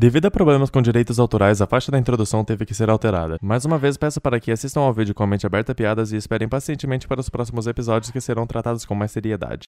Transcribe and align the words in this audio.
Devido 0.00 0.24
a 0.24 0.30
problemas 0.30 0.70
com 0.70 0.80
direitos 0.80 1.18
autorais, 1.18 1.60
a 1.60 1.66
faixa 1.66 1.92
da 1.92 1.98
introdução 1.98 2.42
teve 2.42 2.64
que 2.64 2.72
ser 2.72 2.88
alterada. 2.88 3.36
Mais 3.42 3.66
uma 3.66 3.76
vez, 3.76 3.98
peço 3.98 4.18
para 4.18 4.40
que 4.40 4.50
assistam 4.50 4.80
ao 4.80 4.94
vídeo 4.94 5.14
com 5.14 5.22
a 5.22 5.26
mente 5.26 5.44
aberta 5.44 5.72
a 5.72 5.74
piadas 5.74 6.10
e 6.10 6.16
esperem 6.16 6.48
pacientemente 6.48 7.06
para 7.06 7.20
os 7.20 7.28
próximos 7.28 7.66
episódios 7.66 8.10
que 8.10 8.18
serão 8.18 8.46
tratados 8.46 8.86
com 8.86 8.94
mais 8.94 9.10
seriedade. 9.10 9.68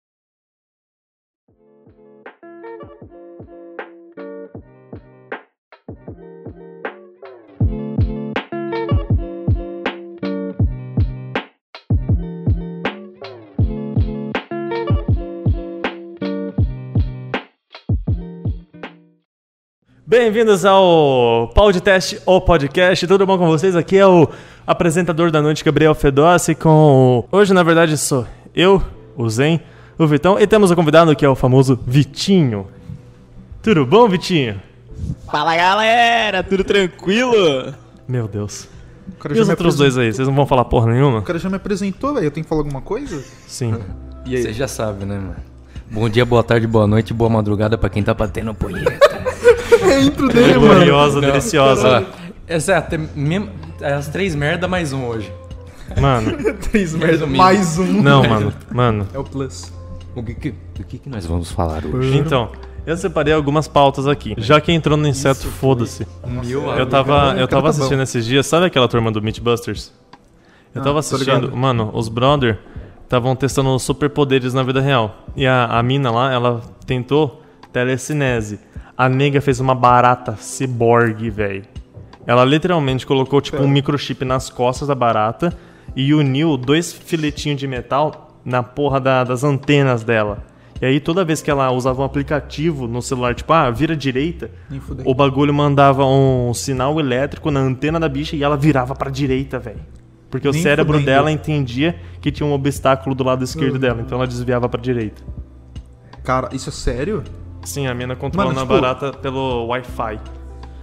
Bem-vindos 20.13 20.67
ao 20.67 21.51
Podcast, 21.55 22.21
o 22.27 22.39
podcast. 22.39 23.07
Tudo 23.07 23.25
bom 23.25 23.39
com 23.39 23.47
vocês? 23.47 23.75
Aqui 23.75 23.97
é 23.97 24.07
o 24.07 24.29
apresentador 24.67 25.31
da 25.31 25.41
noite, 25.41 25.65
Gabriel 25.65 25.95
Fedossi, 25.95 26.55
com... 26.55 27.27
Hoje, 27.33 27.55
na 27.55 27.63
verdade, 27.63 27.97
sou 27.97 28.27
eu, 28.55 28.83
o 29.17 29.27
Zen, 29.31 29.59
o 29.99 30.07
Vitão, 30.07 30.39
e 30.39 30.47
temos 30.47 30.71
o 30.71 30.77
convidado 30.77 31.17
que 31.17 31.25
é 31.25 31.29
o 31.31 31.35
famoso 31.35 31.81
Vitinho. 31.87 32.67
Tudo 33.63 33.87
bom, 33.87 34.07
Vitinho? 34.07 34.61
Fala 35.31 35.57
galera, 35.57 36.43
tudo 36.43 36.63
tranquilo? 36.63 37.73
Meu 38.07 38.29
Deus. 38.29 38.69
O 39.15 39.17
cara 39.17 39.33
E 39.33 39.37
já 39.39 39.43
os 39.45 39.49
me 39.49 39.53
outros 39.53 39.77
dois 39.77 39.97
aí? 39.97 40.13
Vocês 40.13 40.29
não 40.29 40.35
vão 40.35 40.45
falar 40.45 40.67
porra 40.67 40.93
nenhuma? 40.93 41.21
O 41.21 41.23
cara 41.23 41.39
já 41.39 41.49
me 41.49 41.57
apresentou, 41.57 42.13
velho. 42.13 42.27
Eu 42.27 42.31
tenho 42.31 42.45
que 42.45 42.51
falar 42.51 42.61
alguma 42.61 42.83
coisa? 42.83 43.19
Sim. 43.47 43.79
E 44.27 44.37
aí? 44.37 44.43
Você 44.43 44.53
já 44.53 44.69
sabe, 44.69 45.07
né, 45.07 45.15
mano? 45.15 45.37
Bom 45.91 46.07
dia, 46.07 46.27
boa 46.27 46.43
tarde, 46.43 46.67
boa 46.67 46.87
noite, 46.87 47.15
boa 47.15 47.31
madrugada 47.31 47.79
pra 47.79 47.89
quem 47.89 48.03
tá 48.03 48.13
batendo 48.13 48.53
punheta. 48.53 48.93
É 49.83 49.95
a 49.95 50.01
intro 50.01 50.29
dele, 50.29 50.55
mano. 50.59 50.75
Gloriosa, 50.75 51.21
deliciosa. 51.21 52.07
Exato, 52.49 52.95
é 52.95 52.99
mesmo- 53.15 53.51
é 53.81 53.93
as 53.95 54.09
três 54.09 54.35
merda 54.35 54.67
mais 54.69 54.93
um 54.93 55.07
hoje. 55.07 55.33
Mano, 56.01 56.33
Três 56.71 56.93
merda. 56.95 57.13
Resumindo. 57.13 57.39
Mais 57.39 57.79
um. 57.79 57.85
não, 58.03 58.23
mano. 58.25 58.53
Mano. 58.71 59.09
É 59.13 59.19
o 59.19 59.25
plus. 59.25 59.73
O 60.15 60.23
que, 60.23 60.35
que, 60.35 60.49
o 60.51 60.85
que, 60.85 60.99
que 60.99 61.09
nós 61.09 61.25
vamos 61.27 61.51
falar 61.51 61.85
hoje? 61.85 62.17
Então, 62.19 62.51
eu 62.87 62.97
separei 62.97 63.33
algumas 63.33 63.67
pautas 63.69 64.07
aqui. 64.07 64.35
Já 64.37 64.61
que 64.61 64.71
entrou 64.73 64.97
no 64.97 65.07
inseto, 65.09 65.47
foda-se. 65.49 66.07
Eu 66.77 66.87
tava, 66.87 67.35
eu 67.39 67.49
tava 67.49 67.65
tá 67.65 67.69
assistindo 67.71 67.97
bom. 67.99 68.03
esses 68.03 68.25
dias, 68.27 68.47
sabe 68.47 68.67
aquela 68.67 68.89
turma 68.89 69.11
do 69.11 69.23
Mythbusters? 69.23 69.93
Eu 70.75 70.81
Ah, 70.81 70.85
tava 70.85 70.95
tô 70.95 70.99
assistindo, 70.99 71.55
mano, 71.57 71.91
os 71.95 72.09
brother 72.09 72.59
estavam 73.05 73.35
testando 73.37 73.79
superpoderes 73.79 74.53
na 74.55 74.63
vida 74.63 74.81
real. 74.81 75.25
E 75.37 75.47
a, 75.47 75.67
a 75.67 75.83
mina 75.83 76.11
lá, 76.11 76.33
ela 76.33 76.63
tentou 76.87 77.43
telecinese. 77.73 78.59
A 79.05 79.09
nega 79.09 79.41
fez 79.41 79.59
uma 79.59 79.75
barata 79.75 80.37
ciborgue, 80.39 81.29
velho. 81.31 81.65
Ela 82.25 82.45
literalmente 82.45 83.05
colocou 83.05 83.41
tipo 83.41 83.61
um 83.61 83.67
microchip 83.69 84.25
nas 84.25 84.49
costas 84.49 84.87
da 84.87 84.95
barata 84.95 85.53
e 85.97 86.15
uniu 86.15 86.57
dois 86.57 86.93
filetinhos 86.93 87.59
de 87.59 87.67
metal 87.67 88.39
na 88.45 88.63
porra 88.63 89.01
da- 89.01 89.25
das 89.25 89.43
antenas 89.43 90.05
dela. 90.05 90.45
E 90.81 90.87
aí 90.87 91.01
toda 91.01 91.25
vez 91.25 91.43
que 91.43 91.51
ela 91.51 91.71
usava 91.73 92.03
um 92.03 92.05
aplicativo 92.05 92.87
no 92.87 93.03
celular, 93.03 93.35
tipo, 93.35 93.53
ah, 93.53 93.71
vira 93.71 93.97
direita, 93.97 94.51
o 95.05 95.15
bagulho 95.15 95.53
mandava 95.53 96.05
um 96.05 96.55
sinal 96.55 96.99
elétrico 97.01 97.51
na 97.51 97.59
antena 97.61 97.99
da 97.99 98.09
bicha 98.09 98.37
e 98.37 98.43
ela 98.45 98.57
virava 98.57 98.95
pra 98.95 99.11
direita, 99.11 99.59
velho. 99.59 99.81
Porque 100.31 100.49
o 100.49 100.53
Nem 100.53 100.63
cérebro 100.63 100.95
fudendo. 100.99 101.07
dela 101.11 101.31
entendia 101.33 101.97
que 102.21 102.31
tinha 102.31 102.47
um 102.47 102.53
obstáculo 102.53 103.15
do 103.17 103.25
lado 103.25 103.43
esquerdo 103.43 103.79
dela, 103.81 104.01
então 104.01 104.17
ela 104.19 104.27
desviava 104.29 104.69
pra 104.69 104.81
direita. 104.81 105.23
Cara, 106.23 106.49
isso 106.53 106.69
é 106.69 106.73
sério? 106.73 107.23
Sim, 107.65 107.87
a 107.87 107.95
mina 107.95 108.17
controlando 108.17 108.55
Mano, 108.55 108.61
a 108.61 108.67
tipo- 108.75 108.81
barata 108.81 109.13
pelo 109.19 109.67
Wi-Fi. 109.67 110.19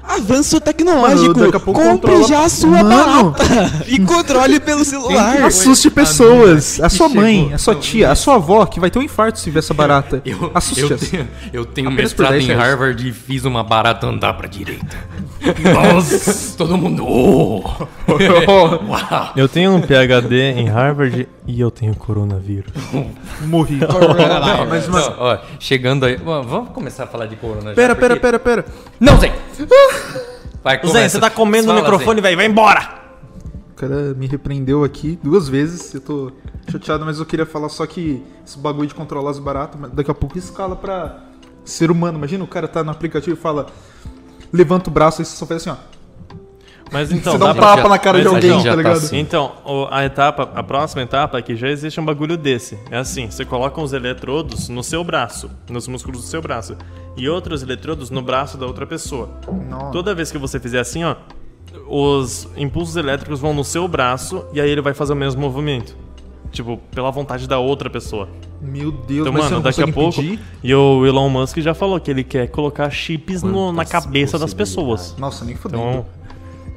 Avanço 0.02 0.60
tecnológico, 0.60 1.38
Mano, 1.38 1.56
a 1.58 1.60
compre 1.60 1.84
controla- 1.84 2.28
já 2.28 2.44
a 2.46 2.50
sua 2.50 2.82
Mano! 2.84 3.32
barata 3.32 3.84
e 3.86 4.00
controle 4.00 4.60
pelo 4.60 4.84
celular. 4.84 5.44
Assuste 5.44 5.92
pessoas. 5.92 6.78
mina 6.78 6.88
A 6.88 6.90
sua 6.90 7.08
mãe, 7.10 7.42
chegou- 7.42 7.54
a 7.54 7.58
sua 7.60 7.76
tia, 7.76 8.12
a 8.12 8.16
sua 8.16 8.36
avó, 8.36 8.66
que 8.66 8.80
vai 8.80 8.90
ter 8.90 8.98
um 8.98 9.04
infarto 9.04 9.38
se 9.40 9.52
ver 9.52 9.60
essa 9.60 9.74
barata. 9.74 10.20
Eu, 10.26 10.50
Assuste 10.54 10.82
eu 10.82 10.98
tenho, 10.98 11.28
eu 11.54 11.66
tenho 11.66 11.92
mestrado 11.92 12.32
10 12.32 12.46
em. 12.46 12.54
Harvard 12.56 13.08
e 13.08 13.12
fiz 13.14 13.46
uma 13.46 13.62
barata 13.64 14.08
andar 14.08 14.34
pra 14.34 14.48
direita. 14.48 14.98
Nossa! 15.74 16.58
Todo 16.58 16.78
mundo. 16.78 17.04
Oh! 17.06 17.62
Uau! 18.08 19.32
Eu 19.36 19.48
tenho 19.48 19.72
um 19.74 19.82
PhD 19.82 20.36
em 20.52 20.68
Harvard 20.68 21.28
e 21.48 21.60
eu 21.60 21.72
tenho 21.72 21.96
coronavírus. 21.96 22.72
Morri. 23.46 23.80
Mas, 24.70 24.88
Não, 24.88 24.94
mano. 25.00 25.16
ó, 25.18 25.38
chegando 25.60 26.06
aí. 26.06 26.20
Ó, 26.26 26.42
Vamos 26.42 26.70
começar 26.70 27.06
a 27.06 27.08
falar 27.08 27.26
de 27.28 27.36
corona 27.36 27.70
já, 27.70 27.76
Pera, 27.76 27.96
pera, 27.96 28.16
porque- 28.16 28.20
pera, 28.20 28.40
pera. 28.40 28.66
Não, 29.00 29.18
Zé! 29.20 29.34
Vai, 30.64 30.80
Zé, 30.88 31.08
você 31.08 31.20
tá 31.20 31.30
comendo 31.30 31.68
no 31.68 31.74
Fala, 31.74 31.82
microfone, 31.82 32.22
velho, 32.22 32.36
vai 32.36 32.46
embora! 32.46 33.00
O 33.72 33.76
cara 33.76 34.14
me 34.14 34.28
repreendeu 34.28 34.84
aqui 34.84 35.18
duas 35.24 35.48
vezes. 35.48 35.94
Eu 35.94 36.02
tô 36.02 36.32
chateado, 36.70 37.06
mas 37.06 37.18
eu 37.20 37.26
queria 37.26 37.46
falar 37.46 37.70
só 37.70 37.86
que 37.86 38.22
esse 38.46 38.58
bagulho 38.60 38.88
de 38.88 38.94
controlar 38.94 39.32
as 39.32 39.40
baratas, 39.40 39.80
mas 39.80 39.92
daqui 39.92 40.12
a 40.12 40.14
pouco 40.14 40.38
escala 40.38 40.76
pra 40.76 41.20
ser 41.64 41.90
humano. 41.90 42.18
Imagina 42.18 42.44
o 42.44 42.48
cara 42.48 42.68
tá 42.68 42.84
no 42.84 42.92
aplicativo 42.92 43.38
e 43.38 43.40
fala. 43.40 43.68
Levanta 44.52 44.90
o 44.90 44.94
braço 44.94 45.22
e 45.22 45.26
você 45.26 45.36
só 45.36 45.46
faz 45.46 45.62
assim, 45.62 45.70
ó. 45.70 46.00
Mas 46.92 47.12
então, 47.14 47.34
Você 47.34 47.40
dá 47.40 47.46
dá 47.48 47.52
um 47.52 47.56
pra... 47.56 47.76
tapa 47.76 47.90
na 47.90 48.00
cara 48.00 48.18
mas 48.18 48.28
de 48.28 48.36
alguém, 48.36 48.64
tá 48.64 48.70
tá 48.70 48.76
ligado? 48.76 48.98
assim. 48.98 49.18
Então, 49.18 49.54
a 49.92 50.04
etapa, 50.06 50.50
a 50.56 50.64
próxima 50.64 51.02
etapa 51.02 51.38
é 51.38 51.42
que 51.42 51.56
já 51.56 51.70
existe 51.70 52.00
um 52.00 52.06
bagulho 52.06 52.38
desse. 52.38 52.78
É 52.90 52.98
assim, 52.98 53.30
você 53.30 53.46
coloca 53.46 53.80
uns 53.80 53.94
eletrodos 53.94 54.70
no 54.70 54.84
seu 54.84 55.04
braço, 55.04 55.50
nos 55.70 55.88
músculos 55.88 56.22
do 56.22 56.28
seu 56.28 56.42
braço, 56.42 56.76
e 57.16 57.30
outros 57.30 57.62
eletrodos 57.62 58.10
no 58.10 58.22
braço 58.22 58.58
da 58.58 58.66
outra 58.66 58.86
pessoa. 58.88 59.30
Nossa. 59.70 59.92
Toda 59.92 60.16
vez 60.16 60.32
que 60.32 60.38
você 60.38 60.60
fizer 60.60 60.80
assim, 60.80 61.04
ó, 61.04 61.16
os 61.88 62.48
impulsos 62.58 62.96
elétricos 62.96 63.40
vão 63.40 63.54
no 63.54 63.64
seu 63.64 63.88
braço 63.88 64.46
e 64.54 64.60
aí 64.62 64.70
ele 64.70 64.82
vai 64.82 64.94
fazer 64.94 65.14
o 65.14 65.16
mesmo 65.16 65.42
movimento. 65.42 65.96
Tipo, 66.52 66.78
pela 66.92 67.12
vontade 67.12 67.48
da 67.48 67.60
outra 67.60 67.90
pessoa. 67.90 68.28
Meu 68.62 68.92
Deus, 68.92 69.22
Então, 69.22 69.32
mas 69.34 69.44
você 69.44 69.50
mano, 69.52 69.56
não 69.56 69.62
daqui 69.64 69.82
a 69.82 69.88
pouco. 69.88 70.22
impedir? 70.22 70.40
E 70.64 70.74
o 70.76 71.06
Elon 71.06 71.30
Musk 71.30 71.58
já 71.60 71.74
falou 71.74 72.00
que 72.00 72.12
ele 72.12 72.24
quer 72.24 72.48
colocar 72.50 72.90
chips 72.90 73.42
no- 73.42 73.72
na 73.72 73.86
cabeça 73.86 74.38
das 74.38 74.54
pessoas. 74.54 75.16
Nossa, 75.18 75.46
nem 75.46 75.56
fodendo. 75.56 75.82
Então, 75.82 76.06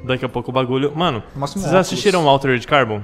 daqui 0.05 0.23
a 0.23 0.29
pouco 0.29 0.49
o 0.49 0.53
bagulho. 0.53 0.93
Mano, 0.95 1.21
Máximo 1.35 1.61
vocês 1.61 1.65
óculos. 1.73 1.87
assistiram 1.87 2.27
Altered 2.29 2.65
Carbon? 2.65 3.01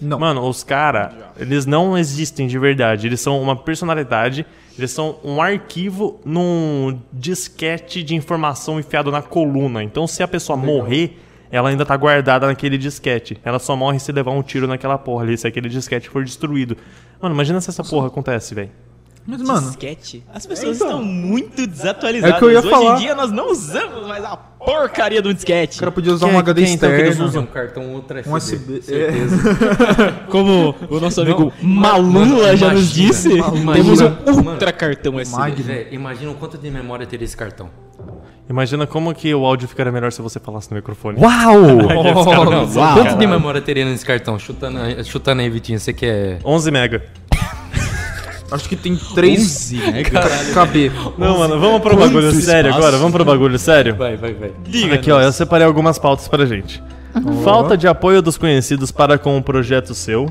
não. 0.00 0.18
Mano, 0.18 0.46
os 0.48 0.62
caras, 0.64 1.12
eles 1.38 1.64
não 1.66 1.96
existem 1.96 2.46
de 2.46 2.58
verdade. 2.58 3.06
Eles 3.06 3.20
são 3.20 3.40
uma 3.40 3.54
personalidade, 3.56 4.44
eles 4.78 4.90
são 4.90 5.16
um 5.24 5.40
arquivo 5.40 6.20
num 6.24 6.98
disquete 7.12 8.02
de 8.02 8.14
informação 8.14 8.78
enfiado 8.78 9.10
na 9.10 9.22
coluna. 9.22 9.82
Então, 9.82 10.06
se 10.06 10.22
a 10.22 10.28
pessoa 10.28 10.56
morrer, 10.56 11.18
ela 11.54 11.68
ainda 11.68 11.86
tá 11.86 11.96
guardada 11.96 12.48
naquele 12.48 12.76
disquete. 12.76 13.38
Ela 13.44 13.60
só 13.60 13.76
morre 13.76 14.00
se 14.00 14.10
levar 14.10 14.32
um 14.32 14.42
tiro 14.42 14.66
naquela 14.66 14.98
porra 14.98 15.22
ali, 15.22 15.38
se 15.38 15.46
aquele 15.46 15.68
disquete 15.68 16.10
for 16.10 16.24
destruído. 16.24 16.76
Mano, 17.22 17.32
imagina 17.32 17.60
se 17.60 17.70
essa 17.70 17.84
porra 17.84 18.08
acontece, 18.08 18.56
velho. 18.56 18.70
Mas, 19.26 19.40
mano, 19.40 19.68
Disquete. 19.68 20.22
As 20.34 20.44
pessoas 20.44 20.76
então. 20.76 20.88
estão 20.88 21.02
muito 21.02 21.66
desatualizadas. 21.66 22.36
É 22.36 22.38
que 22.38 22.44
eu 22.44 22.50
ia 22.52 22.58
Hoje 22.58 22.68
falar. 22.70 22.96
em 22.96 22.98
dia 23.00 23.14
nós 23.14 23.30
não 23.32 23.50
usamos 23.50 24.06
mais 24.06 24.22
a 24.22 24.36
porcaria 24.36 25.22
do 25.22 25.32
disquete. 25.32 25.76
o 25.76 25.80
cara 25.80 25.90
podia 25.92 26.12
usar 26.12 26.26
Quem- 26.26 26.34
um 26.36 26.38
HD 26.38 26.62
quem 26.64 26.74
então 26.74 26.88
que 26.90 26.94
eles 26.96 27.08
externo. 27.10 27.28
Usa 27.30 27.40
um 27.40 27.46
cartão 27.46 27.82
Ultra 27.94 28.20
SD. 28.20 28.30
Um 28.32 28.36
USB. 28.36 28.82
Certeza. 28.82 29.36
Como 30.28 30.74
o 30.90 31.00
nosso 31.00 31.20
amigo 31.22 31.52
Não, 31.62 31.68
Malula 31.68 32.26
mano, 32.26 32.56
já 32.56 32.72
nos 32.72 32.96
imagina, 32.96 33.08
disse, 33.08 33.28
imagina. 33.32 33.72
temos 33.72 34.00
um 34.00 34.34
Mano, 34.36 34.50
ultra 34.52 34.72
cartão 34.72 35.18
SD. 35.18 35.38
Mag- 35.38 35.62
Véi, 35.62 35.88
imagina 35.92 36.30
o 36.30 36.34
quanto 36.34 36.58
de 36.58 36.70
memória 36.70 37.06
teria 37.06 37.24
esse 37.24 37.36
cartão. 37.36 37.70
Imagina 38.48 38.86
como 38.86 39.14
que 39.14 39.34
o 39.34 39.42
áudio 39.46 39.66
ficaria 39.66 39.90
melhor 39.90 40.12
se 40.12 40.20
você 40.20 40.38
falasse 40.38 40.70
no 40.70 40.76
microfone. 40.76 41.18
Uau! 41.18 41.62
Não, 41.64 42.94
Quanto 42.94 43.16
de 43.18 43.26
memória 43.26 43.60
teria 43.62 43.86
nesse 43.86 44.04
cartão? 44.04 44.38
Chutando, 44.38 44.78
chutando 45.04 45.40
aí, 45.40 45.48
Vitinho, 45.48 45.80
você 45.80 45.94
quer. 45.94 46.40
11 46.44 46.70
mega. 46.70 47.02
Acho 48.54 48.68
que 48.68 48.76
tem 48.76 48.96
3 48.96 49.72
KB. 50.54 50.90
Não, 51.18 51.38
mano, 51.38 51.58
vamos 51.58 51.80
pro 51.80 51.96
Quanto 51.96 52.12
bagulho 52.14 52.32
sério 52.32 52.68
espaço. 52.68 52.78
agora, 52.86 52.96
vamos 52.98 53.12
pro 53.12 53.24
bagulho 53.24 53.58
sério? 53.58 53.96
Vai, 53.96 54.16
vai, 54.16 54.32
vai. 54.34 54.52
Aqui, 54.94 55.10
ó, 55.10 55.20
eu 55.20 55.32
separei 55.32 55.66
algumas 55.66 55.98
pautas 55.98 56.28
pra 56.28 56.46
gente. 56.46 56.82
Falta 57.44 57.76
de 57.76 57.86
apoio 57.86 58.20
dos 58.22 58.36
conhecidos 58.36 58.90
para 58.90 59.16
com 59.18 59.36
o 59.38 59.42
projeto 59.42 59.94
seu, 59.94 60.26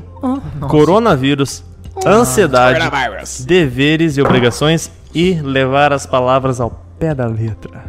coronavírus, 0.68 1.62
ansiedade, 2.06 2.78
Coronavirus. 2.80 3.44
deveres 3.44 4.16
e 4.16 4.22
obrigações 4.22 4.90
e 5.14 5.34
levar 5.34 5.92
as 5.92 6.04
palavras 6.06 6.60
ao 6.60 6.70
pé 6.98 7.14
da 7.14 7.26
letra. 7.26 7.84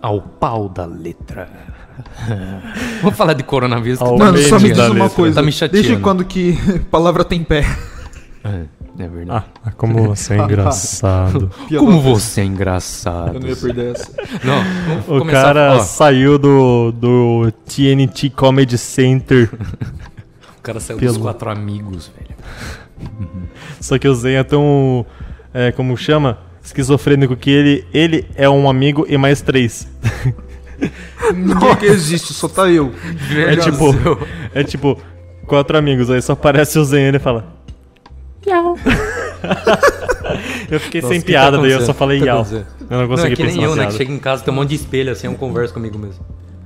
Ao 0.00 0.20
pau 0.20 0.68
da 0.68 0.84
letra. 0.84 1.48
Vamos 3.02 3.16
falar 3.16 3.34
de 3.34 3.42
coronavírus. 3.44 3.98
que 3.98 4.04
Ao 4.04 4.16
tá 4.16 4.24
Mano, 4.24 4.38
só 4.38 4.58
me 4.58 4.70
diz 4.70 4.78
uma 4.78 4.88
letra. 4.88 5.10
coisa. 5.10 5.34
Tá 5.36 5.42
me 5.42 5.52
chateando. 5.52 5.86
Desde 5.86 6.02
quando 6.02 6.24
que 6.24 6.58
palavra 6.90 7.22
tem 7.24 7.44
pé? 7.44 7.64
É, 8.44 8.62
é 8.98 9.08
verdade. 9.08 9.44
Ah, 9.64 9.70
como 9.72 10.04
você 10.08 10.34
é 10.34 10.38
engraçado. 10.44 11.50
Como 11.78 12.00
você 12.00 12.40
é 12.42 12.44
engraçado. 12.44 13.34
Eu 13.34 13.40
não 13.40 13.48
ia 13.48 13.56
perder 13.56 13.94
essa. 13.94 14.10
Não, 14.44 14.62
vamos 14.86 15.04
O 15.08 15.18
começar. 15.20 15.42
cara 15.42 15.80
saiu 15.80 16.38
do, 16.38 16.92
do 16.92 17.52
TNT 17.66 18.30
Comedy 18.30 18.76
Center, 18.78 19.50
o 20.58 20.62
cara 20.62 20.78
saiu 20.80 20.98
pelo- 20.98 21.12
dos 21.14 21.22
quatro 21.22 21.50
amigos, 21.50 22.10
velho. 22.16 22.36
só 23.80 23.98
que 23.98 24.06
o 24.06 24.14
Zen 24.14 24.36
é 24.36 24.44
tão, 24.44 25.04
é, 25.54 25.72
como 25.72 25.96
chama, 25.96 26.38
esquizofrênico 26.62 27.34
que 27.36 27.50
ele, 27.50 27.84
ele 27.92 28.26
é 28.36 28.48
um 28.48 28.68
amigo 28.70 29.04
e 29.08 29.16
mais 29.16 29.40
três. 29.40 29.88
Ninguém 31.34 31.76
que 31.76 31.86
existe, 31.86 32.32
só 32.34 32.48
tá 32.48 32.68
eu. 32.70 32.92
É 33.48 33.56
tipo, 33.56 33.94
é 34.54 34.64
tipo, 34.64 34.98
quatro 35.46 35.76
amigos, 35.78 36.10
aí 36.10 36.20
só 36.20 36.32
aparece 36.34 36.78
o 36.78 36.84
Zen 36.84 37.04
e 37.04 37.08
ele 37.08 37.18
fala. 37.18 37.61
Yau. 38.46 38.76
eu 40.70 40.80
fiquei 40.80 41.00
Nossa, 41.00 41.12
sem 41.14 41.20
tá 41.20 41.26
piada, 41.26 41.58
daí 41.58 41.72
eu 41.72 41.80
só 41.82 41.94
falei 41.94 42.20
tá 42.24 42.32
acontecendo? 42.34 42.66
Eu 42.80 42.86
não 42.90 43.00
Não, 43.02 43.08
consegui 43.08 43.32
é 43.32 43.36
que 43.36 43.42
nem 43.44 43.54
pensar 43.54 43.66
eu, 43.66 43.76
né? 43.76 43.86
Que 43.86 43.92
chega 43.94 44.12
em 44.12 44.18
casa, 44.18 44.42
tem 44.44 44.52
um 44.52 44.56
monte 44.56 44.70
de 44.70 44.74
espelho, 44.76 45.12
assim, 45.12 45.26
eu 45.26 45.34
converso 45.34 45.72
comigo 45.74 45.98
mesmo. 45.98 46.24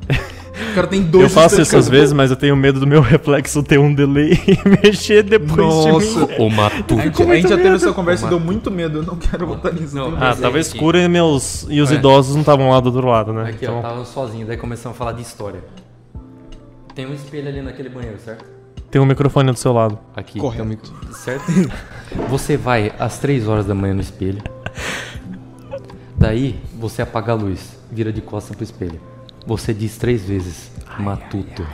O 0.08 0.74
cara 0.74 0.86
tem 0.86 1.02
dois 1.02 1.24
Eu 1.24 1.30
faço 1.30 1.60
isso 1.60 1.76
às 1.76 1.86
vezes, 1.88 2.12
mas 2.14 2.30
eu 2.30 2.36
tenho 2.36 2.56
medo 2.56 2.80
do 2.80 2.86
meu 2.86 3.00
reflexo 3.02 3.62
ter 3.62 3.78
um 3.78 3.92
delay 3.94 4.32
e 4.48 4.58
mexer 4.86 5.22
depois 5.22 5.50
de 5.84 5.90
Nossa. 5.90 6.26
mim. 6.26 6.34
O 6.38 6.50
Matu. 6.50 6.98
A 6.98 7.02
gente, 7.02 7.22
a 7.22 7.34
gente 7.34 7.48
já 7.48 7.56
teve 7.56 7.76
essa 7.76 7.92
conversa 7.92 8.26
e 8.26 8.28
deu 8.30 8.40
muito 8.40 8.70
medo. 8.70 8.98
Eu 8.98 9.02
não 9.02 9.16
quero 9.16 9.46
botar 9.46 9.70
nisso. 9.72 9.94
Não, 9.94 10.16
Ah, 10.18 10.34
tava 10.34 10.58
escuro 10.58 10.96
e, 10.98 11.06
meus, 11.08 11.66
e 11.68 11.80
os 11.80 11.90
É. 11.92 11.94
idosos 11.96 12.34
não 12.34 12.40
estavam 12.40 12.70
lá 12.70 12.80
do 12.80 12.86
outro 12.86 13.06
lado, 13.06 13.32
né? 13.34 13.50
Aqui, 13.50 13.66
ó, 13.66 13.70
Então, 13.78 13.82
tava 13.82 14.04
sozinho, 14.04 14.46
daí 14.46 14.56
começamos 14.56 14.96
a 14.96 14.98
falar 14.98 15.12
de 15.12 15.22
história. 15.22 15.60
Tem 16.94 17.06
um 17.06 17.12
espelho 17.12 17.48
ali 17.48 17.60
naquele 17.60 17.88
banheiro, 17.90 18.18
certo? 18.18 18.44
Tem 18.90 19.00
um 19.00 19.06
microfone 19.06 19.50
do 19.52 19.58
seu 19.58 19.72
lado. 19.72 19.98
Aqui, 20.14 20.38
Correto. 20.38 20.56
tem 20.56 20.66
um 20.66 20.68
micro- 20.68 20.94
certo? 21.14 21.44
Você 22.30 22.56
vai 22.56 22.92
às 22.98 23.18
3 23.18 23.46
horas 23.48 23.66
da 23.66 23.74
manhã 23.74 23.94
no 23.94 24.00
espelho. 24.00 24.42
Daí, 26.18 26.58
você 26.78 27.02
apaga 27.02 27.32
a 27.32 27.34
luz, 27.34 27.78
vira 27.90 28.12
de 28.12 28.20
costas 28.22 28.54
pro 28.56 28.64
espelho. 28.64 29.00
Você 29.46 29.74
diz 29.74 29.96
três 29.98 30.24
vezes, 30.24 30.70
Matuto. 30.98 31.64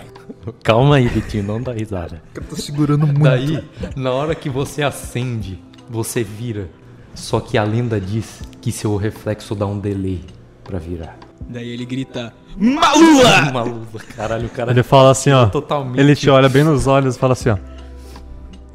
Calma 0.64 0.96
aí, 0.96 1.06
Vitinho, 1.06 1.44
não 1.44 1.62
dá 1.62 1.72
risada. 1.72 2.20
Cara 2.34 2.46
tá 2.48 2.56
segurando 2.56 3.06
muito. 3.06 3.20
Daí, 3.22 3.64
na 3.94 4.10
hora 4.10 4.34
que 4.34 4.50
você 4.50 4.82
acende, 4.82 5.62
você 5.88 6.24
vira. 6.24 6.68
Só 7.14 7.38
que 7.40 7.56
a 7.56 7.62
lenda 7.62 8.00
diz 8.00 8.42
que 8.60 8.72
seu 8.72 8.96
reflexo 8.96 9.54
dá 9.54 9.66
um 9.66 9.78
delay 9.78 10.20
pra 10.64 10.78
virar. 10.78 11.16
Daí 11.48 11.68
ele 11.70 11.84
grita: 11.84 12.34
Malula! 12.56 13.50
Uma 13.50 13.62
lula, 13.62 13.84
caralho, 14.16 14.46
o 14.46 14.50
cara 14.50 14.70
Ele 14.72 14.82
fala 14.82 15.10
assim, 15.10 15.30
ó. 15.32 15.46
totalmente. 15.46 15.98
Ele 16.00 16.14
te 16.14 16.28
olha 16.30 16.48
bem 16.48 16.64
nos 16.64 16.86
olhos 16.86 17.16
e 17.16 17.18
fala 17.18 17.32
assim, 17.32 17.50
ó. 17.50 17.56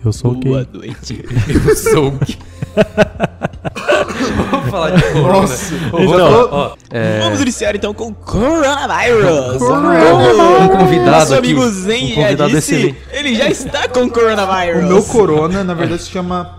Eu 0.03 0.13
sou 0.13 0.33
Boa 0.35 0.63
gay. 0.63 0.69
noite. 0.73 1.25
Eu 1.67 1.75
sou 1.75 2.07
o 2.09 2.19
que. 2.19 2.37
Vamos 4.51 4.69
falar 4.69 4.91
de 4.91 5.03
corona. 5.11 5.41
Nossa. 5.41 5.75
Então, 5.75 6.49
ó, 6.51 6.75
é, 6.91 7.19
Vamos 7.21 7.41
iniciar 7.41 7.75
então 7.75 7.93
com 7.93 8.13
Coronavirus. 8.13 9.61
um 9.61 10.67
convidado 10.69 11.11
Nosso 11.11 11.33
aqui. 11.35 11.45
amigo 11.47 11.61
um 11.63 11.69
Zen 11.71 12.07
já 12.09 12.15
convidado 12.15 12.49
disse, 12.51 12.75
excelente. 12.75 12.97
ele 13.11 13.35
já 13.35 13.49
está 13.49 13.87
com 13.87 14.09
Coronavirus. 14.09 14.83
O 14.83 14.87
meu 14.87 15.03
corona, 15.03 15.63
na 15.63 15.73
verdade, 15.73 16.01
se 16.03 16.09
chama 16.09 16.57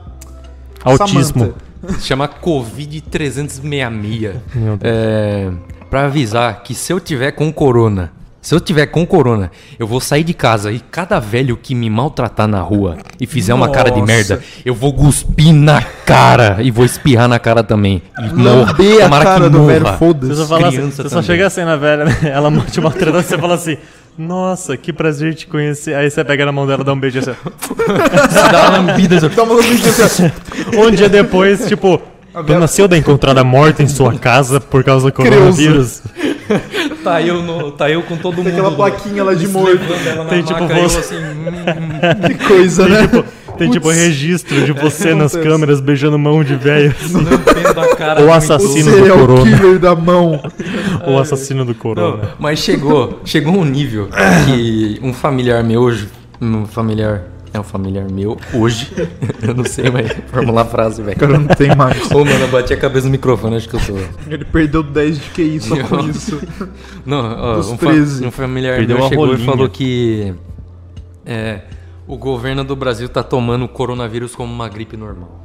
Autismo. 0.84 1.22
Samantha. 1.24 1.54
Se 2.00 2.06
chama 2.06 2.28
Covid 2.28 3.00
366. 3.02 4.34
Meu 4.54 4.76
Deus. 4.76 4.80
É, 4.82 5.50
pra 5.90 6.04
avisar 6.06 6.62
que 6.62 6.74
se 6.74 6.92
eu 6.92 7.00
tiver 7.00 7.32
com 7.32 7.52
corona, 7.52 8.12
se 8.40 8.54
eu 8.54 8.60
tiver 8.60 8.86
com 8.86 9.04
corona, 9.04 9.50
eu 9.78 9.86
vou 9.86 10.00
sair 10.00 10.22
de 10.24 10.32
casa 10.32 10.70
e 10.72 10.78
cada 10.80 11.18
velho 11.18 11.56
que 11.56 11.74
me 11.74 11.90
maltratar 11.90 12.46
na 12.46 12.60
rua 12.60 12.96
e 13.20 13.26
fizer 13.26 13.52
uma 13.52 13.68
cara 13.68 13.90
de 13.90 14.00
Nossa. 14.00 14.12
merda, 14.12 14.42
eu 14.64 14.74
vou 14.74 14.92
cuspir 14.94 15.52
na 15.52 15.82
cara 15.82 16.58
e 16.62 16.70
vou 16.70 16.84
espirrar 16.84 17.28
na 17.28 17.38
cara 17.38 17.62
também. 17.64 18.00
E 18.18 18.28
Lamber 18.42 19.00
a 19.00 19.02
Tomara 19.04 19.24
que 19.24 19.30
cara 19.30 19.50
do 19.50 19.58
morra. 19.58 19.72
velho, 19.72 19.84
Você 19.84 19.90
só, 19.90 19.96
foda-se. 19.98 20.48
fala 20.48 20.68
assim, 20.68 20.90
você 20.90 21.08
só 21.08 21.22
chega 21.22 21.46
assim 21.46 21.64
na 21.64 21.76
velha, 21.76 22.04
né? 22.04 22.16
Ela 22.32 22.50
te 22.70 22.80
maltratando, 22.80 23.22
você 23.22 23.36
fala 23.36 23.54
assim, 23.54 23.76
nossa, 24.16 24.76
que 24.76 24.92
prazer 24.92 25.34
te 25.34 25.46
conhecer. 25.46 25.94
Aí 25.94 26.10
você 26.10 26.24
pega 26.24 26.46
na 26.46 26.52
mão 26.52 26.66
dela, 26.66 26.82
dá 26.82 26.92
um 26.92 26.98
beijo 26.98 27.18
assim. 27.18 27.34
Você 27.60 28.48
dá 28.52 28.68
uma 28.70 28.78
lambida. 28.78 29.16
assim, 29.16 29.28
Dá 29.28 29.42
uma 29.42 29.54
lambidinha 29.54 30.04
assim. 30.04 30.30
Um 30.76 30.90
dia 30.90 31.08
depois, 31.08 31.66
tipo, 31.68 32.00
Dona 32.46 32.66
Cilda 32.66 32.96
é 32.96 32.98
encontrada 32.98 33.42
morta 33.44 33.82
em 33.82 33.88
sua 33.88 34.14
casa 34.18 34.60
por 34.60 34.82
causa 34.84 35.06
do 35.06 35.12
coronavírus. 35.12 36.02
Tá 37.04 37.20
eu, 37.20 37.42
no, 37.42 37.70
tá 37.72 37.90
eu 37.90 38.02
com 38.02 38.16
todo 38.16 38.36
mundo. 38.36 38.44
Tem 38.44 38.54
aquela 38.54 38.70
plaquinha 38.74 39.22
lá 39.22 39.34
de 39.34 39.46
morto. 39.46 39.80
Tem 40.30 40.42
tipo 40.42 40.60
maca, 40.62 40.74
você- 40.78 40.98
assim, 40.98 41.16
hum, 41.16 42.24
Que 42.26 42.34
coisa, 42.46 42.88
né? 42.88 43.24
Tem 43.58 43.70
tipo 43.70 43.90
registro 43.90 44.64
de 44.64 44.72
você 44.72 45.14
nas 45.14 45.34
acontece? 45.34 45.40
câmeras 45.40 45.80
beijando 45.80 46.18
mão 46.18 46.42
de 46.42 46.54
velho. 46.56 46.94
lambendo 47.12 47.80
a 47.80 47.96
cara. 47.96 48.20
O 48.20 48.24
de 48.24 48.24
um 48.24 48.28
O 48.28 48.32
assassino 48.32 48.90
do 48.90 49.08
corona. 49.12 49.42
killer 49.58 49.78
da 49.78 49.94
mão. 49.94 50.40
O 51.06 51.18
assassino 51.18 51.64
do 51.66 51.74
corona. 51.74 52.16
Não, 52.16 52.28
mas 52.38 52.58
chegou, 52.60 53.20
chegou 53.26 53.54
um 53.54 53.64
nível 53.64 54.08
que 54.46 54.98
um 55.02 55.12
familiar 55.12 55.62
meu 55.62 55.82
hoje, 55.82 56.08
um 56.40 56.64
familiar, 56.66 57.22
é 57.52 57.58
um 57.58 57.62
familiar 57.62 58.06
meu 58.10 58.36
hoje, 58.52 58.92
eu 59.42 59.54
não 59.54 59.64
sei, 59.64 59.90
mas 59.90 60.12
formular 60.30 60.62
a 60.62 60.64
frase, 60.66 61.00
O 61.00 61.04
velho. 61.04 61.18
cara 61.18 61.38
não 61.38 61.46
tem 61.48 61.74
mais. 61.74 61.98
Ô, 62.12 62.18
mano, 62.24 62.30
eu 62.40 62.48
bati 62.48 62.72
a 62.72 62.76
cabeça 62.76 63.06
no 63.06 63.12
microfone, 63.12 63.56
acho 63.56 63.68
que 63.68 63.76
eu 63.76 63.80
tô. 63.80 64.30
Ele 64.30 64.44
perdeu 64.44 64.82
10 64.82 65.18
de 65.18 65.30
QI 65.30 65.60
só 65.60 65.76
com 65.84 66.00
isso. 66.08 66.40
Não, 67.06 67.18
ó, 67.24 67.54
Dos 67.56 67.68
um, 67.70 67.78
fa- 67.78 67.86
13. 67.90 68.26
um 68.26 68.30
familiar 68.30 68.76
Perdeu 68.76 68.98
meu 68.98 69.08
chegou 69.08 69.26
e 69.26 69.30
rolinha. 69.30 69.46
falou 69.50 69.68
que 69.68 70.34
é, 71.24 71.62
o 72.06 72.16
governo 72.16 72.62
do 72.64 72.76
Brasil 72.76 73.08
tá 73.08 73.22
tomando 73.22 73.64
o 73.64 73.68
coronavírus 73.68 74.34
como 74.34 74.52
uma 74.52 74.68
gripe 74.68 74.96
normal. 74.96 75.44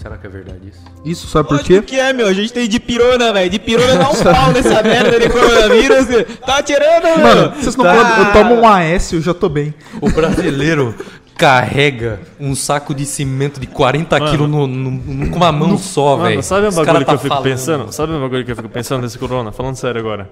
Será 0.00 0.16
que 0.16 0.26
é 0.26 0.30
verdade 0.30 0.60
isso? 0.68 0.80
Isso, 1.04 1.26
sabe 1.28 1.48
por 1.48 1.58
quê? 1.62 1.82
que 1.82 1.98
é, 2.00 2.12
meu. 2.12 2.26
A 2.26 2.32
gente 2.32 2.52
tem 2.52 2.66
de 2.66 2.80
pirona, 2.80 3.32
velho. 3.34 3.50
De 3.50 3.58
pirona 3.58 3.96
dá 3.96 4.08
um 4.10 4.14
pau 4.22 4.50
nessa 4.52 4.82
merda 4.82 5.20
de 5.20 5.28
coronavírus. 5.28 6.06
Tá 6.46 6.62
tirando, 6.62 7.02
meu. 7.04 7.18
Mano, 7.18 7.52
vocês 7.54 7.76
não 7.76 7.84
Tá. 7.84 7.94
podem. 7.94 8.26
Eu 8.26 8.32
tomo 8.32 8.54
um 8.62 8.66
AS, 8.66 9.12
eu 9.12 9.20
já 9.20 9.34
tô 9.34 9.48
bem. 9.50 9.74
O 10.00 10.08
brasileiro 10.10 10.94
carrega 11.36 12.20
um 12.38 12.54
saco 12.54 12.94
de 12.94 13.04
cimento 13.06 13.60
de 13.60 13.66
40 13.66 14.18
quilos 14.20 14.48
no- 14.48 14.66
no- 14.66 14.90
no- 14.90 15.30
com 15.30 15.36
uma 15.36 15.52
mão 15.52 15.76
só, 15.78 16.16
velho. 16.16 16.30
Mano, 16.30 16.42
sabe 16.42 16.66
um 16.66 16.70
bagulho 16.70 16.86
cara 16.86 16.98
que 16.98 17.02
eu 17.02 17.06
tá 17.06 17.18
fico 17.18 17.28
falando. 17.28 17.44
pensando? 17.44 17.92
Sabe 17.92 18.12
um 18.12 18.20
bagulho 18.20 18.44
que 18.44 18.52
eu 18.52 18.56
fico 18.56 18.68
pensando 18.68 19.02
desse 19.02 19.18
corona? 19.18 19.52
Falando 19.52 19.76
sério 19.76 20.00
agora. 20.00 20.30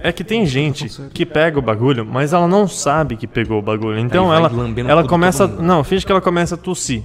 É 0.00 0.12
que 0.12 0.22
tem 0.24 0.44
gente 0.44 0.90
que 1.12 1.24
pega 1.24 1.58
o 1.58 1.62
bagulho, 1.62 2.04
mas 2.04 2.32
ela 2.32 2.46
não 2.46 2.68
sabe 2.68 3.16
que 3.16 3.26
pegou 3.26 3.58
o 3.58 3.62
bagulho. 3.62 3.98
Então 3.98 4.32
ela, 4.32 4.50
ela 4.88 5.04
começa. 5.04 5.46
Não, 5.46 5.82
finge 5.84 6.04
que 6.04 6.12
ela 6.12 6.20
começa 6.20 6.54
a 6.54 6.58
tossir. 6.58 7.02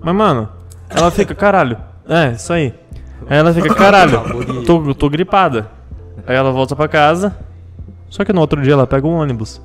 Mas, 0.00 0.14
mano, 0.14 0.48
ela 0.90 1.10
fica, 1.10 1.34
caralho. 1.34 1.78
É, 2.08 2.32
isso 2.32 2.52
aí. 2.52 2.74
Aí 3.28 3.38
ela 3.38 3.52
fica, 3.54 3.74
caralho, 3.74 4.20
tô, 4.66 4.94
tô 4.94 5.08
gripada. 5.08 5.70
Aí 6.26 6.34
ela 6.36 6.50
volta 6.50 6.74
pra 6.74 6.88
casa. 6.88 7.36
Só 8.08 8.24
que 8.24 8.32
no 8.32 8.40
outro 8.40 8.60
dia 8.60 8.72
ela 8.72 8.86
pega 8.86 9.06
um 9.06 9.12
ônibus. 9.14 9.60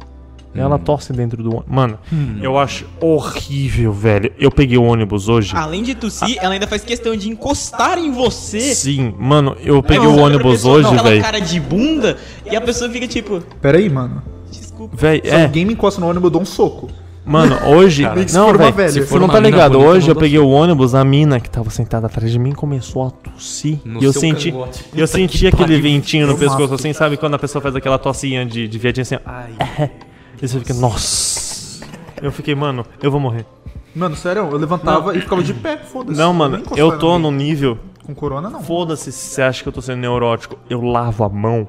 E 0.54 0.60
ela 0.60 0.80
tosse 0.80 1.12
dentro 1.12 1.42
do 1.44 1.50
ônibus. 1.50 1.68
Mano, 1.68 2.00
eu 2.42 2.57
acho 2.57 2.86
horrível, 3.01 3.92
velho. 3.92 4.31
Eu 4.39 4.50
peguei 4.51 4.77
o 4.77 4.83
ônibus 4.83 5.27
hoje. 5.27 5.54
Além 5.56 5.83
de 5.83 5.95
tossir, 5.95 6.38
ela 6.39 6.54
ainda 6.54 6.68
faz 6.68 6.83
questão 6.83 7.16
de 7.16 7.30
encostar 7.30 7.98
em 7.98 8.12
você. 8.12 8.60
Sim, 8.74 9.13
mano, 9.19 9.57
eu 9.62 9.81
peguei 9.83 10.07
Não, 10.07 10.16
o 10.16 10.19
ônibus 10.19 10.63
hoje, 10.63 10.95
velho. 11.04 11.22
cara 11.22 11.39
de 11.42 11.60
bunda 11.60 12.16
e 12.50 12.56
a 12.56 12.62
pessoa 12.62 12.89
fica 12.89 13.06
tipo, 13.07 13.41
Pera 13.62 13.77
aí, 13.79 13.89
mano. 13.89 14.22
desculpa. 14.50 14.96
Véi, 14.96 15.22
Se 15.25 15.29
é. 15.29 15.44
alguém 15.44 15.65
me 15.65 15.74
encosta 15.74 16.00
no 16.00 16.08
ônibus, 16.08 16.25
eu 16.27 16.32
dou 16.32 16.41
um 16.41 16.46
soco. 16.46 16.89
Mano, 17.25 17.58
hoje. 17.67 18.03
Se 18.27 18.36
não, 18.36 18.53
velho. 18.53 18.74
velha. 18.74 18.89
Você 18.89 19.01
Se 19.01 19.08
for 19.08 19.20
não 19.20 19.27
tá 19.27 19.36
mina 19.41 19.50
ligado? 19.50 19.74
bonita, 19.74 19.89
Hoje 19.89 20.08
não 20.08 20.13
eu 20.15 20.20
peguei 20.20 20.39
o 20.39 20.48
ônibus, 20.48 20.94
a 20.94 21.03
mina 21.03 21.39
que 21.39 21.50
tava 21.50 21.70
sentada 21.70 22.05
atrás 22.08 22.32
de 22.32 22.38
mim 22.38 22.51
começou 22.51 23.08
a 23.08 23.10
tossir. 23.10 23.79
No 23.84 24.00
e 24.01 24.05
eu 24.05 24.13
senti. 24.13 24.51
cangote. 24.51 24.86
Eu 24.96 25.08
senti 25.08 25.39
que 25.39 25.48
aquele 25.48 25.63
pariu. 25.79 25.82
ventinho 25.82 26.27
no 26.27 26.34
Eu 26.34 26.38
pescoço, 26.38 26.62
mato. 26.63 26.74
assim, 26.75 26.94
sabe? 26.94 27.17
Quando 27.17 27.34
a 27.34 27.39
pessoa 27.39 27.62
faz 27.62 27.75
aquela 27.75 27.98
tossinha 27.98 28.46
de, 28.46 28.67
de 28.67 28.77
viadinho 28.77 29.01
assim. 29.01 29.17
Ai. 29.25 29.51
E 30.41 30.48
você 30.48 30.60
fica, 30.60 30.74
nossa. 30.74 31.82
Eu 32.22 32.29
fiquei, 32.29 32.53
mano, 32.53 32.86
eu 33.01 33.10
vou 33.10 33.22
morrer. 33.22 33.46
Mano, 33.96 34.17
sério, 34.17 34.50
eu 34.51 34.58
levantava 34.58 35.15
e 35.15 35.22
ficava 35.22 35.41
de 35.41 35.53
pé, 35.53 35.77
foda-se. 35.77 36.20
Não, 36.20 36.34
mano, 36.34 36.62
eu 36.75 36.94
em 36.94 36.98
tô 37.00 37.17
no 37.17 37.32
nível. 37.32 37.79
Com 38.05 38.13
corona, 38.13 38.50
não. 38.50 38.62
Foda-se 38.62 39.13
se 39.13 39.29
você 39.29 39.41
acha 39.41 39.63
que 39.63 39.70
eu 39.70 39.74
tô 39.74 39.82
sendo 39.82 40.00
neurótico. 40.01 40.58
Eu 40.70 40.82
lavo 40.82 41.24
a 41.24 41.29
mão 41.29 41.67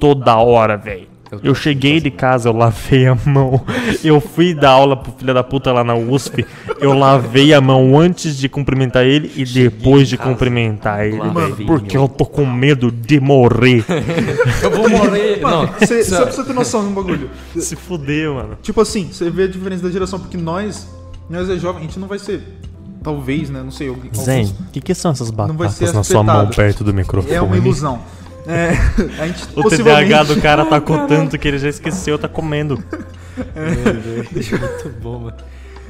toda 0.00 0.36
hora, 0.36 0.76
velho. 0.76 1.06
Eu 1.42 1.54
cheguei 1.54 2.00
de 2.00 2.10
casa, 2.10 2.48
eu 2.48 2.52
lavei 2.52 3.06
a 3.06 3.14
mão. 3.26 3.60
Eu 4.02 4.20
fui 4.20 4.54
dar 4.54 4.70
aula 4.70 4.96
pro 4.96 5.12
filho 5.12 5.32
da 5.34 5.42
puta 5.44 5.72
lá 5.72 5.84
na 5.84 5.94
USP. 5.94 6.44
Eu 6.80 6.92
lavei 6.98 7.52
a 7.54 7.60
mão 7.60 7.98
antes 7.98 8.36
de 8.36 8.48
cumprimentar 8.48 9.04
ele 9.04 9.30
e 9.36 9.44
depois 9.44 10.08
de 10.08 10.16
casa, 10.16 10.30
cumprimentar 10.30 11.06
ele, 11.06 11.18
velho. 11.18 11.56
Porque 11.66 11.96
eu 11.96 12.08
tô 12.08 12.24
com 12.26 12.44
medo 12.46 12.90
de 12.90 13.20
morrer. 13.20 13.84
Eu 14.62 14.70
vou 14.70 14.88
morrer. 14.88 15.40
Não, 15.40 15.66
Você 15.66 16.02
precisa 16.02 16.44
ter 16.44 16.52
noção 16.52 16.82
de 16.82 16.88
um 16.90 16.94
bagulho. 16.94 17.30
Se 17.56 17.76
fuder, 17.76 18.30
mano. 18.32 18.58
Tipo 18.62 18.80
assim, 18.80 19.08
você 19.12 19.30
vê 19.30 19.44
a 19.44 19.48
diferença 19.48 19.82
da 19.82 19.90
geração, 19.90 20.18
porque 20.18 20.36
nós, 20.36 20.88
nós 21.28 21.48
é 21.48 21.56
jovem, 21.56 21.82
a 21.82 21.86
gente 21.86 21.98
não 21.98 22.08
vai 22.08 22.18
ser. 22.18 22.42
Talvez, 23.02 23.48
né? 23.48 23.62
Não 23.62 23.70
sei. 23.70 23.88
alguém- 23.88 24.10
Zen, 24.14 24.40
alguns- 24.42 24.60
o 24.60 24.70
que, 24.72 24.80
que 24.80 24.94
são 24.94 25.10
essas 25.12 25.30
vai 25.30 25.46
ser 25.48 25.52
batatas 25.54 25.92
na 25.94 26.04
sua 26.04 26.22
mão 26.22 26.48
perto 26.48 26.84
do 26.84 26.92
microfone? 26.92 27.34
É 27.34 27.40
uma 27.40 27.56
ilusão. 27.56 27.98
É, 28.46 28.70
a 29.22 29.26
gente 29.26 29.44
O 29.56 29.62
possivelmente. 29.62 30.08
TDAH 30.08 30.22
do 30.24 30.40
cara 30.40 30.64
tá 30.64 30.80
com 30.80 31.06
tanto 31.06 31.38
que 31.38 31.46
ele 31.46 31.58
já 31.58 31.68
esqueceu, 31.68 32.18
tá 32.18 32.28
comendo. 32.28 32.82
Muito 33.36 34.88
bom, 35.00 35.18
mano. 35.20 35.36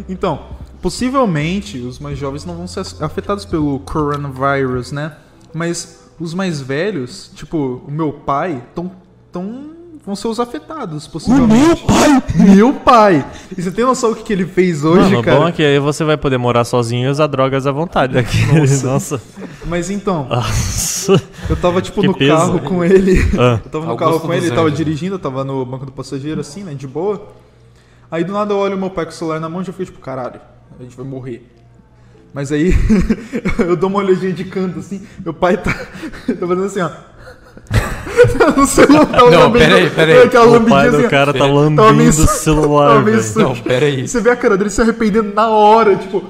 Então, 0.09 0.47
possivelmente 0.81 1.79
os 1.79 1.99
mais 1.99 2.19
jovens 2.19 2.45
não 2.45 2.55
vão 2.57 2.67
ser 2.67 2.83
afetados 3.01 3.45
pelo 3.45 3.81
coronavirus, 3.81 4.93
né? 4.93 5.17
Mas 5.53 6.11
os 6.19 6.35
mais 6.35 6.61
velhos, 6.61 7.31
tipo, 7.35 7.83
o 7.87 7.91
meu 7.91 8.13
pai, 8.13 8.63
tão, 8.75 8.93
tão 9.33 9.71
vão 10.11 10.17
ser 10.17 10.27
os 10.27 10.41
afetados, 10.41 11.07
possivelmente. 11.07 11.55
meu 11.57 11.77
pai! 11.87 12.23
Meu 12.57 12.75
pai! 12.75 13.27
E 13.57 13.63
você 13.63 13.71
tem 13.71 13.85
noção 13.85 14.11
do 14.11 14.17
que, 14.17 14.25
que 14.25 14.33
ele 14.33 14.45
fez 14.45 14.85
hoje, 14.85 15.03
Mano, 15.05 15.21
o 15.21 15.23
cara? 15.23 15.39
bom 15.39 15.49
é 15.49 15.53
que 15.53 15.63
aí 15.63 15.79
você 15.79 16.03
vai 16.03 16.17
poder 16.17 16.37
morar 16.37 16.65
sozinho 16.65 17.07
e 17.07 17.11
usar 17.11 17.29
drogas 17.29 17.65
à 17.67 17.71
vontade 17.71 18.19
aqui. 18.19 18.39
Nossa. 18.83 19.23
Mas 19.67 19.89
então, 19.89 20.27
Nossa. 20.29 21.23
eu 21.49 21.55
tava, 21.57 21.81
tipo, 21.81 22.01
Que 22.01 22.09
no 22.09 22.15
peso. 22.15 22.35
carro 22.37 22.59
com 22.61 22.85
ele. 22.85 23.19
Ah. 23.39 23.61
Eu 23.65 23.71
tava 23.71 23.85
no 23.85 23.91
Augusto 23.93 23.99
carro 23.99 24.21
com 24.21 24.35
ele, 24.35 24.47
ele 24.47 24.55
tava 24.55 24.71
dirigindo, 24.71 25.15
eu 25.15 25.19
tava 25.19 25.45
no 25.45 25.65
banco 25.65 25.87
do 25.87 25.93
passageiro, 25.93 26.41
assim, 26.41 26.65
né, 26.65 26.75
de 26.75 26.89
boa. 26.89 27.29
Aí 28.11 28.25
do 28.25 28.33
nada 28.33 28.53
eu 28.53 28.59
olho 28.59 28.77
meu 28.77 28.91
pai 28.91 29.05
com 29.05 29.13
o 29.13 29.15
celular 29.15 29.39
na 29.39 29.49
mão 29.49 29.61
e 29.63 29.65
já 29.65 29.73
fico 29.73 29.85
tipo, 29.93 30.01
caralho, 30.01 30.41
a 30.79 30.83
gente 30.83 30.97
vai 30.97 31.07
morrer. 31.07 31.47
Mas 32.35 32.51
aí 32.51 32.75
eu 33.61 33.77
dou 33.77 33.89
uma 33.89 34.01
olhadinha 34.01 34.33
de 34.33 34.45
canto, 34.45 34.81
assim, 34.81 35.07
meu 35.25 35.33
pai 35.35 35.57
tá, 35.57 35.73
tá 35.73 36.47
fazendo 36.47 36.65
assim, 36.65 36.81
ó. 36.81 36.91
no 38.57 38.67
celular, 38.67 39.31
Não, 39.31 39.53
peraí, 39.53 39.91
peraí. 39.91 40.23
Aquela 40.23 40.59
O 40.59 40.61
pai 40.67 40.89
assim, 40.89 40.99
do 40.99 41.07
ó. 41.07 41.09
cara 41.11 41.33
tá 41.33 41.47
lambendo 41.47 41.95
meio 41.95 42.11
o 42.11 42.13
celular, 42.13 43.03
velho. 43.05 43.23
Não, 43.37 43.55
pera 43.57 43.87
aí. 43.87 44.01
E 44.03 44.09
você 44.09 44.21
vê 44.21 44.31
a 44.31 44.37
cara 44.37 44.57
dele 44.57 44.71
se 44.71 44.81
arrependendo 44.81 45.33
na 45.35 45.49
hora, 45.49 45.97
tipo. 45.97 46.23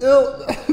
Eu... 0.00 0.30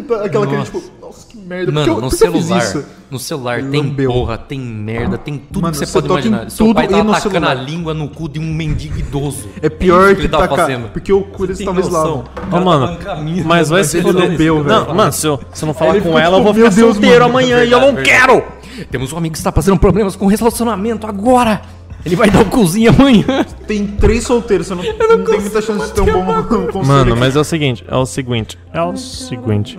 Aquela 0.23 0.45
cara, 0.45 0.57
Nossa. 0.59 0.71
tipo, 0.71 0.83
nossa, 1.01 1.27
que 1.27 1.37
merda. 1.37 1.71
Mano, 1.71 1.85
que 1.85 1.91
eu, 1.91 2.01
no 2.01 2.09
que 2.09 2.15
celular, 2.15 2.63
isso? 2.63 2.85
no 3.11 3.19
celular 3.19 3.61
tem 3.61 3.81
lambeu. 3.81 4.11
porra, 4.11 4.37
tem 4.37 4.59
merda, 4.59 5.17
tem 5.17 5.37
tudo 5.37 5.61
Mano, 5.61 5.73
que 5.73 5.79
você 5.79 5.85
você 5.85 6.01
pode 6.01 6.27
imaginar. 6.27 6.49
Seu 6.49 6.67
tudo 6.67 6.75
pai 6.75 6.87
tá 6.87 7.03
no 7.03 7.11
atacando 7.11 7.37
a 7.37 7.49
celular. 7.49 7.53
língua 7.55 7.93
no 7.93 8.09
cu 8.09 8.29
de 8.29 8.39
um 8.39 8.53
mendigo 8.53 8.97
idoso. 8.97 9.49
É 9.61 9.69
pior 9.69 10.07
isso 10.11 10.15
que, 10.15 10.21
ele 10.21 10.29
tá 10.29 10.47
fazendo. 10.47 10.89
porque 10.89 11.11
o 11.11 11.23
cu 11.23 11.43
eles 11.45 11.59
talvez 11.59 11.89
lá. 11.89 12.23
Cara 12.49 12.63
mano, 12.63 12.97
mas 13.45 13.69
vai 13.69 13.79
mas 13.79 13.87
se 13.87 13.97
ele 13.97 14.03
foder. 14.03 14.29
lambeu, 14.29 14.63
velho. 14.63 14.85
Não, 14.85 14.95
mano, 14.95 15.11
se 15.11 15.27
eu, 15.27 15.39
se 15.53 15.63
eu 15.63 15.67
não 15.67 15.73
falar 15.73 15.95
Ele 15.95 16.01
com 16.01 16.17
ela, 16.17 16.37
eu 16.37 16.43
vou 16.43 16.53
tipo, 16.53 16.65
ficar 16.65 16.75
Deus, 16.75 16.95
solteiro 16.95 17.25
amanhã 17.25 17.63
e 17.63 17.71
eu 17.71 17.81
não 17.81 17.95
quero! 17.95 18.43
Temos 18.91 19.11
um 19.11 19.17
amigo 19.17 19.33
que 19.33 19.39
está 19.39 19.51
passando 19.51 19.77
problemas 19.77 20.15
com 20.15 20.27
relacionamento 20.27 21.07
agora. 21.07 21.61
Ele 22.07 22.15
vai 22.15 22.29
dar 22.29 22.41
o 22.41 22.45
cozinho 22.45 22.89
amanhã. 22.89 23.45
Tem 23.67 23.85
três 23.85 24.23
solteiros, 24.23 24.67
você 24.67 24.75
não, 24.75 24.83
não, 24.83 25.25
tem 25.25 25.41
muita 25.41 25.61
chance 25.61 25.87
de 25.87 25.93
ter 25.93 26.01
um 26.01 26.25
bom 26.25 26.43
conselho. 26.71 26.85
Mano, 26.85 27.17
mas 27.17 27.35
é 27.35 27.39
o 27.39 27.43
seguinte, 27.43 27.83
é 27.85 27.95
o 27.95 28.05
seguinte, 28.05 28.57
é 28.73 28.81
o 28.81 28.95
seguinte. 28.95 29.77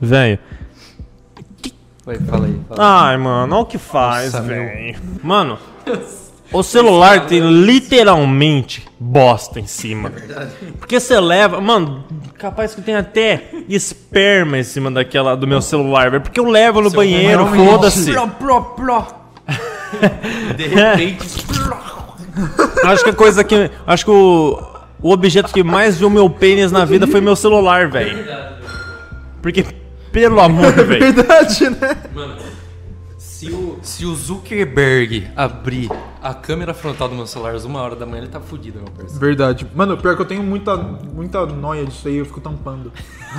Velho. 0.00 0.38
Vai, 2.06 2.18
fala 2.20 2.46
aí. 2.46 2.58
Fala. 2.66 3.04
Ai, 3.06 3.16
mano, 3.18 3.54
olha 3.54 3.62
o 3.62 3.66
que 3.66 3.76
faz, 3.76 4.32
velho. 4.32 4.98
Mano, 5.22 5.58
o 6.50 6.62
celular 6.62 7.26
tem 7.26 7.40
literalmente 7.40 8.88
bosta 8.98 9.60
em 9.60 9.66
cima. 9.66 10.10
Porque 10.78 10.98
você 10.98 11.20
leva. 11.20 11.60
Mano, 11.60 12.02
capaz 12.38 12.74
que 12.74 12.80
tem 12.80 12.96
até 12.96 13.50
esperma 13.68 14.56
em 14.56 14.64
cima 14.64 14.90
daquela 14.90 15.36
do 15.36 15.46
meu 15.46 15.60
celular, 15.60 16.10
velho. 16.10 16.22
Porque 16.22 16.40
eu 16.40 16.46
levo 16.46 16.80
no 16.80 16.88
banheiro, 16.88 17.44
realmente. 17.44 17.70
foda-se. 17.70 18.10
De 20.56 20.66
repente. 20.66 21.46
Acho 22.84 23.04
que 23.04 23.10
a 23.10 23.14
coisa 23.14 23.44
que. 23.44 23.70
Acho 23.86 24.04
que 24.04 24.10
o. 24.10 24.78
O 25.00 25.12
objeto 25.12 25.52
que 25.52 25.62
mais 25.62 25.96
viu 25.96 26.10
meu 26.10 26.28
pênis 26.28 26.72
na 26.72 26.84
vida 26.84 27.06
foi 27.06 27.20
meu 27.20 27.36
celular, 27.36 27.88
velho. 27.88 28.18
Porque, 29.40 29.64
pelo 30.10 30.40
amor, 30.40 30.72
velho. 30.72 30.98
Verdade, 31.14 31.70
né? 31.70 31.96
Mano, 32.12 32.34
se 33.16 33.48
o, 33.52 33.78
se 33.80 34.04
o 34.04 34.12
Zuckerberg 34.16 35.28
abrir 35.36 35.88
a 36.20 36.34
câmera 36.34 36.74
frontal 36.74 37.08
do 37.08 37.14
meu 37.14 37.26
celular 37.28 37.54
às 37.54 37.64
uma 37.64 37.80
hora 37.80 37.94
da 37.94 38.04
manhã, 38.04 38.22
ele 38.22 38.30
tá 38.30 38.40
fudido, 38.40 38.80
meu 38.80 38.90
parceiro. 38.90 39.20
Verdade. 39.20 39.66
Mano, 39.72 39.96
pior 39.96 40.16
que 40.16 40.22
eu 40.22 40.26
tenho 40.26 40.42
muita, 40.42 40.76
muita 40.76 41.46
noia 41.46 41.86
disso 41.86 42.08
aí, 42.08 42.16
eu 42.16 42.26
fico 42.26 42.40
tampando. 42.40 42.92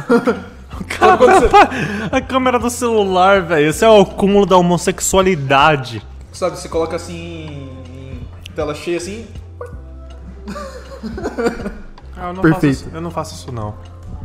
Cara, 0.87 1.19
a 2.15 2.21
câmera 2.21 2.57
do 2.57 2.69
celular, 2.69 3.41
velho. 3.41 3.67
Esse 3.67 3.83
é 3.83 3.89
o 3.89 4.05
cúmulo 4.05 4.45
da 4.45 4.55
homossexualidade. 4.55 6.01
Sabe, 6.39 6.57
você 6.57 6.69
coloca 6.69 6.95
assim 6.95 7.69
em 8.47 8.53
tela 8.55 8.73
cheia 8.73 8.95
assim. 8.95 9.27
Ah, 12.15 12.27
eu 12.29 12.33
não 12.33 12.41
Perfeito. 12.41 12.53
Faço, 12.53 12.67
isso- 12.87 12.89
eu 12.93 13.01
não 13.01 13.11
faço 13.11 13.35
isso, 13.35 13.51
não. 13.51 13.75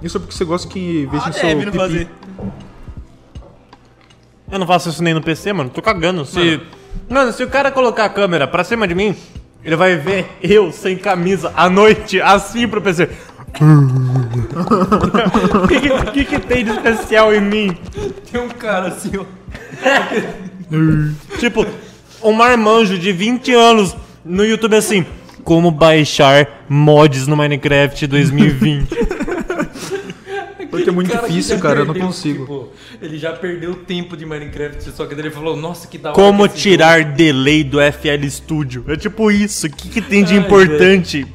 Isso 0.01 0.17
é 0.17 0.21
porque 0.21 0.33
você 0.33 0.45
gosta 0.45 0.69
que 0.69 1.07
veja 1.11 1.25
Ah, 1.27 1.33
seu 1.33 1.43
deve 1.43 1.65
não 1.65 1.73
pipi. 1.73 1.77
fazer. 1.79 2.09
Eu 4.49 4.59
não 4.61 4.67
faço 4.69 4.91
isso 4.91 5.03
nem 5.03 5.13
no 5.13 5.21
PC, 5.21 5.53
mano. 5.53 5.71
Tô 5.71 5.83
cagando. 5.83 6.25
Se... 6.25 6.61
Mano. 7.09 7.33
se 7.33 7.43
o 7.43 7.51
cara 7.51 7.73
colocar 7.73 8.05
a 8.05 8.09
câmera 8.09 8.47
pra 8.47 8.63
cima 8.63 8.87
de 8.87 8.95
mim, 8.95 9.17
ele 9.65 9.75
vai 9.75 9.97
ver 9.97 10.39
eu 10.41 10.71
sem 10.71 10.97
camisa 10.97 11.53
à 11.57 11.69
noite, 11.69 12.21
assim 12.21 12.69
pro 12.69 12.81
PC. 12.81 13.11
O 15.65 15.67
que, 15.67 15.81
que, 15.81 16.11
que 16.13 16.25
que 16.27 16.39
tem 16.47 16.65
de 16.65 16.71
especial 16.71 17.35
em 17.35 17.41
mim? 17.41 17.77
Tem 18.31 18.41
um 18.41 18.49
cara 18.51 18.87
assim, 18.87 19.11
ó. 19.17 19.25
Tipo, 21.41 21.67
um 22.25 22.33
marmanjo 22.33 22.99
de 22.99 23.13
20 23.13 23.53
anos 23.55 23.97
no 24.25 24.45
YouTube 24.45 24.75
assim. 24.77 25.05
Como 25.45 25.71
baixar 25.71 26.65
mods 26.69 27.27
no 27.27 27.37
Minecraft 27.37 28.07
2020. 28.07 28.89
Porque 30.71 30.89
é 30.89 30.93
muito 30.93 31.13
Cara 31.13 31.29
difícil, 31.29 31.59
cara, 31.61 31.81
eu 31.81 31.85
não 31.85 31.93
perdeu, 31.93 32.09
consigo. 32.09 32.41
tipo, 32.41 32.69
ele 33.01 33.17
já 33.17 33.33
perdeu 33.33 33.73
o 33.73 33.75
tempo 33.77 34.17
de 34.17 34.27
Minecraft, 34.27 34.91
só 34.91 35.07
que 35.07 35.15
ele 35.15 35.31
falou, 35.31 35.57
nossa, 35.57 35.87
que 35.87 35.97
da 35.99 36.09
hora. 36.11 36.17
Como 36.17 36.49
tirar 36.49 37.05
delay 37.05 37.63
do 37.63 37.79
FL 37.81 38.27
Studio. 38.29 38.85
É 38.89 38.97
tipo 38.97 39.31
isso. 39.31 39.67
O 39.67 39.71
que, 39.71 39.89
que 39.89 40.01
tem 40.01 40.25
de 40.25 40.33
Ai, 40.35 40.41
importante? 40.41 41.27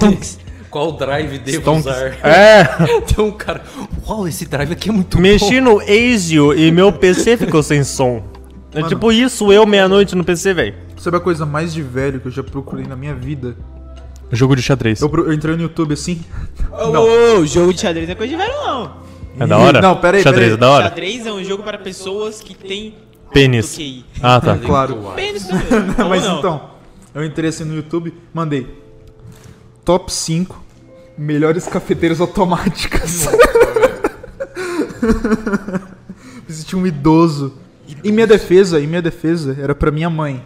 jogo- 0.00 0.16
Qual 0.70 0.92
drive 0.92 1.38
devo 1.38 1.58
Stonks. 1.62 1.86
usar? 1.86 2.16
É. 2.22 2.64
Tem 3.00 3.24
um 3.24 3.32
cara, 3.32 3.62
uau, 4.06 4.28
esse 4.28 4.44
drive 4.46 4.72
aqui 4.72 4.90
é 4.90 4.92
muito 4.92 5.18
Mexi 5.18 5.60
bom. 5.60 5.78
no 5.78 5.80
ASIO 5.80 6.52
e 6.54 6.70
meu 6.70 6.92
PC 6.92 7.36
ficou 7.38 7.62
sem 7.62 7.82
som. 7.82 8.22
É 8.76 8.80
Mano. 8.80 8.88
tipo 8.90 9.10
isso, 9.10 9.50
eu 9.50 9.64
meia-noite 9.64 10.14
no 10.14 10.22
PC, 10.22 10.52
velho. 10.52 10.74
Sabe 10.98 11.16
a 11.16 11.20
coisa 11.20 11.46
mais 11.46 11.72
de 11.72 11.80
velho 11.80 12.20
que 12.20 12.28
eu 12.28 12.32
já 12.32 12.42
procurei 12.42 12.86
na 12.86 12.94
minha 12.94 13.14
vida? 13.14 13.56
Jogo 14.30 14.54
de 14.54 14.60
xadrez. 14.60 15.00
Eu, 15.00 15.10
eu 15.14 15.32
entrei 15.32 15.56
no 15.56 15.62
YouTube 15.62 15.94
assim. 15.94 16.22
Ô, 16.70 17.38
ô, 17.38 17.46
jogo 17.46 17.72
de 17.72 17.80
xadrez 17.80 18.06
não 18.06 18.12
é 18.12 18.16
coisa 18.16 18.30
de 18.30 18.36
velho, 18.36 18.52
não. 18.52 18.92
É 19.40 19.46
da 19.46 19.56
hora? 19.56 19.80
Não, 19.80 19.96
pera 19.96 20.18
aí, 20.18 20.22
Xadrez 20.22 20.52
pera 20.52 20.52
aí. 20.52 20.54
é 20.54 20.56
da 20.58 20.70
hora? 20.70 20.88
Xadrez 20.90 21.26
é 21.26 21.32
um 21.32 21.42
jogo 21.42 21.62
para 21.62 21.78
pessoas 21.78 22.42
que 22.42 22.54
têm 22.54 22.94
Pênis. 23.32 23.78
Ah, 24.22 24.40
tá. 24.40 24.58
Claro. 24.58 24.96
Pênis 25.16 25.46
também. 25.46 26.08
Mas 26.08 26.24
não. 26.24 26.38
então, 26.38 26.70
eu 27.14 27.24
entrei 27.24 27.48
assim 27.48 27.64
no 27.64 27.74
YouTube, 27.74 28.12
mandei 28.34 28.66
top 29.86 30.12
5 30.12 30.62
melhores 31.16 31.66
cafeteiras 31.66 32.20
automáticas. 32.20 33.26
Existia 36.46 36.76
um 36.78 36.86
idoso. 36.86 37.54
Em 38.04 38.12
minha 38.12 38.26
defesa, 38.26 38.80
em 38.80 38.86
minha 38.86 39.02
defesa, 39.02 39.56
era 39.60 39.74
pra 39.74 39.90
minha 39.90 40.10
mãe. 40.10 40.42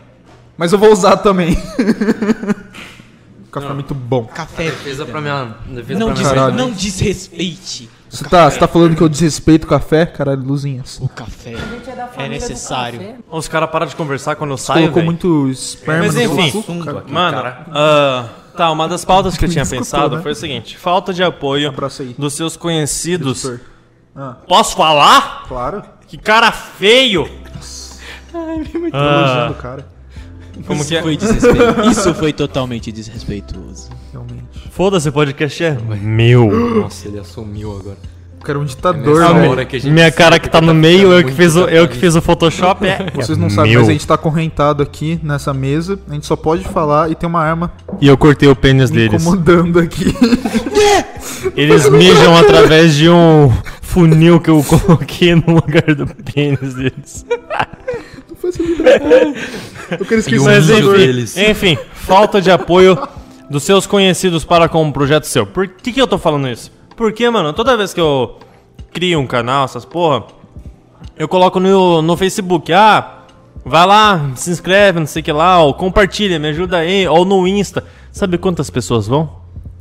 Mas 0.57 0.73
eu 0.73 0.79
vou 0.79 0.93
usar 0.93 1.17
também. 1.19 1.57
Café 3.51 3.67
é 3.67 3.73
muito 3.73 3.95
bom. 3.95 4.25
Café. 4.27 4.65
Defesa 4.65 5.05
pra 5.05 5.21
minha... 5.21 5.57
Defesa 5.67 5.99
Não, 5.99 6.07
pra 6.09 6.17
minha... 6.17 6.29
Caralho. 6.29 6.55
não 6.55 6.71
desrespeite 6.71 7.91
Você 8.09 8.25
tá, 8.25 8.49
você 8.49 8.59
tá 8.59 8.69
falando 8.69 8.95
que 8.95 9.03
eu 9.03 9.09
desrespeito 9.09 9.67
o 9.67 9.69
café? 9.69 10.07
Caralho, 10.07 10.43
luzinhas. 10.43 10.99
o 11.01 11.09
café. 11.09 11.55
É 12.17 12.29
necessário. 12.29 13.17
Os 13.31 13.49
caras 13.49 13.69
param 13.71 13.87
de 13.87 13.97
conversar 13.97 14.37
quando 14.37 14.53
eu 14.53 14.57
saio, 14.59 14.83
colocou 14.93 14.95
velho. 14.97 15.07
muito 15.07 15.49
esperma 15.49 16.05
Mas 16.07 16.17
enfim, 16.17 16.51
suco, 16.51 16.85
cara. 16.85 17.05
Mano, 17.09 17.37
cara. 17.37 17.67
ah, 17.73 18.29
tá, 18.57 18.71
uma 18.71 18.87
das 18.87 19.05
pautas 19.05 19.37
que 19.37 19.45
eu 19.45 19.49
tinha 19.49 19.63
Escutou, 19.65 19.85
pensado 19.85 20.17
né? 20.17 20.23
foi 20.23 20.33
o 20.33 20.37
seguinte: 20.37 20.77
falta 20.79 21.13
de 21.13 21.23
apoio 21.25 21.75
dos 22.17 22.35
seus 22.35 22.57
conhecidos. 22.57 23.51
Ah, 24.15 24.37
Posso 24.47 24.77
falar? 24.77 25.45
claro. 25.49 25.83
Que 26.11 26.19
cara 26.19 26.51
feio! 26.51 27.29
Tô 28.33 28.39
Ah, 28.39 28.55
elogiando 28.57 29.53
o 29.53 29.55
cara. 29.55 29.87
como 30.67 30.85
que 30.85 30.97
é? 30.97 31.03
Foi 31.03 31.17
desrespeito. 31.17 31.81
Isso 31.89 32.13
foi 32.15 32.33
totalmente 32.33 32.91
desrespeituoso. 32.91 33.91
Realmente. 34.11 34.43
Foda-se, 34.73 35.09
o 35.09 35.13
podcast 35.13 35.63
é 35.63 35.79
meu. 36.01 36.51
Nossa, 36.81 37.07
ele 37.07 37.21
assumiu 37.21 37.77
agora. 37.79 37.97
O 38.41 38.43
cara 38.43 38.59
é 38.59 38.61
um 38.61 38.65
ditador, 38.65 39.23
a 39.23 39.63
gente 39.65 39.89
Minha 39.91 40.11
cara 40.11 40.41
que 40.41 40.49
tá 40.49 40.61
no 40.61 40.69
ficando 40.69 40.81
meio, 40.81 41.13
eu 41.13 41.19
que 41.19 41.25
muito 41.27 41.37
fiz 41.37 41.55
o, 41.55 41.61
eu 41.69 41.87
que 41.87 41.97
fiz 41.97 42.17
o 42.17 42.21
Photoshop 42.23 42.85
é. 42.89 43.07
Vocês 43.15 43.39
é 43.39 43.41
não 43.41 43.49
sabem, 43.49 43.73
meu. 43.73 43.81
mas 43.81 43.89
a 43.91 43.93
gente 43.93 44.07
tá 44.07 44.17
correntado 44.17 44.83
aqui 44.83 45.21
nessa 45.23 45.55
mesa. 45.55 45.97
A 46.09 46.15
gente 46.15 46.27
só 46.27 46.35
pode 46.35 46.65
falar 46.65 47.09
e 47.09 47.15
tem 47.15 47.29
uma 47.29 47.41
arma 47.41 47.71
E 48.01 48.09
eu 48.09 48.17
cortei 48.19 48.49
o 48.49 48.57
pênis 48.57 48.91
deles. 48.91 49.23
incomodando 49.23 49.79
aqui. 49.79 50.13
Eles 51.55 51.89
mijam 51.89 52.37
através 52.37 52.95
de 52.97 53.09
um 53.09 53.53
funil 53.91 54.41
que 54.41 54.49
eu 54.49 54.63
coloquei 54.63 55.35
no 55.35 55.55
lugar 55.55 55.95
do 55.95 56.07
pênis 56.07 56.75
deles. 56.75 57.27
Eu 59.91 60.07
quero 60.07 60.21
esquecer 60.21 60.41
o 60.41 60.45
Mas 60.45 60.71
enfim, 60.71 60.93
deles. 60.93 61.37
enfim, 61.37 61.79
falta 61.93 62.41
de 62.41 62.51
apoio 62.51 62.97
dos 63.51 63.65
seus 63.65 63.87
conhecidos 63.87 64.45
para 64.45 64.69
com 64.69 64.83
um 64.83 64.93
projeto 64.93 65.25
seu. 65.25 65.47
Por 65.47 65.67
que, 65.67 65.93
que 65.93 66.01
eu 66.01 66.07
tô 66.07 66.17
falando 66.19 66.49
isso? 66.49 66.71
Porque, 66.97 67.29
mano, 67.29 67.53
toda 67.53 67.77
vez 67.77 67.93
que 67.93 68.01
eu 68.01 68.39
crio 68.93 69.19
um 69.19 69.27
canal, 69.27 69.65
essas 69.65 69.85
porra, 69.85 70.25
eu 71.19 71.29
coloco 71.29 71.59
no, 71.59 72.01
no 72.01 72.17
Facebook, 72.17 72.73
ah, 72.73 73.25
vai 73.65 73.87
lá, 73.87 74.31
se 74.37 74.51
inscreve, 74.51 75.01
não 75.01 75.07
sei 75.07 75.21
o 75.21 75.25
que 75.25 75.33
lá, 75.33 75.63
ou 75.63 75.75
compartilha, 75.75 76.39
me 76.39 76.49
ajuda 76.49 76.79
aí, 76.79 77.07
ou 77.09 77.25
no 77.25 77.47
Insta. 77.47 77.85
Sabe 78.13 78.39
quantas 78.39 78.71
pessoas 78.71 79.09
vão? 79.09 79.41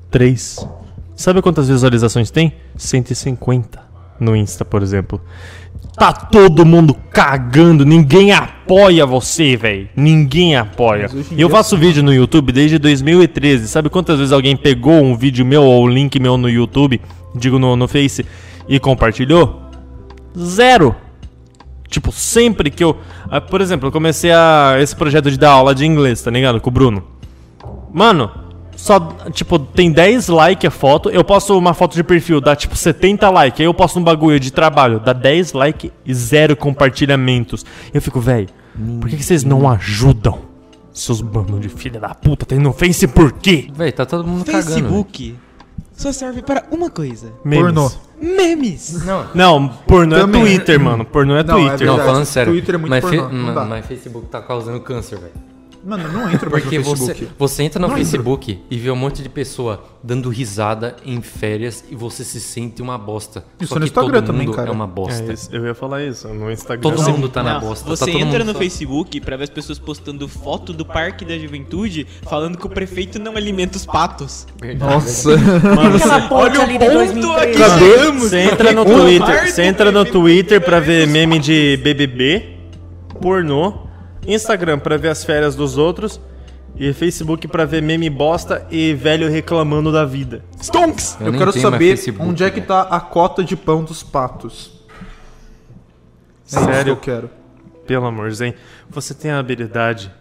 Três. 0.10 0.68
Sabe 1.16 1.42
quantas 1.42 1.68
visualizações 1.68 2.32
tem? 2.32 2.54
150 2.75 3.88
no 4.19 4.35
Insta, 4.35 4.63
por 4.65 4.81
exemplo. 4.81 5.21
Tá 5.97 6.13
todo 6.13 6.65
mundo 6.65 6.93
cagando, 7.11 7.85
ninguém 7.85 8.31
apoia 8.31 9.05
você, 9.05 9.57
velho. 9.57 9.89
Ninguém 9.95 10.55
apoia. 10.55 11.09
E 11.31 11.41
eu 11.41 11.49
faço 11.49 11.77
vídeo 11.77 12.01
no 12.01 12.13
YouTube 12.13 12.53
desde 12.53 12.77
2013. 12.79 13.67
Sabe 13.67 13.89
quantas 13.89 14.17
vezes 14.17 14.31
alguém 14.31 14.55
pegou 14.55 15.03
um 15.03 15.15
vídeo 15.15 15.45
meu 15.45 15.63
ou 15.63 15.83
um 15.83 15.88
link 15.89 16.17
meu 16.19 16.38
no 16.38 16.49
YouTube, 16.49 17.01
digo 17.35 17.59
no, 17.59 17.75
no 17.75 17.88
Face, 17.88 18.25
e 18.67 18.79
compartilhou? 18.79 19.61
Zero. 20.38 20.95
Tipo, 21.89 22.11
sempre 22.11 22.69
que 22.69 22.83
eu. 22.83 22.95
ah, 23.29 23.41
Por 23.41 23.59
exemplo, 23.59 23.88
eu 23.88 23.91
comecei 23.91 24.31
a, 24.31 24.77
esse 24.79 24.95
projeto 24.95 25.29
de 25.29 25.38
dar 25.38 25.51
aula 25.51 25.75
de 25.75 25.85
inglês, 25.85 26.21
tá 26.21 26.31
ligado? 26.31 26.61
Com 26.61 26.69
o 26.69 26.73
Bruno. 26.73 27.03
Mano, 27.91 28.31
só, 28.81 29.00
tipo, 29.33 29.59
tem 29.59 29.91
10 29.91 30.29
likes 30.29 30.65
a 30.67 30.71
foto. 30.71 31.09
Eu 31.09 31.24
posto 31.24 31.57
uma 31.57 31.74
foto 31.74 31.95
de 31.95 32.03
perfil, 32.03 32.39
dá 32.39 32.55
tipo 32.55 32.75
70 32.75 33.29
likes. 33.29 33.59
Aí 33.59 33.65
eu 33.65 33.74
posto 33.74 34.00
um 34.00 34.03
bagulho 34.03 34.39
de 34.39 34.51
trabalho, 34.51 35.00
dá 35.01 35.12
10 35.12 35.51
likes 35.53 35.91
e 36.05 36.13
zero 36.13 36.55
compartilhamentos. 36.55 37.65
Eu 37.93 38.01
fico, 38.01 38.19
velho, 38.21 38.48
por 39.01 39.09
que, 39.09 39.17
que 39.17 39.24
vocês 39.24 39.43
não 39.43 39.69
ajudam? 39.69 40.39
Seus 40.93 41.21
bandos 41.21 41.59
de 41.62 41.69
filha 41.69 42.00
da 42.00 42.09
puta, 42.15 42.45
tem 42.45 42.57
no 42.59 42.74
Face 42.74 43.07
por 43.07 43.31
quê? 43.33 43.67
Véi, 43.74 43.91
tá 43.91 44.05
todo 44.05 44.25
mundo 44.25 44.43
cagando. 44.45 44.65
Facebook 44.71 45.36
só 45.93 46.12
serve 46.12 46.41
para 46.41 46.63
uma 46.71 46.89
coisa: 46.89 47.31
Memes. 47.43 47.62
Pornô. 47.63 47.91
memes. 48.21 49.05
Não, 49.05 49.25
Não, 49.36 49.67
pornô 49.67 50.15
é 50.15 50.19
Também. 50.21 50.41
Twitter, 50.41 50.79
mano. 50.79 51.05
Pornô 51.05 51.36
é 51.36 51.43
Não, 51.43 51.57
é 51.57 51.59
Twitter. 51.69 51.88
não, 51.88 51.95
verdade. 51.95 52.05
falando 52.09 52.25
sério. 52.25 52.51
Twitter 52.53 52.75
é 52.75 52.77
muito 52.77 52.89
mas, 52.89 53.01
pornô, 53.03 53.29
não 53.29 53.45
ma- 53.45 53.53
dá. 53.53 53.65
mas 53.65 53.86
Facebook 53.86 54.27
tá 54.27 54.41
causando 54.41 54.79
câncer, 54.81 55.19
velho. 55.19 55.31
Mano, 55.83 56.12
não 56.12 56.29
entra 56.29 56.50
mais 56.50 56.63
no 56.63 56.69
Porque 56.69 56.79
você, 56.79 57.05
Facebook. 57.07 57.33
você 57.39 57.63
entra 57.63 57.79
no 57.79 57.88
Não 57.88 57.93
entro. 57.98 58.05
Facebook 58.05 58.59
e 58.69 58.77
vê 58.77 58.91
um 58.91 58.95
monte 58.98 59.24
de 59.24 59.29
pessoa 59.29 59.83
dando 60.03 60.29
risada 60.29 60.98
em 61.05 61.21
férias 61.21 61.86
e 61.89 61.95
você 61.95 62.24
se 62.24 62.41
sente 62.41 62.81
uma 62.81 62.98
bosta. 62.98 63.45
Isso 63.59 63.74
Só 63.74 63.79
no 63.79 63.86
que 63.86 63.91
todo 63.91 64.03
Instagram 64.05 64.25
também, 64.27 64.45
mundo 64.48 64.55
cara. 64.55 64.69
é 64.69 64.71
uma 64.71 64.86
bosta. 64.88 65.24
É 65.31 65.33
isso, 65.33 65.50
eu 65.53 65.65
ia 65.65 65.74
falar 65.74 66.03
isso. 66.03 66.27
No 66.27 66.51
Instagram. 66.51 66.81
Todo 66.81 67.01
Não. 67.01 67.12
mundo 67.13 67.29
tá 67.29 67.41
na 67.41 67.53
Não, 67.53 67.62
bosta. 67.62 67.89
Você 67.89 68.05
tá 68.05 68.12
entra 68.12 68.39
mundo 68.39 68.48
no 68.48 68.53
só- 68.53 68.59
Facebook 68.59 69.21
pra 69.21 69.38
ver 69.38 69.45
as 69.45 69.50
pessoas 69.50 69.79
postando 69.79 70.27
foto 70.27 70.74
do 70.74 70.86
Parque 70.86 71.24
da 71.24 71.38
Juventude 71.38 72.05
falando 72.24 72.57
que 72.57 72.65
o 72.67 72.69
prefeito 72.69 73.17
não 73.17 73.36
alimenta 73.38 73.77
os 73.77 73.86
patos. 73.86 74.45
Verdade, 74.59 74.93
Nossa. 74.93 75.29
Olha 76.31 76.62
o 76.62 76.79
ponto 76.79 77.31
aqui. 77.33 78.19
Você 78.19 78.39
entra 78.39 78.71
no 78.74 78.83
Twitter, 78.86 79.48
você 79.51 79.62
entra 79.63 79.91
no 79.91 80.05
Twitter 80.05 80.62
pra 80.62 80.79
ver 80.79 81.07
meme 81.07 81.39
de 81.39 81.77
BBB, 81.83 82.57
pornô, 83.21 83.88
Instagram 84.27 84.79
pra 84.79 84.97
ver 84.97 85.09
as 85.09 85.23
férias 85.23 85.55
dos 85.55 85.77
outros 85.77 86.19
e 86.75 86.93
Facebook 86.93 87.47
pra 87.47 87.65
ver 87.65 87.81
meme 87.81 88.09
bosta 88.09 88.65
e 88.69 88.93
velho 88.93 89.29
reclamando 89.29 89.91
da 89.91 90.05
vida. 90.05 90.43
Stonks! 90.61 91.17
Eu, 91.19 91.31
nem 91.31 91.39
quero 91.39 91.51
saber 91.51 91.97
Facebook, 91.97 92.27
onde 92.29 92.43
é 92.43 92.49
que 92.49 92.61
tá 92.61 92.81
a 92.83 92.99
cota 92.99 93.43
de 93.43 93.55
pão 93.55 93.83
dos 93.83 94.03
patos. 94.03 94.79
É 96.51 96.55
isso 96.55 96.65
que 96.67 96.73
Sério? 96.73 96.91
eu 96.91 96.97
quero. 96.97 97.29
Pelo 97.85 98.05
amorzinho, 98.05 98.53
você 98.89 99.13
tem 99.13 99.31
a 99.31 99.39
habilidade 99.39 100.11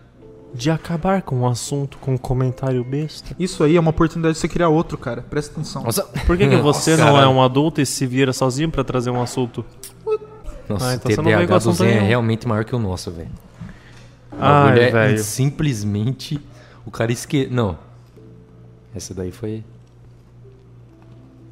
de 0.54 0.70
acabar 0.70 1.20
com 1.20 1.40
o 1.40 1.46
assunto 1.46 1.98
com 1.98 2.14
um 2.14 2.16
comentário 2.18 2.82
besta. 2.82 3.36
Isso 3.38 3.62
aí 3.62 3.76
é 3.76 3.80
uma 3.80 3.90
oportunidade 3.90 4.34
de 4.34 4.40
você 4.40 4.48
criar 4.48 4.68
outro, 4.70 4.96
cara. 4.96 5.20
Presta 5.28 5.52
atenção. 5.52 5.82
Nossa, 5.82 6.02
Por 6.26 6.36
que, 6.38 6.48
que 6.48 6.56
você 6.60 6.92
Nossa, 6.96 7.04
não 7.04 7.20
é 7.20 7.28
um 7.28 7.42
adulto 7.42 7.80
e 7.82 7.86
se 7.86 8.06
vira 8.06 8.32
sozinho 8.32 8.70
pra 8.70 8.82
trazer 8.82 9.10
um 9.10 9.20
assunto? 9.22 9.64
Nossa, 10.66 10.88
Ah, 10.90 10.94
então 10.94 11.12
o 11.12 11.16
TDAH 11.16 11.58
do 11.58 11.72
Zen 11.72 11.88
é 11.88 12.00
realmente 12.00 12.48
maior 12.48 12.64
que 12.64 12.74
o 12.74 12.78
nosso, 12.78 13.10
velho. 13.10 13.28
Ai, 14.40 14.64
bagulho 14.68 14.82
é 14.82 14.90
velho. 14.90 15.18
simplesmente 15.18 16.38
o 16.86 16.90
cara 16.90 17.12
esque... 17.12 17.46
Não. 17.50 17.78
Essa 18.94 19.12
daí 19.14 19.30
foi... 19.30 19.62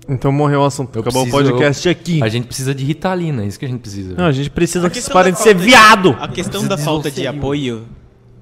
Então 0.09 0.31
morreu 0.31 0.61
o 0.61 0.65
assunto. 0.65 0.95
Eu 0.95 1.01
Acabou 1.01 1.23
preciso- 1.25 1.45
o 1.45 1.51
podcast 1.51 1.89
aqui. 1.89 2.23
A 2.23 2.29
gente 2.29 2.47
precisa 2.47 2.73
de 2.75 2.85
Ritalina, 2.85 3.43
é 3.43 3.47
isso 3.47 3.59
que 3.59 3.65
a 3.65 3.69
gente 3.69 3.81
precisa. 3.81 4.15
Não, 4.17 4.27
a 4.27 4.33
gente 4.33 4.49
precisa 4.51 4.87
A 4.87 4.91
que 4.91 5.01
vocês 5.01 5.09
parem 5.13 5.33
de 5.33 5.41
ser 5.41 5.55
de- 5.55 5.65
viado. 5.65 6.17
A 6.21 6.29
questão 6.29 6.65
da 6.67 6.79
falta 6.79 7.11
de 7.11 7.27
apoio. 7.27 7.87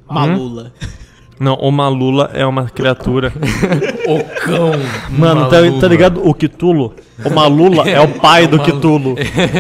Malula. 0.07 0.73
Não, 1.41 1.55
o 1.55 1.71
Malula 1.73 2.31
é 2.33 2.47
uma 2.47 2.65
criatura. 2.67 3.33
O 4.07 4.23
cão! 4.45 4.73
Mano, 5.09 5.49
tá, 5.49 5.57
tá 5.81 5.89
ligado 5.89 6.21
o 6.29 6.35
Kitulo? 6.35 6.95
O 7.25 7.31
Malula 7.31 7.89
é 7.89 7.99
o 7.99 8.09
pai 8.21 8.47
do 8.47 8.57
o 8.57 8.59
Malu- 8.59 8.73
Kitulo. 8.73 9.15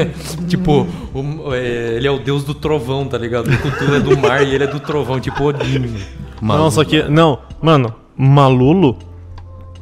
tipo, 0.46 0.86
o- 1.14 1.54
é, 1.54 1.94
ele 1.96 2.06
é 2.06 2.10
o 2.10 2.18
deus 2.18 2.44
do 2.44 2.52
trovão, 2.54 3.06
tá 3.06 3.16
ligado? 3.16 3.48
O 3.48 3.56
Cthulhu 3.56 3.94
é 3.96 4.00
do 4.00 4.18
mar 4.18 4.46
e 4.46 4.54
ele 4.54 4.64
é 4.64 4.66
do 4.66 4.78
trovão, 4.80 5.18
tipo 5.18 5.42
Odin. 5.44 5.94
Não, 6.42 6.70
só 6.70 6.84
que. 6.84 7.04
Não, 7.04 7.38
mano, 7.62 7.94
Malulo, 8.14 8.98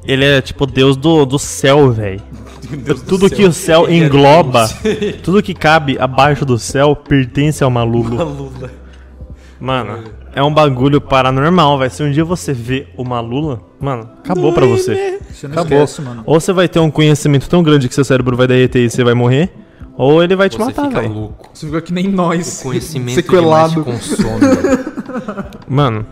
ele 0.05 0.25
é 0.25 0.41
tipo 0.41 0.65
Deus 0.65 0.97
do, 0.97 1.25
do 1.27 1.41
céu, 1.41 1.91
velho. 1.91 2.23
Tudo 3.09 3.29
que 3.29 3.45
o 3.45 3.53
céu 3.53 3.87
Ele 3.89 4.05
é 4.05 4.07
engloba, 4.07 4.69
tudo 5.25 5.43
que 5.43 5.55
cabe 5.55 5.99
abaixo 5.99 6.45
do 6.47 6.57
céu 6.57 6.95
pertence 6.95 7.65
ao 7.65 7.71
Malulo. 7.71 8.15
Malula. 8.15 8.71
Mano, 9.61 10.05
é 10.35 10.43
um 10.43 10.53
bagulho 10.53 11.01
paranormal, 11.01 11.79
velho. 11.79 11.91
Se 11.91 12.03
um 12.03 12.11
dia 12.11 12.25
você 12.25 12.53
vê 12.53 12.87
o 12.97 13.05
Malula, 13.05 13.61
mano, 13.81 14.09
acabou 14.25 14.53
pra 14.53 14.67
você. 14.67 15.19
Você 15.31 15.47
não 15.49 15.55
Acabou. 15.55 15.85
esquece, 15.85 16.03
mano. 16.03 16.23
Ou 16.27 16.41
você 16.41 16.53
vai 16.53 16.69
ter 16.69 16.79
um 16.79 16.91
conhecimento 16.91 17.49
tão 17.49 17.63
grande 17.63 17.89
que 17.89 17.95
seu 17.95 18.05
cérebro 18.05 18.37
vai 18.37 18.47
derreter 18.47 18.85
e 18.85 18.91
você 18.91 19.03
vai 19.05 19.15
morrer, 19.15 19.51
ou 19.97 20.23
ele 20.23 20.35
vai 20.37 20.49
te 20.49 20.57
Você 20.57 20.65
matar, 20.65 20.89
fica 20.89 21.01
velho. 21.03 21.13
louco. 21.15 21.51
Você 21.53 21.67
fica 21.67 21.81
que 21.83 21.93
nem 21.93 22.09
nós. 22.09 22.61
Conhecimento 22.63 23.15
sequelado. 23.15 23.85
consome. 23.85 24.41
Mano. 25.69 26.07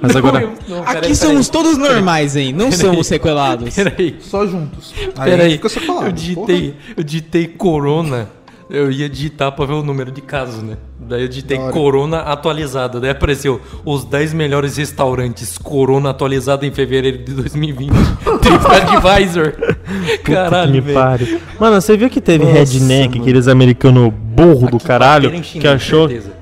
Mas 0.00 0.16
agora. 0.16 0.40
Não, 0.40 0.54
não, 0.76 0.82
Aqui 0.82 0.92
peraí, 0.94 1.14
somos 1.16 1.48
todos 1.50 1.76
normais, 1.76 2.36
hein? 2.36 2.52
Não 2.54 2.72
somos 2.72 3.06
sequelados. 3.06 3.74
Peraí, 3.74 4.16
Só 4.20 4.46
juntos. 4.46 4.94
Aí 5.16 5.30
peraí. 5.30 5.52
fica 5.52 5.68
separado. 5.68 6.06
Eu 6.06 6.12
digitei, 6.12 6.74
eu 6.96 7.04
digitei 7.04 7.46
corona. 7.48 8.28
Eu 8.70 8.90
ia 8.90 9.08
digitar 9.08 9.52
pra 9.52 9.66
ver 9.66 9.74
o 9.74 9.82
número 9.82 10.10
de 10.10 10.22
casos, 10.22 10.62
né? 10.62 10.78
Daí 10.98 11.22
eu 11.22 11.28
digitei 11.28 11.58
corona 11.70 12.20
atualizada. 12.20 12.98
Daí 12.98 13.10
apareceu 13.10 13.60
os 13.84 14.04
10 14.04 14.32
melhores 14.32 14.78
restaurantes 14.78 15.58
corona 15.58 16.10
atualizado 16.10 16.64
em 16.64 16.72
fevereiro 16.72 17.18
de 17.18 17.34
2020. 17.34 17.92
TripAdvisor. 18.40 19.52
que 19.52 20.18
Caralho, 20.32 20.82
me 20.82 20.94
pare. 20.94 21.40
Mano, 21.60 21.80
você 21.80 21.96
viu 21.96 22.08
que 22.08 22.20
teve 22.22 22.44
Nossa, 22.44 22.58
redneck, 22.58 23.10
mano. 23.10 23.22
aqueles 23.22 23.48
americanos 23.48 24.12
burro 24.14 24.70
do 24.70 24.78
caralho, 24.80 25.34
em 25.34 25.42
que 25.42 25.66
achou. 25.66 26.08
certeza. 26.08 26.32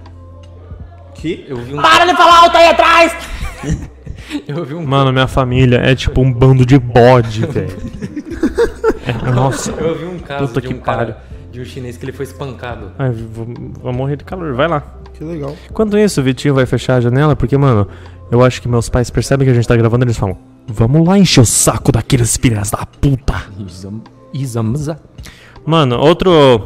Que? 1.15 1.45
Eu 1.49 1.57
vi 1.57 1.75
um, 1.75 1.83
Para 1.83 2.05
de 2.05 2.17
falar 2.17 2.43
alto 2.45 2.57
aí 2.57 2.69
atrás! 2.69 3.17
eu 4.47 4.65
vi 4.65 4.75
um 4.75 4.87
Mano, 4.87 5.13
minha 5.13 5.27
família 5.27 5.79
é 5.79 5.95
tipo 5.95 6.21
um 6.21 6.33
bando 6.33 6.65
de 6.65 6.79
bode, 6.79 7.45
velho. 7.47 7.77
É, 9.07 9.31
nossa. 9.31 9.73
Eu 9.73 9.99
vi 9.99 10.05
um 10.05 10.19
caso 10.19 10.47
Puta 10.49 10.61
de 10.61 10.69
que 10.69 10.75
um 10.75 10.79
cara, 10.79 10.99
pariu. 10.99 11.15
De 11.53 11.61
um 11.61 11.65
chinês 11.65 11.97
que 11.97 12.05
ele 12.05 12.13
foi 12.13 12.25
espancado. 12.25 12.91
Ai, 12.99 13.11
vou, 13.13 13.47
vou 13.81 13.93
morrer 13.93 14.17
de 14.17 14.25
calor, 14.25 14.55
vai 14.55 14.67
lá. 14.67 14.83
Que 15.15 15.23
legal. 15.23 15.55
Enquanto 15.71 15.97
isso, 15.99 16.21
o 16.21 16.25
Vitinho 16.25 16.55
vai 16.55 16.65
fechar 16.67 16.97
a 16.97 17.01
janela, 17.01 17.37
porque, 17.37 17.57
mano, 17.57 17.87
eu 18.31 18.43
acho 18.43 18.61
que 18.63 18.67
meus 18.69 18.89
pais 18.89 19.11
percebem 19.11 19.47
que 19.47 19.51
a 19.53 19.55
gente 19.55 19.69
tá 19.69 19.77
gravando 19.77 20.05
e 20.05 20.07
eles 20.07 20.17
falam: 20.19 20.37
Vamos 20.67 21.07
lá 21.07 21.19
encher 21.19 21.43
o 21.43 21.47
saco 21.47 21.93
daqueles 21.93 22.37
filhas 22.37 22.71
da 22.71 22.87
puta. 22.87 23.35
Isam- 23.59 24.01
Isamza. 24.33 24.99
Mano, 25.67 25.97
outro. 25.99 26.65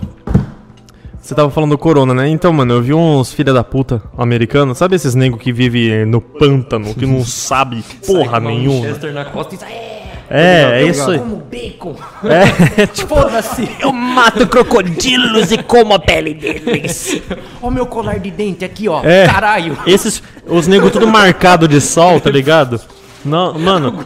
Você 1.20 1.34
tava 1.34 1.50
falando 1.50 1.70
do 1.70 1.78
corona, 1.78 2.14
né? 2.14 2.28
Então, 2.28 2.52
mano, 2.52 2.74
eu 2.74 2.80
vi 2.82 2.94
uns 2.94 3.32
filha 3.32 3.52
da 3.52 3.64
puta 3.64 4.00
americanos. 4.16 4.78
Sabe 4.78 4.94
esses 4.94 5.16
nego 5.16 5.36
que 5.36 5.52
vive 5.52 6.04
no 6.04 6.20
pântano, 6.20 6.94
que 6.94 7.04
não 7.04 7.22
sabe 7.26 7.82
porra 8.06 8.38
nenhuma? 8.38 8.82
Winchester 8.86 9.12
na 9.12 9.24
costa 9.24 9.56
e 9.56 9.58
sai, 9.58 9.72
é, 10.30 10.82
É, 10.82 10.86
isso 10.86 11.10
aí. 11.10 11.18
Como 11.18 11.36
bacon. 11.36 11.94
É, 12.78 12.86
tipo, 12.88 13.14
foda-se. 13.14 13.68
Eu 13.78 13.92
mato 13.92 14.46
crocodilos 14.46 15.52
e 15.52 15.58
como 15.62 15.94
a 15.94 15.98
pele 15.98 16.34
deles. 16.34 17.20
Ó 17.62 17.68
o 17.68 17.70
meu 17.70 17.86
colar 17.86 18.18
de 18.18 18.30
dente 18.30 18.64
aqui, 18.64 18.88
ó. 18.88 19.02
É. 19.04 19.26
Caralho. 19.26 19.76
esses. 19.86 20.22
Os 20.46 20.66
nego 20.66 20.90
tudo 20.90 21.06
marcado 21.06 21.66
de 21.68 21.80
sol, 21.80 22.20
tá 22.20 22.30
ligado? 22.30 22.80
Não, 23.24 23.58
mano, 23.58 24.04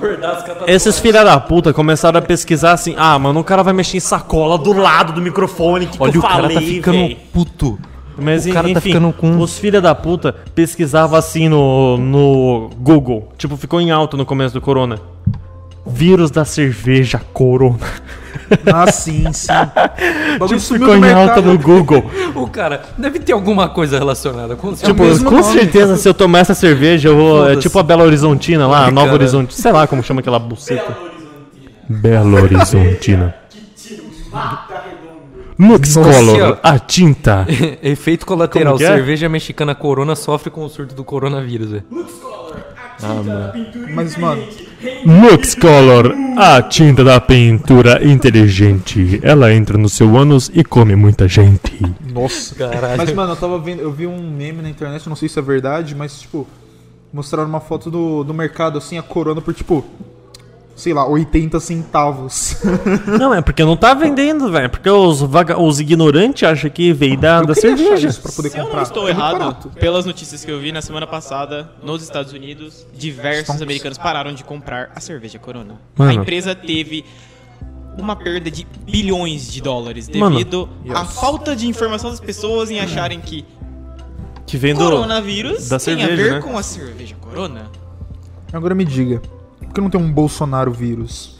esses 0.66 0.98
filha 0.98 1.22
da 1.22 1.38
puta 1.38 1.74
começaram 1.74 2.18
a 2.18 2.22
pesquisar 2.22 2.72
assim: 2.72 2.94
ah, 2.96 3.18
mano, 3.18 3.40
o 3.40 3.44
cara 3.44 3.62
vai 3.62 3.74
mexer 3.74 3.98
em 3.98 4.00
sacola 4.00 4.56
do 4.56 4.72
lado 4.72 5.12
do 5.12 5.20
microfone. 5.20 5.86
Que 5.86 5.98
Olha, 6.00 6.10
que 6.12 6.16
eu 6.16 6.22
o 6.22 6.24
cara 6.24 6.42
falei, 6.42 6.54
tá 6.56 6.62
ficando 6.62 6.96
véi? 6.98 7.18
puto. 7.32 7.78
Mas 8.16 8.44
O 8.44 8.52
cara 8.52 8.66
enfim, 8.68 8.74
tá 8.74 8.80
ficando 8.80 9.12
com- 9.12 9.38
os 9.38 9.58
filha 9.58 9.80
da 9.80 9.94
puta 9.94 10.34
pesquisavam 10.54 11.18
assim 11.18 11.48
no, 11.48 11.96
no 11.98 12.70
Google. 12.78 13.30
Tipo, 13.38 13.56
ficou 13.56 13.80
em 13.80 13.90
alta 13.90 14.16
no 14.16 14.26
começo 14.26 14.52
do 14.54 14.60
corona. 14.60 14.98
Vírus 15.92 16.30
da 16.30 16.44
cerveja 16.44 17.20
corona. 17.32 17.78
Ah, 18.72 18.90
sim, 18.90 19.32
sim. 19.32 19.52
O 20.40 20.46
Tipo, 20.46 20.60
ficou 20.60 20.96
em 20.96 21.12
alta 21.12 21.40
no 21.40 21.58
Google. 21.58 22.10
O 22.34 22.48
cara 22.48 22.82
deve 22.96 23.18
ter 23.18 23.32
alguma 23.32 23.68
coisa 23.68 23.98
relacionada 23.98 24.56
com 24.56 24.72
tipo, 24.72 25.02
mesmo 25.02 25.28
com 25.28 25.36
nome. 25.40 25.52
certeza, 25.52 25.96
se 25.96 26.08
eu 26.08 26.14
tomar 26.14 26.40
essa 26.40 26.54
cerveja, 26.54 27.08
eu 27.08 27.16
vou. 27.16 27.50
É 27.50 27.56
tipo 27.56 27.78
a 27.78 27.82
Bela 27.82 28.04
Horizontina 28.04 28.66
lá, 28.66 28.86
a 28.86 28.90
Nova 28.90 29.08
cara. 29.08 29.18
Horizonte. 29.18 29.54
Sei 29.54 29.70
lá 29.70 29.86
como 29.86 30.02
chama 30.02 30.20
aquela 30.20 30.38
buceta. 30.38 30.96
Bela 31.88 32.40
Horizontina. 32.40 33.34
Lux 35.58 35.96
Nossa. 35.96 36.12
Color, 36.12 36.58
a 36.62 36.78
tinta. 36.78 37.46
Efeito 37.82 38.24
colateral. 38.24 38.76
É? 38.76 38.78
Cerveja 38.78 39.28
mexicana 39.28 39.74
Corona 39.74 40.14
sofre 40.16 40.50
com 40.50 40.64
o 40.64 40.68
surto 40.68 40.94
do 40.94 41.04
coronavírus, 41.04 41.82
velho. 43.06 43.94
Mas, 43.94 44.16
mano, 44.16 44.42
Lux 45.04 45.54
Color, 45.54 46.14
a 46.36 46.62
tinta 46.62 47.04
da 47.04 47.20
pintura 47.20 48.06
inteligente. 48.06 49.20
Ela 49.22 49.52
entra 49.52 49.76
no 49.76 49.88
seu 49.88 50.16
ânus 50.16 50.50
e 50.54 50.64
come 50.64 50.96
muita 50.96 51.28
gente. 51.28 51.80
nossa. 52.12 52.54
Mas, 52.96 53.12
mano, 53.12 53.32
eu 53.32 53.36
tava 53.36 53.58
vendo, 53.58 53.80
eu 53.80 53.92
vi 53.92 54.06
um 54.06 54.30
meme 54.30 54.62
na 54.62 54.70
internet, 54.70 55.08
não 55.08 55.16
sei 55.16 55.28
se 55.28 55.38
é 55.38 55.42
verdade, 55.42 55.94
mas, 55.94 56.20
tipo, 56.20 56.46
mostraram 57.12 57.48
uma 57.48 57.60
foto 57.60 57.90
do, 57.90 58.24
do 58.24 58.32
mercado, 58.32 58.78
assim, 58.78 58.98
a 58.98 59.02
corona 59.02 59.40
por, 59.40 59.52
tipo, 59.54 59.84
sei 60.80 60.92
lá, 60.94 61.06
80 61.06 61.60
centavos. 61.60 62.56
Não, 63.18 63.32
é 63.34 63.40
porque 63.40 63.62
não 63.64 63.76
tá 63.76 63.92
vendendo, 63.94 64.50
velho. 64.50 64.68
Porque 64.70 64.88
os, 64.90 65.20
vaga... 65.20 65.60
os 65.60 65.78
ignorantes 65.80 66.42
acham 66.48 66.70
que 66.70 66.92
veio 66.92 67.16
da, 67.18 67.38
Eu 67.38 67.46
da 67.46 67.54
cerveja. 67.54 68.08
isso 68.08 68.20
pra 68.20 68.32
poder 68.32 68.50
Se 68.50 68.58
eu 68.58 68.62
comprar. 68.64 68.76
não 68.78 68.82
estou 68.82 69.06
É 69.06 69.10
errado, 69.10 69.38
barato. 69.38 69.68
pelas 69.70 70.04
notícias 70.06 70.44
que 70.44 70.50
eu 70.50 70.58
vi 70.58 70.72
na 70.72 70.82
semana 70.82 71.06
passada, 71.06 71.70
nos 71.82 72.02
Estados 72.02 72.32
Unidos, 72.32 72.86
diversos 72.94 73.44
Stonks. 73.44 73.62
americanos 73.62 73.98
pararam 73.98 74.32
de 74.32 74.42
comprar 74.42 74.90
a 74.96 75.00
cerveja 75.00 75.38
Corona. 75.38 75.74
A 75.98 76.02
Mano. 76.04 76.22
empresa 76.22 76.54
teve 76.54 77.04
uma 77.98 78.16
perda 78.16 78.50
de 78.50 78.66
bilhões 78.86 79.52
de 79.52 79.60
dólares 79.60 80.08
Mano. 80.08 80.36
devido 80.36 80.68
à 80.94 81.04
falta 81.04 81.54
de 81.54 81.66
informação 81.68 82.10
das 82.10 82.20
pessoas 82.20 82.70
em 82.70 82.80
acharem 82.80 83.20
que 83.20 83.44
Que 84.46 84.56
vem 84.56 84.74
do. 84.74 84.80
coronavírus 84.84 85.68
da 85.68 85.78
tem 85.78 85.94
a 85.94 85.98
cerveja, 85.98 86.22
ver 86.22 86.32
né? 86.34 86.40
com 86.40 86.56
a 86.56 86.62
cerveja 86.62 87.14
Corona. 87.20 87.66
Agora 88.52 88.74
me 88.74 88.84
diga, 88.84 89.20
por 89.70 89.74
que 89.74 89.80
não 89.80 89.88
tem 89.90 90.00
um 90.00 90.10
Bolsonaro 90.12 90.72
vírus? 90.72 91.38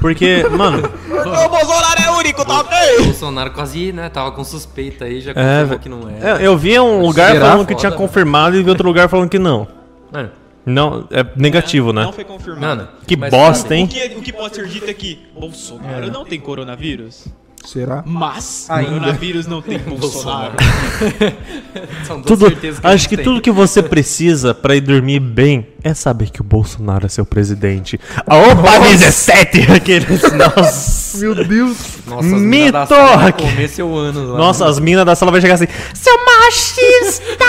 Porque, 0.00 0.44
mano, 0.50 0.78
o 1.08 1.48
Bolsonaro 1.48 2.00
é 2.06 2.10
único, 2.12 2.44
tá 2.44 2.58
O 2.58 2.60
ok? 2.60 3.04
Bolsonaro 3.06 3.50
quase, 3.50 3.92
né, 3.92 4.08
tava 4.08 4.30
com 4.32 4.44
suspeita 4.44 5.06
aí, 5.06 5.20
já 5.20 5.32
É, 5.32 5.34
confirmou 5.34 5.66
velho. 5.66 5.80
que 5.80 5.88
não 5.88 6.08
é. 6.08 6.42
é, 6.42 6.46
eu 6.46 6.56
vi 6.56 6.78
um 6.78 7.00
lugar 7.00 7.32
Será? 7.32 7.46
falando 7.50 7.66
que 7.66 7.74
tinha 7.74 7.90
Foda, 7.90 8.00
confirmado 8.02 8.56
e 8.56 8.62
vi 8.62 8.70
outro 8.70 8.86
lugar 8.86 9.08
falando 9.08 9.28
que 9.28 9.38
não. 9.38 9.66
Mano, 10.12 10.30
Não, 10.64 11.08
é 11.10 11.24
negativo, 11.34 11.92
né? 11.92 12.02
Não 12.04 12.12
foi 12.12 12.24
confirmado. 12.24 12.60
mano, 12.82 12.88
Que 13.06 13.16
mas 13.16 13.30
bosta, 13.30 13.74
hein? 13.74 13.86
O 13.86 13.88
que, 13.88 14.06
o 14.18 14.22
que 14.22 14.32
pode 14.32 14.54
ser 14.54 14.68
dito 14.68 14.88
é 14.88 14.94
que 14.94 15.26
Bolsonaro 15.34 16.12
não 16.12 16.24
tem 16.24 16.38
coronavírus, 16.38 17.26
Será? 17.64 18.02
mas 18.06 18.66
Ainda. 18.70 18.90
coronavírus 18.92 19.46
não 19.46 19.60
tem 19.60 19.78
Bolsonaro. 19.84 20.54
São 22.06 22.16
duas 22.20 22.26
Tudo, 22.26 22.48
certezas 22.48 22.80
acho 22.84 23.06
a 23.06 23.08
que 23.08 23.16
gente 23.16 23.24
tudo 23.24 23.34
tem. 23.34 23.42
que 23.42 23.50
você 23.50 23.82
precisa 23.82 24.54
pra 24.54 24.74
ir 24.74 24.80
dormir 24.80 25.20
bem 25.20 25.66
é 25.84 25.92
saber 25.92 26.30
que 26.30 26.40
o 26.40 26.44
Bolsonaro 26.44 27.04
é 27.06 27.08
seu 27.08 27.26
presidente. 27.26 28.00
Opa, 28.26 28.78
17! 28.88 29.70
Aqueles. 29.72 30.22
Nossa. 30.32 31.18
Meu 31.18 31.34
Deus! 31.34 31.76
Nossa, 32.06 32.26
as 32.26 32.32
mina 32.32 32.64
Mito! 32.66 32.72
da 32.72 32.86
sala 32.86 33.16
vai 33.18 33.32
comer 33.32 33.68
seu 33.68 33.94
ano 33.96 34.32
lá. 34.32 34.38
Nossa, 34.38 34.66
as 34.66 34.78
minas 34.78 35.04
da 35.04 35.14
sala 35.14 35.30
vai 35.30 35.40
chegar 35.40 35.54
assim. 35.54 35.68
Seu 35.94 36.14
machista! 36.24 37.44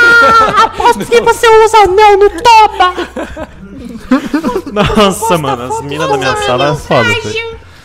Aposto 0.66 1.06
que 1.06 1.22
você 1.22 1.48
usa 1.48 1.78
anel 1.78 2.18
no 2.18 2.30
toba! 2.30 3.50
Nossa, 4.74 5.38
mano, 5.38 5.64
as 5.74 5.82
minas 5.82 6.10
da 6.10 6.18
minha 6.18 6.36
sala 6.38 6.72
é 6.72 6.76
foda. 6.76 7.10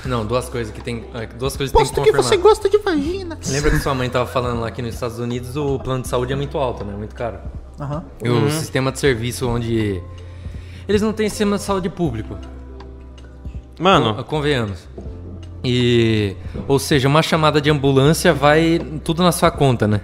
Não, 0.06 0.24
duas 0.24 0.48
coisas 0.48 0.72
que 0.72 0.80
tem, 0.80 1.04
é, 1.14 1.26
duas 1.26 1.56
coisas 1.56 1.72
que 1.72 1.76
tem 1.76 1.86
que 1.86 1.94
Posto 1.94 2.02
que 2.02 2.12
você 2.12 2.36
gosta 2.36 2.68
de 2.68 2.78
vagina. 2.78 3.38
Lembra 3.46 3.70
que 3.70 3.78
sua 3.78 3.94
mãe 3.94 4.08
tava 4.08 4.26
falando 4.26 4.60
lá 4.60 4.70
que 4.70 4.82
nos 4.82 4.94
Estados 4.94 5.18
Unidos 5.18 5.56
o 5.56 5.78
plano 5.78 6.02
de 6.02 6.08
saúde 6.08 6.32
é 6.32 6.36
muito 6.36 6.58
alto, 6.58 6.84
né? 6.84 6.94
Muito 6.96 7.14
caro. 7.14 7.38
Aham. 7.80 8.04
E 8.22 8.28
o 8.28 8.50
sistema 8.50 8.92
de 8.92 8.98
serviço 8.98 9.48
onde 9.48 10.00
eles 10.88 11.02
não 11.02 11.12
têm 11.12 11.28
sistema 11.28 11.56
de 11.56 11.62
saúde 11.62 11.88
público. 11.88 12.36
Mano, 13.78 14.22
Convenhamos. 14.24 14.88
E 15.64 16.36
ou 16.68 16.78
seja, 16.78 17.08
uma 17.08 17.22
chamada 17.22 17.60
de 17.60 17.70
ambulância 17.70 18.34
vai 18.34 18.78
tudo 19.02 19.22
na 19.22 19.32
sua 19.32 19.50
conta, 19.50 19.88
né? 19.88 20.02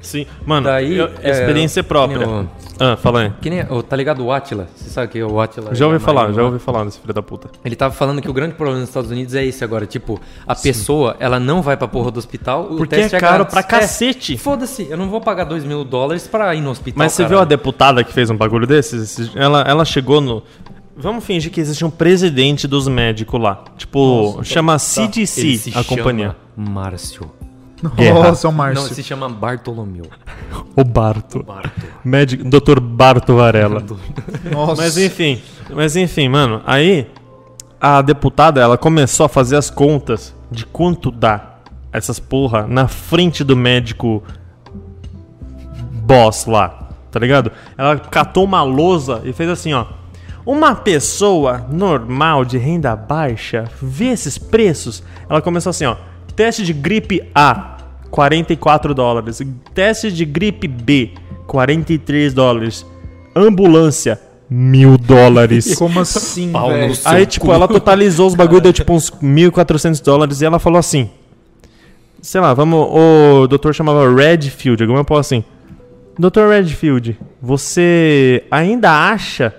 Sim. 0.00 0.26
Mano, 0.44 0.66
Daí, 0.66 0.96
eu- 0.98 1.10
é, 1.22 1.30
experiência 1.30 1.82
própria. 1.82 2.18
que 2.18 2.24
nem 2.26 2.34
o- 2.44 2.48
Ah, 2.82 2.96
fala 2.96 3.20
aí. 3.20 3.32
Que 3.42 3.50
nem, 3.50 3.60
ô, 3.70 3.82
tá 3.82 3.94
ligado 3.94 4.24
o 4.24 4.32
Atila? 4.32 4.66
Você 4.74 4.88
sabe 4.88 5.08
que 5.12 5.18
é 5.18 5.24
o 5.24 5.38
Atila? 5.38 5.74
Já 5.74 5.84
ouvi 5.86 5.98
da 5.98 6.04
falar, 6.04 6.32
já 6.32 6.42
ouvi 6.42 6.58
falar 6.58 6.84
desse 6.84 6.98
filho 6.98 7.12
da 7.12 7.22
puta. 7.22 7.50
Ele 7.62 7.76
tava 7.76 7.92
falando 7.92 8.22
que 8.22 8.30
o 8.30 8.32
grande 8.32 8.54
problema 8.54 8.80
nos 8.80 8.88
Estados 8.88 9.10
Unidos 9.10 9.34
é 9.34 9.44
esse 9.44 9.62
agora. 9.62 9.84
Tipo, 9.84 10.18
a 10.46 10.54
pessoa, 10.54 11.14
ela 11.20 11.38
não 11.38 11.60
vai 11.60 11.76
pra 11.76 11.86
porra 11.86 12.10
do 12.10 12.18
hospital. 12.18 12.64
o 12.70 12.76
Porque 12.78 12.96
teste 12.96 13.16
é 13.16 13.20
caro 13.20 13.44
grátis. 13.44 13.52
pra 13.52 13.60
É, 13.60 13.80
cacete. 13.80 14.38
Foda-se, 14.38 14.86
eu 14.88 14.96
não 14.96 15.10
vou 15.10 15.20
pagar 15.20 15.44
dois 15.44 15.62
mil 15.62 15.84
dólares 15.84 16.26
pra 16.26 16.54
ir 16.54 16.62
no 16.62 16.70
hospital. 16.70 16.96
Mas 16.98 17.12
você 17.12 17.22
caralho. 17.22 17.36
viu 17.36 17.42
a 17.42 17.44
deputada 17.44 18.02
que 18.02 18.12
fez 18.14 18.30
um 18.30 18.36
bagulho 18.36 18.66
desses? 18.66 19.02
Esses- 19.18 19.36
Ela, 19.36 19.60
ela 19.68 19.84
chegou 19.84 20.20
no. 20.22 20.42
Vamos 20.96 21.22
fingir 21.24 21.50
que 21.52 21.60
existe 21.60 21.84
um 21.84 21.90
presidente 21.90 22.66
dos 22.66 22.88
médicos 22.88 23.38
lá. 23.40 23.62
Tipo, 23.76 24.40
chama 24.42 24.72
Ele 24.72 24.78
CDC 25.26 25.72
a 25.74 25.84
companhia. 25.84 26.34
Márcio. 26.56 27.30
Nossa, 27.82 28.46
é 28.46 28.48
o 28.48 28.52
Não, 28.52 28.58
Márcio. 28.58 28.94
se 28.94 29.02
chama 29.02 29.28
Bartolomeu. 29.28 30.06
O 30.76 30.84
Barto. 30.84 31.42
Barto. 31.42 31.70
Médico, 32.04 32.44
Dr. 32.44 32.80
Barto 32.80 33.36
Varela. 33.36 33.82
Nossa. 34.50 34.82
Mas 34.82 34.96
enfim, 34.98 35.40
mas 35.70 35.96
enfim, 35.96 36.28
mano, 36.28 36.62
aí 36.66 37.06
a 37.80 38.02
deputada, 38.02 38.60
ela 38.60 38.76
começou 38.76 39.24
a 39.26 39.28
fazer 39.28 39.56
as 39.56 39.70
contas 39.70 40.34
de 40.50 40.66
quanto 40.66 41.10
dá 41.10 41.56
essas 41.92 42.18
porra 42.20 42.66
na 42.66 42.86
frente 42.86 43.42
do 43.42 43.56
médico 43.56 44.22
boss 46.04 46.46
lá, 46.46 46.88
tá 47.10 47.18
ligado? 47.18 47.50
Ela 47.76 47.98
catou 47.98 48.44
uma 48.44 48.62
lousa 48.62 49.22
e 49.24 49.32
fez 49.32 49.48
assim, 49.48 49.72
ó. 49.72 49.86
Uma 50.44 50.74
pessoa 50.74 51.66
normal 51.70 52.44
de 52.44 52.58
renda 52.58 52.96
baixa 52.96 53.64
vê 53.80 54.06
esses 54.06 54.38
preços. 54.38 55.02
Ela 55.28 55.40
começou 55.42 55.70
assim, 55.70 55.84
ó. 55.84 55.96
Teste 56.34 56.64
de 56.64 56.72
gripe 56.72 57.22
A, 57.34 57.69
44 58.10 58.94
dólares. 58.94 59.40
Teste 59.74 60.10
de 60.12 60.24
gripe 60.24 60.66
B, 60.66 61.10
43 61.46 62.34
dólares. 62.34 62.86
Ambulância, 63.34 64.20
mil 64.48 64.98
dólares. 64.98 65.74
Como 65.78 66.00
assim, 66.00 66.52
velho? 66.52 66.94
Aí, 67.04 67.24
tipo, 67.26 67.52
ela 67.52 67.68
totalizou 67.68 68.26
os 68.26 68.34
bagulho, 68.34 68.60
deu 68.60 68.72
tipo 68.72 68.92
uns 68.92 69.10
1.400 69.10 70.02
dólares 70.02 70.40
e 70.40 70.44
ela 70.44 70.58
falou 70.58 70.78
assim: 70.78 71.08
Sei 72.20 72.40
lá, 72.40 72.52
vamos. 72.52 72.88
O 72.90 73.46
doutor 73.46 73.74
chamava 73.74 74.12
Redfield, 74.12 74.82
alguma 74.82 75.04
coisa 75.04 75.20
assim. 75.20 75.44
Doutor 76.18 76.50
Redfield, 76.50 77.18
você 77.40 78.44
ainda 78.50 78.90
acha 78.90 79.54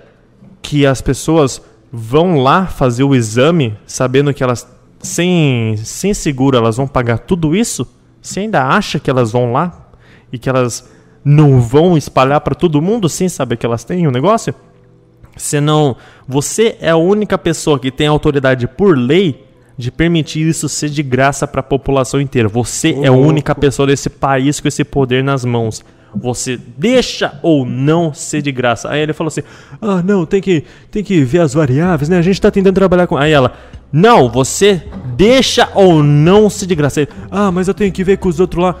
que 0.60 0.86
as 0.86 1.00
pessoas 1.00 1.60
vão 1.92 2.38
lá 2.38 2.66
fazer 2.66 3.02
o 3.02 3.14
exame 3.14 3.76
sabendo 3.84 4.32
que 4.32 4.44
elas, 4.44 4.66
sem, 5.00 5.76
sem 5.78 6.14
seguro, 6.14 6.56
elas 6.56 6.76
vão 6.76 6.86
pagar 6.86 7.18
tudo 7.18 7.56
isso? 7.56 7.86
Você 8.22 8.40
ainda 8.40 8.64
acha 8.64 9.00
que 9.00 9.10
elas 9.10 9.32
vão 9.32 9.52
lá 9.52 9.90
e 10.32 10.38
que 10.38 10.48
elas 10.48 10.88
não 11.24 11.60
vão 11.60 11.96
espalhar 11.96 12.40
pra 12.40 12.54
todo 12.54 12.80
mundo 12.80 13.08
sem 13.08 13.28
saber 13.28 13.56
que 13.56 13.66
elas 13.66 13.82
têm 13.84 14.06
o 14.06 14.12
negócio? 14.12 14.54
Você 15.36 15.60
não. 15.60 15.96
Você 16.28 16.76
é 16.80 16.90
a 16.90 16.96
única 16.96 17.36
pessoa 17.36 17.78
que 17.78 17.90
tem 17.90 18.06
autoridade 18.06 18.68
por 18.68 18.96
lei 18.96 19.44
de 19.76 19.90
permitir 19.90 20.46
isso 20.46 20.68
ser 20.68 20.90
de 20.90 21.02
graça 21.02 21.46
para 21.46 21.60
a 21.60 21.64
população 21.64 22.20
inteira. 22.20 22.48
Você 22.48 22.92
é 23.02 23.08
a 23.08 23.12
única 23.12 23.54
pessoa 23.54 23.86
desse 23.86 24.08
país 24.08 24.60
com 24.60 24.68
esse 24.68 24.84
poder 24.84 25.24
nas 25.24 25.44
mãos. 25.44 25.84
Você 26.14 26.58
deixa 26.76 27.38
ou 27.42 27.64
não 27.64 28.12
ser 28.12 28.42
de 28.42 28.52
graça. 28.52 28.90
Aí 28.90 29.00
ele 29.00 29.12
falou 29.12 29.28
assim: 29.28 29.42
Ah, 29.80 30.02
não, 30.02 30.26
tem 30.26 30.40
que, 30.40 30.64
tem 30.90 31.02
que 31.02 31.22
ver 31.24 31.40
as 31.40 31.54
variáveis, 31.54 32.08
né? 32.08 32.18
A 32.18 32.22
gente 32.22 32.40
tá 32.40 32.50
tentando 32.50 32.74
trabalhar 32.74 33.06
com. 33.06 33.16
Aí 33.16 33.32
ela: 33.32 33.52
Não, 33.92 34.28
você 34.28 34.82
deixa 35.16 35.68
ou 35.74 36.02
não 36.02 36.50
ser 36.50 36.66
de 36.66 36.74
graça. 36.74 37.00
Ele, 37.00 37.10
ah, 37.30 37.50
mas 37.50 37.68
eu 37.68 37.74
tenho 37.74 37.92
que 37.92 38.04
ver 38.04 38.18
com 38.18 38.28
os 38.28 38.40
outros 38.40 38.62
lá. 38.62 38.76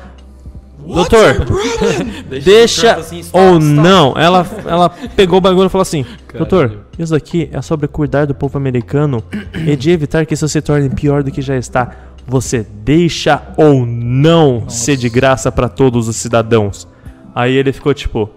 Doutor, 0.86 1.46
deixa 2.42 2.96
assim, 2.96 3.20
stop, 3.20 3.38
ou 3.38 3.58
stop. 3.58 3.64
não. 3.64 4.14
Ela, 4.16 4.44
ela 4.66 4.88
pegou 5.14 5.38
o 5.38 5.40
bagulho 5.40 5.66
e 5.66 5.70
falou 5.70 5.82
assim: 5.82 6.04
Doutor, 6.36 6.80
isso 6.98 7.14
aqui 7.14 7.48
é 7.52 7.62
sobre 7.62 7.86
cuidar 7.88 8.26
do 8.26 8.34
povo 8.34 8.58
americano 8.58 9.22
e 9.54 9.76
de 9.76 9.90
evitar 9.90 10.26
que 10.26 10.34
isso 10.34 10.48
se 10.48 10.60
torne 10.60 10.90
pior 10.90 11.22
do 11.22 11.30
que 11.30 11.40
já 11.40 11.56
está. 11.56 11.92
Você 12.26 12.66
deixa 12.84 13.42
ou 13.56 13.86
não 13.86 14.68
ser 14.68 14.96
de 14.96 15.08
graça 15.08 15.50
para 15.50 15.68
todos 15.68 16.08
os 16.08 16.16
cidadãos? 16.16 16.86
Aí 17.34 17.52
ele 17.54 17.72
ficou 17.72 17.92
tipo: 17.94 18.30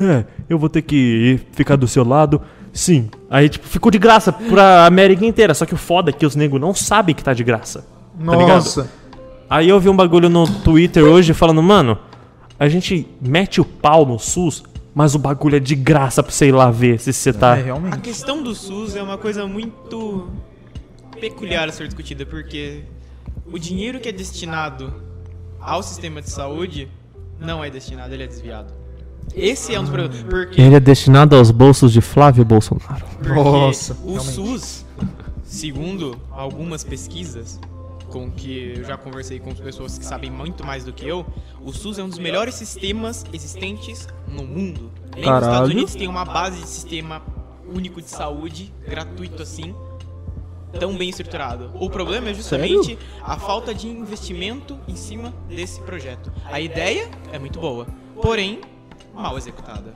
É, 0.00 0.24
eu 0.48 0.58
vou 0.58 0.68
ter 0.68 0.82
que 0.82 0.96
ir 0.96 1.46
ficar 1.52 1.76
do 1.76 1.86
seu 1.88 2.04
lado. 2.04 2.40
Sim. 2.72 3.08
Aí, 3.30 3.48
tipo, 3.48 3.66
ficou 3.68 3.90
de 3.90 3.98
graça 3.98 4.32
pra 4.32 4.84
América 4.86 5.24
inteira. 5.24 5.54
Só 5.54 5.64
que 5.64 5.74
o 5.74 5.76
foda 5.76 6.10
é 6.10 6.12
que 6.12 6.26
os 6.26 6.34
negros 6.34 6.60
não 6.60 6.74
sabem 6.74 7.14
que 7.14 7.22
tá 7.22 7.32
de 7.32 7.44
graça. 7.44 7.80
Tá? 7.82 8.24
Nossa. 8.24 8.90
Aí 9.48 9.68
eu 9.68 9.78
vi 9.78 9.88
um 9.88 9.96
bagulho 9.96 10.28
no 10.28 10.46
Twitter 10.62 11.04
hoje 11.04 11.32
falando, 11.34 11.62
mano, 11.62 11.96
a 12.58 12.68
gente 12.68 13.06
mete 13.20 13.60
o 13.60 13.64
pau 13.64 14.04
no 14.04 14.18
SUS, 14.18 14.64
mas 14.94 15.14
o 15.14 15.18
bagulho 15.18 15.56
é 15.56 15.60
de 15.60 15.74
graça 15.76 16.22
pra 16.22 16.32
você 16.32 16.48
ir 16.48 16.52
lá 16.52 16.70
ver 16.70 16.98
se 16.98 17.12
você 17.12 17.32
tá. 17.32 17.56
É, 17.56 17.60
A 17.60 17.64
realmente. 17.64 17.98
questão 18.00 18.42
do 18.42 18.54
SUS 18.54 18.96
é 18.96 19.02
uma 19.02 19.18
coisa 19.18 19.46
muito 19.46 20.28
peculiar 21.20 21.68
a 21.68 21.72
ser 21.72 21.86
discutida, 21.86 22.26
porque 22.26 22.82
o 23.52 23.58
dinheiro 23.58 24.00
que 24.00 24.08
é 24.08 24.12
destinado 24.12 24.92
ao 25.60 25.82
sistema 25.82 26.20
de 26.20 26.30
saúde 26.30 26.88
não 27.44 27.62
é 27.62 27.70
destinado, 27.70 28.12
ele 28.14 28.24
é 28.24 28.26
desviado. 28.26 28.72
Esse 29.34 29.74
é 29.74 29.80
um 29.80 29.82
dos 29.84 29.92
problemas. 29.92 30.22
Porque, 30.22 30.60
Ele 30.60 30.74
é 30.74 30.80
destinado 30.80 31.34
aos 31.36 31.50
bolsos 31.50 31.92
de 31.92 32.00
Flávio 32.00 32.44
Bolsonaro. 32.44 33.04
porque 33.18 33.32
Nossa, 33.32 33.94
o 34.04 34.12
realmente. 34.12 34.32
SUS, 34.32 34.84
segundo 35.44 36.16
algumas 36.30 36.84
pesquisas, 36.84 37.58
com 38.10 38.30
que 38.30 38.74
eu 38.76 38.84
já 38.84 38.96
conversei 38.96 39.40
com 39.40 39.52
pessoas 39.54 39.98
que 39.98 40.04
sabem 40.04 40.30
muito 40.30 40.64
mais 40.64 40.84
do 40.84 40.92
que 40.92 41.06
eu, 41.06 41.26
o 41.62 41.72
SUS 41.72 41.98
é 41.98 42.02
um 42.04 42.08
dos 42.08 42.18
melhores 42.18 42.54
sistemas 42.54 43.24
existentes 43.32 44.06
no 44.28 44.44
mundo. 44.44 44.90
Nem 45.14 45.22
nos 45.22 45.24
Caralho. 45.24 45.44
Estados 45.46 45.70
Unidos 45.70 45.94
tem 45.94 46.06
uma 46.06 46.24
base 46.24 46.60
de 46.60 46.68
sistema 46.68 47.22
único 47.74 48.00
de 48.02 48.10
saúde, 48.10 48.72
gratuito 48.86 49.42
assim, 49.42 49.74
tão 50.78 50.96
bem 50.96 51.08
estruturado. 51.08 51.70
O 51.74 51.88
problema 51.88 52.28
é 52.30 52.34
justamente 52.34 52.98
a 53.22 53.36
falta 53.36 53.74
de 53.74 53.88
investimento 53.88 54.78
em 54.86 54.96
cima 54.96 55.32
desse 55.48 55.80
projeto. 55.80 56.32
A 56.46 56.60
ideia 56.60 57.08
é 57.32 57.38
muito 57.38 57.58
boa, 57.60 57.86
porém 58.20 58.60
mal 59.14 59.36
executada. 59.38 59.94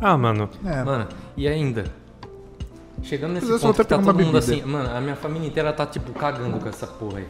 Ah, 0.00 0.16
mano. 0.18 0.48
É, 0.64 0.82
Mano, 0.82 1.08
e 1.36 1.46
ainda? 1.46 1.84
Chegando 3.02 3.34
nesse 3.34 3.46
ponto 3.46 3.74
que 3.74 3.84
tá 3.84 3.96
todo 3.98 4.06
mundo 4.06 4.16
bebida. 4.16 4.38
assim, 4.38 4.62
mano, 4.62 4.90
a 4.96 5.00
minha 5.00 5.14
família 5.14 5.46
inteira 5.46 5.72
tá 5.72 5.86
tipo 5.86 6.12
cagando 6.12 6.58
com 6.58 6.68
essa 6.68 6.86
porra 6.86 7.18
aí. 7.18 7.28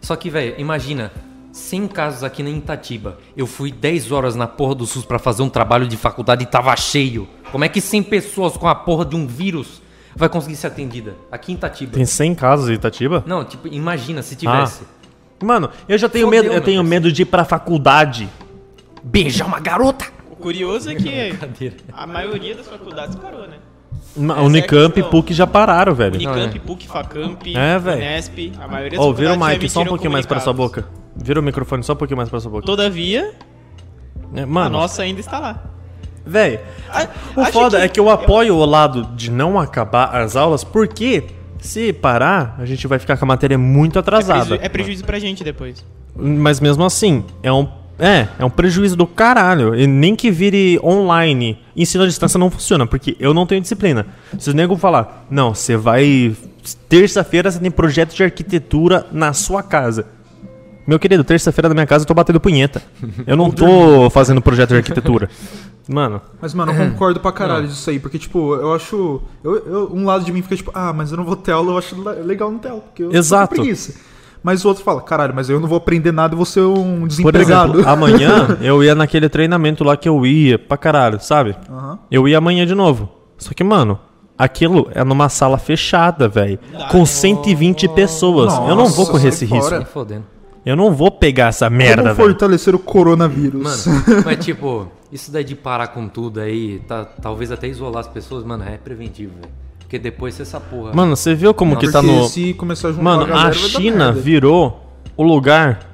Só 0.00 0.16
que, 0.16 0.28
velho, 0.28 0.54
imagina, 0.58 1.12
100 1.52 1.88
casos 1.88 2.24
aqui 2.24 2.42
na 2.42 2.50
Itatiba. 2.50 3.18
Eu 3.36 3.46
fui 3.46 3.70
10 3.70 4.10
horas 4.10 4.34
na 4.34 4.48
porra 4.48 4.74
do 4.74 4.84
SUS 4.86 5.04
pra 5.04 5.18
fazer 5.18 5.42
um 5.42 5.48
trabalho 5.48 5.86
de 5.86 5.96
faculdade 5.96 6.42
e 6.42 6.46
tava 6.46 6.74
cheio. 6.76 7.28
Como 7.52 7.64
é 7.64 7.68
que 7.68 7.80
100 7.80 8.02
pessoas 8.04 8.56
com 8.56 8.66
a 8.66 8.74
porra 8.74 9.04
de 9.04 9.14
um 9.14 9.26
vírus 9.26 9.80
vai 10.16 10.28
conseguir 10.28 10.56
ser 10.56 10.68
atendida? 10.68 11.14
Aqui 11.30 11.52
em 11.52 11.54
Itatiba. 11.54 11.92
Tem 11.92 12.04
100 12.04 12.34
casos 12.34 12.68
em 12.68 12.74
Itatiba? 12.74 13.22
Não, 13.26 13.44
tipo, 13.44 13.68
imagina 13.68 14.22
se 14.22 14.36
tivesse. 14.36 14.82
Mano, 15.42 15.70
eu 15.88 15.98
já 15.98 16.08
tenho 16.08 16.26
Fodeu, 16.26 16.42
medo, 16.42 16.54
eu 16.54 16.60
tenho 16.60 16.80
parceiro. 16.80 16.84
medo 16.84 17.12
de 17.12 17.22
ir 17.22 17.26
pra 17.26 17.44
faculdade. 17.44 18.28
Beijar 19.02 19.46
uma 19.46 19.58
garota! 19.58 20.04
O 20.30 20.36
curioso 20.36 20.90
é 20.90 20.94
que 20.94 21.34
a 21.92 22.06
maioria 22.06 22.54
das 22.54 22.66
faculdades 22.68 23.16
parou, 23.16 23.46
né? 23.48 23.56
Ma- 24.16 24.34
Essa 24.34 24.40
é 24.40 24.44
a 24.44 24.46
Unicamp 24.46 25.00
e. 25.00 25.02
PUC 25.02 25.32
já 25.34 25.46
pararam, 25.46 25.94
velho. 25.94 26.14
Unicamp, 26.14 26.56
é. 26.56 26.60
PUC, 26.60 26.86
Facamp, 26.88 27.42
É. 27.46 27.78
Unesp, 27.78 28.52
a 28.60 28.68
maioria 28.68 28.98
das 28.98 29.06
Ó, 29.06 29.12
vira 29.12 29.30
o 29.30 29.34
faculdades 29.34 29.62
mic 29.62 29.70
só 29.72 29.80
um 29.82 29.86
pouquinho 29.86 30.10
mais 30.12 30.26
pra 30.26 30.38
sua 30.40 30.52
boca. 30.52 30.86
Vira 31.16 31.40
o 31.40 31.42
microfone 31.42 31.82
só 31.82 31.92
um 31.92 31.96
pouquinho 31.96 32.16
mais 32.16 32.28
pra 32.28 32.38
sua 32.40 32.50
boca. 32.50 32.64
Todavia, 32.66 33.34
É, 34.34 34.42
a 34.42 34.46
Mano, 34.46 34.70
nossa 34.78 35.02
ainda 35.02 35.20
está 35.20 35.38
lá. 35.38 35.64
A- 36.90 37.08
o 37.36 37.44
foda 37.46 37.78
é 37.84 37.88
que 37.88 37.98
eu 37.98 38.08
apoio 38.10 38.54
o 38.56 38.64
lado 38.64 39.04
de 39.16 39.30
não 39.30 39.58
acabar 39.58 40.14
as 40.16 40.36
aulas, 40.36 40.62
porque 40.64 41.24
se 41.58 41.92
parar, 41.92 42.56
a 42.58 42.64
gente 42.64 42.86
vai 42.86 42.98
ficar 42.98 43.16
com 43.16 43.24
a 43.24 43.28
matéria 43.28 43.56
muito 43.58 43.98
É, 43.98 44.00
atrasada. 44.00 44.44
preju- 44.46 44.62
é 44.62 44.68
prejuízo 44.68 45.04
pra 45.04 45.18
gente 45.18 45.42
depois. 45.44 45.84
Mas 46.14 46.60
mesmo 46.60 46.84
assim, 46.84 47.24
é 47.42 47.50
um, 47.52 47.66
é, 47.98 48.28
é 48.38 48.44
um 48.44 48.50
prejuízo 48.50 48.96
do 48.96 49.06
caralho. 49.06 49.74
E 49.74 49.86
nem 49.86 50.14
que 50.16 50.30
vire 50.30 50.78
online. 50.82 51.58
Ensino 51.76 52.04
à 52.04 52.06
distância 52.06 52.38
não 52.38 52.50
funciona, 52.50 52.86
porque 52.86 53.16
eu 53.18 53.32
não 53.32 53.46
tenho 53.46 53.60
disciplina. 53.60 54.06
Se 54.38 54.50
o 54.50 54.54
nego 54.54 54.76
falar, 54.76 55.26
não, 55.30 55.54
você 55.54 55.76
vai. 55.76 56.34
Terça-feira 56.88 57.50
você 57.50 57.58
tem 57.58 57.70
projeto 57.70 58.14
de 58.14 58.22
arquitetura 58.22 59.06
na 59.12 59.32
sua 59.32 59.62
casa. 59.62 60.06
Meu 60.86 60.98
querido, 60.98 61.22
terça-feira 61.22 61.68
na 61.68 61.74
minha 61.74 61.86
casa 61.86 62.02
eu 62.02 62.06
tô 62.08 62.14
batendo 62.14 62.40
punheta. 62.40 62.82
Eu 63.26 63.36
não 63.36 63.50
tô 63.50 64.10
fazendo 64.10 64.40
projeto 64.42 64.70
de 64.70 64.76
arquitetura. 64.76 65.28
Mano, 65.88 66.20
Mas, 66.40 66.54
mano, 66.54 66.72
eu 66.72 66.90
concordo 66.90 67.18
pra 67.20 67.32
caralho 67.32 67.66
disso 67.66 67.90
aí, 67.90 67.98
porque, 67.98 68.18
tipo, 68.18 68.54
eu 68.54 68.72
acho. 68.72 69.20
Eu, 69.42 69.56
eu- 69.66 69.90
um 69.92 70.04
lado 70.04 70.24
de 70.24 70.32
mim 70.32 70.40
fica 70.42 70.56
tipo, 70.56 70.70
ah, 70.74 70.92
mas 70.92 71.10
eu 71.10 71.16
não 71.16 71.24
vou 71.24 71.34
ter 71.36 71.50
aula, 71.52 71.72
eu 71.72 71.78
acho 71.78 71.94
le- 71.96 72.22
legal 72.22 72.50
não 72.50 72.58
ter 72.58 72.68
aula, 72.68 72.80
porque 72.82 73.02
eu 73.02 73.12
Exato. 73.12 73.48
tô 73.50 73.56
com 73.56 73.62
preguiça. 73.62 73.94
Mas 74.44 74.64
o 74.64 74.68
outro 74.68 74.82
fala, 74.82 75.00
caralho, 75.02 75.32
mas 75.34 75.48
eu 75.48 75.58
não 75.60 75.68
vou 75.68 75.78
aprender 75.78 76.10
nada 76.12 76.34
e 76.34 76.36
vou 76.36 76.44
ser 76.46 76.60
um 76.62 77.00
por 77.00 77.08
desempregado. 77.08 77.74
exemplo, 77.74 77.86
amanhã 77.90 78.58
eu 78.60 78.82
ia 78.82 78.94
naquele 78.94 79.28
treinamento 79.28 79.82
lá 79.84 79.96
que 79.96 80.08
eu 80.08 80.24
ia 80.26 80.58
pra 80.58 80.76
caralho, 80.76 81.20
sabe? 81.20 81.56
Aham. 81.70 81.98
Eu 82.10 82.26
ia 82.28 82.38
amanhã 82.38 82.64
de 82.66 82.74
novo. 82.74 83.08
Só 83.38 83.52
que, 83.52 83.62
mano, 83.64 83.98
aquilo 84.38 84.88
é 84.94 85.02
numa 85.04 85.28
sala 85.28 85.58
fechada, 85.58 86.28
velho. 86.28 86.58
Com 86.90 87.04
120 87.06 87.88
pessoas. 87.88 88.52
eu 88.52 88.74
não 88.76 88.86
vou 88.86 88.98
Nossa, 88.98 89.10
correr 89.10 89.30
sai 89.32 89.46
esse 89.46 89.46
fora. 89.48 89.78
risco. 89.78 89.92
Fodendo. 89.92 90.24
Eu 90.64 90.76
não 90.76 90.92
vou 90.92 91.10
pegar 91.10 91.48
essa 91.48 91.66
Como 91.66 91.78
merda, 91.78 92.02
velho. 92.02 92.14
fortalecer 92.14 92.74
o 92.74 92.78
coronavírus? 92.78 93.84
Mano, 93.86 94.04
mas 94.24 94.44
tipo, 94.44 94.88
isso 95.10 95.32
daí 95.32 95.44
de 95.44 95.54
parar 95.56 95.88
com 95.88 96.08
tudo 96.08 96.40
aí, 96.40 96.80
tá, 96.86 97.04
talvez 97.04 97.50
até 97.50 97.66
isolar 97.66 98.00
as 98.00 98.08
pessoas, 98.08 98.44
mano, 98.44 98.64
é 98.64 98.76
preventivo, 98.78 99.32
velho. 99.34 99.52
Porque 99.78 99.98
depois 99.98 100.34
se 100.34 100.42
essa 100.42 100.58
porra. 100.58 100.92
Mano, 100.94 101.14
você 101.16 101.34
viu 101.34 101.52
como 101.52 101.76
que 101.76 101.86
Porque 101.86 101.92
tá 101.92 102.00
no. 102.00 102.26
se 102.26 102.54
começar 102.54 102.88
a 102.88 102.90
juntar 102.92 103.02
Mano, 103.04 103.26
galera, 103.26 103.48
a 103.48 103.50
vai 103.50 103.52
dar 103.52 103.54
China 103.58 104.12
virou 104.12 104.86
o 105.16 105.22
lugar 105.22 105.91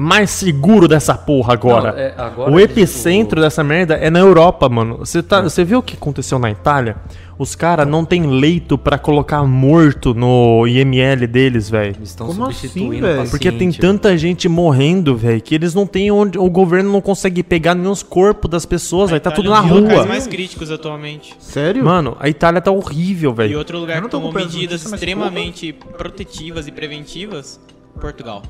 mais 0.00 0.30
seguro 0.30 0.88
dessa 0.88 1.14
porra 1.14 1.52
agora. 1.52 1.92
Não, 1.92 1.98
é, 1.98 2.14
agora 2.16 2.50
o 2.50 2.58
é, 2.58 2.62
epicentro 2.62 3.28
tipo- 3.36 3.40
dessa 3.42 3.62
merda 3.62 3.94
é 3.94 4.08
na 4.08 4.18
Europa, 4.18 4.68
mano. 4.68 4.98
Você 4.98 5.22
tá, 5.22 5.42
você 5.42 5.62
viu 5.62 5.80
o 5.80 5.82
que 5.82 5.94
aconteceu 5.94 6.38
na 6.38 6.50
Itália? 6.50 6.96
Os 7.38 7.54
caras 7.54 7.86
não 7.88 8.04
tem 8.04 8.26
leito 8.26 8.76
pra 8.76 8.98
colocar 8.98 9.42
morto 9.44 10.12
no 10.12 10.66
IML 10.66 11.26
deles, 11.26 11.70
velho. 11.70 11.96
Eles 11.96 12.10
estão 12.10 12.26
Como 12.26 12.44
assim, 12.44 12.52
substituindo 12.68 13.00
velho? 13.06 13.16
paciente. 13.18 13.30
Porque 13.30 13.50
tem 13.52 13.72
tanta 13.72 14.16
gente 14.18 14.46
morrendo, 14.46 15.16
velho, 15.16 15.40
que 15.40 15.54
eles 15.54 15.74
não 15.74 15.86
têm 15.86 16.10
onde. 16.10 16.38
O 16.38 16.50
governo 16.50 16.92
não 16.92 17.00
consegue 17.00 17.42
pegar 17.42 17.74
nem 17.74 17.90
os 17.90 18.02
corpos 18.02 18.50
das 18.50 18.66
pessoas, 18.66 19.10
vai 19.10 19.20
tá 19.20 19.30
tudo 19.30 19.48
na 19.50 19.56
é 19.58 19.60
um 19.62 19.74
locais 19.80 19.98
rua. 20.00 20.06
mais 20.06 20.26
críticos 20.26 20.70
atualmente. 20.70 21.34
Sério? 21.38 21.82
Mano, 21.84 22.14
a 22.20 22.28
Itália 22.28 22.60
tá 22.60 22.70
horrível, 22.70 23.30
E 23.30 23.34
velho. 23.34 23.58
outro 23.58 23.76
Eu 23.76 23.80
lugar 23.80 23.96
não 24.02 24.08
que 24.08 24.10
tô 24.10 24.18
tomou 24.18 24.32
medidas 24.34 24.82
mas 24.84 24.92
extremamente 24.94 25.72
protetivas 25.72 26.66
e 26.66 26.72
preventivas, 26.72 27.58
Portugal. 27.98 28.42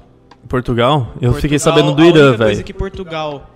Portugal? 0.49 1.13
Eu 1.21 1.33
fiquei 1.35 1.59
Portugal, 1.59 1.75
sabendo 1.77 1.95
do 1.95 2.03
A 2.03 2.07
Irã, 2.07 2.19
única 2.29 2.39
coisa 2.39 2.53
velho. 2.55 2.65
que 2.65 2.73
Portugal 2.75 3.51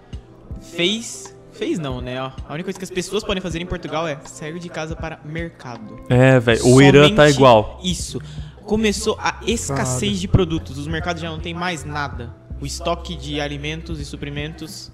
fez, 0.60 1.34
fez 1.52 1.78
não, 1.78 2.00
né? 2.00 2.20
ó. 2.22 2.30
A 2.48 2.52
única 2.54 2.64
coisa 2.64 2.78
que 2.78 2.84
as 2.84 2.90
pessoas 2.90 3.24
podem 3.24 3.40
fazer 3.40 3.60
em 3.60 3.66
Portugal 3.66 4.06
é 4.06 4.16
sair 4.24 4.58
de 4.58 4.68
casa 4.68 4.94
para 4.94 5.18
mercado. 5.24 6.00
É, 6.08 6.38
velho. 6.38 6.66
O 6.66 6.80
Irã 6.80 7.12
tá 7.14 7.28
igual. 7.28 7.80
Isso. 7.82 8.20
Começou 8.64 9.18
a 9.20 9.40
escassez 9.46 10.18
de 10.20 10.28
produtos. 10.28 10.78
Os 10.78 10.86
mercados 10.86 11.20
já 11.20 11.30
não 11.30 11.38
tem 11.38 11.52
mais 11.52 11.84
nada. 11.84 12.34
O 12.60 12.66
estoque 12.66 13.14
de 13.16 13.40
alimentos 13.40 14.00
e 14.00 14.04
suprimentos 14.04 14.90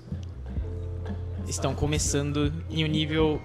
estão 1.46 1.74
começando 1.74 2.52
em 2.70 2.84
um 2.84 2.88
nível 2.88 3.40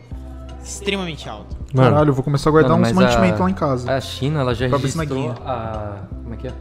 extremamente 0.64 1.28
alto. 1.30 1.56
Caralho, 1.76 2.10
eu 2.10 2.14
vou 2.14 2.24
começar 2.24 2.50
a 2.50 2.52
guardar 2.52 2.72
Mano, 2.72 2.86
uns 2.88 2.92
mantimentos 2.94 3.40
a- 3.40 3.44
lá 3.44 3.50
em 3.50 3.54
casa. 3.54 3.92
A 3.94 4.02
China, 4.02 4.40
ela 4.40 4.56
já 4.56 4.68
Pra 4.70 4.80
se 4.80 4.86
registrou 4.98 5.32
a... 5.46 6.04
Como 6.24 6.34
é 6.34 6.38
que 6.38 6.48
é? 6.48 6.54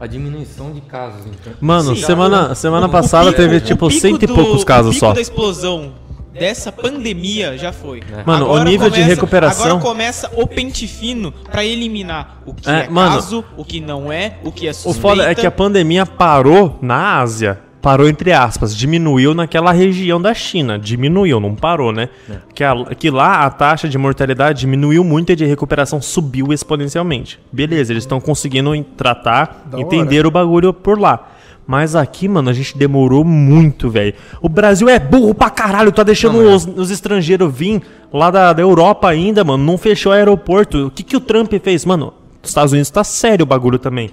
A 0.00 0.06
diminuição 0.06 0.72
de 0.72 0.80
casos, 0.82 1.20
então. 1.26 1.52
Mano, 1.60 1.94
Sim, 1.94 2.02
semana, 2.02 2.54
semana 2.54 2.86
O 2.86 2.90
passada 2.90 3.26
pico- 3.30 3.36
teve 3.42 3.56
o 3.56 3.60
tipo 3.60 3.90
cento 3.90 4.22
e 4.22 4.26
do- 4.26 4.34
poucos 4.34 4.64
casos 4.64 4.90
o 4.90 4.94
pico 4.94 5.06
só. 5.06 5.12
da 5.12 5.20
explosão 5.20 5.92
dessa 6.32 6.72
pandemia 6.72 7.56
já 7.56 7.72
foi. 7.72 8.02
Mano, 8.26 8.50
o 8.50 8.64
nível 8.64 8.90
de 8.90 9.00
recuperação- 9.00 9.66
Agora 9.66 9.80
começa 9.80 10.28
o 10.34 10.46
pente 10.48 10.88
fino 10.88 11.30
pra 11.30 11.64
eliminar 11.64 12.42
o 12.44 12.52
que 12.52 12.68
É, 12.68 12.86
é, 12.86 12.88
mano, 12.88 13.14
caso, 13.14 13.44
o 13.56 13.64
que 13.64 13.80
não 13.80 14.10
é, 14.12 14.38
o 14.42 14.50
que 14.50 14.66
é 14.66 14.70
O 14.70 14.74
suspeita. 14.74 15.00
foda 15.00 15.30
é 15.30 15.34
que 15.34 15.46
a 15.46 15.50
pandemia 15.50 16.04
parou 16.04 16.76
na 16.82 17.20
Ásia. 17.20 17.60
Parou 17.84 18.08
entre 18.08 18.32
aspas, 18.32 18.74
diminuiu 18.74 19.34
naquela 19.34 19.70
região 19.70 20.18
da 20.20 20.32
China. 20.32 20.78
Diminuiu, 20.78 21.38
não 21.38 21.54
parou, 21.54 21.92
né? 21.92 22.08
Que, 22.54 22.64
a- 22.64 22.74
que 22.98 23.10
lá 23.10 23.44
a 23.44 23.50
taxa 23.50 23.86
de 23.88 23.98
mortalidade 23.98 24.60
diminuiu 24.60 25.04
muito 25.04 25.30
e 25.32 25.36
de 25.36 25.44
recuperação 25.44 26.00
subiu 26.00 26.50
exponencialmente. 26.50 27.38
Beleza, 27.52 27.92
eles 27.92 28.04
estão 28.04 28.20
conseguindo 28.20 28.74
tratar, 28.96 29.64
Da 29.66 29.78
entender 29.78 30.26
o 30.26 30.30
bagulho 30.30 30.72
por 30.72 30.98
lá. 30.98 31.28
Mas 31.66 31.94
aqui, 31.94 32.26
mano, 32.26 32.48
a 32.48 32.52
gente 32.54 32.76
demorou 32.76 33.22
muito, 33.22 33.90
velho. 33.90 34.14
O 34.40 34.48
Brasil 34.48 34.88
é 34.88 34.98
burro 34.98 35.34
pra 35.34 35.50
caralho, 35.50 35.92
tá 35.92 36.02
deixando 36.02 36.42
Não, 36.42 36.54
os, 36.54 36.66
os 36.66 36.90
estrangeiros 36.90 37.54
vir 37.54 37.82
lá 38.12 38.30
da, 38.30 38.52
da 38.54 38.62
Europa 38.62 39.08
ainda, 39.08 39.44
mano. 39.44 39.62
Não 39.62 39.76
fechou 39.76 40.10
o 40.10 40.14
aeroporto. 40.14 40.86
O 40.86 40.90
que, 40.90 41.02
que 41.02 41.16
o 41.16 41.20
Trump 41.20 41.52
fez? 41.62 41.84
Mano, 41.84 42.14
os 42.42 42.48
Estados 42.48 42.72
Unidos 42.72 42.88
tá 42.90 43.04
sério 43.04 43.42
o 43.44 43.46
bagulho 43.46 43.78
também. 43.78 44.10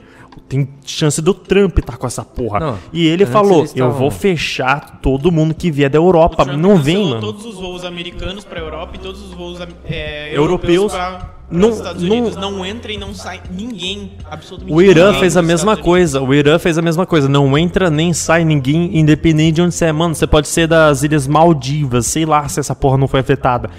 Tem 0.48 0.67
chance 0.86 1.22
do 1.22 1.34
Trump 1.34 1.80
tá 1.80 1.96
com 1.98 2.06
essa 2.08 2.24
porra. 2.26 2.60
Não, 2.60 2.78
e 2.91 3.08
ele 3.08 3.26
falou: 3.26 3.65
Eu 3.76 3.91
vou 3.91 4.12
fechar 4.12 5.00
todo 5.02 5.32
mundo 5.32 5.54
que 5.54 5.72
vier 5.72 5.89
da 5.89 5.98
Europa. 5.98 6.44
Não 6.46 6.78
vem, 6.78 7.06
mano. 7.10 7.22
todos 7.22 7.46
os 7.46 7.56
voos 7.56 7.86
americanos 7.86 8.44
pra 8.44 8.60
Europa 8.60 8.91
e 8.96 9.00
todos 9.00 9.22
os 9.22 9.34
voos 9.34 9.60
é, 9.86 10.36
Europeus. 10.36 10.91
europeus 10.91 10.91
para 10.91 11.36
Não- 11.50 11.70
os 11.70 11.78
Estados 11.78 12.02
não- 12.04 12.10
Unidos. 12.10 12.36
Não 12.38 12.65
entra 12.65 12.91
e 12.91 12.98
não 12.98 13.13
sai 13.13 13.41
ninguém, 13.50 14.13
absolutamente 14.30 14.74
O 14.76 14.82
Irã 14.82 15.06
ninguém 15.08 15.20
fez 15.22 15.38
a 15.38 15.41
mesma 15.41 15.78
coisa. 15.78 16.22
O 16.22 16.34
Irã 16.34 16.60
fez 16.60 16.78
a 16.78 16.82
mesma 16.82 17.06
coisa. 17.06 17.28
Não 17.30 17.58
entra 17.58 17.89
nem 17.89 18.12
sai 18.13 18.44
ninguém, 18.44 18.98
independente 18.98 19.56
de 19.56 19.62
onde 19.62 19.74
você 19.76 19.86
é. 19.86 19.91
Mano, 19.91 20.15
você 20.15 20.28
pode 20.28 20.48
ser 20.48 20.67
das 20.67 21.04
Ilhas 21.04 21.28
Maldivas. 21.28 22.08
Sei 22.08 22.26
lá 22.26 22.48
se 22.48 22.60
essa 22.60 22.76
porra 22.76 22.98
não 22.98 23.08
foi 23.08 23.20
afetada. 23.22 23.70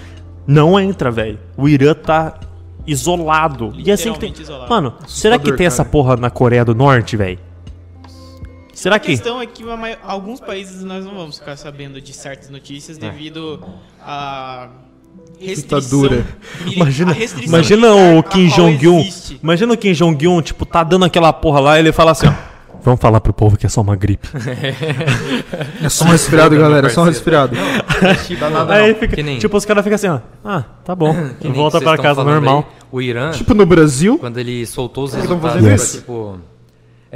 Não 0.47 0.79
entra, 0.79 1.09
velho. 1.11 1.39
O 1.57 1.69
Irã 1.69 1.93
tá 1.93 2.33
isolado. 2.85 3.73
E 3.77 3.91
assim 3.91 4.11
que 4.13 4.19
tem. 4.19 4.33
Isolado. 4.37 4.69
Mano, 4.69 4.93
será 5.07 5.39
que 5.39 5.51
tem 5.53 5.65
essa 5.65 5.83
cara. 5.83 5.89
porra 5.89 6.17
na 6.17 6.29
Coreia 6.29 6.65
do 6.65 6.75
Norte, 6.75 7.17
velho? 7.17 7.39
Será 8.73 8.95
A 8.95 8.99
que. 8.99 9.07
questão 9.07 9.41
é 9.41 9.45
que 9.45 9.63
a 9.63 9.97
alguns 10.03 10.39
países 10.39 10.83
nós 10.83 11.05
não 11.05 11.15
vamos 11.15 11.37
ficar 11.37 11.55
sabendo 11.55 12.01
de 12.01 12.11
certas 12.11 12.49
notícias 12.49 12.97
devido 12.97 13.63
a 14.01 14.69
Ditadura. 15.39 16.25
Imagina, 16.65 17.11
a 17.11 17.43
imagina 17.43 17.93
o 17.93 18.19
a 18.19 18.23
Kim 18.23 18.47
Jong-un. 18.47 19.07
Imagina 19.41 19.73
o 19.73 19.77
Kim 19.77 19.91
Jong-un, 19.93 20.41
tipo, 20.41 20.65
tá 20.65 20.83
dando 20.83 21.05
aquela 21.05 21.31
porra 21.33 21.59
lá 21.59 21.77
e 21.77 21.81
ele 21.81 21.91
fala 21.91 22.11
assim, 22.11 22.27
ó. 22.27 22.52
Vamos 22.83 22.99
falar 22.99 23.21
pro 23.21 23.31
povo 23.33 23.57
que 23.57 23.65
é 23.65 23.69
só 23.69 23.81
uma 23.81 23.95
gripe. 23.95 24.27
É 25.81 25.89
só 25.89 26.05
um 26.05 26.09
resfriado, 26.09 26.57
galera, 26.57 26.87
é 26.87 26.89
só 26.89 27.01
um 27.01 27.05
resfriado. 27.05 27.55
Dá 28.39 28.49
nada 28.49 28.73
Aí 28.73 28.91
não. 28.93 28.99
fica, 28.99 29.21
nem- 29.23 29.39
tipo, 29.39 29.55
os 29.55 29.65
caras 29.65 29.83
ficam 29.83 29.95
assim, 29.95 30.07
ó. 30.07 30.19
Ah, 30.43 30.63
tá 30.83 30.95
bom. 30.95 31.13
que 31.39 31.47
Volta 31.49 31.79
pra 31.79 31.97
casa 31.97 32.23
normal. 32.23 32.65
aí, 32.67 32.83
o 32.91 33.01
Irã, 33.01 33.31
Tipo 33.31 33.53
no 33.53 33.65
Brasil, 33.65 34.17
quando 34.17 34.37
ele 34.37 34.65
soltou 34.65 35.05
os 35.05 35.13
resultados, 35.13 35.63
isso? 35.65 35.97
tipo... 35.99 36.37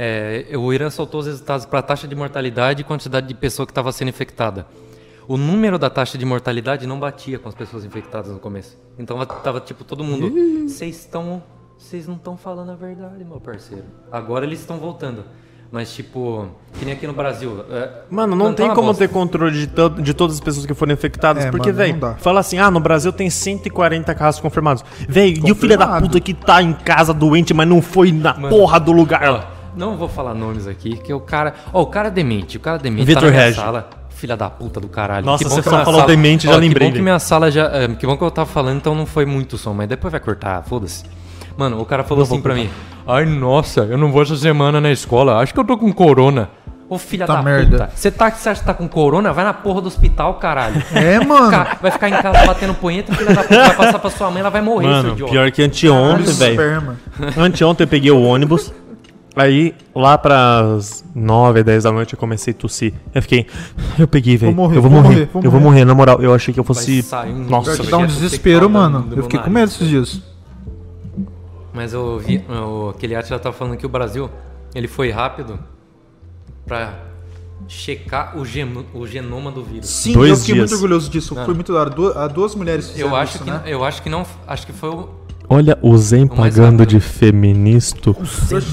É, 0.00 0.46
o 0.56 0.72
Irã 0.72 0.88
soltou 0.90 1.20
os 1.20 1.26
resultados 1.26 1.66
para 1.66 1.80
a 1.80 1.82
taxa 1.82 2.06
de 2.06 2.14
mortalidade 2.14 2.82
e 2.82 2.84
quantidade 2.84 3.26
de 3.26 3.34
pessoa 3.34 3.66
que 3.66 3.72
estava 3.72 3.90
sendo 3.90 4.08
infectada. 4.08 4.64
O 5.26 5.36
número 5.36 5.76
da 5.78 5.90
taxa 5.90 6.16
de 6.16 6.24
mortalidade 6.24 6.86
não 6.86 6.98
batia 7.00 7.38
com 7.38 7.48
as 7.48 7.54
pessoas 7.54 7.84
infectadas 7.84 8.32
no 8.32 8.38
começo. 8.38 8.78
Então 8.98 9.18
tava 9.26 9.60
tipo 9.60 9.84
todo 9.84 10.02
mundo. 10.04 10.32
Vocês 10.68 10.96
estão. 11.00 11.42
Vocês 11.76 12.06
não 12.08 12.14
estão 12.14 12.36
falando 12.36 12.70
a 12.70 12.74
verdade, 12.74 13.24
meu 13.24 13.40
parceiro. 13.40 13.84
Agora 14.10 14.46
eles 14.46 14.60
estão 14.60 14.78
voltando. 14.78 15.24
Mas 15.70 15.92
tipo, 15.92 16.48
que 16.78 16.84
nem 16.86 16.94
aqui 16.94 17.06
no 17.06 17.12
Brasil. 17.12 17.62
é, 17.70 17.90
Mano, 18.10 18.34
não 18.34 18.54
tem 18.54 18.64
uma 18.66 18.74
como 18.74 18.86
bosta. 18.88 19.06
ter 19.06 19.12
controle 19.12 19.52
de, 19.60 19.66
to- 19.66 19.90
de 20.00 20.14
todas 20.14 20.36
as 20.36 20.40
pessoas 20.40 20.64
que 20.64 20.72
foram 20.72 20.94
infectadas. 20.94 21.44
É, 21.44 21.50
porque, 21.50 21.70
mano, 21.72 21.76
velho, 22.00 22.16
fala 22.18 22.40
assim: 22.40 22.58
ah, 22.58 22.70
no 22.70 22.80
Brasil 22.80 23.12
tem 23.12 23.28
140 23.28 24.14
casos 24.14 24.40
confirmados. 24.40 24.82
Velho, 25.06 25.46
e 25.46 25.52
o 25.52 25.54
filho 25.54 25.76
da 25.76 26.00
puta 26.00 26.18
que 26.20 26.32
tá 26.32 26.62
em 26.62 26.72
casa 26.72 27.12
doente, 27.12 27.52
mas 27.52 27.68
não 27.68 27.82
foi 27.82 28.12
na 28.12 28.32
porra 28.32 28.80
do 28.80 28.92
lugar 28.92 29.30
lá? 29.30 29.50
Não 29.76 29.96
vou 29.98 30.08
falar 30.08 30.32
nomes 30.34 30.66
aqui, 30.66 30.96
que 30.96 31.12
o 31.12 31.20
cara. 31.20 31.52
Ó, 31.72 31.82
o 31.82 31.86
cara 31.86 32.08
é 32.08 32.10
demente, 32.10 32.56
o 32.56 32.60
cara 32.60 32.78
é 32.78 32.80
demente. 32.80 33.04
Vitor 33.04 33.20
tá 33.24 33.26
na 33.26 33.32
minha 33.32 33.44
Regi. 33.44 33.56
sala. 33.60 33.90
Filha 34.08 34.36
da 34.36 34.48
puta 34.50 34.80
do 34.80 34.88
caralho. 34.88 35.24
Nossa, 35.26 35.44
Que 35.44 35.50
bom 35.50 35.54
você 35.56 35.62
que 35.62 35.68
só 35.70 35.84
falou 35.84 36.00
sala- 36.00 36.06
demente, 36.10 36.46
já 36.48 36.54
Ó, 36.54 36.56
lembrei 36.56 36.88
Que 36.88 36.92
bom 36.94 36.96
que 36.96 37.02
minha 37.02 37.18
sala 37.20 37.50
já. 37.52 37.66
é, 37.66 37.86
Que 37.88 38.04
bom 38.06 38.16
que 38.16 38.24
eu 38.24 38.30
tava 38.32 38.50
falando, 38.50 38.78
então 38.78 38.94
não 38.94 39.04
foi 39.06 39.24
muito 39.26 39.56
som, 39.58 39.72
mas 39.74 39.86
depois 39.88 40.10
vai 40.10 40.18
cortar, 40.20 40.62
foda-se. 40.64 41.04
Mano, 41.58 41.80
o 41.80 41.84
cara 41.84 42.04
falou 42.04 42.22
assim 42.22 42.40
pra 42.40 42.54
mim: 42.54 42.70
Ai, 43.06 43.26
nossa, 43.26 43.80
eu 43.80 43.98
não 43.98 44.10
vou 44.12 44.22
essa 44.22 44.36
semana 44.36 44.80
na 44.80 44.90
escola, 44.92 45.38
acho 45.40 45.52
que 45.52 45.58
eu 45.60 45.64
tô 45.64 45.76
com 45.76 45.92
corona. 45.92 46.48
Ô 46.88 46.96
filha 46.96 47.26
Tá 47.26 47.34
da 47.34 47.42
merda. 47.42 47.78
puta, 47.86 47.90
você 47.94 48.10
tá, 48.10 48.30
você 48.30 48.48
acha 48.48 48.60
que 48.60 48.66
tá 48.66 48.72
com 48.72 48.88
corona? 48.88 49.30
Vai 49.30 49.44
na 49.44 49.52
porra 49.52 49.82
do 49.82 49.88
hospital, 49.88 50.34
caralho. 50.34 50.82
É, 50.94 51.18
mano. 51.22 51.50
Ca- 51.50 51.76
Vai 51.82 51.90
ficar 51.90 52.08
em 52.08 52.12
casa 52.12 52.46
batendo 52.46 52.72
punheta, 52.74 53.12
filha 53.14 53.34
da 53.34 53.42
puta 53.42 53.58
vai 53.62 53.76
passar 53.76 53.98
pra 53.98 54.08
sua 54.08 54.30
mãe, 54.30 54.40
ela 54.40 54.48
vai 54.48 54.62
morrer, 54.62 54.84
seu 54.86 54.92
Mano, 54.94 55.08
idiota. 55.10 55.32
pior 55.32 55.50
que 55.50 55.62
anteontem, 55.62 56.32
velho. 56.32 56.96
Anteontem 57.36 57.84
eu 57.84 57.88
peguei 57.88 58.10
o 58.10 58.22
ônibus. 58.22 58.72
Aí, 59.36 59.74
lá 59.94 60.16
pras 60.16 61.04
9, 61.14 61.62
10 61.62 61.84
da 61.84 61.92
noite, 61.92 62.14
eu 62.14 62.18
comecei 62.18 62.52
a 62.52 62.56
tossir. 62.56 62.94
Eu 63.14 63.20
fiquei. 63.22 63.46
Eu 63.98 64.08
peguei, 64.08 64.36
velho. 64.38 64.50
Eu 64.50 64.54
vou 64.56 64.68
vou 64.80 64.90
morrer. 64.90 65.02
morrer, 65.08 65.28
vou 65.32 65.42
eu 65.42 65.50
vou 65.50 65.60
morrer. 65.60 65.84
na 65.84 65.94
moral. 65.94 66.20
Eu 66.22 66.32
achei 66.34 66.52
que 66.54 66.58
eu 66.58 66.64
fosse. 66.64 67.02
Vai 67.02 67.30
um- 67.30 67.44
Nossa, 67.48 67.82
dá 67.84 67.98
um 67.98 68.06
desespero, 68.06 68.68
mano. 68.70 69.08
Eu 69.14 69.24
fiquei 69.24 69.38
com 69.40 69.50
medo 69.50 69.68
esses 69.70 69.86
dias. 69.86 70.22
Mas 71.72 71.92
eu 71.92 72.18
vi, 72.18 72.44
o, 72.48 72.90
aquele 72.90 73.14
Atila 73.14 73.38
tava 73.38 73.54
falando 73.54 73.76
que 73.76 73.84
o 73.86 73.88
Brasil, 73.88 74.30
ele 74.74 74.88
foi 74.88 75.10
rápido 75.10 75.58
pra 76.66 76.94
checar 77.66 78.36
o, 78.38 78.44
geno- 78.44 78.86
o 78.94 79.06
genoma 79.06 79.50
do 79.50 79.62
vírus. 79.62 79.88
Sim, 79.88 80.12
Dois 80.14 80.30
eu 80.30 80.36
fiquei 80.36 80.54
dias. 80.54 80.70
muito 80.70 80.74
orgulhoso 80.82 81.10
disso. 81.10 81.34
Foi 81.34 81.54
muito 81.54 81.72
da 81.72 81.80
hora. 81.80 81.90
Du- 81.90 82.12
ah, 82.16 82.26
duas 82.26 82.54
mulheres 82.54 82.88
fizeram 82.90 83.10
Eu 83.10 83.16
acho 83.16 83.34
isso, 83.36 83.44
que 83.44 83.50
né? 83.50 83.62
eu 83.66 83.84
acho 83.84 84.02
que 84.02 84.08
não, 84.08 84.24
acho 84.46 84.66
que 84.66 84.72
foi 84.72 84.88
o 84.90 85.08
Olha 85.50 85.78
o 85.80 85.96
Zen 85.96 86.26
pagando 86.26 86.84
de 86.84 87.00
feministo. 87.00 88.14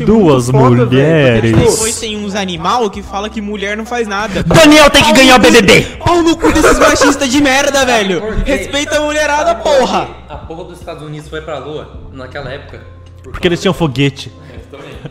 Duas 0.05 0.49
mulheres. 0.49 1.55
Depois 1.55 1.97
tem 1.99 2.17
uns 2.17 2.35
animal 2.35 2.89
que 2.89 3.01
fala 3.01 3.29
que 3.29 3.39
mulher 3.39 3.77
não 3.77 3.85
faz 3.85 4.05
nada. 4.05 4.43
Daniel 4.43 4.89
tem 4.89 5.01
que 5.01 5.13
ganhar 5.13 5.37
o 5.37 5.39
BBB. 5.39 5.97
Pau 6.05 6.21
no 6.21 6.35
cu 6.35 6.51
desses 6.51 6.77
machistas 6.77 7.29
de 7.29 7.41
merda, 7.41 7.85
velho. 7.85 8.21
Respeita 8.43 8.97
a 8.97 9.01
mulherada, 9.01 9.55
porra. 9.55 10.09
A 10.27 10.35
porra 10.35 10.65
dos 10.65 10.79
Estados 10.79 11.01
Unidos 11.01 11.29
foi 11.29 11.39
pra 11.41 11.59
lua 11.59 12.09
naquela 12.11 12.51
época. 12.51 12.81
Porque 13.23 13.47
eles 13.47 13.61
tinham 13.61 13.73
foguete. 13.73 14.29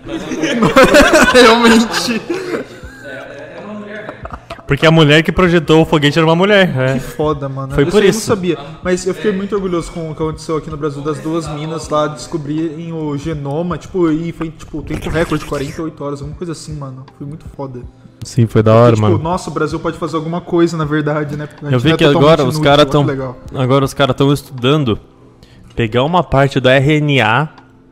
Realmente. 1.32 2.20
Porque 4.66 4.86
a 4.86 4.90
mulher 4.90 5.22
que 5.22 5.30
projetou 5.30 5.82
o 5.82 5.84
foguete 5.84 6.18
era 6.18 6.26
uma 6.26 6.34
mulher. 6.34 6.74
é. 6.78 6.98
Foda, 6.98 7.48
mano. 7.48 7.74
Foi 7.74 7.84
eu 7.84 7.88
por 7.88 8.02
isso. 8.02 8.30
Eu 8.30 8.36
não 8.36 8.36
sabia. 8.36 8.58
Mas 8.82 9.06
eu 9.06 9.12
fiquei 9.14 9.30
muito 9.30 9.54
orgulhoso 9.54 9.92
com 9.92 10.10
o 10.10 10.14
que 10.14 10.22
aconteceu 10.22 10.56
aqui 10.56 10.70
no 10.70 10.76
Brasil 10.76 11.02
das 11.02 11.18
duas 11.18 11.46
minas 11.48 11.88
lá 11.90 12.06
descobrirem 12.06 12.92
o 12.92 13.16
genoma, 13.18 13.76
tipo, 13.76 14.10
e 14.10 14.32
foi 14.32 14.50
tipo 14.50 14.80
tempo 14.82 15.10
recorde, 15.10 15.44
48 15.44 16.04
horas, 16.04 16.20
alguma 16.22 16.36
coisa 16.38 16.52
assim, 16.52 16.74
mano. 16.76 17.04
Foi 17.18 17.26
muito 17.26 17.44
foda. 17.54 17.80
Sim, 18.24 18.46
foi 18.46 18.62
da 18.62 18.74
hora, 18.74 18.94
tipo, 18.94 19.06
mano. 19.06 19.18
nossa, 19.18 19.50
o 19.50 19.52
Brasil 19.52 19.78
pode 19.78 19.98
fazer 19.98 20.16
alguma 20.16 20.40
coisa, 20.40 20.78
na 20.78 20.86
verdade, 20.86 21.36
né? 21.36 21.46
Porque 21.46 21.74
Eu 21.74 21.78
vi 21.78 21.92
é 21.92 21.96
que 21.98 22.04
agora 22.04 22.42
os 22.42 22.58
caras 22.58 22.86
estão. 22.86 23.06
Agora 23.54 23.84
os 23.84 23.92
caras 23.92 24.14
estão 24.14 24.32
estudando 24.32 24.98
pegar 25.76 26.04
uma 26.04 26.22
parte 26.22 26.58
do 26.58 26.68
RNA 26.70 27.50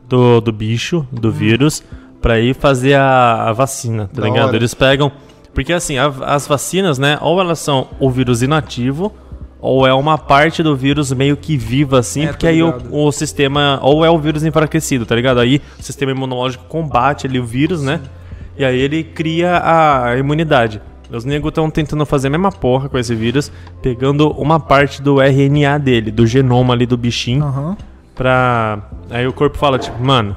do, 0.09 0.41
do 0.41 0.51
bicho, 0.51 1.05
do 1.11 1.31
vírus, 1.31 1.83
pra 2.19 2.39
ir 2.39 2.55
fazer 2.55 2.95
a, 2.95 3.49
a 3.49 3.53
vacina, 3.53 4.09
tá 4.11 4.21
Da 4.21 4.27
ligado? 4.27 4.47
hora. 4.47 4.55
Eles 4.55 4.73
pegam. 4.73 5.11
Porque 5.53 5.71
assim, 5.73 5.97
a- 5.97 6.11
as 6.25 6.47
vacinas, 6.47 6.97
né? 6.97 7.17
Ou 7.21 7.39
elas 7.39 7.59
são 7.59 7.87
o 7.99 8.09
vírus 8.09 8.41
inativo, 8.41 9.13
ou 9.61 9.85
é 9.87 9.93
uma 9.93 10.17
parte 10.17 10.61
do 10.63 10.75
vírus 10.75 11.11
meio 11.13 11.37
que 11.37 11.55
viva, 11.55 11.99
assim, 11.99 12.25
É, 12.25 12.27
porque 12.27 12.47
aí 12.47 12.61
o, 12.63 12.73
o 12.91 13.11
sistema. 13.11 13.79
Ou 13.81 14.03
é 14.03 14.09
o 14.09 14.17
vírus 14.17 14.43
enfraquecido, 14.43 15.05
tá 15.05 15.15
ligado? 15.15 15.39
Aí 15.39 15.61
o 15.79 15.83
sistema 15.83 16.11
imunológico 16.11 16.65
combate 16.65 17.27
ali 17.27 17.39
o 17.39 17.45
vírus, 17.45 17.81
né? 17.81 18.01
E 18.57 18.65
aí 18.65 18.79
ele 18.79 19.03
cria 19.03 19.61
a 19.63 20.17
imunidade. 20.17 20.81
Os 21.11 21.23
negros 21.25 21.49
estão 21.51 21.69
tentando 21.69 22.05
fazer 22.07 22.27
a 22.27 22.31
mesma 22.31 22.51
porra 22.51 22.89
com 22.89 22.97
esse 22.97 23.13
vírus, 23.13 23.51
pegando 23.83 24.29
uma 24.31 24.59
parte 24.59 24.99
do 25.01 25.21
RNA 25.21 25.77
dele, 25.77 26.09
do 26.09 26.25
genoma 26.25 26.73
ali 26.73 26.87
do 26.87 26.97
bichinho, 26.97 27.43
Aham. 27.45 27.77
pra. 28.15 28.79
Aí 29.11 29.27
o 29.27 29.33
corpo 29.33 29.57
fala, 29.57 29.77
tipo, 29.77 30.03
mano, 30.03 30.35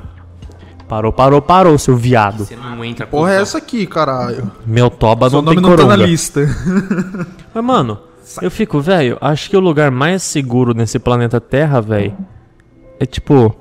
parou, 0.88 1.12
parou, 1.12 1.42
parou, 1.42 1.78
seu 1.78 1.96
viado. 1.96 2.44
Você 2.44 2.56
não 2.56 2.84
entra 2.84 3.06
Porra, 3.06 3.34
é 3.34 3.40
essa 3.40 3.58
aqui, 3.58 3.86
caralho. 3.86 4.50
Meu 4.66 4.88
toba 4.90 5.28
Seu 5.30 5.42
não 5.42 5.52
tem 5.52 5.60
nome 5.62 5.68
não 5.68 5.76
tá 5.76 5.82
na 5.84 5.88
coronga. 5.94 6.06
lista. 6.10 6.40
Mas, 7.54 7.64
mano, 7.64 7.98
eu 8.42 8.50
fico, 8.50 8.80
velho, 8.80 9.16
acho 9.20 9.50
que 9.50 9.56
o 9.56 9.60
lugar 9.60 9.90
mais 9.90 10.22
seguro 10.22 10.74
nesse 10.74 10.98
planeta 10.98 11.40
Terra, 11.40 11.80
velho, 11.80 12.16
é 13.00 13.06
tipo. 13.06 13.54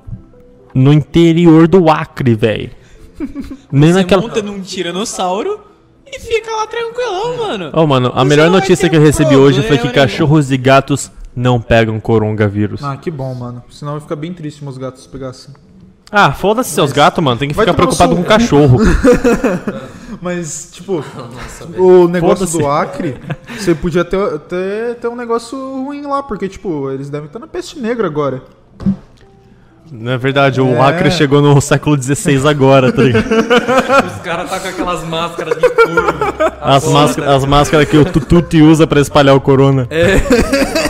No 0.74 0.92
interior 0.92 1.66
do 1.66 1.88
Acre, 1.88 2.34
velho. 2.34 2.70
Nem 3.72 3.92
Você 3.92 3.98
naquela. 3.98 4.20
monta 4.20 4.42
num 4.42 4.60
tiranossauro 4.60 5.60
e 6.06 6.20
fica 6.20 6.50
lá 6.54 6.66
tranquilão, 6.66 7.36
mano. 7.38 7.70
Oh, 7.72 7.86
mano, 7.86 8.08
a 8.14 8.18
Você 8.18 8.24
melhor 8.28 8.50
vai 8.50 8.60
notícia 8.60 8.82
ter 8.84 8.90
que 8.90 8.96
eu 8.96 9.00
recebi 9.00 9.34
hoje 9.36 9.62
foi 9.62 9.78
que 9.78 9.84
problema 9.84 9.94
nenhum. 9.94 10.06
cachorros 10.06 10.50
e 10.52 10.56
gatos 10.58 11.10
não 11.34 11.58
pegam 11.62 11.98
coronavírus. 11.98 12.84
Ah, 12.84 12.94
que 12.98 13.10
bom, 13.10 13.34
mano. 13.34 13.64
Senão 13.70 13.92
eu 13.92 13.96
ia 13.96 14.00
ficar 14.02 14.16
bem 14.16 14.34
triste 14.34 14.58
se 14.58 14.64
meus 14.64 14.76
gatos 14.76 15.06
pegassem. 15.06 15.54
Ah, 16.10 16.32
foda-se 16.32 16.70
seus 16.70 16.92
gatos, 16.92 17.22
mano. 17.22 17.38
Tem 17.38 17.48
que 17.48 17.54
ficar 17.54 17.74
preocupado 17.74 18.14
com 18.14 18.22
cachorro. 18.22 18.78
Mas, 20.22 20.70
tipo, 20.72 21.04
o 21.76 22.08
negócio 22.08 22.46
do 22.46 22.66
Acre, 22.66 23.16
você 23.56 23.74
podia 23.74 24.04
ter, 24.04 24.18
ter, 24.40 24.94
ter 24.96 25.08
um 25.08 25.16
negócio 25.16 25.56
ruim 25.84 26.02
lá, 26.02 26.22
porque, 26.22 26.48
tipo, 26.48 26.90
eles 26.90 27.10
devem 27.10 27.26
estar 27.26 27.38
na 27.38 27.46
peste 27.46 27.78
negra 27.78 28.06
agora. 28.06 28.42
Não 29.92 30.12
é 30.12 30.18
verdade, 30.18 30.60
o 30.60 30.74
É. 30.74 30.80
Acre 30.80 31.10
chegou 31.12 31.40
no 31.40 31.60
século 31.60 32.00
XVI 32.00 32.48
agora, 32.48 32.90
tá 32.90 33.02
ligado? 33.02 33.26
Os 34.06 34.22
caras 34.22 34.50
tá 34.50 34.58
com 34.58 34.68
aquelas 34.68 35.04
máscaras 35.04 35.54
de 35.56 35.70
curva. 35.70 36.56
As, 36.60 36.88
máscaras, 36.88 37.30
as 37.30 37.44
máscaras 37.44 37.88
que 37.88 37.96
o 37.96 38.04
Tututi 38.04 38.60
usa 38.62 38.84
pra 38.86 39.00
espalhar 39.00 39.36
o 39.36 39.40
corona. 39.40 39.86
É 39.90 40.85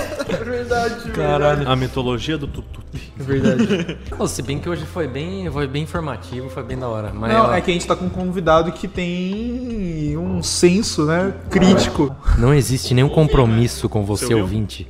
Caralho. 1.16 1.68
A 1.70 1.76
mitologia 1.76 2.36
do 2.38 2.46
Tututi. 2.46 3.12
É 3.18 3.22
verdade. 3.22 3.98
Pô, 4.16 4.26
se 4.26 4.42
bem 4.42 4.58
que 4.58 4.68
hoje 4.68 4.84
foi 4.86 5.06
bem, 5.08 5.50
foi 5.50 5.66
bem 5.66 5.82
informativo, 5.82 6.48
foi 6.50 6.62
bem 6.62 6.78
da 6.78 6.88
hora. 6.88 7.12
Mas 7.14 7.32
Não, 7.32 7.46
ó, 7.46 7.54
é 7.54 7.60
que 7.60 7.70
a 7.70 7.74
gente 7.74 7.86
tá 7.86 7.96
com 7.96 8.06
um 8.06 8.10
convidado 8.10 8.72
que 8.72 8.86
tem 8.88 10.16
um 10.16 10.42
senso, 10.42 11.04
né, 11.06 11.32
crítico. 11.50 12.14
não 12.38 12.52
existe 12.54 12.94
nenhum 12.94 13.08
compromisso 13.08 13.88
com 13.88 14.04
você, 14.04 14.34
ouvinte, 14.34 14.86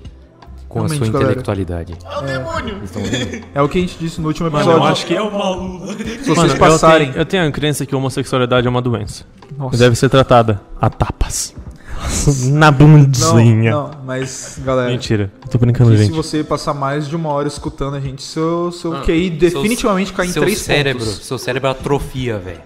com 0.69 0.81
a 0.85 0.89
sua 0.89 0.97
Realmente, 0.97 1.12
galera. 1.12 1.31
intelectualidade. 1.31 1.95
É 2.05 2.19
o 2.19 2.23
demônio. 2.23 2.81
Estão 2.85 3.03
vendo? 3.03 3.45
É 3.55 3.62
o 3.62 3.69
que 3.69 3.79
a 3.79 3.81
gente 3.81 3.97
disse 3.99 4.21
no 4.21 4.29
último 4.29 4.51
Mano, 4.51 4.62
episódio. 4.65 4.87
eu 4.87 4.93
acho 4.93 5.07
que. 5.07 5.15
É 5.15 5.23
o 5.23 5.33
maluco. 5.33 5.87
Se 5.89 5.95
vocês 6.25 6.37
Mano, 6.37 6.53
eu 6.53 6.59
passarem. 6.59 7.07
tenho, 7.12 7.19
eu 7.21 7.25
tenho 7.27 7.49
a 7.49 7.51
crença 7.53 7.87
que 7.87 7.95
a 7.95 7.99
homossexualidade 7.99 8.67
é 8.67 8.71
uma 8.71 8.83
doença. 8.83 9.25
Nossa. 9.57 9.75
E 9.75 9.79
deve 9.79 9.97
ser 9.97 10.09
tratada 10.09 10.61
a 10.81 10.91
tapas. 10.91 11.55
Na 12.53 12.71
Não, 12.71 12.79
bundinha. 12.79 13.71
não, 13.71 13.91
mas, 14.05 14.59
galera. 14.65 14.91
Mentira, 14.91 15.31
eu 15.43 15.49
tô 15.49 15.59
brincando, 15.59 15.91
que 15.93 15.97
se 15.99 16.05
gente. 16.05 16.15
você 16.15 16.43
passar 16.45 16.75
mais 16.75 17.09
de 17.09 17.15
uma 17.17 17.29
hora 17.31 17.47
escutando 17.49 17.95
a 17.97 18.01
gente, 18.01 18.23
seu, 18.23 18.71
seu 18.73 18.95
Ah, 18.97 19.01
QI 19.03 19.29
seu- 19.31 19.39
definitivamente 19.39 20.13
cai 20.13 20.27
em 20.27 20.31
seu 20.31 20.43
três 20.43 20.59
cérebro, 20.59 21.05
pontos. 21.05 21.25
Seu 21.27 21.39
cérebro 21.39 21.71
atrofia, 21.71 22.39
velho. 22.39 22.61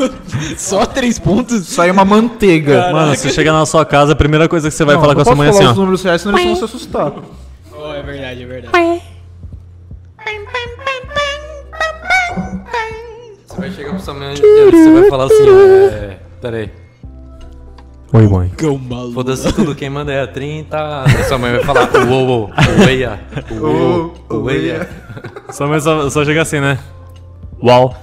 Só 0.56 0.84
três 0.86 1.18
pontos? 1.18 1.66
Sai 1.68 1.90
uma 1.90 2.04
manteiga. 2.04 2.90
Mano, 2.92 3.14
você 3.14 3.30
chega 3.30 3.52
na 3.52 3.64
sua 3.66 3.84
casa, 3.84 4.12
a 4.12 4.16
primeira 4.16 4.48
coisa 4.48 4.68
que 4.68 4.74
você 4.74 4.84
vai 4.84 4.94
Não, 4.94 5.02
falar 5.02 5.14
não 5.14 5.16
com 5.16 5.22
a 5.22 5.32
sua 5.32 5.36
mãe 5.36 5.46
é 5.46 5.50
assim, 5.50 5.64
os 5.64 5.70
ó. 5.70 5.74
números 5.74 6.02
reais, 6.02 6.20
senão 6.22 6.38
eles 6.38 6.46
vão 6.48 6.56
se 6.56 6.64
assustar. 6.64 7.12
Oh, 7.78 7.92
é 7.92 8.02
verdade, 8.02 8.42
é 8.42 8.46
verdade. 8.46 9.02
Você 13.46 13.60
vai 13.60 13.70
chegar 13.70 13.90
pro 13.90 14.00
sua 14.02 14.14
mãe 14.14 14.32
e 14.34 14.36
você 14.36 14.90
vai 15.00 15.08
falar 15.10 15.24
assim, 15.24 15.48
é... 15.48 16.18
Pera 16.40 16.56
aí. 16.58 16.70
Oi, 18.14 18.28
mãe. 18.28 18.50
Cão 18.58 18.76
maluco. 18.76 19.14
Foda-se 19.14 19.50
tudo, 19.54 19.74
quem 19.74 19.88
manda 19.88 20.12
é 20.12 20.22
a 20.22 20.26
30. 20.26 21.04
Aí 21.04 21.24
sua 21.24 21.38
mãe 21.38 21.52
vai 21.52 21.64
falar, 21.64 21.88
uou, 22.06 22.26
uou, 22.26 22.50
ueia, 22.84 23.18
uou, 23.50 24.12
ueia. 24.30 24.86
Sua 25.50 25.66
mãe 25.66 25.80
só, 25.80 26.10
só 26.10 26.22
chega 26.22 26.42
assim, 26.42 26.60
né? 26.60 26.78
Uau. 27.62 27.96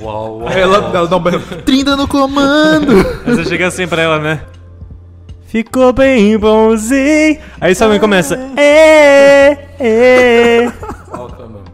Uau, 0.00 0.38
uau. 0.38 0.48
Aí 0.48 0.60
ela, 0.60 0.76
ela 0.94 1.08
dá 1.08 1.16
um 1.16 1.20
berro. 1.20 1.40
30 1.64 1.96
no 1.96 2.06
comando! 2.06 2.92
Aí 3.26 3.34
você 3.34 3.44
chega 3.44 3.66
assim 3.66 3.88
pra 3.88 4.02
ela, 4.02 4.20
né? 4.20 4.40
Ficou 5.46 5.92
bem 5.92 6.38
bonzinho. 6.38 7.40
Aí 7.60 7.74
sua 7.74 7.88
mãe 7.88 7.98
começa. 7.98 8.38
Alta, 11.10 11.42
mano. 11.42 11.64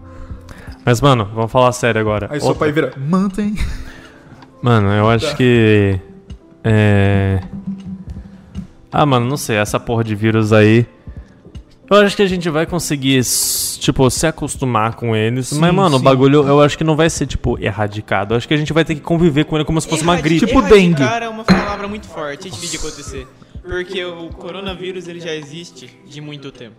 Mas, 0.83 1.01
mano, 1.03 1.29
vamos 1.35 1.53
falar 1.53 1.73
sério 1.73 2.01
agora. 2.01 2.29
Aí 2.31 2.41
seu 2.41 2.55
pai 2.55 2.73
vira. 2.73 2.95
Mantém. 2.97 3.55
Mano, 4.63 4.89
eu 4.93 5.11
acho 5.11 5.37
que. 5.37 6.01
É. 6.65 7.41
Ah, 8.99 9.05
mano, 9.05 9.27
não 9.27 9.37
sei, 9.37 9.57
essa 9.57 9.79
porra 9.79 10.03
de 10.03 10.15
vírus 10.15 10.53
aí. 10.53 10.87
Eu 11.91 11.99
acho 11.99 12.17
que 12.17 12.23
a 12.23 12.27
gente 12.27 12.49
vai 12.49 12.65
conseguir, 12.67 13.23
tipo, 13.79 14.09
se 14.11 14.27
acostumar 14.27 14.95
com 14.95 15.15
eles. 15.15 15.53
mas, 15.53 15.73
mano, 15.75 15.97
o 15.97 15.99
sim. 15.99 16.05
bagulho 16.05 16.47
eu 16.49 16.61
acho 16.63 16.77
que 16.79 16.83
não 16.83 16.97
vai 16.97 17.11
ser, 17.11 17.27
tipo, 17.27 17.59
erradicado. 17.63 18.33
Eu 18.33 18.39
acho 18.39 18.49
que 18.49 18.55
a 18.55 18.57
gente 18.57 18.73
vai 18.73 18.85
ter 18.85 18.95
que 18.95 19.01
conviver 19.03 19.45
com 19.45 19.55
ele 19.57 19.65
como 19.65 19.81
se 19.81 19.87
fosse 19.87 20.03
uma 20.03 20.15
Erradi- 20.15 20.29
gripe. 20.39 20.47
Tipo 20.47 20.63
dengue. 20.63 21.03
Erradicar 21.03 21.23
é 21.23 21.29
uma 21.29 21.45
palavra 21.45 21.87
muito 21.87 22.09
forte, 22.09 22.49
difícil 22.51 22.81
de 22.81 22.87
acontecer. 22.87 23.29
Porque 23.63 24.05
o 24.05 24.29
coronavírus 24.31 25.07
ele 25.09 25.21
já 25.21 25.35
existe 25.35 25.91
de 26.09 26.21
muito 26.21 26.51
tempo. 26.51 26.77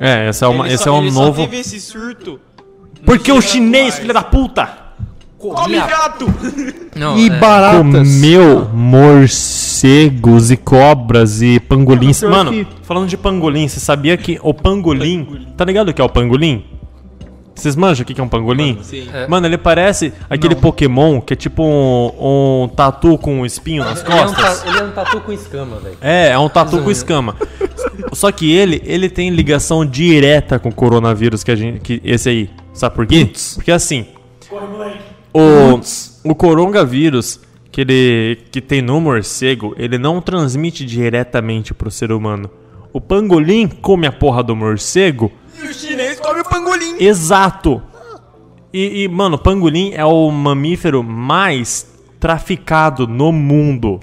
É, 0.00 0.28
esse 0.28 0.42
é, 0.42 0.48
uma, 0.48 0.64
Ele 0.66 0.74
esse 0.74 0.84
só- 0.84 0.90
é 0.90 0.92
um 0.92 1.02
ele 1.02 1.12
novo. 1.12 1.40
Só 1.42 1.46
teve 1.48 1.58
esse 1.58 1.80
surto. 1.80 2.40
Porque 3.06 3.30
o 3.30 3.40
chinês, 3.40 3.98
filho 3.98 4.12
da 4.14 4.22
puta, 4.22 4.68
Come 5.50 5.76
gato! 5.76 6.26
Não, 6.94 7.16
E 7.18 7.26
é, 7.28 7.30
baratas. 7.38 7.82
comeu 7.82 8.68
morcegos 8.72 10.50
e 10.50 10.56
cobras 10.56 11.40
e 11.42 11.58
pangolins. 11.58 12.22
Mano, 12.22 12.50
que- 12.52 12.66
falando 12.82 13.08
de 13.08 13.16
pangolim, 13.16 13.66
você 13.66 13.80
sabia 13.80 14.16
que 14.16 14.38
o 14.42 14.52
pangolim. 14.54 15.46
Tá 15.56 15.64
ligado 15.64 15.88
o 15.88 15.94
que 15.94 16.00
é 16.00 16.04
o 16.04 16.08
pangolim? 16.08 16.64
Vocês 17.54 17.76
manjam 17.76 18.02
o 18.02 18.06
que 18.06 18.20
é 18.20 18.24
um 18.24 18.28
pangolim? 18.28 18.78
Sim. 18.82 19.08
É. 19.12 19.26
Mano, 19.28 19.46
ele 19.46 19.58
parece 19.58 20.12
aquele 20.28 20.54
Pokémon 20.54 21.20
que 21.20 21.32
é 21.34 21.36
tipo 21.36 21.62
um, 21.62 22.64
um 22.64 22.68
tatu 22.68 23.16
com 23.18 23.40
um 23.40 23.46
espinho 23.46 23.84
nas 23.84 24.02
ele, 24.02 24.10
é 24.12 24.14
um 24.14 24.18
costas. 24.26 24.62
ta- 24.62 24.68
ele 24.68 24.78
é 24.78 24.82
um 24.84 24.90
tatu 24.92 25.20
com 25.20 25.32
escama, 25.32 25.76
velho. 25.78 25.96
É, 26.00 26.28
é 26.30 26.38
um 26.38 26.48
tatu 26.48 26.80
com 26.82 26.90
escama. 26.90 27.36
Só 28.12 28.32
que 28.32 28.50
ele, 28.52 28.82
ele 28.84 29.08
tem 29.08 29.30
ligação 29.30 29.84
direta 29.84 30.58
com 30.58 30.70
o 30.70 30.74
coronavírus 30.74 31.44
que 31.44 31.50
a 31.50 31.56
gente, 31.56 31.80
que 31.80 32.00
esse 32.04 32.28
aí. 32.28 32.50
Sabe 32.72 32.94
por 32.96 33.06
quê? 33.06 33.30
Porque 33.54 33.70
assim, 33.70 34.06
o, 35.34 35.80
o 36.30 36.34
coronavírus 36.34 37.40
que 37.70 37.80
ele 37.80 38.38
que 38.50 38.60
tem 38.60 38.82
no 38.82 39.00
morcego, 39.00 39.74
ele 39.78 39.96
não 39.98 40.20
transmite 40.20 40.84
diretamente 40.84 41.72
pro 41.72 41.90
ser 41.90 42.12
humano. 42.12 42.50
O 42.92 43.00
pangolim 43.00 43.66
come 43.66 44.06
a 44.06 44.12
porra 44.12 44.42
do 44.42 44.54
morcego. 44.54 45.32
E 45.58 45.66
o 45.66 45.72
chinês 45.72 46.20
come 46.20 46.40
o 46.40 46.44
pangolim. 46.44 46.96
Exato. 46.98 47.82
E, 48.72 49.04
e, 49.04 49.08
mano, 49.08 49.36
o 49.36 49.38
pangolim 49.38 49.92
é 49.94 50.04
o 50.04 50.30
mamífero 50.30 51.02
mais 51.02 51.90
traficado 52.20 53.06
no 53.06 53.32
mundo. 53.32 54.00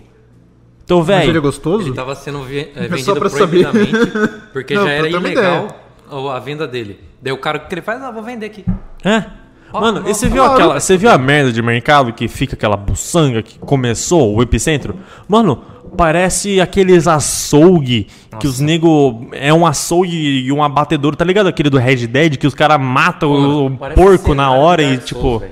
Então, 0.83 0.99
Mas 0.99 1.09
ele 1.09 1.21
é 1.21 1.25
velho, 1.27 1.41
gostoso? 1.41 1.87
Ele 1.87 1.95
tava 1.95 2.15
sendo 2.15 2.43
ve- 2.43 2.71
é, 2.75 2.83
só 2.97 3.13
vendido 3.13 3.29
proibidamente, 3.29 3.91
porque 4.51 4.73
Não, 4.73 4.83
já 4.85 4.89
era 4.91 5.07
ilegal 5.07 5.67
a 6.09 6.35
a 6.35 6.39
venda 6.39 6.67
dele. 6.67 6.99
Daí 7.21 7.31
o 7.31 7.37
cara 7.37 7.59
o 7.59 7.67
que 7.67 7.75
ele 7.75 7.81
faz, 7.81 8.01
ah, 8.01 8.09
vou 8.09 8.23
vender 8.23 8.47
aqui. 8.47 8.65
É. 9.03 9.23
Mano, 9.71 10.09
e 10.09 10.13
você 10.13 10.27
viu 10.27 10.43
aquela. 10.43 10.79
Você 10.79 10.97
viu 10.97 11.09
a 11.09 11.17
merda 11.17 11.51
de 11.51 11.61
mercado 11.61 12.11
que 12.13 12.27
fica 12.27 12.55
aquela 12.55 12.75
buçanga 12.77 13.41
que 13.43 13.59
começou 13.59 14.35
o 14.35 14.41
epicentro? 14.41 14.95
Mano, 15.27 15.61
parece 15.95 16.59
aqueles 16.59 17.07
açougue 17.07 18.07
que 18.39 18.47
os 18.47 18.59
nego. 18.59 19.27
É 19.31 19.53
um 19.53 19.65
açougue 19.65 20.45
e 20.45 20.51
um 20.51 20.63
abatedouro, 20.63 21.15
tá 21.15 21.23
ligado? 21.25 21.47
Aquele 21.47 21.69
do 21.69 21.77
Red 21.77 22.07
Dead 22.07 22.37
que 22.37 22.47
os 22.47 22.53
caras 22.53 22.79
matam 22.79 23.65
o 23.67 23.77
porco 23.95 24.33
na 24.33 24.51
hora 24.51 24.81
e 24.81 24.97
tipo. 24.97 25.43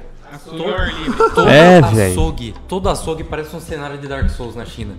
Ao 0.49 0.67
ar 0.69 0.93
livre. 0.93 1.29
Todo 1.35 1.49
É, 1.49 1.81
velho. 1.81 2.11
açougue, 2.11 2.53
todo 2.69 2.87
açougue 2.89 3.23
parece 3.23 3.53
um 3.55 3.59
cenário 3.59 3.97
de 3.97 4.07
Dark 4.07 4.29
Souls 4.29 4.55
na 4.55 4.63
China. 4.65 4.93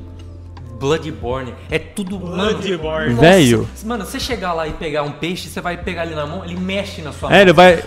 Bloodborne, 0.78 1.54
é 1.70 1.78
tudo. 1.78 2.18
Bloodborne. 2.18 3.08
Mano, 3.14 3.20
Velho. 3.20 3.68
Mano, 3.84 4.04
você 4.04 4.20
chegar 4.20 4.52
lá 4.52 4.68
e 4.68 4.72
pegar 4.72 5.02
um 5.02 5.10
peixe, 5.10 5.48
você 5.48 5.60
vai 5.60 5.76
pegar 5.76 6.06
ele 6.06 6.14
na 6.14 6.24
mão, 6.24 6.44
ele 6.44 6.56
mexe 6.56 7.02
na 7.02 7.12
sua 7.12 7.34
É, 7.34 7.42
ele 7.42 7.52
vai. 7.52 7.82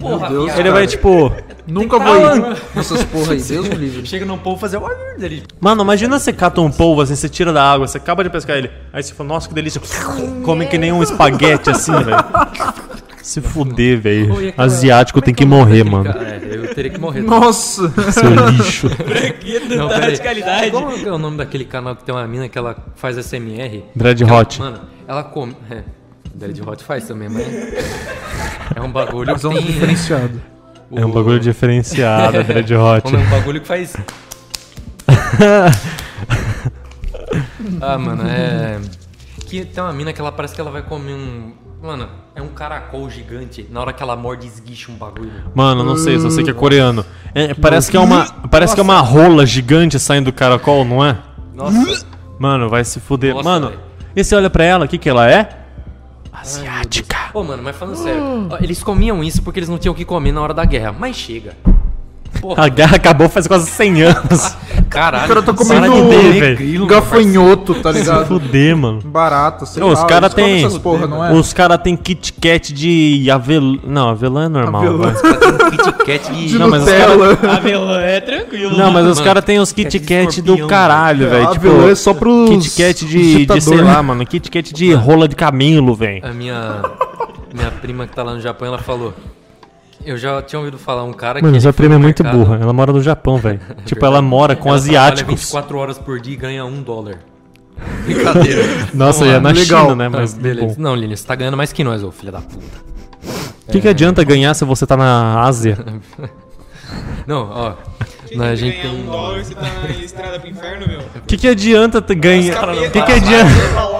Porra, 0.00 0.28
Deus. 0.28 0.58
Ele 0.58 0.70
vai 0.70 0.86
tipo. 0.86 1.32
Nunca 1.66 1.98
vou 1.98 2.16
ir 2.16 2.56
nessas 2.74 3.04
porra 3.04 3.32
aí, 3.32 3.42
Deus 3.42 3.68
me 3.68 3.74
livre. 3.76 4.04
Chega 4.04 4.26
num 4.26 4.36
povo 4.36 4.58
fazer. 4.58 4.80
Ele... 5.18 5.44
Mano, 5.60 5.82
imagina 5.82 6.18
você 6.18 6.32
cata 6.32 6.60
um 6.60 6.70
polvo 6.70 7.02
assim, 7.02 7.14
você 7.14 7.28
tira 7.28 7.52
da 7.52 7.62
água, 7.62 7.86
você 7.86 7.98
acaba 7.98 8.24
de 8.24 8.30
pescar 8.30 8.56
ele. 8.56 8.70
Aí 8.92 9.02
você 9.02 9.14
fala, 9.14 9.28
nossa, 9.28 9.48
que 9.48 9.54
delícia. 9.54 9.80
Come 10.44 10.66
que 10.66 10.76
nem 10.76 10.92
um 10.92 11.02
espaguete 11.02 11.70
assim, 11.70 11.92
velho. 11.92 12.16
Se 13.24 13.40
fuder, 13.40 13.98
velho. 13.98 14.48
Aquela- 14.48 14.66
Asiático 14.66 15.18
é 15.18 15.22
tem 15.22 15.32
que 15.34 15.38
que 15.38 15.44
é 15.44 15.46
morrer, 15.46 15.82
daquele 15.82 15.96
mano. 15.96 16.10
É, 16.10 16.56
eu 16.56 16.74
teria 16.74 16.90
que 16.90 17.00
morrer. 17.00 17.22
Nossa! 17.22 17.90
Seu 18.12 18.48
lixo. 18.50 18.86
Não, 19.74 19.88
radicalidade. 19.88 20.70
Como 20.70 20.90
é 20.90 21.10
o 21.10 21.16
nome 21.16 21.38
daquele 21.38 21.64
canal 21.64 21.96
que 21.96 22.04
tem 22.04 22.14
uma 22.14 22.28
mina 22.28 22.50
que 22.50 22.58
ela 22.58 22.76
faz 22.96 23.16
SMR? 23.16 23.82
Dread 23.96 24.22
Hot. 24.24 24.60
Mano, 24.60 24.80
ela 25.08 25.24
come. 25.24 25.56
É, 25.70 25.82
Dread 26.34 26.60
Hot 26.68 26.84
faz 26.84 27.08
também, 27.08 27.30
mas. 27.30 27.46
É 28.76 28.80
um 28.82 28.92
bagulho 28.92 29.30
é 29.30 29.34
um 29.34 29.38
tem. 29.54 29.62
diferenciado. 29.62 30.42
É 30.94 31.06
um 31.06 31.10
bagulho 31.10 31.40
diferenciado, 31.40 32.44
Dread 32.44 32.74
Hot. 32.74 33.14
É 33.14 33.18
um 33.18 33.30
bagulho 33.30 33.62
que 33.62 33.66
faz. 33.66 33.96
ah, 37.80 37.96
mano, 37.98 38.22
é. 38.28 38.78
Que 39.46 39.64
tem 39.64 39.82
uma 39.82 39.94
mina 39.94 40.12
que 40.12 40.20
ela 40.20 40.30
parece 40.30 40.54
que 40.54 40.60
ela 40.60 40.70
vai 40.70 40.82
comer 40.82 41.14
um. 41.14 41.63
Mano, 41.84 42.08
é 42.34 42.40
um 42.40 42.48
caracol 42.48 43.10
gigante. 43.10 43.68
Na 43.70 43.78
hora 43.82 43.92
que 43.92 44.02
ela 44.02 44.16
morde, 44.16 44.46
esguicha 44.46 44.90
um 44.90 44.94
bagulho. 44.94 45.30
Mano, 45.54 45.84
não 45.84 45.98
sei, 45.98 46.18
só 46.18 46.30
sei 46.30 46.42
que 46.42 46.48
é 46.48 46.54
coreano. 46.54 47.04
É, 47.34 47.52
parece 47.52 47.90
que 47.90 47.96
é 47.98 48.00
uma. 48.00 48.24
Parece 48.50 48.72
que 48.74 48.80
é 48.80 48.82
uma 48.82 49.00
rola 49.00 49.44
gigante 49.44 50.00
saindo 50.00 50.24
do 50.26 50.32
caracol, 50.32 50.82
não 50.82 51.04
é? 51.04 51.18
Nossa. 51.54 52.06
Mano, 52.38 52.70
vai 52.70 52.82
se 52.86 52.98
fuder. 53.00 53.34
Nossa, 53.34 53.46
Mano, 53.46 53.68
velho. 53.68 53.80
e 54.16 54.24
você 54.24 54.34
olha 54.34 54.48
pra 54.48 54.64
ela, 54.64 54.86
o 54.86 54.88
que 54.88 54.96
que 54.96 55.10
ela 55.10 55.30
é? 55.30 55.46
Asiática. 56.32 57.18
Ô, 57.34 57.42
mano, 57.42 57.62
mas 57.62 57.76
falando 57.76 57.96
sério, 57.96 58.48
eles 58.62 58.82
comiam 58.82 59.22
isso 59.22 59.42
porque 59.42 59.58
eles 59.58 59.68
não 59.68 59.76
tinham 59.76 59.92
o 59.92 59.96
que 59.96 60.06
comer 60.06 60.32
na 60.32 60.40
hora 60.40 60.54
da 60.54 60.64
guerra. 60.64 60.90
Mas 60.98 61.16
chega. 61.16 61.54
Porra, 62.44 62.62
A 62.66 62.68
guerra 62.68 62.96
acabou 62.96 63.26
faz 63.26 63.46
quase 63.46 63.70
100 63.70 64.02
anos. 64.02 64.54
caralho. 64.90 65.24
O 65.24 65.28
cara 65.28 65.42
tá 65.42 65.54
comendo 65.54 65.94
um 65.94 66.86
gafanhoto, 66.86 67.74
tá 67.76 67.90
Se 67.90 68.00
ligado? 68.00 68.26
fuder, 68.26 68.76
mano. 68.76 69.00
Barata, 69.02 69.64
sei 69.64 69.82
Ô, 69.82 69.88
Os 69.88 69.98
lá. 70.00 70.04
caras 70.06 70.34
têm. 70.34 70.62
essas 70.66 70.76
porra, 70.76 71.06
não 71.06 71.24
é? 71.24 71.32
Os 71.32 71.54
caras 71.54 71.78
têm 71.78 71.96
Kit 71.96 72.34
Kat 72.34 72.70
de 72.74 73.30
avelã. 73.30 73.78
Não, 73.82 74.10
avelã 74.10 74.44
é 74.44 74.48
normal. 74.50 74.82
Avelã. 74.82 75.12
vai. 75.12 75.14
Cara, 75.22 75.38
tem 75.38 75.64
um 75.64 75.70
Kit 75.70 75.92
Kat 76.04 76.32
de... 76.34 76.44
De 76.54 76.58
Não, 76.58 76.68
mas 76.68 76.82
os 76.82 76.86
Nutella. 76.86 77.38
Avelã 77.56 78.00
é 78.02 78.20
tranquilo. 78.20 78.76
Não, 78.76 78.90
mas 78.92 79.06
os 79.06 79.20
caras 79.20 79.42
têm 79.42 79.58
os 79.58 79.72
Kit 79.72 79.98
Kat 80.00 80.42
do 80.42 80.66
caralho, 80.66 81.30
velho. 81.30 81.50
Tipo, 81.52 81.68
avelã 81.68 81.90
é 81.90 81.94
só 81.94 82.12
pros- 82.12 82.50
Kit 82.50 82.70
Kat 82.76 83.06
de, 83.06 83.46
de 83.46 83.60
sei 83.62 83.80
lá, 83.80 84.02
mano. 84.02 84.26
Kit 84.26 84.50
Kat 84.50 84.74
de 84.74 84.92
rola 84.92 85.26
de 85.26 85.34
camelo, 85.34 85.94
velho. 85.94 86.20
A 86.26 86.30
minha, 86.32 86.82
minha 87.54 87.70
prima 87.70 88.06
que 88.06 88.14
tá 88.14 88.22
lá 88.22 88.34
no 88.34 88.40
Japão, 88.42 88.68
ela 88.68 88.76
falou... 88.78 89.14
Eu 90.04 90.16
já 90.16 90.40
tinha 90.42 90.58
ouvido 90.58 90.78
falar 90.78 91.04
um 91.04 91.12
cara 91.12 91.38
que... 91.38 91.44
Mano, 91.44 91.56
ele 91.56 91.58
essa 91.58 91.72
foi 91.72 91.84
prima 91.84 91.94
é 91.96 91.98
muito 91.98 92.22
mercado, 92.22 92.44
burra. 92.44 92.58
Ela 92.60 92.72
mora 92.72 92.92
no 92.92 93.02
Japão, 93.02 93.36
velho. 93.38 93.60
tipo, 93.84 94.04
ela 94.04 94.22
mora 94.22 94.56
com 94.56 94.68
ela 94.68 94.78
asiáticos. 94.78 95.40
24 95.40 95.78
horas 95.78 95.98
por 95.98 96.20
dia 96.20 96.34
e 96.34 96.36
ganha 96.36 96.64
um 96.64 96.82
dólar. 96.82 97.18
Brincadeira. 98.04 98.62
Nossa, 98.94 99.26
e 99.26 99.30
é 99.30 99.40
na 99.40 99.50
Legal. 99.50 99.82
China, 99.84 99.96
né? 99.96 100.08
Mas 100.08 100.20
Mas 100.20 100.34
beleza. 100.34 100.74
bom. 100.76 100.82
Não, 100.82 100.94
Lili, 100.94 101.16
você 101.16 101.26
tá 101.26 101.34
ganhando 101.34 101.56
mais 101.56 101.72
que 101.72 101.82
nós, 101.82 102.02
ô 102.02 102.10
filha 102.10 102.32
da 102.32 102.40
puta. 102.40 102.84
O 103.66 103.72
que, 103.72 103.80
que 103.80 103.88
adianta 103.88 104.22
ganhar 104.22 104.54
se 104.54 104.64
você 104.64 104.86
tá 104.86 104.96
na 104.96 105.40
Ásia? 105.40 105.78
Não, 107.26 107.48
ó. 107.50 107.74
Na 108.34 108.48
quer 108.48 108.56
gente 108.56 108.80
tem... 108.80 108.90
um 108.90 109.06
dólar 109.06 109.44
você 109.44 109.54
tá 109.54 109.62
na 109.62 109.90
estrada 109.90 110.40
pro 110.40 110.50
inferno, 110.50 110.86
meu? 110.86 111.00
O 111.00 111.26
que, 111.26 111.36
que 111.36 111.48
adianta 111.48 112.00
ganhar? 112.14 112.68
O 112.68 112.90
que, 112.90 113.02
que 113.02 113.12
adianta? 113.12 113.50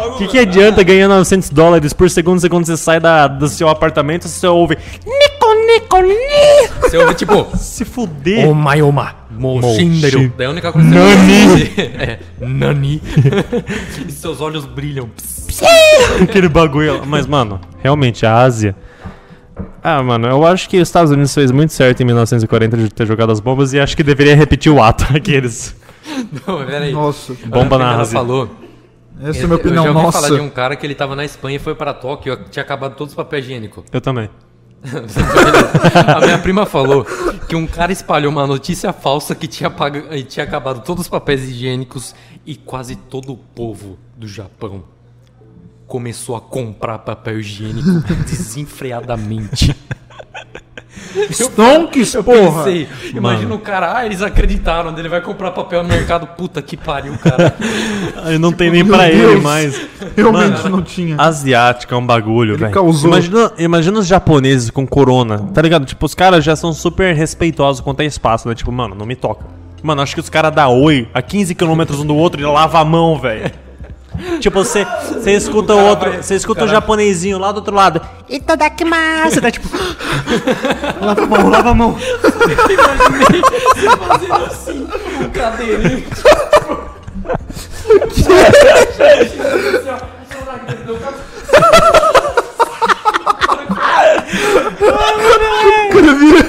O 0.08 0.18
que, 0.18 0.26
que 0.28 0.36
mano. 0.36 0.50
adianta 0.50 0.82
ganhar 0.82 1.08
900 1.08 1.50
dólares 1.50 1.92
por 1.92 2.10
segundo 2.10 2.40
se 2.40 2.48
quando 2.48 2.66
você 2.66 2.76
sai 2.76 3.00
da, 3.00 3.26
do 3.26 3.48
seu 3.48 3.68
apartamento 3.68 4.28
você 4.28 4.46
ouve 4.46 4.76
Nico, 5.80 5.96
Nico, 6.00 6.08
Ni. 6.08 6.68
Você 6.80 6.96
ouve 6.98 7.14
tipo... 7.14 7.56
Se 7.56 7.84
fuder. 7.84 8.48
oh 8.48 8.54
my. 8.54 8.80
Moshinderu. 9.30 10.18
Moshi- 10.20 10.32
Daí 10.36 10.46
a 10.46 10.50
única 10.50 10.72
coisa 10.72 10.88
que 10.88 10.94
você 10.94 11.00
Nani. 11.00 11.50
ouve 11.50 11.72
é... 11.80 12.18
Nani. 12.40 13.02
e 14.08 14.12
seus 14.12 14.40
olhos 14.40 14.64
brilham. 14.64 15.10
Aquele 16.22 16.48
bagulho. 16.48 17.02
Mas, 17.06 17.26
mano, 17.26 17.60
realmente, 17.82 18.24
a 18.26 18.36
Ásia. 18.42 18.74
Ah, 19.82 20.02
mano, 20.02 20.26
eu 20.28 20.46
acho 20.46 20.68
que 20.68 20.80
os 20.80 20.88
Estados 20.88 21.10
Unidos 21.12 21.34
fez 21.34 21.50
muito 21.50 21.72
certo 21.72 22.00
em 22.00 22.04
1940 22.04 22.76
de 22.76 22.88
ter 22.92 23.06
jogado 23.06 23.30
as 23.30 23.38
bombas 23.40 23.72
e 23.72 23.78
acho 23.80 23.96
que 23.96 24.02
deveria 24.02 24.34
repetir 24.34 24.72
o 24.72 24.82
ato. 24.82 25.04
Aqueles. 25.14 25.76
Não, 26.46 26.64
peraí. 26.64 26.92
Nossa, 26.92 27.34
Bomba 27.46 27.78
na 27.78 28.00
Ásia. 28.00 28.18
falou... 28.18 28.48
essa 29.22 29.38
é 29.38 29.42
a 29.42 29.44
eu, 29.44 29.48
minha 29.48 29.54
eu 29.54 29.54
opinião. 29.60 29.84
já 29.84 29.90
ouvi 29.90 30.02
Nossa. 30.02 30.20
falar 30.22 30.34
de 30.36 30.40
um 30.42 30.48
cara 30.50 30.74
que 30.76 30.86
ele 30.86 30.94
tava 30.94 31.14
na 31.14 31.24
Espanha 31.24 31.56
e 31.56 31.58
foi 31.58 31.74
para 31.74 31.92
Tóquio 31.94 32.36
tinha 32.50 32.62
acabado 32.62 32.94
todos 32.96 33.12
os 33.12 33.16
papéis 33.16 33.44
higiênicos. 33.44 33.84
Eu 33.92 34.00
também. 34.00 34.28
A 36.16 36.20
minha 36.20 36.38
prima 36.38 36.66
falou 36.66 37.06
que 37.48 37.56
um 37.56 37.66
cara 37.66 37.92
espalhou 37.92 38.30
uma 38.30 38.46
notícia 38.46 38.92
falsa 38.92 39.34
que 39.34 39.48
tinha, 39.48 39.72
eh, 40.10 40.22
tinha 40.22 40.44
acabado 40.44 40.84
todos 40.84 41.02
os 41.02 41.08
papéis 41.08 41.42
higiênicos 41.42 42.14
e 42.44 42.54
quase 42.54 42.96
todo 42.96 43.32
o 43.32 43.36
povo 43.36 43.98
do 44.16 44.28
Japão 44.28 44.84
começou 45.86 46.34
a 46.36 46.40
comprar 46.40 46.98
papel 46.98 47.40
higiênico 47.40 48.00
desenfreadamente. 48.26 49.74
Stonks, 51.30 52.14
Eu 52.14 52.24
porra! 52.24 52.64
pensei, 52.64 52.88
imagina 53.14 53.54
o 53.54 53.58
cara, 53.58 53.96
ah, 53.98 54.06
eles 54.06 54.22
acreditaram, 54.22 54.96
ele 54.98 55.08
vai 55.08 55.20
comprar 55.20 55.50
papel 55.50 55.82
no 55.82 55.88
mercado, 55.88 56.26
puta 56.26 56.60
que 56.62 56.76
pariu, 56.76 57.16
cara. 57.18 57.54
Aí 58.24 58.38
não 58.38 58.52
tem 58.52 58.70
nem 58.70 58.82
Meu 58.84 58.94
pra 58.94 59.10
ele 59.10 59.40
mais. 59.40 59.80
Realmente 60.16 60.62
Mano, 60.62 60.76
não 60.76 60.82
tinha. 60.82 61.16
Asiática 61.18 61.94
é 61.94 61.98
um 61.98 62.06
bagulho, 62.06 62.56
velho. 62.56 62.72
causou. 62.72 63.10
Imagina, 63.10 63.52
imagina 63.58 63.98
os 63.98 64.06
japoneses 64.06 64.70
com 64.70 64.86
corona, 64.86 65.38
tá 65.52 65.62
ligado? 65.62 65.84
Tipo, 65.84 66.06
os 66.06 66.14
caras 66.14 66.44
já 66.44 66.56
são 66.56 66.72
super 66.72 67.14
respeitosos 67.14 67.80
quanto 67.80 68.00
a 68.00 68.04
espaço, 68.04 68.48
né? 68.48 68.54
Tipo, 68.54 68.72
mano, 68.72 68.94
não 68.94 69.06
me 69.06 69.16
toca. 69.16 69.44
Mano, 69.82 70.00
acho 70.00 70.14
que 70.14 70.20
os 70.20 70.30
caras 70.30 70.52
da 70.54 70.68
Oi, 70.68 71.08
a 71.12 71.20
15 71.20 71.54
km 71.54 71.82
um 72.00 72.06
do 72.06 72.16
outro, 72.16 72.40
e 72.40 72.44
lava 72.44 72.78
a 72.80 72.84
mão, 72.84 73.18
velho. 73.18 73.50
Tipo, 74.40 74.64
você, 74.64 74.84
você 74.84 75.32
escuta 75.32 75.74
o 75.74 75.84
outro, 75.84 76.22
você 76.22 76.34
escuta 76.34 76.64
o 76.64 76.68
japonesinho 76.68 77.38
lá 77.38 77.50
do 77.52 77.56
outro 77.56 77.74
lado. 77.74 78.00
Itadakimasu. 78.28 79.34
Você 79.34 79.40
tá 79.40 79.50
tipo. 79.50 79.68
lava 81.00 81.22
a 81.22 81.26
mão, 81.26 81.48
lava 81.50 81.70
a 81.70 81.74
mão. 81.74 81.98
Cadeirinho. 85.32 86.04
Cara, 95.92 96.14
vira 96.14 96.46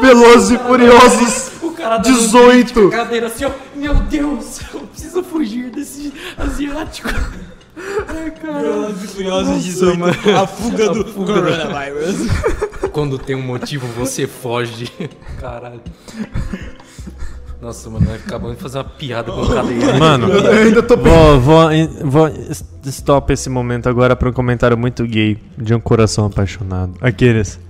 Velozes 0.00 0.50
e 0.50 0.58
Furiosos 0.58 1.51
cara 1.82 1.98
dando 1.98 2.14
18. 2.14 2.80
um 2.80 2.90
cadeira 2.90 3.26
assim, 3.26 3.44
ó. 3.44 3.50
Meu 3.74 3.94
Deus, 3.94 4.60
eu 4.72 4.80
preciso 4.80 5.22
fugir 5.24 5.70
desse 5.70 6.12
asiático. 6.38 7.08
Ai, 8.08 8.30
cara. 8.30 8.90
E 8.90 9.06
Furiosos 9.08 9.64
18. 9.64 10.30
A 10.36 10.46
fuga 10.46 10.90
do 10.90 11.04
coronavírus. 11.04 12.28
Quando 12.92 13.18
tem 13.18 13.34
um 13.34 13.42
motivo, 13.42 13.86
você 13.88 14.26
foge. 14.26 14.88
Caralho. 15.40 15.80
Nossa, 17.60 17.88
mano, 17.88 18.12
acabamos 18.12 18.56
de 18.56 18.62
fazer 18.62 18.78
uma 18.78 18.84
piada 18.84 19.30
com 19.30 19.46
cadeira. 19.46 19.94
Mano, 19.98 20.28
Eu 20.28 20.64
ainda 20.64 20.82
tô 20.82 20.96
vou, 20.96 21.40
vou, 21.40 21.68
vou. 22.04 22.28
Stop 22.86 23.32
esse 23.32 23.48
momento 23.48 23.88
agora 23.88 24.16
pra 24.16 24.28
um 24.28 24.32
comentário 24.32 24.76
muito 24.76 25.06
gay 25.06 25.38
de 25.56 25.72
um 25.72 25.78
coração 25.78 26.26
apaixonado. 26.26 26.94
Aqueles. 27.00 27.60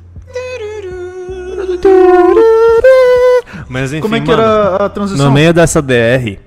Mas 3.72 3.90
enfim, 3.90 4.02
Como 4.02 4.14
é 4.14 4.20
que 4.20 4.26
mano, 4.26 4.42
era 4.42 4.84
a 4.84 4.88
transição? 4.90 5.26
No 5.26 5.32
meio 5.32 5.54
dessa 5.54 5.80
DR, 5.80 6.38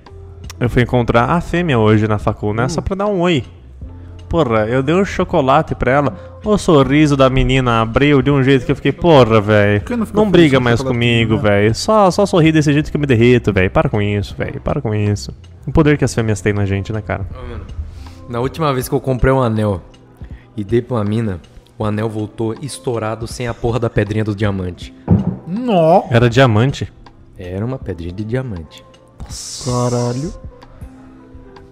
eu 0.59 0.69
fui 0.69 0.84
encontrar 0.84 1.26
a 1.32 1.41
fêmea 1.41 1.80
hoje 1.80 2.07
na 2.07 2.19
facul, 2.19 2.53
né? 2.53 2.69
Só 2.69 2.82
pra 2.82 2.95
dar 2.95 3.07
um 3.07 3.19
oi. 3.21 3.43
Porra, 4.30 4.67
eu 4.67 4.84
dei 4.84 4.93
um 4.93 5.03
chocolate 5.03 5.73
pra 5.73 5.91
ela. 5.91 6.13
O 6.43 6.55
sorriso 6.55 7.17
da 7.17 7.28
menina 7.28 7.82
abriu 7.82 8.21
de 8.21 8.30
um 8.30 8.43
jeito 8.43 8.63
que 8.63 8.71
eu 8.71 8.76
fiquei, 8.76 8.91
porra, 8.91 9.41
velho. 9.41 9.82
não 9.89 10.07
Não 10.13 10.30
briga 10.30 10.59
mais 10.59 10.84
comigo, 10.84 11.36
né? 11.38 11.41
velho. 11.41 11.76
Só, 11.76 12.11
só 12.11 12.28
sorri 12.28 12.51
desse 12.51 12.71
jeito 12.71 12.91
que 12.91 12.97
eu 12.97 13.01
me 13.01 13.07
derreto, 13.07 13.51
velho. 13.51 13.71
Para 13.71 13.89
com 13.89 13.99
isso, 13.99 14.36
velho. 14.38 14.61
Para 14.61 14.80
com 14.80 14.93
isso. 14.93 15.34
O 15.65 15.71
poder 15.71 15.97
que 15.97 16.05
as 16.05 16.13
fêmeas 16.13 16.41
têm 16.41 16.53
na 16.53 16.65
gente, 16.65 16.93
né, 16.93 17.01
cara? 17.01 17.26
Na 18.30 18.39
última 18.39 18.71
vez 18.71 18.88
que 18.88 18.93
eu 18.93 18.99
comprei 18.99 19.34
um 19.34 19.41
anel 19.41 19.82
e 20.55 20.63
dei 20.63 20.82
pra 20.82 20.97
uma 20.97 21.03
mina, 21.03 21.39
o 21.78 21.84
anel 21.86 22.07
voltou 22.07 22.53
estourado 22.61 23.26
sem 23.26 23.47
a 23.47 23.53
porra 23.53 23.80
da 23.80 23.89
pedrinha 23.89 24.23
do 24.23 24.36
diamante. 24.36 24.93
Nó. 25.47 26.03
Era 26.11 26.30
diamante. 26.30 26.91
Era 27.38 27.65
uma 27.65 27.77
pedrinha 27.77 28.13
de 28.13 28.23
diamante. 28.23 28.83
Caralho. 29.65 30.33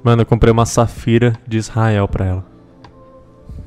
Mano, 0.03 0.22
eu 0.24 0.26
comprei 0.26 0.51
uma 0.51 0.66
safira 0.66 1.34
de 1.47 1.57
Israel 1.57 2.07
pra 2.07 2.26
ela. 2.26 2.45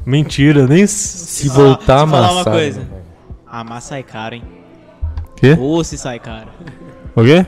Mentira, 0.05 0.67
nem. 0.67 0.87
Se 0.87 1.49
voltar 1.49 1.77
deixa 1.99 2.05
eu 2.05 2.09
falar 2.09 2.21
uma 2.21 2.31
amassado. 2.33 2.57
coisa. 2.57 2.89
Amar 3.47 3.83
sai 3.83 4.03
caro, 4.03 4.35
hein? 4.35 4.43
Quê? 5.37 5.57
Ou 5.59 5.83
se 5.83 5.97
sai 5.97 6.19
caro. 6.19 6.49
O 7.15 7.23
quê? 7.23 7.47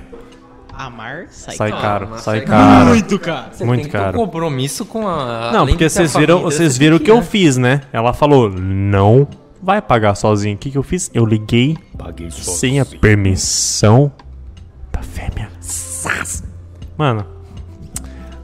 Amar 0.73 1.27
sai, 1.31 1.57
Sai 1.57 1.71
caro. 1.71 1.83
caro, 1.83 2.09
mas 2.11 2.21
sai 2.23 2.39
sai 2.39 2.47
caro. 2.47 2.89
Muito 2.91 3.19
caro. 3.19 3.47
Você 3.53 3.65
Muito 3.65 3.81
tem 3.83 3.91
que 3.91 3.97
ter 3.97 4.03
caro. 4.05 4.17
um 4.17 4.25
compromisso 4.25 4.85
com 4.87 5.07
a. 5.07 5.51
Não, 5.53 5.61
além 5.61 5.75
porque 5.75 5.87
de 5.89 5.95
ter 5.95 6.01
a 6.01 6.07
vocês 6.07 6.17
viram, 6.17 6.37
família, 6.39 6.57
vocês 6.57 6.73
você 6.73 6.79
viram 6.79 6.97
o 6.97 7.01
que 7.01 7.11
eu 7.11 7.17
né? 7.17 7.23
fiz, 7.23 7.57
né? 7.57 7.81
Ela 7.93 8.13
falou, 8.13 8.49
não 8.51 9.27
vai 9.63 9.83
pagar 9.83 10.15
sozinho. 10.15 10.55
O 10.55 10.59
que, 10.59 10.71
que 10.71 10.79
eu 10.79 10.83
fiz? 10.83 11.11
Eu 11.13 11.27
liguei 11.27 11.77
Paguei 11.99 12.31
só. 12.31 12.53
sem 12.53 12.81
a 12.81 12.85
permissão 12.87 14.11
da 14.99 15.03
fêmea. 15.03 15.49
Sas. 15.61 16.43
Mano, 16.97 17.25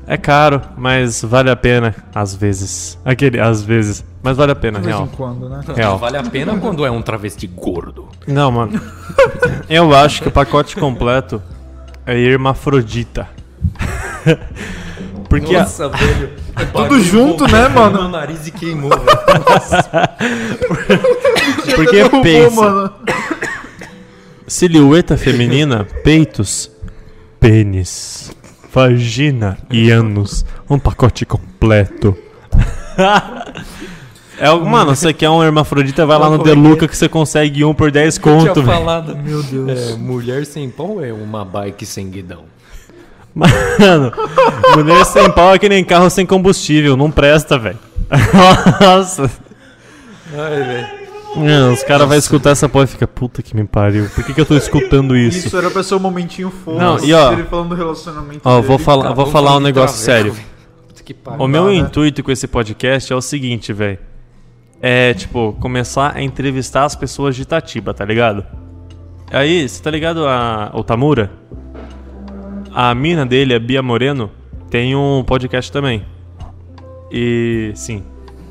é 0.06 0.16
caro, 0.16 0.60
mas 0.76 1.22
vale 1.22 1.50
a 1.50 1.56
pena 1.56 1.94
às 2.14 2.34
vezes. 2.34 2.98
Aquele, 3.04 3.40
às 3.40 3.62
vezes. 3.62 4.04
Mas 4.22 4.36
vale 4.36 4.52
a 4.52 4.54
pena, 4.54 4.78
De 4.78 4.86
vez 4.86 4.96
em 4.96 5.00
real. 5.00 5.10
quando, 5.16 5.48
né? 5.48 5.60
Real. 5.74 5.98
Vale 5.98 6.16
a 6.16 6.22
pena 6.22 6.56
quando 6.58 6.86
é 6.86 6.90
um 6.90 7.02
travesti 7.02 7.46
gordo. 7.46 8.08
Não, 8.26 8.50
mano. 8.50 8.80
Eu 9.68 9.94
acho 9.94 10.22
que 10.22 10.28
o 10.28 10.32
pacote 10.32 10.76
completo 10.76 11.42
é 12.06 12.18
hermafrodita. 12.18 13.28
Porque 15.28 15.54
a- 15.56 15.60
Nossa, 15.60 15.88
velho. 15.88 16.30
Tudo 16.72 17.00
junto, 17.00 17.46
né, 17.48 17.66
mano? 17.68 18.02
Meu 18.02 18.08
nariz 18.08 18.46
e 18.46 18.52
queimou, 18.52 18.90
velho. 18.90 19.02
porque 21.74 21.96
Derrubou, 21.96 22.22
pensa, 22.22 22.60
mano. 22.62 22.92
Silhueta 24.54 25.16
feminina, 25.16 25.84
peitos, 26.04 26.70
pênis, 27.40 28.30
vagina 28.72 29.58
e 29.68 29.90
ânus. 29.90 30.44
Um 30.70 30.78
pacote 30.78 31.26
completo. 31.26 32.16
É, 34.38 34.46
algo- 34.46 34.64
mano, 34.64 34.94
você 34.94 35.12
quer 35.12 35.28
um 35.28 35.42
hermafrodita, 35.42 36.06
vai 36.06 36.16
lá 36.18 36.30
no 36.30 36.38
Deluca 36.38 36.86
que 36.86 36.96
você 36.96 37.08
consegue 37.08 37.64
um 37.64 37.74
por 37.74 37.90
10 37.90 38.16
conto, 38.18 38.42
Tinha 38.52 38.54
velho. 38.54 38.66
falado. 38.66 39.16
Meu 39.16 39.42
Deus. 39.42 39.90
É, 39.92 39.96
mulher 39.96 40.46
sem 40.46 40.70
pau 40.70 41.02
é 41.04 41.12
uma 41.12 41.44
bike 41.44 41.84
sem 41.84 42.08
guidão. 42.08 42.44
Mano, 43.34 44.12
mulher 44.76 45.04
sem 45.06 45.28
pau 45.32 45.52
é 45.52 45.58
que 45.58 45.68
nem 45.68 45.84
carro 45.84 46.08
sem 46.08 46.24
combustível, 46.24 46.96
não 46.96 47.10
presta, 47.10 47.58
velho. 47.58 47.78
Nossa. 48.80 49.28
Ai, 50.32 50.62
velho. 50.62 51.03
Mano, 51.36 51.72
os 51.72 51.82
caras 51.82 52.06
vão 52.08 52.16
escutar 52.16 52.50
essa 52.50 52.68
porra 52.68 52.84
e 52.84 52.88
fica, 52.88 53.06
puta 53.06 53.42
que 53.42 53.56
me 53.56 53.64
pariu. 53.64 54.08
Por 54.14 54.22
que, 54.24 54.32
que 54.34 54.40
eu 54.40 54.46
tô 54.46 54.56
escutando 54.56 55.16
isso? 55.18 55.46
Isso 55.48 55.56
era 55.56 55.70
pra 55.70 55.82
ser 55.82 55.94
um 55.96 55.98
momentinho 55.98 56.50
fofo. 56.50 56.78
Não, 56.78 56.98
e 57.04 57.12
ó- 57.12 57.32
Ele 57.32 57.44
falando 57.44 57.70
do 57.70 57.74
relacionamento 57.74 58.40
Ó, 58.44 58.56
dele. 58.56 58.66
vou 58.68 58.78
falar, 58.78 59.12
vou 59.12 59.26
falar 59.26 59.56
um 59.56 59.60
negócio 59.60 59.96
sério. 59.98 60.34
Puta 60.88 61.02
que 61.02 61.12
pariu. 61.14 61.40
O 61.44 61.48
meu 61.48 61.66
né? 61.66 61.74
intuito 61.76 62.22
com 62.22 62.30
esse 62.30 62.46
podcast 62.46 63.12
é 63.12 63.16
o 63.16 63.20
seguinte, 63.20 63.72
velho. 63.72 63.98
É, 64.80 65.14
tipo, 65.14 65.56
começar 65.60 66.12
a 66.14 66.22
entrevistar 66.22 66.84
as 66.84 66.94
pessoas 66.94 67.34
de 67.34 67.42
Itatiba, 67.42 67.94
tá 67.94 68.04
ligado? 68.04 68.44
Aí, 69.32 69.68
você 69.68 69.82
tá 69.82 69.90
ligado 69.90 70.26
a, 70.26 70.70
o 70.74 70.84
Tamura? 70.84 71.30
A 72.72 72.94
mina 72.94 73.24
dele, 73.24 73.54
a 73.54 73.58
Bia 73.58 73.82
Moreno, 73.82 74.30
tem 74.70 74.94
um 74.94 75.24
podcast 75.24 75.72
também. 75.72 76.04
E, 77.10 77.72
sim, 77.74 78.02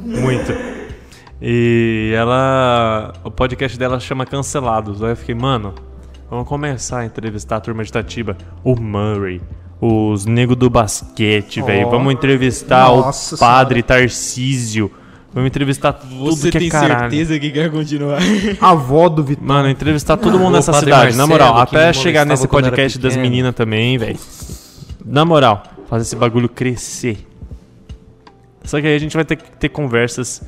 muito. 0.01 0.51
E 1.45 2.13
ela. 2.15 3.13
O 3.21 3.29
podcast 3.29 3.77
dela 3.77 3.99
chama 3.99 4.25
Cancelados. 4.25 5.03
Aí 5.03 5.09
eu 5.09 5.15
fiquei, 5.17 5.35
mano, 5.35 5.73
vamos 6.29 6.47
começar 6.47 6.99
a 6.99 7.05
entrevistar 7.05 7.57
a 7.57 7.59
turma 7.59 7.83
de 7.83 7.89
Itatiba. 7.89 8.37
O 8.63 8.79
Murray, 8.79 9.41
os 9.81 10.25
negros 10.25 10.57
do 10.57 10.69
basquete, 10.69 11.61
velho. 11.61 11.89
Vamos 11.89 12.13
entrevistar 12.13 12.89
o 12.93 13.11
padre 13.37 13.83
Tarcísio. 13.83 14.89
Vamos 15.33 15.47
entrevistar 15.47 15.91
tudo 15.91 16.27
Você 16.27 16.49
que 16.49 16.59
tem 16.59 16.67
é 16.67 16.71
caralho. 16.71 16.99
certeza 17.11 17.37
que 17.37 17.51
quer 17.51 17.69
continuar? 17.69 18.19
A 18.61 18.69
avó 18.69 19.09
do 19.09 19.21
Vitão. 19.21 19.45
Mano, 19.45 19.67
entrevistar 19.67 20.15
todo 20.15 20.39
mundo 20.39 20.53
O 20.53 20.55
nessa 20.55 20.71
cidade, 20.71 21.17
na 21.17 21.27
Marcelo, 21.27 21.49
moral. 21.51 21.67
que 21.67 21.75
Até 21.75 21.91
chegar 21.91 22.25
nesse 22.25 22.47
podcast 22.47 22.97
das 22.99 23.17
meninas 23.17 23.53
também, 23.53 23.97
velho. 23.97 24.17
Na 25.03 25.25
moral, 25.25 25.63
fazer 25.89 26.03
esse 26.03 26.15
bagulho 26.15 26.47
crescer. 26.47 27.27
Só 28.63 28.79
que 28.79 28.87
aí 28.87 28.95
a 28.95 28.99
gente 28.99 29.13
vai 29.15 29.25
ter 29.25 29.35
que 29.35 29.51
ter 29.57 29.67
conversas 29.69 30.41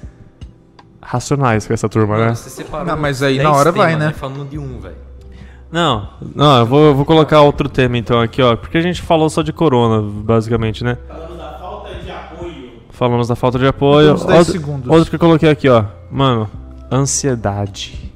racionais 1.05 1.67
com 1.67 1.73
essa 1.73 1.87
turma, 1.87 2.17
né? 2.17 2.35
Você 2.35 2.49
separou 2.49 2.85
Não, 2.87 2.97
mas 2.97 3.21
aí 3.21 3.37
na 3.37 3.43
10 3.43 3.55
hora 3.55 3.71
vai, 3.71 3.91
temas, 3.91 4.07
né? 4.07 4.13
Falando 4.13 4.49
de 4.49 4.57
um, 4.57 4.79
velho. 4.79 4.95
Não, 5.71 6.09
não, 6.35 6.59
eu 6.59 6.65
vou, 6.65 6.85
eu 6.85 6.95
vou 6.95 7.05
colocar 7.05 7.41
outro 7.41 7.67
tema 7.67 7.97
então 7.97 8.21
aqui, 8.21 8.41
ó. 8.41 8.55
Porque 8.55 8.77
a 8.77 8.81
gente 8.81 9.01
falou 9.01 9.29
só 9.29 9.41
de 9.41 9.51
corona, 9.53 10.01
basicamente, 10.01 10.83
né? 10.83 10.97
Falamos 12.89 13.27
da 13.27 13.35
falta 13.35 13.59
de 13.59 13.67
apoio. 13.67 14.07
Temos 14.15 14.25
10 14.25 14.37
Outro, 14.39 14.51
segundos. 14.53 14.89
outro 14.89 15.09
que 15.09 15.15
eu 15.15 15.19
coloquei 15.19 15.49
aqui, 15.49 15.67
ó. 15.67 15.83
Mano, 16.09 16.49
ansiedade. 16.91 18.11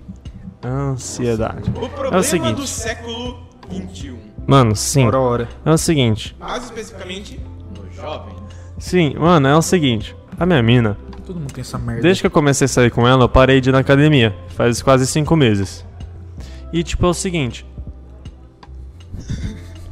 Ansiedade. 0.64 1.70
O 1.76 1.90
problema 1.90 2.24
seguinte. 2.24 2.56
do 2.56 2.68
século 2.68 3.38
XXI, 3.70 4.16
Mano, 4.48 4.76
sim. 4.76 5.06
Hora, 5.06 5.20
hora. 5.20 5.50
É 5.66 5.72
o 5.72 5.78
seguinte. 5.78 6.36
mais 6.40 6.64
especificamente 6.64 7.40
nos 7.78 7.94
jovens, 7.96 8.36
Sim, 8.78 9.16
mano, 9.20 9.48
é 9.48 9.56
o 9.56 9.62
seguinte. 9.62 10.16
A 10.40 10.46
minha 10.46 10.64
mina, 10.64 10.98
Todo 11.30 11.40
mundo 11.40 11.54
tem 11.54 11.62
essa 11.62 11.78
merda. 11.78 12.02
desde 12.02 12.24
que 12.24 12.26
eu 12.26 12.32
comecei 12.32 12.66
a 12.66 12.68
sair 12.68 12.90
com 12.90 13.08
ela, 13.08 13.26
eu 13.26 13.30
parei 13.30 13.62
de 13.62 13.70
ir 13.70 13.72
na 13.72 13.78
academia. 13.78 14.36
Faz 14.48 14.82
quase 14.82 15.06
cinco 15.06 15.36
meses. 15.36 15.86
E 16.74 16.82
tipo, 16.82 17.06
é 17.06 17.10
o 17.10 17.14
seguinte. 17.14 17.64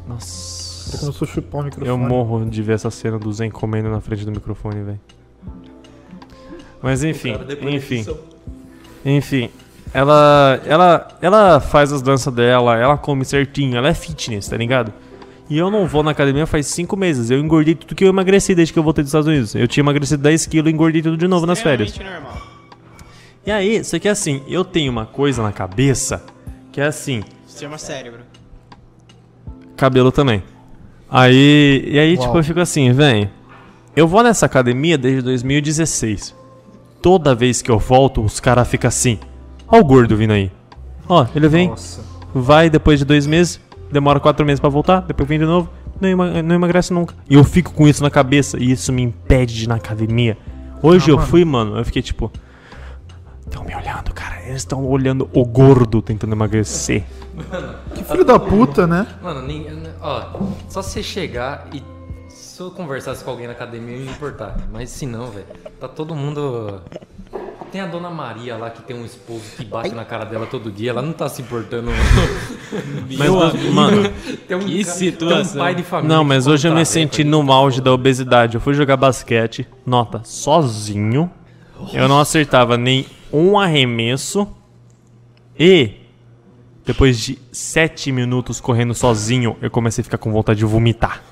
Nossa. 0.08 0.98
Começou 0.98 1.28
a 1.28 1.30
chupar 1.30 1.60
o 1.60 1.64
microfone. 1.66 1.88
Eu 1.88 1.96
morro 1.96 2.44
de 2.44 2.60
ver 2.60 2.72
essa 2.72 2.90
cena 2.90 3.20
do 3.20 3.32
Zen 3.32 3.52
comendo 3.52 3.88
na 3.88 4.00
frente 4.00 4.24
do 4.24 4.32
microfone, 4.32 4.82
velho. 4.82 5.00
Mas 6.82 7.04
enfim, 7.04 7.36
enfim. 7.70 8.04
Enfim. 9.04 9.48
Ela, 9.94 10.60
ela, 10.66 11.18
ela 11.22 11.60
faz 11.60 11.92
as 11.92 12.02
danças 12.02 12.34
dela, 12.34 12.76
ela 12.76 12.98
come 12.98 13.24
certinho, 13.24 13.76
ela 13.76 13.86
é 13.86 13.94
fitness, 13.94 14.48
tá 14.48 14.56
ligado? 14.56 14.92
E 15.50 15.56
eu 15.56 15.70
não 15.70 15.86
vou 15.86 16.02
na 16.02 16.10
academia 16.10 16.46
faz 16.46 16.66
5 16.66 16.94
meses. 16.96 17.30
Eu 17.30 17.38
engordei 17.38 17.74
tudo 17.74 17.94
que 17.94 18.04
eu 18.04 18.08
emagreci 18.08 18.54
desde 18.54 18.72
que 18.72 18.78
eu 18.78 18.82
voltei 18.82 19.02
dos 19.02 19.08
Estados 19.08 19.26
Unidos. 19.28 19.54
Eu 19.54 19.66
tinha 19.66 19.82
emagrecido 19.82 20.22
10 20.22 20.46
quilos 20.46 20.70
e 20.70 20.74
engordei 20.74 21.00
tudo 21.00 21.16
de 21.16 21.26
novo 21.26 21.46
nas 21.46 21.60
férias. 21.60 21.96
normal. 21.98 22.36
E 23.46 23.50
aí, 23.50 23.76
isso 23.76 23.96
aqui 23.96 24.06
é 24.08 24.10
assim, 24.10 24.42
eu 24.46 24.62
tenho 24.62 24.92
uma 24.92 25.06
coisa 25.06 25.42
na 25.42 25.50
cabeça 25.52 26.22
que 26.70 26.80
é 26.82 26.84
assim, 26.86 27.22
Se 27.46 27.60
chama 27.60 27.78
cérebro. 27.78 28.20
cabelo 29.74 30.12
também. 30.12 30.42
Aí, 31.10 31.82
e 31.86 31.98
aí, 31.98 32.14
Uau. 32.16 32.26
tipo, 32.26 32.38
eu 32.38 32.44
fico 32.44 32.60
assim, 32.60 32.92
velho. 32.92 33.30
Eu 33.96 34.06
vou 34.06 34.22
nessa 34.22 34.44
academia 34.44 34.98
desde 34.98 35.22
2016. 35.22 36.34
Toda 37.00 37.34
vez 37.34 37.62
que 37.62 37.70
eu 37.70 37.78
volto, 37.78 38.22
os 38.22 38.38
caras 38.38 38.68
ficam 38.68 38.88
assim. 38.88 39.18
Ó 39.66 39.78
o 39.78 39.84
gordo 39.84 40.14
vindo 40.16 40.32
aí. 40.34 40.52
Ó, 41.08 41.26
ele 41.34 41.48
vem, 41.48 41.68
Nossa. 41.68 42.02
vai 42.34 42.68
depois 42.68 42.98
de 42.98 43.04
dois 43.06 43.26
meses, 43.26 43.58
demora 43.90 44.20
quatro 44.20 44.44
meses 44.44 44.60
pra 44.60 44.68
voltar, 44.68 45.00
depois 45.02 45.28
vem 45.28 45.38
de 45.38 45.44
novo, 45.44 45.68
não, 46.00 46.08
ema- 46.08 46.42
não 46.42 46.54
emagrece 46.54 46.92
nunca. 46.92 47.14
E 47.28 47.34
eu 47.34 47.44
fico 47.44 47.72
com 47.72 47.86
isso 47.88 48.02
na 48.02 48.10
cabeça 48.10 48.58
e 48.58 48.70
isso 48.70 48.92
me 48.92 49.02
impede 49.02 49.54
de 49.54 49.64
ir 49.64 49.68
na 49.68 49.76
academia. 49.76 50.36
Hoje 50.82 51.10
Ah, 51.10 51.12
eu 51.12 51.16
mano. 51.16 51.28
fui, 51.28 51.44
mano, 51.44 51.76
eu 51.78 51.84
fiquei 51.84 52.02
tipo. 52.02 52.30
Estão 53.46 53.64
me 53.64 53.74
olhando, 53.74 54.12
cara. 54.12 54.42
Eles 54.42 54.56
estão 54.58 54.84
olhando 54.84 55.28
o 55.32 55.44
gordo 55.44 56.02
tentando 56.02 56.34
emagrecer. 56.34 57.04
Que 57.94 58.04
filho 58.04 58.24
da 58.24 58.38
puta, 58.38 58.86
né? 58.86 59.06
Mano, 59.22 59.40
ninguém, 59.46 59.82
ó, 60.00 60.24
só 60.68 60.82
você 60.82 61.02
chegar 61.02 61.66
e 61.72 61.82
se 62.28 62.60
eu 62.60 62.70
conversasse 62.70 63.24
com 63.24 63.30
alguém 63.30 63.46
na 63.46 63.52
academia 63.54 63.94
eu 63.94 64.00
ia 64.00 64.04
me 64.06 64.10
importar. 64.12 64.56
Mas 64.72 64.90
se 64.90 65.06
não, 65.06 65.26
velho, 65.30 65.46
tá 65.80 65.88
todo 65.88 66.14
mundo. 66.14 66.80
Tem 67.70 67.80
a 67.80 67.86
dona 67.86 68.08
Maria 68.10 68.56
lá 68.56 68.70
que 68.70 68.82
tem 68.82 68.96
um 68.96 69.04
esposo 69.04 69.42
que 69.56 69.64
bate 69.64 69.94
na 69.94 70.04
cara 70.04 70.24
dela 70.24 70.46
todo 70.46 70.70
dia, 70.70 70.90
ela 70.90 71.02
não 71.02 71.12
tá 71.12 71.28
se 71.28 71.42
importando. 71.42 71.90
Mas, 73.18 73.72
mano, 73.72 74.10
tem 74.46 74.56
um, 74.56 74.60
Que 74.60 74.84
cara- 74.84 74.96
situação. 74.96 75.44
Tem 75.52 75.60
um 75.60 75.64
pai 75.64 75.74
de 75.74 75.82
família. 75.82 76.16
não, 76.16 76.24
mas 76.24 76.46
hoje 76.46 76.68
eu 76.68 76.74
me 76.74 76.84
senti 76.84 77.24
no 77.24 77.50
auge 77.52 77.80
da 77.80 77.92
obesidade. 77.92 78.54
Eu 78.56 78.60
fui 78.60 78.74
jogar 78.74 78.96
basquete, 78.96 79.66
nota, 79.86 80.20
sozinho. 80.24 81.30
Eu 81.92 82.08
não 82.08 82.20
acertava 82.20 82.76
nem 82.76 83.06
um 83.32 83.58
arremesso. 83.58 84.46
E 85.58 85.92
depois 86.84 87.18
de 87.18 87.38
sete 87.52 88.10
minutos 88.12 88.60
correndo 88.60 88.94
sozinho, 88.94 89.56
eu 89.60 89.70
comecei 89.70 90.02
a 90.02 90.04
ficar 90.04 90.18
com 90.18 90.32
vontade 90.32 90.58
de 90.60 90.64
vomitar. 90.64 91.22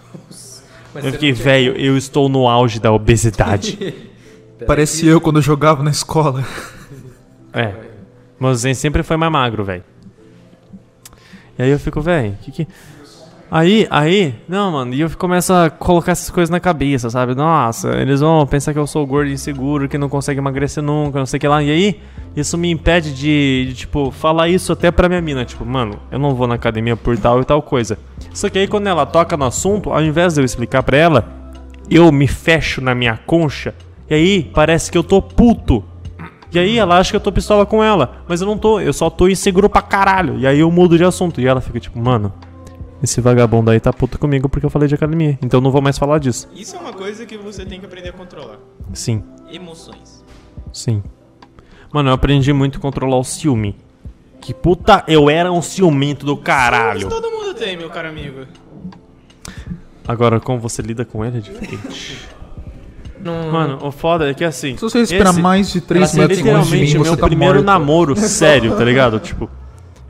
Mas 0.94 1.04
Eu 1.04 1.12
fiquei, 1.12 1.32
velho, 1.32 1.76
eu 1.76 1.96
estou 1.96 2.28
no 2.28 2.48
auge 2.48 2.78
da 2.80 2.92
obesidade. 2.92 3.94
Parece 4.64 5.06
eu 5.06 5.20
quando 5.20 5.36
eu 5.36 5.42
jogava 5.42 5.82
na 5.82 5.90
escola. 5.90 6.44
É. 7.52 7.74
Meu 8.38 8.54
Zen 8.54 8.74
sempre 8.74 9.02
foi 9.02 9.16
mais 9.16 9.32
magro, 9.32 9.64
velho. 9.64 9.84
E 11.58 11.62
aí 11.62 11.70
eu 11.70 11.78
fico, 11.78 12.00
velho, 12.00 12.36
que 12.42 12.52
que. 12.52 12.68
Aí, 13.50 13.86
aí, 13.90 14.34
não, 14.48 14.72
mano, 14.72 14.92
e 14.92 15.00
eu 15.00 15.10
começo 15.10 15.52
a 15.52 15.70
colocar 15.70 16.12
essas 16.12 16.28
coisas 16.30 16.50
na 16.50 16.58
cabeça, 16.58 17.08
sabe? 17.08 17.34
Nossa, 17.34 17.90
eles 18.00 18.20
vão 18.20 18.44
pensar 18.44 18.72
que 18.72 18.78
eu 18.78 18.86
sou 18.88 19.06
gordo 19.06 19.30
e 19.30 19.34
inseguro, 19.34 19.88
que 19.88 19.96
não 19.96 20.08
consegue 20.08 20.40
emagrecer 20.40 20.82
nunca, 20.82 21.20
não 21.20 21.26
sei 21.26 21.38
o 21.38 21.40
que 21.40 21.46
lá. 21.46 21.62
E 21.62 21.70
aí, 21.70 22.00
isso 22.34 22.58
me 22.58 22.70
impede 22.70 23.14
de, 23.14 23.66
de, 23.68 23.74
tipo, 23.74 24.10
falar 24.10 24.48
isso 24.48 24.72
até 24.72 24.90
pra 24.90 25.08
minha 25.08 25.20
mina. 25.20 25.44
Tipo, 25.44 25.64
mano, 25.64 25.98
eu 26.10 26.18
não 26.18 26.34
vou 26.34 26.48
na 26.48 26.56
academia 26.56 26.96
por 26.96 27.16
tal 27.16 27.40
e 27.40 27.44
tal 27.44 27.62
coisa. 27.62 27.96
Só 28.34 28.50
que 28.50 28.58
aí, 28.58 28.66
quando 28.66 28.88
ela 28.88 29.06
toca 29.06 29.36
no 29.36 29.44
assunto, 29.44 29.90
ao 29.92 30.02
invés 30.02 30.34
de 30.34 30.40
eu 30.40 30.44
explicar 30.44 30.82
pra 30.82 30.96
ela, 30.96 31.28
eu 31.88 32.10
me 32.10 32.26
fecho 32.26 32.80
na 32.80 32.96
minha 32.96 33.16
concha. 33.16 33.72
E 34.08 34.14
aí, 34.14 34.44
parece 34.54 34.90
que 34.90 34.96
eu 34.98 35.02
tô 35.04 35.20
puto. 35.20 35.82
E 36.52 36.58
aí 36.58 36.78
ela 36.78 36.98
acha 36.98 37.10
que 37.10 37.16
eu 37.16 37.20
tô 37.20 37.32
pistola 37.32 37.66
com 37.66 37.82
ela. 37.82 38.22
Mas 38.28 38.40
eu 38.40 38.46
não 38.46 38.56
tô, 38.56 38.80
eu 38.80 38.92
só 38.92 39.10
tô 39.10 39.28
inseguro 39.28 39.68
pra 39.68 39.82
caralho. 39.82 40.38
E 40.38 40.46
aí 40.46 40.60
eu 40.60 40.70
mudo 40.70 40.96
de 40.96 41.04
assunto. 41.04 41.40
E 41.40 41.46
ela 41.46 41.60
fica 41.60 41.78
tipo, 41.80 41.98
mano, 41.98 42.32
esse 43.02 43.20
vagabundo 43.20 43.70
aí 43.70 43.80
tá 43.80 43.92
puto 43.92 44.18
comigo 44.18 44.48
porque 44.48 44.64
eu 44.64 44.70
falei 44.70 44.88
de 44.88 44.94
academia. 44.94 45.36
Então 45.42 45.58
eu 45.58 45.62
não 45.62 45.70
vou 45.70 45.82
mais 45.82 45.98
falar 45.98 46.18
disso. 46.18 46.48
Isso 46.54 46.76
é 46.76 46.78
uma 46.78 46.92
coisa 46.92 47.26
que 47.26 47.36
você 47.36 47.66
tem 47.66 47.80
que 47.80 47.86
aprender 47.86 48.10
a 48.10 48.12
controlar. 48.12 48.58
Sim, 48.94 49.22
Emoções. 49.52 50.24
sim. 50.72 51.02
Mano, 51.92 52.10
eu 52.10 52.14
aprendi 52.14 52.52
muito 52.52 52.78
a 52.78 52.80
controlar 52.80 53.16
o 53.16 53.24
ciúme. 53.24 53.76
Que 54.40 54.54
puta, 54.54 55.02
eu 55.08 55.28
era 55.28 55.50
um 55.50 55.60
ciumento 55.62 56.24
do 56.24 56.36
caralho. 56.36 57.08
todo 57.08 57.30
mundo 57.30 57.54
tem, 57.54 57.76
meu 57.76 57.90
caro 57.90 58.08
amigo. 58.08 58.46
Agora, 60.06 60.38
como 60.38 60.60
você 60.60 60.82
lida 60.82 61.04
com 61.04 61.24
ele 61.24 61.38
é 61.38 61.40
diferente. 61.40 62.18
Não- 63.26 63.52
Mano, 63.52 63.78
o 63.82 63.90
foda 63.90 64.30
é 64.30 64.34
que 64.34 64.44
assim. 64.44 64.76
Se 64.76 64.82
você 64.82 65.00
esperar 65.00 65.30
esse- 65.30 65.40
mais 65.42 65.70
de 65.72 65.80
3 65.80 66.14
Ela 66.16 66.28
metros 66.28 66.38
longe 66.38 66.42
de 66.42 66.76
literalmente 66.76 66.96
mim, 66.98 67.02
meu 67.02 67.16
tá 67.16 67.26
primeiro 67.26 67.54
morto. 67.56 67.66
namoro 67.66 68.16
sério, 68.18 68.74
tá 68.76 68.84
ligado? 68.84 69.18
Tipo, 69.20 69.50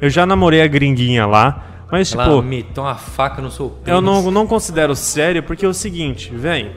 eu 0.01 0.09
já 0.11 0.25
namorei 0.27 0.61
a 0.63 0.67
gringuinha 0.67 1.27
lá, 1.27 1.65
mas 1.91 2.13
Ela 2.13 2.25
tipo, 2.25 2.43
meteu 2.43 2.83
uma 2.83 2.95
faca 2.95 3.41
no 3.43 3.51
seu 3.51 3.69
pênis. 3.71 3.89
eu 3.89 4.01
não, 4.01 4.31
não 4.31 4.47
considero 4.47 4.95
sério 4.95 5.43
porque 5.43 5.65
é 5.65 5.69
o 5.69 5.75
seguinte, 5.75 6.33
vem, 6.35 6.71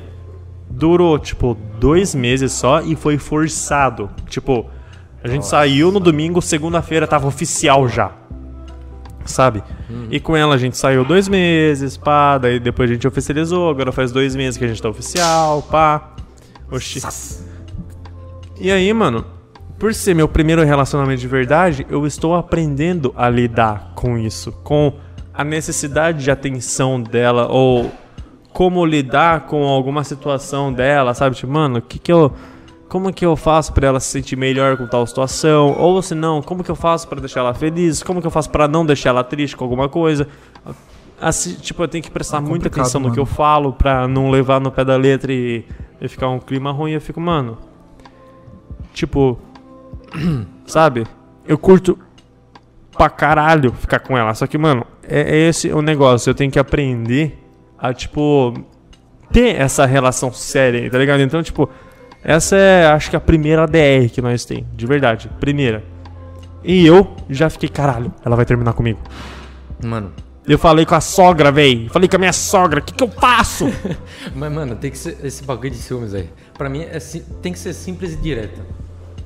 durou 0.70 1.18
tipo 1.20 1.58
dois 1.80 2.14
meses 2.16 2.52
só 2.54 2.82
e 2.82 2.96
foi 2.96 3.18
forçado. 3.18 4.10
Tipo, 4.28 4.66
a 5.24 5.28
gente 5.28 5.46
saiu 5.46 5.92
no 5.92 6.00
domingo, 6.00 6.42
segunda-feira 6.42 7.06
tava 7.06 7.28
oficial 7.28 7.88
já. 7.90 8.12
Sabe? 9.26 9.62
E 10.10 10.20
com 10.20 10.36
ela 10.36 10.56
a 10.56 10.58
gente 10.58 10.76
saiu 10.78 11.06
dois 11.06 11.28
meses, 11.28 11.98
pá, 11.98 12.38
daí 12.40 12.60
depois 12.60 12.90
a 12.90 12.94
gente 12.94 13.08
oficializou, 13.08 13.70
agora 13.70 13.92
faz 13.92 14.12
dois 14.12 14.36
meses 14.36 14.58
que 14.58 14.66
a 14.66 14.68
gente 14.68 14.82
tá 14.82 14.90
oficial, 14.90 15.62
pá. 15.64 16.14
Oxi. 16.72 17.01
E 18.59 18.72
aí, 18.72 18.91
mano, 18.93 19.26
por 19.78 19.93
ser 19.93 20.13
meu 20.13 20.28
primeiro 20.28 20.63
relacionamento 20.63 21.22
de 21.22 21.28
verdade, 21.28 21.88
eu 21.89 22.05
estou 22.05 22.36
aprendendo 22.36 23.13
a 23.15 23.30
lidar 23.30 23.93
com 23.95 24.17
isso, 24.17 24.51
com 24.63 24.93
a 25.34 25.43
necessidade 25.43 26.24
de 26.24 26.30
atenção 26.30 27.01
dela 27.01 27.47
ou 27.47 27.89
como 28.51 28.86
lidar 28.86 29.45
com 29.45 29.63
alguma 29.63 30.03
situação 30.03 30.74
dela, 30.74 31.13
sabe? 31.13 31.36
Tipo, 31.36 31.53
mano, 31.53 31.80
o 31.80 31.82
que 31.82 31.97
que 31.97 32.11
eu 32.11 32.34
como 32.89 33.13
que 33.13 33.24
eu 33.24 33.36
faço 33.36 33.72
pra 33.72 33.88
ela 33.88 33.99
se 33.99 34.07
sentir 34.07 34.36
melhor 34.36 34.76
com 34.76 34.88
tal 34.88 35.05
situação? 35.05 35.76
Ou 35.78 36.01
se 36.01 36.15
não, 36.15 36.41
como 36.41 36.63
que 36.63 36.72
eu 36.72 36.76
faço 36.76 37.07
pra 37.07 37.20
deixar 37.20 37.41
ela 37.41 37.53
feliz? 37.53 38.01
Como 38.01 38.20
que 38.20 38.26
eu 38.26 38.32
faço 38.32 38.49
pra 38.49 38.67
não 38.67 38.84
deixar 38.84 39.11
ela 39.11 39.24
triste 39.24 39.55
com 39.55 39.63
alguma 39.63 39.88
coisa? 39.88 40.28
Assim, 41.22 41.55
tipo, 41.55 41.84
eu 41.84 41.88
tenho 41.88 42.03
que 42.03 42.11
prestar 42.11 42.38
É 42.38 42.41
muita 42.41 42.67
atenção 42.67 43.01
no 43.01 43.11
que 43.11 43.20
eu 43.20 43.26
falo 43.26 43.74
pra 43.74 44.07
não 44.07 44.30
levar 44.30 44.59
no 44.59 44.72
pé 44.72 44.86
da 44.86 44.95
letra 44.95 45.32
e, 45.34 45.65
e 45.99 46.07
ficar 46.07 46.30
um 46.30 46.39
clima 46.39 46.72
ruim. 46.72 46.91
Eu 46.91 47.01
fico, 47.01 47.20
mano, 47.20 47.57
tipo, 48.93 49.39
sabe? 50.65 51.05
Eu 51.45 51.57
curto 51.57 51.97
pra 52.97 53.09
caralho 53.09 53.72
ficar 53.74 53.99
com 53.99 54.17
ela. 54.17 54.34
Só 54.34 54.45
que, 54.47 54.57
mano, 54.57 54.86
é, 55.03 55.22
é 55.22 55.49
esse 55.49 55.72
o 55.72 55.82
negócio. 55.82 56.30
Eu 56.30 56.36
tenho 56.36 56.51
que 56.51 56.59
aprender 56.59 57.38
a, 57.78 57.93
tipo, 57.93 58.53
ter 59.32 59.55
essa 59.55 59.86
relação 59.86 60.32
séria, 60.32 60.89
tá 60.89 60.97
ligado? 60.97 61.22
Então, 61.22 61.41
tipo, 61.41 61.70
essa 62.24 62.55
é, 62.55 62.88
acho 62.88 63.09
que 63.09 63.15
a 63.15 63.20
primeira 63.20 63.65
DR 63.65 64.09
que 64.11 64.22
nós 64.22 64.45
tem, 64.45 64.65
de 64.76 64.86
verdade. 64.86 65.30
Primeira. 65.39 65.84
E 66.63 66.86
eu 66.86 67.15
já 67.30 67.49
fiquei, 67.49 67.70
caralho, 67.70 68.13
ela 68.24 68.36
vai 68.36 68.45
terminar 68.45 68.74
comigo. 68.74 68.99
Mano, 69.84 70.11
Eu 70.50 70.58
falei 70.58 70.84
com 70.84 70.95
a 70.95 71.00
sogra, 71.00 71.52
véi. 71.52 71.88
Falei 71.89 72.10
com 72.10 72.16
a 72.16 72.20
minha 72.20 72.34
sogra, 72.34 72.80
o 72.80 72.84
que, 72.84 72.91
que 72.91 73.04
eu 73.04 73.08
faço? 73.08 73.66
mas 74.34 74.52
mano, 74.52 74.76
tem 74.76 74.89
que 74.89 74.97
ser 74.97 75.24
esse 75.24 75.43
bagulho 75.43 75.70
de 75.70 75.78
ciúmes 75.78 76.12
aí. 76.16 76.28
Pra 76.58 76.68
mim 76.68 76.82
é, 76.82 76.97
tem 77.39 77.54
que 77.54 77.60
ser 77.60 77.72
simples 77.72 78.14
e 78.14 78.16
direto. 78.16 78.60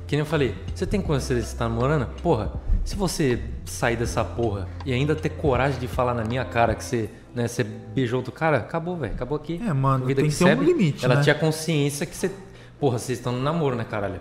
Que 0.06 0.16
nem 0.16 0.20
eu 0.20 0.26
falei, 0.26 0.54
você 0.74 0.86
tem 0.86 1.00
consciência 1.00 1.46
você 1.46 1.56
tá 1.56 1.66
namorando? 1.66 2.08
Porra, 2.22 2.52
se 2.84 2.94
você 2.94 3.40
sair 3.64 3.96
dessa 3.96 4.22
porra 4.22 4.68
e 4.84 4.92
ainda 4.92 5.16
ter 5.16 5.30
coragem 5.30 5.80
de 5.80 5.88
falar 5.88 6.12
na 6.12 6.24
minha 6.24 6.44
cara 6.44 6.74
que 6.74 6.84
você, 6.84 7.08
né, 7.34 7.48
você 7.48 7.64
beijou 7.64 8.18
outro 8.18 8.30
cara, 8.30 8.58
acabou, 8.58 8.98
velho, 8.98 9.14
acabou 9.14 9.36
aqui. 9.36 9.58
É, 9.66 9.72
mano, 9.72 10.04
Vida 10.04 10.20
tem 10.20 10.28
que 10.28 10.36
que 10.36 10.44
ter 10.44 10.44
um 10.44 10.58
segue. 10.58 10.64
limite, 10.66 11.06
Ela 11.06 11.14
né? 11.14 11.22
tinha 11.22 11.34
consciência 11.34 12.04
que 12.04 12.14
você. 12.14 12.30
Porra, 12.78 12.98
vocês 12.98 13.18
estão 13.18 13.32
no 13.32 13.40
namoro, 13.40 13.74
né, 13.74 13.86
caralho? 13.90 14.20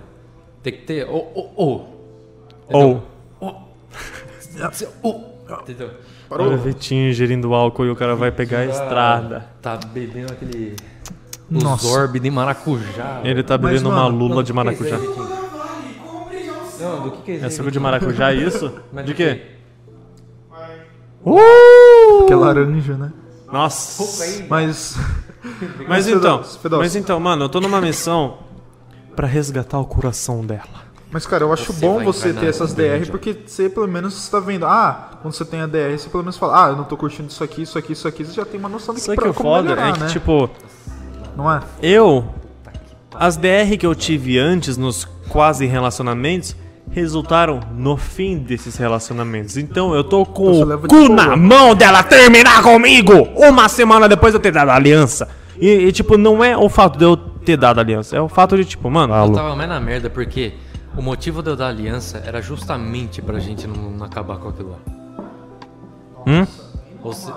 Tem 0.64 0.72
que 0.72 0.84
ter. 0.84 1.06
Ô, 1.10 1.18
ô, 1.18 1.52
ô. 1.58 1.86
Ou, 2.72 3.04
Ô. 6.34 6.46
Entendeu? 6.46 6.54
o 6.54 6.58
Vitinho 6.58 7.10
ingerindo 7.10 7.54
álcool 7.54 7.86
e 7.86 7.90
o 7.90 7.96
cara 7.96 8.16
vai 8.16 8.32
pegar 8.32 8.60
a 8.60 8.66
estrada. 8.66 9.48
Tá 9.62 9.78
bebendo 9.78 10.34
aquele. 10.34 10.76
Nossa. 11.50 11.86
Os 11.86 11.94
orbe 11.94 12.20
de 12.20 12.32
maracujá. 12.32 13.22
Ele 13.24 13.44
tá 13.44 13.58
Mas, 13.58 13.72
bebendo 13.72 13.90
uma 13.90 14.04
mano, 14.04 14.18
lula 14.18 14.44
de 14.44 14.52
do 14.52 14.62
que 14.64 14.76
que 14.78 14.88
é 14.88 14.92
maracujá. 14.92 14.98
Não, 16.80 17.02
do 17.04 17.12
que, 17.12 17.22
que 17.22 17.32
é 17.32 17.36
isso 17.36 17.46
É 17.46 17.50
suco 17.50 17.72
de 17.72 17.80
maracujá, 17.80 18.34
isso? 18.34 18.74
Mas 18.92 19.06
De 19.06 19.14
quê? 19.14 19.42
Que 22.28 22.34
é 22.34 22.36
laranja, 22.36 22.96
né? 22.96 23.14
Nossa. 23.52 24.04
Mas. 24.04 24.48
Mas 24.50 24.98
Mas, 25.88 26.08
então, 26.08 26.42
mas 26.78 26.96
então, 26.96 27.20
mano, 27.20 27.46
eu 27.46 27.50
tô 27.50 27.60
numa 27.60 27.82
missão 27.82 28.38
pra 29.16 29.28
resgatar 29.28 29.80
o 29.80 29.86
coração 29.86 30.46
dela. 30.46 30.93
Mas, 31.14 31.28
cara, 31.28 31.44
eu 31.44 31.54
acho 31.54 31.72
Você 31.72 31.86
bom 31.86 32.04
você 32.04 32.34
ter 32.34 32.48
essas. 32.48 32.74
DR, 32.74 33.06
porque 33.12 33.38
você 33.46 33.70
pelo 33.70 33.88
menos 33.88 34.18
está 34.18 34.40
vendo. 34.40 34.66
Ah, 34.66 35.12
quando 35.22 35.32
você 35.36 35.46
tem 35.46 35.62
a 35.62 35.68
DR, 35.68 35.96
você 35.96 36.10
pelo 36.10 36.24
menos 36.24 36.38
fala, 36.38 36.66
ah, 36.66 36.70
eu 36.72 36.76
não 36.76 36.86
tô 36.86 36.98
curtindo 36.98 37.30
isso 37.30 37.44
aqui, 37.44 37.62
isso 37.62 37.78
aqui, 37.78 37.94
isso 37.94 38.08
aqui, 38.08 38.26
você 38.26 38.34
já 38.34 38.44
tem 38.44 38.60
uma 38.60 38.68
noção 38.68 38.96
do 38.96 39.00
que, 39.00 39.06
Só 39.06 39.12
que 39.12 39.22
pra, 39.22 39.30
o 39.30 39.34
como 39.34 39.50
foda 39.50 39.62
melhorar, 39.70 39.90
é 39.90 39.92
que, 39.94 40.00
né? 40.00 40.08
tipo, 40.08 40.50
Não 41.38 41.52
é? 41.54 41.62
eu. 41.84 42.26
As 43.14 43.38
DR 43.38 43.78
que 43.78 43.86
eu 43.86 43.94
tive 43.94 44.40
antes 44.40 44.76
nos 44.76 45.06
quase 45.30 45.68
relacionamentos 45.68 46.56
resultaram 46.90 47.60
no 47.76 47.96
fim 47.96 48.40
desses 48.40 48.76
relacionamentos. 48.76 49.56
Então 49.56 49.94
eu 49.94 50.04
tô 50.04 50.26
com 50.26 50.52
Você 50.52 50.64
o 50.64 50.66
leva 50.66 50.82
de 50.82 50.88
cu 50.88 50.96
boa. 50.96 51.10
na 51.10 51.36
mão 51.36 51.76
dela 51.76 52.02
terminar 52.02 52.64
comigo 52.64 53.14
uma 53.36 53.70
semana 53.70 54.10
depois 54.10 54.34
de 54.34 54.38
eu 54.38 54.42
ter 54.42 54.52
dado 54.52 54.70
a 54.70 54.76
aliança. 54.76 55.30
E, 55.60 55.68
e, 55.70 55.92
tipo, 55.92 56.18
não 56.18 56.44
é 56.44 56.58
o 56.58 56.68
fato 56.70 56.98
de 56.98 57.06
eu 57.06 57.16
ter 57.16 57.56
dado 57.56 57.78
a 57.78 57.82
aliança, 57.82 58.18
é 58.18 58.22
o 58.22 58.28
fato 58.28 58.58
de, 58.58 58.66
tipo, 58.66 58.90
mano. 58.90 59.14
Eu 59.14 59.32
tava 59.32 59.56
mais 59.56 59.70
na 59.70 59.80
merda 59.80 60.10
porque 60.10 60.54
o 60.98 61.02
motivo 61.02 61.42
de 61.42 61.50
eu 61.52 61.56
dar 61.56 61.68
aliança 61.68 62.20
era 62.26 62.42
justamente 62.42 63.22
pra 63.22 63.40
gente 63.40 63.68
não, 63.68 63.76
não 63.92 64.06
acabar 64.06 64.38
com 64.38 64.50
aquilo 64.50 64.72
lá. 64.72 64.78
Hum? 66.28 66.48
Ou 67.02 67.14
se- 67.14 67.34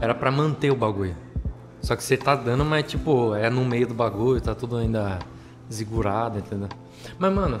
Era 0.00 0.14
pra 0.14 0.30
manter 0.30 0.70
o 0.70 0.76
bagulho. 0.76 1.14
Só 1.80 1.94
que 1.96 2.02
você 2.02 2.16
tá 2.16 2.34
dando, 2.34 2.64
mas 2.64 2.84
tipo, 2.86 3.34
é 3.34 3.50
no 3.50 3.64
meio 3.64 3.86
do 3.86 3.94
bagulho, 3.94 4.40
tá 4.40 4.54
tudo 4.54 4.76
ainda 4.76 5.18
segurado, 5.68 6.38
entendeu? 6.38 6.68
Mas, 7.18 7.32
mano, 7.32 7.60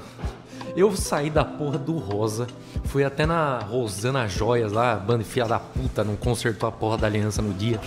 eu 0.76 0.94
saí 0.96 1.28
da 1.28 1.44
porra 1.44 1.76
do 1.78 1.98
Rosa, 1.98 2.46
fui 2.84 3.04
até 3.04 3.26
na 3.26 3.58
Rosana 3.58 4.28
Joias 4.28 4.72
lá, 4.72 4.94
banda 4.96 5.24
filha 5.24 5.46
da 5.46 5.58
puta, 5.58 6.04
não 6.04 6.14
consertou 6.16 6.68
a 6.68 6.72
porra 6.72 6.98
da 6.98 7.06
aliança 7.06 7.42
no 7.42 7.52
dia. 7.52 7.80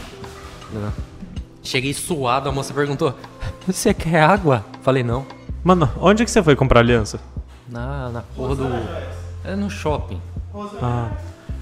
entendeu? 0.69 0.91
Cheguei 1.63 1.93
suado, 1.93 2.47
a 2.49 2.51
moça 2.51 2.73
perguntou: 2.73 3.13
Você 3.65 3.93
quer 3.93 4.21
água? 4.21 4.63
Falei, 4.81 5.03
não. 5.03 5.25
Mano, 5.63 5.89
onde 5.99 6.23
que 6.23 6.29
você 6.29 6.43
foi 6.43 6.55
comprar 6.55 6.81
aliança? 6.81 7.19
Na, 7.69 8.09
na 8.09 8.21
porra 8.21 8.55
do. 8.55 8.65
É 9.43 9.55
no 9.55 9.69
shopping. 9.69 10.21
Ah, 10.81 11.09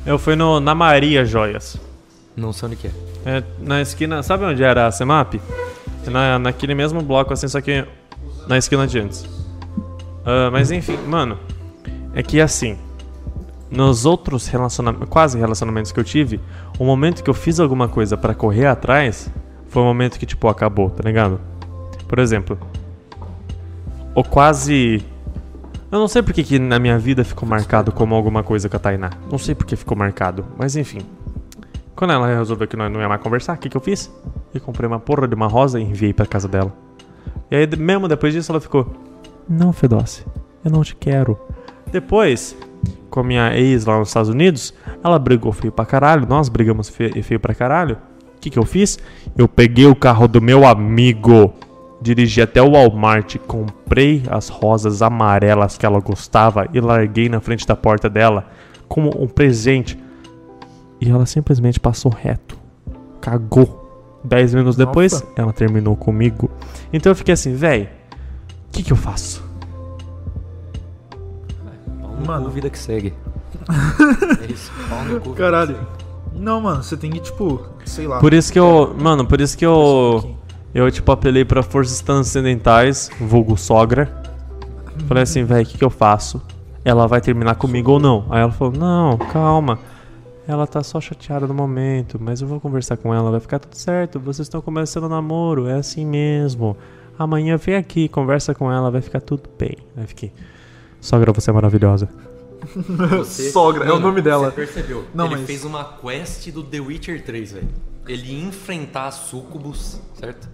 eu 0.06 0.20
fui 0.20 0.36
no, 0.36 0.60
na 0.60 0.76
Maria 0.76 1.26
Joias. 1.26 1.78
Não 2.36 2.52
sei 2.52 2.68
onde 2.68 2.76
que 2.76 2.88
é. 2.88 2.92
É, 3.26 3.44
na 3.60 3.82
esquina, 3.82 4.22
sabe 4.24 4.44
onde 4.46 4.64
era 4.64 4.88
a 4.88 4.92
Semap? 4.92 5.36
É 6.06 6.10
Na, 6.10 6.40
naquele 6.40 6.76
mesmo 6.76 7.02
bloco, 7.02 7.34
assim, 7.34 7.48
só 7.48 7.62
que 7.62 7.86
na 8.48 8.58
esquina 8.58 8.86
de 8.86 9.00
antes. 9.00 9.26
Ah, 10.26 10.50
mas 10.52 10.72
enfim, 10.72 10.98
mano, 11.08 11.38
é 12.14 12.24
que 12.24 12.40
assim, 12.40 12.78
nos 13.70 14.06
outros 14.06 14.48
relacionamentos, 14.48 15.10
quase 15.10 15.38
relacionamentos 15.38 15.92
que 15.92 16.00
eu 16.00 16.04
tive, 16.04 16.40
o 16.78 16.86
momento 16.86 17.24
que 17.24 17.30
eu 17.30 17.34
fiz 17.34 17.60
alguma 17.60 17.88
coisa 17.88 18.16
pra 18.16 18.34
correr 18.34 18.68
atrás 18.68 19.30
foi 19.70 19.82
o 19.82 19.86
momento 19.86 20.20
que, 20.20 20.26
tipo, 20.26 20.48
acabou, 20.48 20.90
tá 20.92 21.02
ligado? 21.04 21.40
Por 22.08 22.20
exemplo, 22.20 22.58
o 24.14 24.24
quase. 24.24 25.04
Eu 25.94 26.00
não 26.00 26.08
sei 26.08 26.24
porque 26.24 26.44
que 26.44 26.58
na 26.58 26.80
minha 26.80 26.98
vida 26.98 27.24
ficou 27.24 27.48
marcado 27.48 27.92
como 27.92 28.16
alguma 28.16 28.42
coisa 28.42 28.68
com 28.68 28.76
a 28.76 28.80
Tainá. 28.80 29.12
Não 29.32 29.38
sei 29.38 29.54
porque 29.54 29.76
ficou 29.76 29.96
marcado, 29.96 30.44
mas 30.58 30.76
enfim. 30.76 31.02
Quando 31.96 32.12
ela 32.14 32.26
resolveu 32.36 32.68
que 32.68 32.76
nós 32.76 32.92
não 32.92 33.00
ia 33.00 33.08
mais 33.08 33.22
conversar, 33.22 33.54
o 33.54 33.58
que, 33.60 33.70
que 33.70 33.78
eu 33.78 33.82
fiz? 33.82 34.12
Eu 34.54 34.60
comprei 34.60 34.88
uma 34.88 35.00
porra 35.00 35.28
de 35.28 35.36
uma 35.36 35.46
rosa 35.48 35.80
e 35.80 35.84
enviei 35.84 36.12
pra 36.12 36.26
casa 36.26 36.48
dela. 36.48 36.74
E 37.52 37.56
aí, 37.56 37.68
mesmo 37.78 38.08
depois 38.08 38.34
disso, 38.34 38.52
ela 38.52 38.60
ficou: 38.60 38.92
Não, 39.48 39.72
Fedossi, 39.72 40.26
eu 40.66 40.72
não 40.72 40.82
te 40.82 40.96
quero. 40.96 41.38
Depois, 41.92 42.58
com 43.12 43.20
a 43.20 43.24
minha 43.24 43.56
ex 43.56 43.86
lá 43.86 44.00
nos 44.00 44.08
Estados 44.08 44.30
Unidos, 44.30 44.74
ela 45.04 45.20
brigou 45.20 45.52
feio 45.52 45.72
pra 45.72 45.86
caralho, 45.86 46.26
nós 46.28 46.50
brigamos 46.50 46.90
fe- 46.90 47.22
feio 47.22 47.40
pra 47.40 47.54
caralho. 47.54 47.98
O 48.36 48.40
que, 48.42 48.50
que 48.50 48.58
eu 48.58 48.66
fiz? 48.66 48.98
Eu 49.38 49.48
peguei 49.48 49.86
o 49.86 49.96
carro 49.96 50.28
do 50.28 50.42
meu 50.42 50.66
amigo, 50.66 51.54
dirigi 52.04 52.42
até 52.42 52.62
o 52.62 52.72
Walmart, 52.72 53.38
comprei 53.48 54.24
as 54.30 54.50
rosas 54.50 55.02
amarelas 55.02 55.78
que 55.78 55.86
ela 55.86 56.02
gostava 56.02 56.68
e 56.74 56.82
larguei 56.82 57.30
na 57.30 57.40
frente 57.40 57.66
da 57.66 57.76
porta 57.76 58.10
dela 58.10 58.46
como 58.88 59.10
um 59.18 59.28
presente. 59.28 59.98
E 61.00 61.10
ela 61.10 61.26
simplesmente 61.26 61.80
passou 61.80 62.12
reto. 62.12 62.58
Cagou. 63.22 63.82
Dez 64.24 64.54
minutos 64.54 64.78
depois, 64.78 65.12
Nossa. 65.14 65.28
ela 65.36 65.52
terminou 65.52 65.96
comigo. 65.98 66.50
Então 66.92 67.12
eu 67.12 67.16
fiquei 67.16 67.34
assim, 67.34 67.56
véi, 67.56 67.90
o 68.68 68.72
que, 68.72 68.84
que 68.84 68.94
eu 68.94 68.98
faço? 68.98 69.44
Mano. 72.26 72.50
vida 72.50 72.70
que 72.70 72.80
segue. 72.80 73.14
é 74.42 74.52
isso, 74.52 74.72
pau 74.90 75.04
no 75.04 75.20
cu. 75.20 75.30
vida 75.32 75.44
Caralho. 75.44 75.76
segue. 75.76 76.04
Não, 76.36 76.62
mano, 76.62 76.82
você 76.82 76.98
tem 76.98 77.12
que, 77.12 77.20
tipo, 77.20 77.62
sei 77.86 78.08
lá. 78.08 78.20
Por 78.20 78.34
isso 78.34 78.52
que 78.52 78.60
eu. 78.60 78.96
Mano, 78.98 79.26
por 79.26 79.42
isso 79.42 79.58
que 79.58 79.66
eu. 79.66 80.38
Eu, 80.74 80.90
tipo, 80.92 81.12
apelei 81.12 81.46
pra 81.46 81.62
forças 81.62 82.02
transcendentais, 82.02 83.10
vulgo 83.20 83.56
sogra. 83.58 84.22
Falei 85.08 85.24
assim, 85.24 85.44
véi, 85.44 85.64
o 85.64 85.66
que, 85.66 85.78
que 85.78 85.84
eu 85.84 85.90
faço? 85.90 86.42
Ela 86.84 87.08
vai 87.08 87.22
terminar 87.22 87.56
comigo 87.56 87.92
ou 87.92 88.00
não? 88.00 88.26
Aí 88.30 88.42
ela 88.42 88.52
falou, 88.52 88.74
não, 88.74 89.18
calma. 89.18 89.80
Ela 90.48 90.68
tá 90.68 90.84
só 90.84 91.00
chateada 91.00 91.48
no 91.48 91.54
momento, 91.54 92.18
mas 92.20 92.42
eu 92.42 92.48
vou 92.48 92.60
conversar 92.60 92.98
com 92.98 93.14
ela, 93.14 93.32
vai 93.32 93.40
ficar 93.40 93.60
tudo 93.60 93.76
certo. 93.76 94.20
Vocês 94.20 94.46
estão 94.48 94.62
começando 94.62 95.06
o 95.06 95.10
namoro, 95.10 95.68
é 95.68 95.76
assim 95.76 96.06
mesmo. 96.06 96.76
Amanhã 97.18 97.56
vem 97.56 97.76
aqui, 97.76 98.10
conversa 98.10 98.54
com 98.54 98.72
ela, 98.72 98.90
vai 98.92 99.02
ficar 99.02 99.22
tudo 99.22 99.44
bem. 99.58 99.78
Aí 99.96 100.06
fiquei. 100.08 100.34
Sogra, 101.00 101.32
você 101.32 101.50
é 101.50 101.54
maravilhosa. 101.54 102.10
Você- 103.20 103.52
Sogra, 103.52 103.86
é 103.86 103.92
o 103.92 104.00
nome 104.00 104.22
dela. 104.22 104.50
Você 104.50 104.56
percebeu? 104.56 105.06
Não, 105.14 105.26
ele 105.28 105.36
mas- 105.38 105.46
fez 105.46 105.64
uma 105.66 105.84
quest 105.84 106.50
do 106.52 106.64
The 106.64 106.80
Witcher 106.80 107.24
3, 107.24 107.52
velho. 107.54 107.68
Ele 108.08 108.34
ia 108.34 108.44
enfrentar 108.48 109.12
Sucubus, 109.12 110.02
certo? 110.16 110.50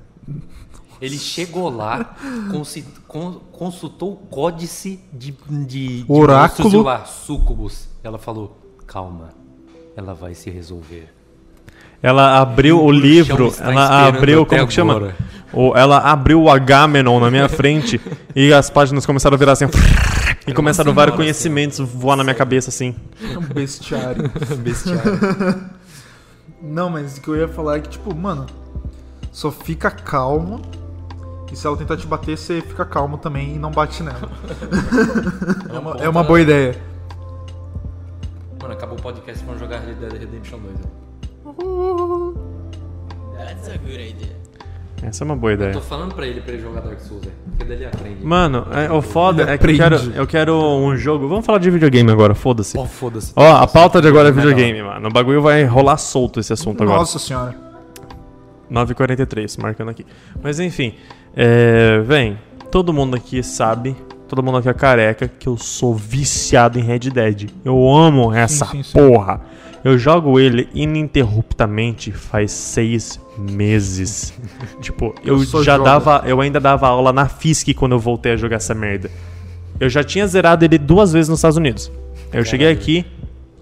Ele 1.01 1.17
chegou 1.17 1.69
lá, 1.69 2.15
consi- 2.51 2.85
con- 3.07 3.39
consultou 3.51 4.13
o 4.13 4.15
códice 4.17 4.99
de, 5.13 5.33
de, 5.49 6.03
de 6.03 6.05
Oráculo. 6.09 6.81
lá, 6.81 7.05
Sucubus. 7.05 7.87
Ela 8.03 8.17
falou, 8.17 8.57
calma, 8.85 9.29
ela 9.95 10.13
vai 10.13 10.33
se 10.33 10.49
resolver. 10.49 11.13
Ela 12.01 12.39
abriu 12.39 12.81
o 12.83 12.91
livro, 12.91 13.53
ela 13.59 14.07
abriu, 14.07 14.45
como 14.45 14.67
que 14.67 14.73
chama? 14.73 15.13
O, 15.51 15.75
ela 15.75 15.97
abriu 15.99 16.41
o 16.43 16.49
Agamenon 16.49 17.19
na 17.19 17.29
minha 17.31 17.49
frente 17.49 17.99
e 18.35 18.53
as 18.53 18.69
páginas 18.69 19.05
começaram 19.05 19.35
a 19.35 19.37
virar 19.37 19.53
assim. 19.53 19.65
e 20.47 20.53
começaram 20.53 20.93
vários 20.93 21.15
conhecimentos 21.15 21.79
voar 21.79 22.15
na 22.15 22.23
minha 22.23 22.35
cabeça 22.35 22.69
assim. 22.69 22.95
É 23.21 23.37
um 23.37 23.41
bestiário. 23.41 24.29
Bestiário. 24.63 25.69
Não, 26.61 26.89
mas 26.89 27.17
o 27.17 27.21
que 27.21 27.27
eu 27.29 27.37
ia 27.37 27.47
falar 27.47 27.77
é 27.77 27.79
que, 27.81 27.89
tipo, 27.89 28.13
mano, 28.13 28.45
só 29.39 29.49
fica 29.51 29.89
calmo. 29.89 30.61
E 31.51 31.55
se 31.55 31.65
ela 31.65 31.77
tentar 31.77 31.95
te 31.97 32.05
bater, 32.05 32.37
você 32.37 32.61
fica 32.61 32.83
calmo 32.85 33.17
também 33.17 33.55
e 33.55 33.57
não 33.57 33.71
bate 33.71 34.03
nela. 34.03 34.19
É 35.73 35.79
uma, 35.79 35.91
é 36.03 36.09
uma 36.09 36.23
boa 36.23 36.41
ideia. 36.41 36.75
Mano, 38.61 38.73
acabou 38.73 38.97
o 38.97 39.01
podcast, 39.01 39.43
vamos 39.45 39.59
jogar 39.61 39.79
Red 39.79 39.93
Dead 39.95 40.11
Redemption 40.11 40.59
2. 40.59 40.73
velho. 40.77 42.35
That's 43.37 43.69
a 43.69 43.77
good 43.77 43.93
idea. 44.09 44.35
Essa 45.01 45.23
é 45.23 45.25
uma 45.25 45.35
boa 45.37 45.51
Eu 45.53 45.55
ideia. 45.55 45.71
tô 45.73 45.79
falando 45.81 46.13
pra 46.13 46.27
ele 46.27 46.41
pra 46.41 46.53
ele 46.53 46.61
jogar 46.61 46.81
Dark 46.81 46.99
Souls, 46.99 47.23
velho. 47.23 47.35
Porque 47.47 47.63
daí 47.63 47.77
ele 47.77 47.85
aprende. 47.85 48.23
Mano, 48.25 48.67
é, 48.71 48.91
o 48.91 49.01
foda 49.01 49.43
Ele 49.43 49.51
é 49.51 49.57
que 49.57 49.65
eu 49.65 49.75
quero, 49.77 49.95
aprende. 49.95 50.17
eu 50.17 50.27
quero 50.27 50.53
um 50.55 50.97
jogo. 50.97 51.29
Vamos 51.29 51.45
falar 51.45 51.59
de 51.59 51.71
videogame 51.71 52.11
agora, 52.11 52.35
foda-se. 52.35 52.77
Ó, 52.77 52.85
foda-se. 52.85 53.31
Ó, 53.35 53.55
a 53.55 53.65
pauta 53.65 54.01
de 54.01 54.07
agora 54.09 54.27
é 54.27 54.31
videogame, 54.33 54.83
mano. 54.83 55.07
O 55.07 55.11
bagulho 55.11 55.41
vai 55.41 55.63
rolar 55.63 55.97
solto 55.97 56.41
esse 56.41 56.51
assunto 56.51 56.83
agora. 56.83 56.99
Nossa 56.99 57.17
senhora. 57.17 57.68
9h43, 58.71 59.61
marcando 59.61 59.89
aqui. 59.89 60.05
Mas 60.41 60.59
enfim, 60.59 60.93
é, 61.35 61.99
vem, 61.99 62.37
todo 62.71 62.93
mundo 62.93 63.15
aqui 63.15 63.41
sabe, 63.43 63.95
todo 64.27 64.43
mundo 64.43 64.57
aqui 64.57 64.69
é 64.69 64.73
careca, 64.73 65.27
que 65.27 65.47
eu 65.47 65.57
sou 65.57 65.95
viciado 65.95 66.79
em 66.79 66.83
Red 66.83 66.99
Dead. 66.99 67.49
Eu 67.63 67.89
amo 67.89 68.33
essa 68.33 68.65
sim, 68.65 68.83
sim. 68.83 68.93
porra. 68.93 69.41
Eu 69.83 69.97
jogo 69.97 70.39
ele 70.39 70.67
ininterruptamente 70.73 72.11
faz 72.11 72.51
seis 72.51 73.19
meses. 73.37 74.33
tipo, 74.81 75.15
eu, 75.23 75.41
Eu 75.41 75.63
já 75.63 75.77
dava, 75.77 76.23
eu 76.25 76.41
ainda 76.41 76.59
dava 76.59 76.87
aula 76.87 77.13
na 77.13 77.27
FISC 77.27 77.73
quando 77.73 77.93
eu 77.93 77.99
voltei 77.99 78.33
a 78.33 78.37
jogar 78.37 78.57
essa 78.57 78.75
merda. 78.75 79.09
Eu 79.79 79.89
já 79.89 80.03
tinha 80.03 80.27
zerado 80.27 80.65
ele 80.65 80.77
duas 80.77 81.13
vezes 81.13 81.29
nos 81.29 81.39
Estados 81.39 81.57
Unidos. 81.57 81.89
Eu 82.33 82.43
cheguei 82.43 82.69
aqui, 82.69 83.05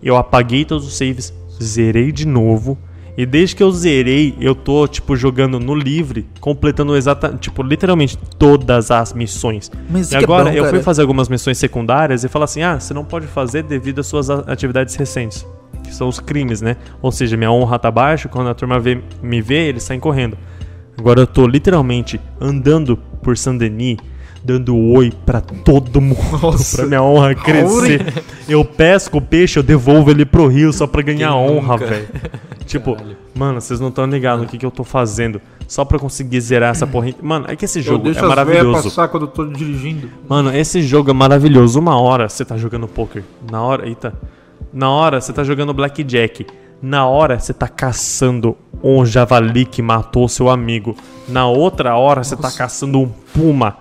eu 0.02 0.18
apaguei 0.18 0.66
todos 0.66 0.88
os 0.88 0.98
saves, 0.98 1.32
zerei 1.62 2.12
de 2.12 2.26
novo. 2.26 2.78
E 3.18 3.26
desde 3.26 3.56
que 3.56 3.64
eu 3.64 3.72
zerei, 3.72 4.36
eu 4.40 4.54
tô, 4.54 4.88
tipo, 4.88 5.16
jogando 5.16 5.60
no 5.60 5.74
livre, 5.74 6.28
completando 6.40 6.96
exatamente, 6.96 7.40
tipo, 7.40 7.64
literalmente 7.64 8.16
todas 8.38 8.92
as 8.92 9.12
missões. 9.12 9.72
Mas 9.90 10.12
e 10.12 10.16
é 10.16 10.20
agora 10.20 10.52
bom, 10.52 10.56
eu 10.56 10.66
fui 10.70 10.82
fazer 10.84 11.02
algumas 11.02 11.28
missões 11.28 11.58
secundárias 11.58 12.24
e 12.24 12.28
fala 12.28 12.46
assim: 12.46 12.62
ah, 12.62 12.80
você 12.80 12.94
não 12.94 13.04
pode 13.04 13.26
fazer 13.26 13.64
devido 13.64 14.00
às 14.00 14.06
suas 14.08 14.30
atividades 14.30 14.94
recentes. 14.96 15.46
Que 15.84 15.96
são 15.96 16.08
os 16.08 16.20
crimes, 16.20 16.62
né? 16.62 16.76
Ou 17.02 17.12
seja, 17.12 17.36
minha 17.36 17.52
honra 17.52 17.80
tá 17.80 17.90
baixa, 17.90 18.28
quando 18.30 18.50
a 18.50 18.54
turma 18.54 18.80
vê- 18.80 19.02
me 19.22 19.42
vê, 19.42 19.68
eles 19.68 19.82
saem 19.84 20.00
correndo. 20.00 20.38
Agora 20.98 21.20
eu 21.22 21.28
tô 21.28 21.48
literalmente 21.48 22.20
andando 22.40 22.98
por 23.24 23.38
Saint-Denis, 23.38 23.98
dando 24.44 24.76
oi 24.78 25.12
pra 25.26 25.42
todo 25.42 26.00
mundo, 26.02 26.20
Nossa. 26.42 26.78
pra 26.78 26.86
minha 26.86 27.02
honra 27.04 27.36
crescer. 27.36 28.24
Eu 28.48 28.64
pesco 28.64 29.18
o 29.18 29.22
peixe, 29.22 29.60
eu 29.60 29.64
devolvo 29.64 30.10
ele 30.12 30.26
pro 30.26 30.48
rio 30.48 30.72
só 30.72 30.88
pra 30.88 31.02
ganhar 31.02 31.30
Quem 31.30 31.38
honra, 31.38 31.78
velho. 31.78 32.08
Tipo, 32.66 32.96
Caralho. 32.96 33.16
mano, 33.34 33.62
vocês 33.62 33.80
não 33.80 33.88
estão 33.88 34.06
ligados 34.06 34.42
no 34.44 34.48
que, 34.50 34.58
que 34.58 34.66
eu 34.66 34.72
tô 34.72 34.84
fazendo 34.84 35.42
só 35.70 35.86
pra 35.86 35.98
conseguir 35.98 36.42
zerar 36.42 36.72
essa 36.72 36.86
porra. 36.86 37.08
Mano, 37.22 37.46
é 37.48 37.56
que 37.56 37.64
esse 37.64 37.80
Eu 37.80 37.84
jogo 37.84 38.04
deixo 38.04 38.20
é 38.24 38.28
maravilhoso. 38.28 38.84
passar 38.90 39.08
quando 39.08 39.24
eu 39.24 39.28
tô 39.30 39.46
dirigindo. 39.46 40.10
Mano, 40.28 40.54
esse 40.54 40.82
jogo 40.82 41.10
é 41.10 41.14
maravilhoso. 41.14 41.80
Uma 41.80 41.98
hora 42.00 42.28
você 42.28 42.44
tá 42.44 42.58
jogando 42.58 42.86
poker. 42.86 43.24
Na 43.50 43.62
hora. 43.64 43.88
Eita. 43.88 44.14
Na 44.74 44.90
hora 44.90 45.22
você 45.22 45.32
tá 45.32 45.46
jogando 45.46 45.74
blackjack. 45.74 46.46
Na 46.82 47.08
hora 47.08 47.40
você 47.40 47.54
tá 47.54 47.70
caçando 47.70 48.58
um 48.84 49.06
javali 49.06 49.64
que 49.66 49.82
matou 49.82 50.28
seu 50.28 50.50
amigo. 50.50 50.94
Na 51.30 51.48
outra 51.48 51.96
hora 51.96 52.22
você 52.22 52.36
tá 52.36 52.52
caçando 52.52 53.00
um 53.00 53.08
puma. 53.34 53.78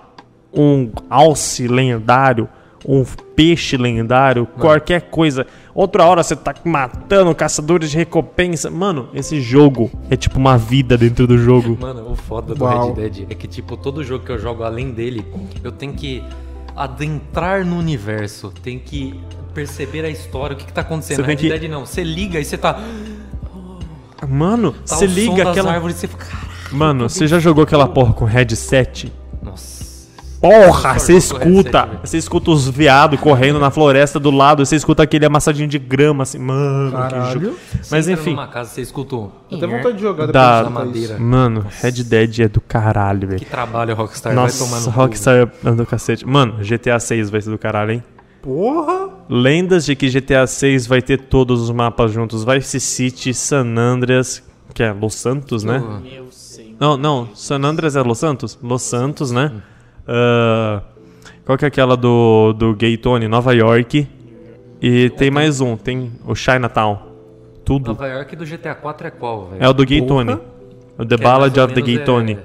Um 0.57 0.89
alce 1.09 1.67
lendário. 1.67 2.49
Um 2.87 3.03
peixe 3.35 3.75
lendário. 3.77 4.45
Qualquer 4.45 5.01
coisa. 5.01 5.45
Outra 5.75 6.05
hora 6.05 6.23
você 6.23 6.35
tá 6.35 6.55
matando 6.63 7.33
caçadores 7.35 7.91
de 7.91 7.97
recompensa. 7.97 8.69
Mano, 8.71 9.09
esse 9.13 9.41
jogo 9.41 9.91
é 10.09 10.15
tipo 10.15 10.39
uma 10.39 10.57
vida 10.57 10.97
dentro 10.97 11.27
do 11.27 11.37
jogo. 11.37 11.77
Mano, 11.79 12.11
o 12.11 12.15
foda 12.15 12.55
do 12.55 12.63
Uau. 12.63 12.93
Red 12.93 13.09
Dead 13.09 13.27
é 13.29 13.35
que, 13.35 13.47
tipo, 13.47 13.75
todo 13.77 14.03
jogo 14.03 14.23
que 14.25 14.31
eu 14.31 14.39
jogo 14.39 14.63
além 14.63 14.91
dele, 14.91 15.25
eu 15.63 15.71
tenho 15.71 15.93
que 15.93 16.23
adentrar 16.75 17.65
no 17.65 17.77
universo, 17.77 18.51
tenho 18.63 18.79
que 18.79 19.19
perceber 19.53 20.05
a 20.05 20.09
história, 20.09 20.53
o 20.55 20.57
que, 20.57 20.65
que 20.65 20.73
tá 20.73 20.81
acontecendo. 20.81 21.17
Você 21.17 21.23
tem 21.23 21.35
Red 21.35 21.41
que- 21.41 21.59
Dead 21.59 21.69
não, 21.71 21.85
você 21.85 22.03
liga 22.03 22.39
e 22.39 22.45
você 22.45 22.57
tá. 22.57 22.79
Mano, 24.27 24.71
Tá 24.71 24.95
você 24.95 25.05
o 25.05 25.09
som 25.09 25.15
liga 25.15 25.43
das 25.43 25.47
aquela. 25.49 25.71
árvores, 25.73 25.95
você 25.97 26.07
fica, 26.07 26.25
"Caralho, 26.25 26.47
Mano, 26.71 27.09
você 27.09 27.27
já 27.27 27.39
jogou 27.39 27.63
aquela 27.63 27.87
porra 27.87 28.13
com 28.13 28.25
headset? 28.25 29.11
Porra, 30.39 30.99
você 30.99 31.13
escuta. 31.17 31.89
Você 32.03 32.17
escuta 32.17 32.51
os 32.51 32.69
viados 32.69 33.19
correndo 33.19 33.59
na 33.59 33.71
floresta 33.71 34.19
do 34.19 34.29
lado, 34.29 34.63
você 34.65 34.75
escuta 34.75 35.01
aquele 35.03 35.25
amassadinho 35.25 35.67
de 35.67 35.79
grama, 35.79 36.23
assim, 36.23 36.37
mano. 36.37 36.91
que 36.91 36.97
Caralho. 36.97 37.41
jogo. 37.41 37.55
Você 37.81 37.95
Mas 37.95 38.07
enfim. 38.07 38.29
numa 38.31 38.47
casa, 38.47 38.69
você 38.69 38.81
escutou. 38.81 39.31
Até 39.51 39.65
vontade 39.65 39.95
de 39.95 40.01
jogar 40.03 40.27
depois 40.27 40.33
Da- 40.33 40.63
Da 40.63 40.69
madeira. 40.69 41.13
isso. 41.15 41.23
Mano, 41.23 41.65
Red 41.81 41.91
Dead 42.03 42.39
é 42.41 42.47
do 42.47 42.61
caralho, 42.61 43.27
velho. 43.27 43.39
Que 43.39 43.45
trabalho, 43.45 43.95
Rockstar. 43.95 44.33
vai 44.35 44.51
tomar 44.51 44.71
Nossa, 44.71 44.85
no 44.87 44.93
cu, 44.93 44.99
Rockstar 45.01 45.49
é 45.65 45.71
do 45.71 45.85
cacete. 45.85 46.25
Mano, 46.27 46.63
GTA 46.63 46.99
6 46.99 47.29
vai 47.29 47.41
ser 47.41 47.49
do 47.49 47.57
caralho, 47.57 47.93
hein? 47.93 48.03
Porra! 48.41 49.09
Lendas 49.27 49.85
de 49.85 49.95
que 49.95 50.07
GTA 50.09 50.45
6 50.45 50.85
vai 50.87 51.01
ter 51.01 51.17
todos 51.17 51.61
os 51.61 51.71
mapas 51.71 52.11
juntos. 52.11 52.45
Vice 52.45 52.79
City, 52.79 53.33
San 53.33 53.75
Andreas, 53.77 54.43
que 54.73 54.83
é 54.83 54.93
Los 54.93 55.15
Santos, 55.15 55.63
né? 55.63 55.83
Não, 56.79 56.95
não, 56.95 57.27
San 57.33 57.57
Andreas 57.63 57.95
é 57.95 58.01
Los 58.03 58.19
Santos? 58.19 58.57
Los 58.61 58.83
Santos, 58.83 59.31
né? 59.31 59.51
Ah, 60.07 60.81
qual 61.45 61.57
que 61.57 61.65
é 61.65 61.67
aquela 61.67 61.95
do, 61.97 62.53
do 62.53 62.75
Gay 62.75 62.97
Tony? 62.97 63.27
Nova 63.27 63.53
York. 63.53 64.07
E 64.81 65.09
tem 65.11 65.31
mais 65.31 65.59
um, 65.59 65.75
tem 65.75 66.11
o 66.25 66.35
Chinatown. 66.35 66.99
Tudo. 67.65 67.87
Nova 67.87 68.07
York 68.07 68.35
do 68.35 68.45
GTA 68.45 68.75
4 68.75 69.07
é 69.07 69.11
qual, 69.11 69.47
velho? 69.49 69.63
É 69.63 69.67
o 69.67 69.73
do 69.73 69.85
Gay 69.85 70.01
Porra. 70.01 70.25
Tony. 70.25 70.39
O 70.99 71.05
The 71.05 71.15
É, 71.15 71.17
Ballad 71.17 71.59
of 71.59 71.73
the 71.73 71.81
Gay 71.81 71.95
é- 71.97 71.99
Tony. 72.03 72.39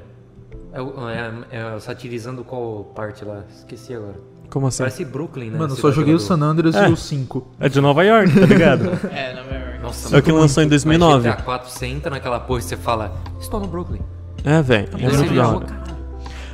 É, 0.73 0.81
o- 0.81 1.09
é- 1.09 1.33
é 1.51 1.79
satirizando 1.81 2.43
qual 2.43 2.85
parte 2.95 3.25
lá? 3.25 3.45
Esqueci 3.55 3.95
agora. 3.95 4.15
Como 4.51 4.67
assim? 4.67 4.79
Parece 4.83 5.05
Brooklyn, 5.05 5.51
né? 5.51 5.59
Mano, 5.59 5.75
só 5.77 5.91
joguei 5.91 6.15
o. 6.15 6.19
San 6.19 6.41
Andreas 6.43 6.75
É. 6.75 6.89
e 6.89 6.93
o 6.93 6.97
5. 6.97 7.47
É 7.61 7.69
de 7.69 7.81
Nova 7.81 8.03
York, 8.05 8.33
tá 8.39 8.47
ligado? 8.47 8.85
É, 9.13 9.33
na 9.35 9.43
verdade. 9.43 9.79
Nossa, 9.83 10.15
é 10.17 10.19
o 10.19 10.23
que 10.23 10.31
lançou 10.33 10.63
em 10.63 10.67
Mas 10.67 10.71
2009. 10.85 11.29
GTA 11.31 11.43
4 11.43 11.71
você 11.71 11.87
entra 11.87 12.11
naquela 12.11 12.39
porra 12.41 12.61
e 12.61 12.63
você 12.63 12.77
fala, 12.77 13.13
estou 13.41 13.61
no 13.61 13.67
Brooklyn. 13.67 14.01
É, 14.45 14.61
velho. 14.63 14.89
É 14.99 15.09
muito 15.17 15.35
da 15.35 15.49
hora. 15.49 15.67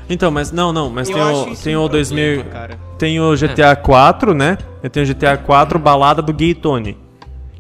Então, 0.09 0.31
mas 0.31 0.51
não, 0.51 0.73
não, 0.73 0.89
mas 0.89 1.09
Eu 1.09 1.17
tem 1.17 1.25
o, 1.25 1.57
tem 1.57 1.77
um 1.77 1.85
o 1.85 1.89
problema, 1.89 1.89
2000, 1.89 2.45
cara. 2.45 2.79
tem 2.99 3.21
o 3.21 3.35
GTA 3.37 3.77
4, 3.77 4.35
né? 4.35 4.57
Eu 4.83 4.89
tenho 4.89 5.05
o 5.05 5.09
GTA 5.09 5.37
4 5.37 5.79
balada 5.79 6.23
do 6.23 6.33
Gay 6.33 6.55
Tony. 6.55 6.97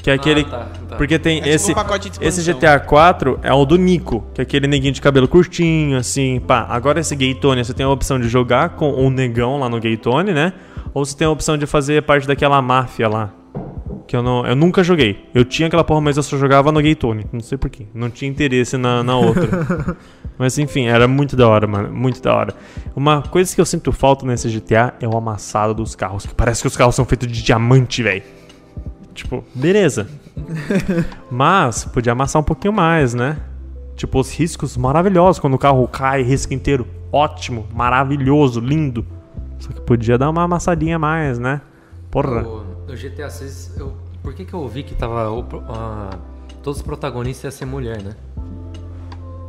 Que 0.03 0.11
é 0.11 0.14
aquele 0.14 0.44
tá, 0.44 0.66
tá. 0.88 0.96
porque 0.96 1.18
tem 1.18 1.38
É 1.38 1.42
tipo 1.42 1.55
esse 1.55 1.72
um 1.72 1.74
pacote 1.74 2.09
de 2.09 2.24
esse. 2.24 2.53
GTA 2.53 2.78
4 2.78 3.40
é 3.42 3.53
o 3.53 3.64
do 3.64 3.76
Nico, 3.76 4.24
que 4.32 4.40
é 4.40 4.42
aquele 4.42 4.66
neguinho 4.66 4.92
de 4.92 5.01
cabelo 5.01 5.26
curtinho 5.26 5.99
assim, 5.99 6.40
pá. 6.40 6.66
Agora 6.70 7.01
esse 7.01 7.14
Gay 7.16 7.34
Tony, 7.34 7.64
você 7.64 7.74
tem 7.74 7.84
a 7.84 7.90
opção 7.90 8.18
de 8.18 8.28
jogar 8.28 8.70
com 8.70 8.92
o 8.92 9.11
negão 9.11 9.59
lá 9.59 9.68
no 9.68 9.80
Gay 9.80 9.96
Tony, 9.96 10.32
né? 10.32 10.53
Ou 10.94 11.05
você 11.05 11.16
tem 11.16 11.26
a 11.26 11.30
opção 11.30 11.59
de 11.59 11.66
fazer 11.66 12.03
parte 12.03 12.26
daquela 12.26 12.62
máfia 12.62 13.09
lá. 13.09 13.30
Que 14.09 14.16
eu 14.16 14.22
não. 14.22 14.46
Eu 14.46 14.56
nunca 14.56 14.82
joguei. 14.82 15.28
Eu 15.34 15.44
tinha 15.44 15.68
aquela 15.68 15.84
porra, 15.84 16.00
mas 16.00 16.16
eu 16.16 16.22
só 16.22 16.38
jogava 16.38 16.72
no 16.72 16.80
Gay 16.80 16.94
Tony. 16.94 17.26
Não 17.30 17.40
sei 17.40 17.59
porquê. 17.59 17.86
Não 17.92 18.09
tinha 18.09 18.28
interesse 18.28 18.78
na, 18.78 19.02
na 19.02 19.18
outra. 19.18 19.94
mas 20.38 20.59
enfim, 20.59 20.86
era 20.86 21.06
muito 21.06 21.36
da 21.36 21.46
hora, 21.46 21.66
mano. 21.66 21.92
Muito 21.92 22.22
da 22.22 22.34
hora. 22.34 22.54
Uma 22.96 23.20
coisa 23.20 23.54
que 23.54 23.61
eu 23.61 23.66
sinto 23.66 23.92
falta 23.92 24.24
nesse 24.24 24.48
GTA 24.48 24.94
é 24.98 25.06
o 25.06 25.14
amassado 25.14 25.74
dos 25.74 25.94
carros. 25.94 26.24
Que 26.24 26.34
parece 26.34 26.62
que 26.62 26.66
os 26.66 26.74
carros 26.74 26.94
são 26.94 27.04
feitos 27.04 27.28
de 27.28 27.42
diamante, 27.42 28.02
velho. 28.02 28.22
Tipo, 29.12 29.44
beleza. 29.54 30.09
mas 31.30 31.84
podia 31.84 32.12
amassar 32.12 32.40
um 32.40 32.44
pouquinho 32.44 32.72
mais, 32.72 33.12
né? 33.12 33.36
Tipo, 33.94 34.20
os 34.20 34.34
riscos 34.34 34.74
maravilhosos. 34.78 35.38
Quando 35.38 35.52
o 35.52 35.59
carro 35.59 35.86
cai, 35.86 36.22
risco 36.22 36.54
inteiro. 36.54 36.86
Ótimo, 37.12 37.66
maravilhoso, 37.74 38.59
lindo. 38.59 39.04
Só 39.59 39.68
que 39.70 39.82
podia 39.82 40.16
dar 40.16 40.30
uma 40.30 40.44
amassadinha 40.44 40.96
a 40.96 40.98
mais, 40.98 41.38
né? 41.38 41.61
Porra. 42.11 42.67
O 42.93 42.97
GTA 42.97 43.28
6, 43.30 43.74
eu, 43.78 43.93
por 44.22 44.32
que 44.34 44.45
que 44.45 44.55
eu 44.55 44.61
ouvi 44.61 44.82
que 44.82 44.95
tava 44.95 45.30
o 45.30 45.43
pro- 45.43 45.62
a- 45.68 46.11
todos 46.62 46.78
os 46.80 46.82
protagonistas 46.82 47.45
iam 47.55 47.59
ser 47.59 47.64
mulher, 47.66 48.03
né? 48.03 48.14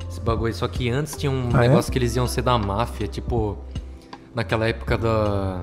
Esse 0.10 0.20
bagulho. 0.22 0.48
aí. 0.48 0.54
Só 0.54 0.68
que 0.68 0.90
antes 0.90 1.16
tinha 1.16 1.32
um 1.32 1.50
Ah, 1.54 1.66
é? 1.66 1.68
negócio 1.70 1.92
que 1.92 1.98
eles 1.98 2.16
iam 2.16 2.28
ser 2.28 2.42
da 2.42 2.58
máfia, 2.58 3.08
tipo 3.08 3.58
naquela 4.34 4.68
época 4.68 4.98
da 4.98 5.60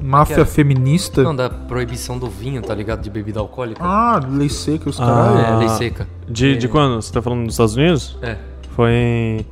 Máfia 0.00 0.40
é? 0.40 0.44
feminista? 0.44 1.22
não 1.22 1.34
da 1.36 1.48
proibição 1.48 2.18
do 2.18 2.28
vinho, 2.28 2.60
tá 2.62 2.74
ligado, 2.74 3.02
de 3.02 3.10
bebida 3.10 3.38
alcoólica. 3.40 3.80
Ah, 3.84 4.20
lei 4.28 4.48
seca, 4.48 4.88
os 4.90 5.00
Ah. 5.00 5.06
caras. 5.06 5.44
É, 5.48 5.56
lei 5.56 5.68
seca. 5.68 6.08
De, 6.28 6.56
de 6.56 6.66
É, 6.66 6.68
quando? 6.68 7.00
Você 7.00 7.12
tá 7.12 7.22
falando 7.22 7.44
dos 7.44 7.54
Estados 7.54 7.76
Unidos? 7.76 8.18
É. 8.22 8.36
Foi 8.70 8.90
em. 8.90 9.46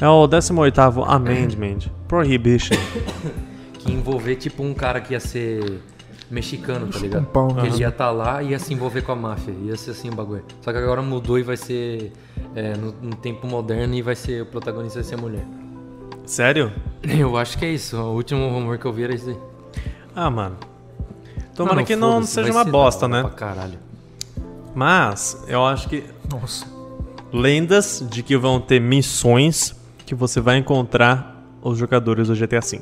É 0.00 0.08
o 0.08 0.26
18 0.26 1.02
Amendment. 1.04 1.88
Prohibition. 2.06 2.76
Que 3.78 3.92
envolver 3.92 4.36
tipo 4.36 4.62
um 4.62 4.74
cara 4.74 5.00
que 5.00 5.14
ia 5.14 5.20
ser 5.20 5.80
mexicano, 6.30 6.88
tá 6.88 6.98
ligado? 6.98 7.26
Que 7.26 7.66
ele 7.66 7.78
ia 7.78 7.88
estar 7.88 8.10
lá 8.10 8.42
e 8.42 8.50
ia 8.50 8.58
se 8.58 8.72
envolver 8.72 9.02
com 9.02 9.12
a 9.12 9.16
máfia. 9.16 9.52
Ia 9.64 9.76
ser 9.76 9.92
assim 9.92 10.10
o 10.10 10.14
bagulho. 10.14 10.44
Só 10.60 10.72
que 10.72 10.78
agora 10.78 11.02
mudou 11.02 11.38
e 11.38 11.42
vai 11.42 11.56
ser 11.56 12.12
é, 12.54 12.76
no, 12.76 12.92
no 13.02 13.16
tempo 13.16 13.46
moderno 13.46 13.94
e 13.94 14.02
vai 14.02 14.14
ser 14.14 14.42
o 14.42 14.46
protagonista 14.46 15.00
vai 15.00 15.08
ser 15.08 15.14
a 15.14 15.18
mulher. 15.18 15.44
Sério? 16.26 16.72
Eu 17.02 17.36
acho 17.36 17.56
que 17.58 17.64
é 17.64 17.70
isso. 17.70 17.96
O 17.96 18.14
último 18.14 18.48
rumor 18.50 18.78
que 18.78 18.84
eu 18.84 18.92
vi 18.92 19.04
era 19.04 19.14
isso 19.14 19.30
aí. 19.30 19.36
Ah, 20.14 20.30
mano. 20.30 20.56
Tomara 21.54 21.76
Mano, 21.76 21.86
que 21.86 21.96
não 21.96 22.22
seja 22.22 22.52
vai 22.52 22.58
uma 22.58 22.64
ser 22.64 22.70
bosta, 22.70 23.08
né? 23.08 23.22
Pra 23.22 23.30
caralho. 23.30 23.78
Mas 24.74 25.42
eu 25.48 25.64
acho 25.64 25.88
que 25.88 26.04
Nossa. 26.30 26.64
lendas 27.32 28.06
de 28.08 28.22
que 28.22 28.36
vão 28.36 28.60
ter 28.60 28.80
missões 28.80 29.74
que 30.06 30.14
você 30.14 30.40
vai 30.40 30.56
encontrar 30.58 31.42
os 31.62 31.76
jogadores 31.76 32.28
do 32.28 32.34
GTA 32.34 32.60
V. 32.60 32.80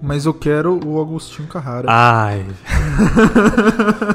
Mas 0.00 0.26
eu 0.26 0.32
quero 0.34 0.78
o 0.86 1.00
Agostinho 1.00 1.48
Carrara. 1.48 1.86
Ai. 1.88 2.44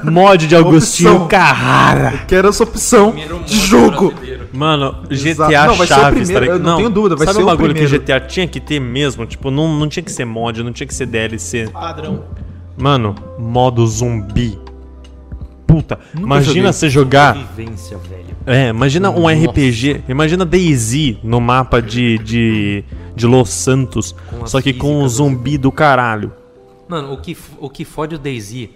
Mod 0.10 0.48
de 0.48 0.56
Agostinho 0.56 1.12
Opção. 1.12 1.28
Carrara. 1.28 2.24
Quero 2.28 2.48
essa 2.48 2.64
opção 2.64 3.14
de 3.46 3.60
jogo. 3.60 4.14
Mano, 4.54 5.04
Exato. 5.10 5.52
GTA 5.52 5.68
Não, 5.68 5.76
vai 5.76 5.88
ser 5.88 5.94
o 5.94 5.98
Chaves, 5.98 6.30
primeiro, 6.30 6.34
tá 6.34 6.40
ligado? 6.40 6.60
eu 6.60 6.64
não 6.64 6.78
tenho 6.78 6.90
dúvida, 6.90 7.16
vai 7.16 7.26
sabe 7.26 7.38
ser 7.38 7.44
o 7.44 7.46
o 7.46 7.50
bagulho 7.50 7.74
que 7.74 7.82
primeiro. 7.82 8.06
GTA 8.06 8.20
tinha 8.20 8.48
que 8.48 8.60
ter 8.60 8.80
mesmo? 8.80 9.26
Tipo, 9.26 9.52
não, 9.52 9.68
não 9.68 9.90
tinha 9.90 10.04
que 10.04 10.12
ser 10.12 10.26
mod, 10.26 10.64
não 10.64 10.72
tinha 10.72 10.88
que 10.88 10.94
ser 10.94 11.06
DLC. 11.06 11.70
Padrão. 11.74 12.24
Mano, 12.78 13.16
modo 13.38 13.86
zumbi. 13.86 14.58
Puta, 15.68 16.00
imagina 16.16 16.54
joguei. 16.54 16.74
você 16.74 16.90
jogar. 16.90 17.38
É, 18.46 18.70
imagina 18.70 19.10
um 19.10 19.22
Nossa. 19.22 19.50
RPG. 19.50 20.04
Imagina 20.08 20.46
DayZ 20.46 21.18
no 21.24 21.42
mapa 21.42 21.82
de, 21.82 22.20
de, 22.20 22.84
de 23.16 23.28
Los 23.28 23.50
Santos. 23.50 24.16
Só 24.46 24.62
que 24.62 24.74
com 24.74 25.04
um 25.04 25.08
zumbi 25.08 25.58
do 25.58 25.72
caralho. 25.72 26.34
Mano, 26.88 27.14
o 27.14 27.18
que, 27.18 27.38
o 27.60 27.70
que 27.70 27.86
fode 27.86 28.16
o 28.16 28.20
DayZ 28.20 28.70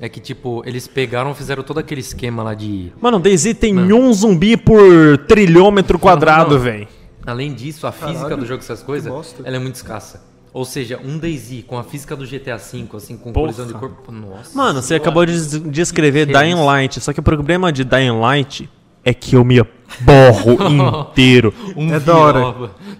é 0.00 0.08
que, 0.08 0.20
tipo, 0.20 0.62
eles 0.66 0.86
pegaram 0.86 1.30
e 1.30 1.34
fizeram 1.34 1.62
todo 1.62 1.78
aquele 1.78 2.00
esquema 2.00 2.42
lá 2.42 2.54
de. 2.54 2.92
Mano, 3.00 3.18
DayZ 3.18 3.54
tem 3.54 3.74
Mano. 3.74 3.96
um 3.96 4.12
zumbi 4.12 4.56
por 4.56 5.18
trilhômetro 5.26 5.98
quadrado, 5.98 6.58
velho. 6.58 6.86
Além 7.26 7.54
disso, 7.54 7.86
a 7.86 7.92
física 7.92 8.14
Caralho, 8.24 8.36
do 8.36 8.46
jogo, 8.46 8.62
essas 8.62 8.82
coisas, 8.82 9.34
ela 9.44 9.56
é 9.56 9.58
muito 9.58 9.76
escassa. 9.76 10.22
Ou 10.52 10.64
seja, 10.64 11.00
um 11.04 11.18
DayZ 11.18 11.64
com 11.66 11.76
a 11.76 11.82
física 11.82 12.14
do 12.14 12.24
GTA 12.24 12.56
V, 12.56 12.86
assim, 12.94 13.16
com 13.16 13.32
Porra. 13.32 13.46
colisão 13.46 13.66
de 13.66 13.72
corpo. 13.72 14.12
Nossa. 14.12 14.56
Mano, 14.56 14.80
você 14.80 14.94
acabou 14.94 15.26
de 15.26 15.58
descrever 15.70 16.26
Que 16.26 16.32
Dying? 16.32 16.54
Light. 16.54 17.00
Só 17.00 17.12
que 17.12 17.18
o 17.18 17.22
problema 17.22 17.72
de 17.72 17.82
Dying 17.82 18.20
Light 18.20 18.70
é 19.04 19.12
que 19.14 19.36
eu 19.36 19.44
me 19.44 19.62
borro 20.00 20.56
inteiro. 20.70 21.52
Um 21.76 21.92
É 21.92 22.00
da 22.00 22.16
hora. 22.16 22.54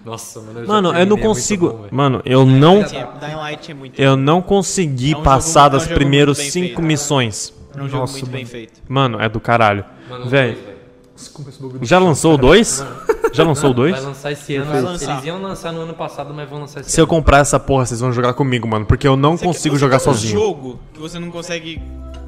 Nossa, 0.05 0.39
mano. 0.41 0.59
Eu 0.59 0.65
já 0.65 0.73
Mano, 0.73 0.93
eu 0.93 1.05
não 1.05 1.17
é 1.17 1.21
consigo. 1.21 1.69
bom, 1.69 1.77
velho. 1.83 1.95
Mano, 1.95 2.21
eu 2.25 2.45
não. 2.45 2.85
Sim, 2.87 2.95
Dying 3.19 3.35
Light 3.35 3.71
é 3.71 3.73
muito 3.73 3.99
Eu 4.01 4.15
não 4.17 4.41
consegui 4.41 5.13
É 5.13 5.17
um 5.17 5.23
passar 5.23 5.63
jogo- 5.71 5.75
é 5.75 5.77
um 5.77 5.79
das 5.79 5.87
primeiras 5.87 6.37
cinco 6.37 6.65
feito. 6.67 6.81
missões. 6.81 7.53
É 7.75 7.81
um 7.81 7.87
jogo 7.87 8.01
Nossa, 8.01 8.13
muito 8.13 8.25
mano. 8.25 8.37
bem 8.37 8.45
feito. 8.45 8.81
Mano, 8.87 9.19
é 9.21 9.27
do 9.27 9.39
caralho. 9.39 9.83
Mano, 10.09 10.29
Véi, 10.29 10.53
dois, 10.53 10.75
Desculpa 11.15 11.49
esse 11.49 11.61
bagulho. 11.61 11.79
já 11.85 11.97
lançou 11.99 12.33
o 12.35 12.37
2? 12.37 12.85
Já 13.33 13.43
lançou 13.43 13.71
o 13.71 13.73
Vai 13.73 13.91
2? 13.91 14.03
lançar 14.03 14.31
esse 14.33 14.55
ano. 14.55 14.71
Vai 14.71 14.81
lançar. 14.81 15.11
Eles 15.13 15.25
iam 15.25 15.41
lançar 15.41 15.71
no 15.73 15.81
ano 15.81 15.93
passado, 15.93 16.33
mas 16.33 16.49
vão 16.49 16.59
lançar 16.59 16.81
esse 16.81 16.91
Se 16.91 16.99
eu 16.99 17.03
ano. 17.03 17.09
comprar 17.09 17.39
essa 17.39 17.59
porra, 17.59 17.85
vocês 17.85 17.99
vão 17.99 18.11
jogar 18.13 18.33
comigo, 18.33 18.67
mano. 18.67 18.85
Porque 18.85 19.07
eu 19.07 19.15
não 19.17 19.35
Você 19.37 19.45
consigo 19.45 19.75
quer- 19.75 19.79
jogar 19.79 19.99
você 19.99 20.05
quer 20.05 20.11
um 20.11 20.13
sozinho. 20.13 20.33
jogo 20.39 20.79
que 20.93 20.99
você 20.99 21.17
não 21.19 21.31
consegue 21.31 21.81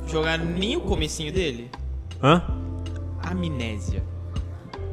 jogar 0.07 0.38
nem 0.38 0.75
o 0.78 0.82
comecinho 0.82 1.32
dele? 1.32 1.69
Hã? 2.23 2.41
Amnésia. 3.32 4.03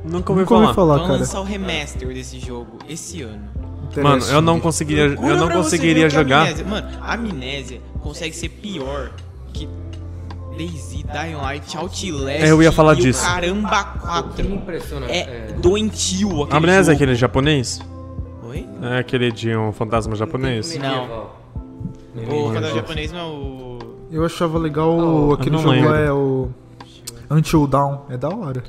Nunca 0.05 0.32
ouvi 0.32 0.43
Nunca 0.43 0.55
ouvi 0.55 0.66
falar. 0.66 0.74
falar, 0.74 0.97
Vão 0.99 1.07
cara. 1.07 1.18
lançar 1.20 1.41
o 1.41 1.45
remaster 1.45 2.09
desse 2.09 2.39
jogo 2.39 2.78
esse 2.89 3.22
ano. 3.22 3.49
Mano, 4.03 4.24
eu 4.26 4.41
não 4.43 4.59
conseguiria, 4.61 5.05
eu 5.05 5.37
não 5.37 5.49
conseguiria 5.51 6.05
o 6.05 6.07
é 6.07 6.11
jogar. 6.11 6.43
Amnésia. 6.43 6.64
Mano, 6.64 6.89
Amnésia 7.01 7.80
consegue 8.03 8.35
ser 8.35 8.49
pior 8.49 9.11
que 9.53 9.68
DayZ, 10.59 10.91
Dying 11.05 11.35
Light, 11.37 11.76
Outlast 11.76 12.05
É, 12.28 12.51
eu 12.51 12.62
ia 12.62 12.70
falar 12.72 12.95
e 12.95 13.03
disso. 13.03 13.22
o 13.24 13.26
Caramba 13.26 13.80
O 13.80 13.93
que 13.95 13.99
4. 14.07 14.45
me 14.49 14.55
impressiona 14.57 15.07
É 15.07 15.18
é... 15.18 15.55
doentio 15.59 16.43
aquele 16.43 16.57
Amnésia 16.57 16.93
é 16.93 16.95
aquele 16.95 17.14
japonês? 17.14 17.80
Oi? 18.49 18.66
É 18.82 18.99
aquele 18.99 19.32
de 19.32 19.57
um 19.57 19.72
fantasma 19.72 20.14
japonês? 20.16 20.68
medieval. 20.76 21.41
O 21.55 22.16
Medieval. 22.18 22.53
fantasma 22.55 22.76
japonês 22.76 23.12
não 23.12 23.18
é 23.18 23.24
o... 23.24 23.78
Eu 24.12 24.24
achava 24.24 24.59
legal 24.59 24.97
Oh, 24.97 25.32
aquele 25.35 25.51
não 25.51 25.59
jogo 25.62 25.74
lembro. 25.74 25.95
é 25.95 26.12
o. 26.12 26.49
Until 27.31 27.66
Dawn. 27.66 27.99
É 28.11 28.16
da 28.16 28.29
hora. 28.29 28.62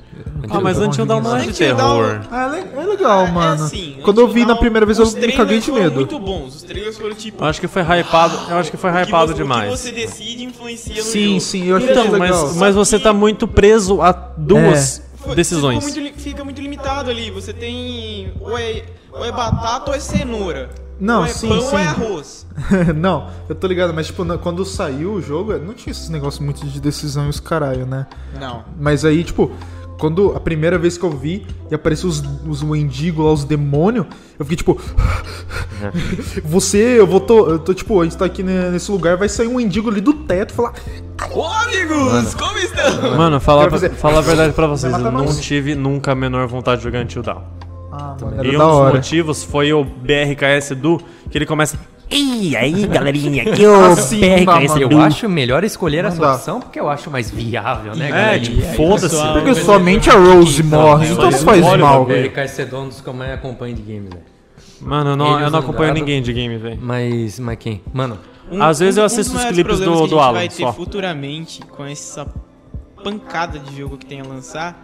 Ah, 0.50 0.60
mas 0.62 0.78
Until 0.80 1.06
Dawn 1.06 1.22
não 1.22 1.36
é 1.36 1.42
de 1.46 1.54
terror. 1.54 2.22
Ah, 2.32 2.52
é 2.58 2.82
é 2.82 2.86
legal, 2.86 3.26
É 3.28 3.32
mano. 3.32 3.64
assim, 3.66 3.98
Quando 4.04 4.22
eu 4.22 4.28
vi 4.28 4.46
na 4.46 4.56
primeira 4.56 4.86
vez, 4.86 4.98
eu 5.00 5.06
me 5.06 5.12
caguei 5.34 5.60
de 5.60 5.66
trailers 5.66 5.66
foram 5.66 5.82
medo. 5.84 5.96
muito 5.96 6.20
bons. 6.20 6.56
Os 6.56 6.64
trailers 6.64 6.98
foram 6.98 7.16
tipo... 7.16 7.44
Eu 7.44 7.48
acho 7.48 7.60
que 7.62 7.68
foi 7.68 7.82
hypado, 7.82 8.38
eu 8.50 8.58
acho 8.58 8.72
que 8.72 8.78
foi 8.78 8.90
hypado 8.92 9.28
você- 9.32 9.38
demais. 9.38 9.70
O 9.70 9.76
que 9.76 9.80
você 9.80 9.92
decide 9.92 10.44
influencia 10.46 10.96
no 10.96 11.02
Sim, 11.04 11.28
jogo. 11.28 11.42
sim, 11.42 11.66
eu 11.66 11.78
achei 11.78 11.92
Então, 11.92 12.12
legal. 12.12 12.20
mas, 12.48 12.56
mas 12.56 12.76
você 12.76 12.98
tá 13.00 13.12
muito 13.14 13.48
preso 13.48 14.02
a 14.02 14.12
duas. 14.12 15.00
É. 15.00 15.06
Decisões. 15.34 15.84
Fica 15.84 16.00
muito, 16.02 16.20
fica 16.20 16.44
muito 16.44 16.62
limitado 16.62 17.10
ali. 17.10 17.32
Você 17.32 17.52
tem. 17.52 18.32
Ou 18.40 18.56
é, 18.56 18.84
ou 19.18 19.26
é 19.26 19.32
batata 19.32 19.90
ou 19.92 19.96
é 19.96 20.00
cenoura. 20.00 20.70
Não, 21.00 21.20
ou 21.20 21.26
é 21.26 21.28
sim, 21.30 21.50
pão 21.50 21.60
sim. 21.62 21.68
ou 21.74 21.78
é 21.80 21.84
arroz. 21.88 22.48
não, 22.96 23.28
eu 23.50 23.56
tô 23.56 23.68
ligado, 23.68 23.94
mas 23.94 24.08
tipo, 24.08 24.26
quando 24.40 24.64
saiu 24.64 25.14
o 25.14 25.22
jogo, 25.22 25.58
não 25.58 25.74
tinha 25.74 25.92
esses 25.92 26.08
negócios 26.10 26.44
muito 26.44 26.66
de 26.66 26.80
decisão 26.80 27.26
e 27.26 27.30
os 27.30 27.40
caralho, 27.40 27.86
né? 27.86 28.08
Não. 28.40 28.64
Mas 28.80 29.04
aí, 29.04 29.24
tipo, 29.24 29.52
quando 30.00 30.34
a 30.36 30.40
primeira 30.40 30.78
vez 30.78 30.98
que 30.98 31.04
eu 31.04 31.12
vi 31.12 31.46
e 31.70 31.76
apareceu 31.76 32.08
os, 32.10 32.24
os 32.48 32.64
mendigos 32.64 33.26
lá, 33.26 33.34
os 33.34 33.44
demônios, 33.44 34.06
eu 34.40 34.46
fiquei 34.46 34.56
tipo. 34.58 34.80
Você, 36.46 36.78
eu 37.00 37.06
vou 37.06 37.20
tô, 37.20 37.48
eu 37.50 37.60
tô 37.60 37.74
tipo, 37.74 38.00
a 38.00 38.04
gente 38.06 38.18
tá 38.18 38.26
aqui 38.26 38.42
ne- 38.42 38.70
nesse 38.72 38.90
lugar, 38.92 39.18
vai 39.18 39.28
sair 39.30 39.48
um 39.48 39.56
mendigo 39.56 39.90
ali 39.90 40.02
do 40.02 40.14
teto 40.14 40.52
e 40.52 40.56
falar. 40.56 40.74
Ô 41.34 41.44
amigos, 41.46 42.34
como 42.36 42.58
estão? 42.58 43.18
Mano, 43.18 43.40
falar, 43.40 43.70
fazer- 43.70 43.92
falar 43.92 44.20
a 44.20 44.22
verdade 44.22 44.54
pra 44.54 44.68
vocês, 44.68 44.92
eu 44.94 45.00
não 45.00 45.12
nós. 45.26 45.40
tive 45.42 45.76
nunca 45.76 46.12
a 46.14 46.16
menor 46.16 46.48
vontade 46.48 46.78
de 46.80 46.86
jogar 46.86 47.02
Until 47.02 47.22
Dawn. 47.22 47.42
Ah, 47.98 48.16
mano, 48.22 48.44
E 48.46 48.50
um 48.50 48.52
dos 48.52 48.62
hora. 48.62 48.96
motivos 48.96 49.44
foi 49.44 49.72
o 49.74 49.84
BRKS 49.84 50.76
do, 50.76 51.00
que 51.30 51.38
ele 51.38 51.46
começa... 51.46 51.78
E 52.12 52.56
aí, 52.56 52.86
galerinha, 52.86 53.42
aqui 53.52 53.66
o 53.66 53.84
Assim, 53.86 54.46
mano. 54.46 54.62
Eu 54.92 55.02
acho 55.02 55.28
melhor 55.28 55.64
escolher 55.64 56.06
essa 56.06 56.34
opção 56.34 56.60
porque 56.60 56.80
eu 56.80 56.88
acho 56.88 57.10
mais 57.10 57.32
viável, 57.32 57.96
né, 57.96 58.08
É, 58.08 58.12
galera? 58.12 58.40
tipo, 58.40 58.62
foda-se. 58.76 59.16
Porque 59.34 59.56
somente 59.56 60.10
a 60.12 60.14
Rose 60.14 60.62
morre, 60.62 61.08
não, 61.08 61.14
então 61.16 61.32
não 61.32 61.38
faz 61.40 61.62
mal. 61.80 62.06
velho. 62.06 62.30
BRK 62.30 62.62
é 62.62 62.66
dono 62.66 62.90
dos 62.90 63.02
que 63.02 63.08
eu 63.08 63.14
mais 63.14 63.32
acompanho 63.34 63.76
de 63.76 63.82
games, 63.82 64.10
velho. 64.10 64.24
Mano, 64.82 65.10
eu 65.12 65.16
não, 65.16 65.40
eu 65.40 65.50
não 65.50 65.60
acompanho 65.60 65.88
dado. 65.88 66.00
ninguém 66.00 66.22
de 66.22 66.32
game, 66.32 66.58
velho. 66.58 66.78
Mas, 66.80 67.40
mas 67.40 67.58
quem? 67.58 67.82
Mano, 67.92 68.20
Às 68.60 68.80
vezes 68.80 68.98
eu 68.98 69.04
dos 69.04 69.14
assisto 69.14 69.32
os 69.32 69.38
maiores 69.40 69.56
clipes 69.58 69.80
do- 69.80 69.84
que 69.86 69.90
do 69.90 69.96
a 69.98 70.02
gente 70.04 70.14
Alan, 70.20 70.34
vai 70.34 70.48
ter 70.50 70.56
só. 70.64 70.74
futuramente 70.74 71.62
com 71.64 71.84
essa 71.86 72.28
pancada 73.04 73.58
de 73.58 73.78
jogo 73.78 73.98
que 73.98 74.06
tem 74.06 74.22
a 74.22 74.26
lançar 74.26 74.80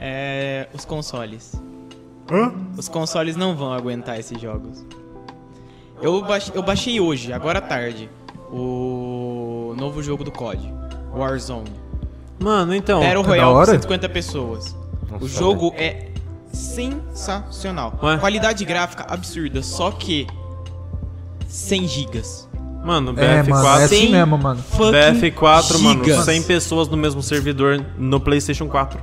é 0.00 0.68
os 0.72 0.86
consoles. 0.86 1.52
Os 2.76 2.88
consoles 2.88 3.36
não 3.36 3.54
vão 3.54 3.72
aguentar 3.72 4.18
esses 4.18 4.40
jogos. 4.40 4.84
Eu 6.00 6.22
baixei, 6.22 6.52
eu 6.56 6.62
baixei 6.62 7.00
hoje, 7.00 7.32
agora 7.32 7.58
à 7.58 7.62
tarde, 7.62 8.10
o 8.50 9.74
novo 9.78 10.02
jogo 10.02 10.24
do 10.24 10.30
COD, 10.32 10.72
Warzone. 11.14 11.70
Mano, 12.40 12.74
então... 12.74 13.00
Battle 13.00 13.22
da 13.22 13.28
Royale 13.28 13.50
com 13.52 13.56
hora? 13.56 13.70
150 13.72 14.08
pessoas. 14.08 14.76
Nossa, 15.10 15.24
o 15.24 15.28
jogo 15.28 15.72
é 15.76 16.08
sensacional. 16.52 17.98
Ué? 18.02 18.18
Qualidade 18.18 18.64
gráfica 18.64 19.06
absurda, 19.08 19.62
só 19.62 19.90
que 19.92 20.26
100 21.46 21.86
gigas. 21.88 22.48
Mano, 22.84 23.10
É, 23.16 23.42
mano, 23.42 23.56
é 23.58 23.62
BF4... 23.62 23.84
assim 23.84 23.96
Sem 23.96 24.10
mesmo, 24.10 24.36
mano. 24.38 24.60
fucking 24.60 24.90
BF4, 25.20 25.78
mano, 25.78 26.04
gigas. 26.04 26.24
100 26.24 26.42
pessoas 26.42 26.88
no 26.88 26.96
mesmo 26.96 27.22
servidor 27.22 27.84
no 27.96 28.18
PlayStation 28.18 28.66
4. 28.68 28.98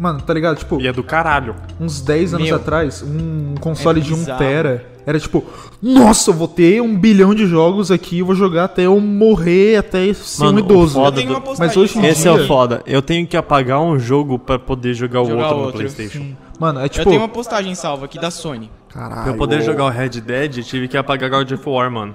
Mano, 0.00 0.20
tá 0.22 0.32
ligado? 0.32 0.56
Tipo, 0.56 0.80
E 0.80 0.86
é 0.88 0.92
do 0.94 1.04
caralho. 1.04 1.54
uns 1.78 2.00
10 2.00 2.32
anos 2.32 2.46
Meu. 2.46 2.56
atrás, 2.56 3.02
um 3.02 3.54
console 3.60 4.00
É 4.00 4.02
de 4.02 4.14
1 4.14 4.16
bizarro. 4.16 4.38
tera 4.38 4.86
era 5.06 5.18
tipo, 5.20 5.44
nossa, 5.82 6.30
eu 6.30 6.34
vou 6.34 6.48
ter 6.48 6.80
um 6.80 6.96
bilhão 6.96 7.34
de 7.34 7.46
jogos 7.46 7.90
aqui, 7.90 8.20
eu 8.20 8.26
vou 8.26 8.34
jogar 8.34 8.64
até 8.64 8.82
eu 8.86 8.98
morrer, 9.00 9.76
até 9.76 10.12
ser 10.14 10.44
Mano, 10.44 10.60
um 10.60 10.64
idoso. 10.64 10.94
foda 10.94 11.08
Eu 11.20 11.22
tenho 11.22 11.30
uma 11.34 11.40
postagem 11.42 11.66
Mas 11.66 11.76
hoje 11.76 11.98
em 11.98 12.06
Esse 12.06 12.26
é 12.26 12.32
o 12.32 12.38
dia- 12.38 12.46
foda. 12.46 12.82
Eu 12.86 13.02
tenho 13.02 13.26
que 13.26 13.36
apagar 13.36 13.80
um 13.82 13.98
jogo 13.98 14.38
pra 14.38 14.58
poder 14.58 14.94
jogar 14.94 15.20
o 15.20 15.26
Jogar 15.26 15.42
outro 15.44 15.56
no 15.58 15.62
outro. 15.64 15.78
PlayStation. 15.80 16.34
Mano, 16.58 16.80
é 16.80 16.84
Eu 16.84 16.88
tipo. 16.88 17.04
tenho 17.10 17.20
uma 17.20 17.28
postagem 17.28 17.74
salva 17.74 18.06
aqui 18.06 18.18
da 18.18 18.30
Sony. 18.30 18.70
Caralho. 18.88 19.22
Pra 19.22 19.32
eu 19.32 19.36
poder 19.36 19.60
jogar 19.62 19.84
o 19.84 19.88
Red 19.90 20.08
Dead, 20.20 20.58
eu 20.58 20.64
tive 20.64 20.88
que 20.88 20.96
apagar 20.96 21.28
God 21.28 21.50
of 21.52 21.68
War, 21.68 21.90
mano. 21.90 22.14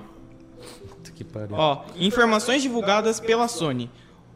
puta 0.89 1.11
que 1.13 1.23
pariu. 1.23 1.49
Ó, 1.55 1.81
informações 1.99 2.61
divulgadas 2.63 3.19
pela 3.19 3.47
Sony. 3.47 3.89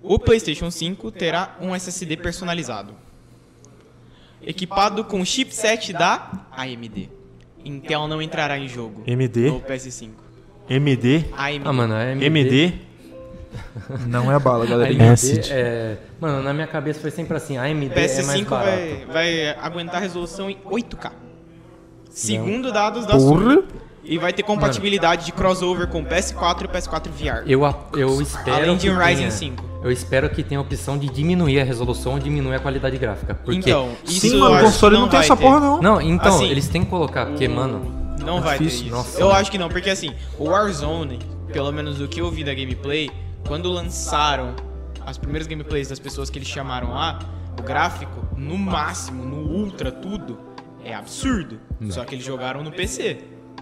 O 0.03 0.17
PlayStation 0.19 0.69
5 0.71 1.11
terá 1.11 1.55
um 1.61 1.73
SSD 1.75 2.15
personalizado. 2.17 2.93
Equipado 4.49 5.03
com 5.03 5.23
chipset 5.23 5.93
da 5.93 6.31
AMD. 6.51 7.07
Intel 7.63 8.07
não 8.07 8.19
entrará 8.19 8.57
em 8.57 8.67
jogo 8.67 9.03
MD? 9.05 9.51
no 9.51 9.61
PS5. 9.61 10.09
MD? 10.67 11.25
AMD. 11.37 11.61
Ah, 11.65 11.71
mano, 11.71 11.93
a 11.93 11.99
AMD... 11.99 12.25
MD? 12.25 12.73
Não 14.07 14.31
é 14.31 14.39
bala, 14.39 14.63
A 14.63 14.67
galera. 14.67 14.91
AMD 14.91 15.51
é... 15.51 15.97
Mano, 16.19 16.41
na 16.43 16.53
minha 16.53 16.67
cabeça 16.67 16.99
foi 16.99 17.11
sempre 17.11 17.35
assim, 17.37 17.57
a 17.57 17.63
AMD 17.63 17.91
é 17.91 17.95
mais 17.95 18.41
PS5 18.41 18.45
barato. 18.45 18.77
vai, 18.77 19.05
vai 19.05 19.49
aguentar 19.49 20.01
resolução 20.01 20.49
em 20.49 20.57
8K. 20.57 21.11
Segundo 22.09 22.71
dados 22.71 23.05
da 23.05 23.19
Sony. 23.19 23.63
E 24.03 24.17
vai 24.17 24.33
ter 24.33 24.43
compatibilidade 24.43 25.25
de 25.25 25.31
crossover 25.31 25.87
com 25.87 26.03
PS4 26.03 26.65
e 26.65 26.67
PS4 26.67 27.09
VR. 27.09 27.43
Eu, 27.45 27.61
eu 27.93 28.21
espero 28.21 28.55
Além 28.57 28.77
de 28.77 28.89
um 28.89 28.97
Ryzen 28.97 29.17
tenha, 29.17 29.31
5. 29.31 29.69
Eu 29.83 29.91
espero 29.91 30.29
que 30.29 30.43
tenha 30.43 30.59
a 30.59 30.61
opção 30.61 30.97
de 30.97 31.07
diminuir 31.09 31.59
a 31.59 31.63
resolução 31.63 32.13
ou 32.13 32.19
diminuir 32.19 32.55
a 32.55 32.59
qualidade 32.59 32.97
gráfica. 32.97 33.35
Porque... 33.35 33.69
Então, 33.69 33.91
isso 34.05 34.29
Sim, 34.29 34.37
mano, 34.37 34.57
o 34.57 34.63
console 34.63 34.95
não, 34.95 35.01
tem 35.03 35.11
vai 35.11 35.25
essa 35.25 35.37
ter. 35.37 35.43
porra, 35.43 35.59
não. 35.59 35.81
Não, 35.81 36.01
então, 36.01 36.35
Assim, 36.35 36.49
eles 36.49 36.67
têm 36.67 36.83
que 36.83 36.89
colocar, 36.89 37.27
porque, 37.27 37.47
mano... 37.47 37.99
Não 38.25 38.41
vai 38.41 38.57
ter 38.57 38.65
difícil. 38.65 38.87
isso. 38.87 38.95
Nossa, 38.95 39.19
eu 39.19 39.27
mano. 39.27 39.39
acho 39.39 39.51
que 39.51 39.57
não, 39.57 39.69
porque 39.69 39.89
assim, 39.89 40.13
o 40.37 40.45
Warzone, 40.49 41.19
pelo 41.53 41.71
menos 41.71 41.97
do 41.97 42.07
que 42.07 42.19
eu 42.19 42.29
vi 42.29 42.43
da 42.43 42.53
gameplay, 42.53 43.09
quando 43.47 43.69
lançaram 43.69 44.55
as 45.05 45.17
primeiras 45.17 45.47
gameplays 45.47 45.87
das 45.87 45.99
pessoas 45.99 46.29
que 46.29 46.37
eles 46.37 46.47
chamaram 46.47 46.91
lá, 46.91 47.19
o 47.57 47.63
gráfico, 47.63 48.27
no 48.35 48.57
máximo, 48.57 49.23
no 49.23 49.37
ultra, 49.37 49.91
tudo, 49.91 50.37
é 50.83 50.93
absurdo. 50.93 51.59
Só 51.89 52.03
que 52.03 52.15
eles 52.15 52.25
jogaram 52.25 52.63
no 52.63 52.71
PC. 52.71 53.17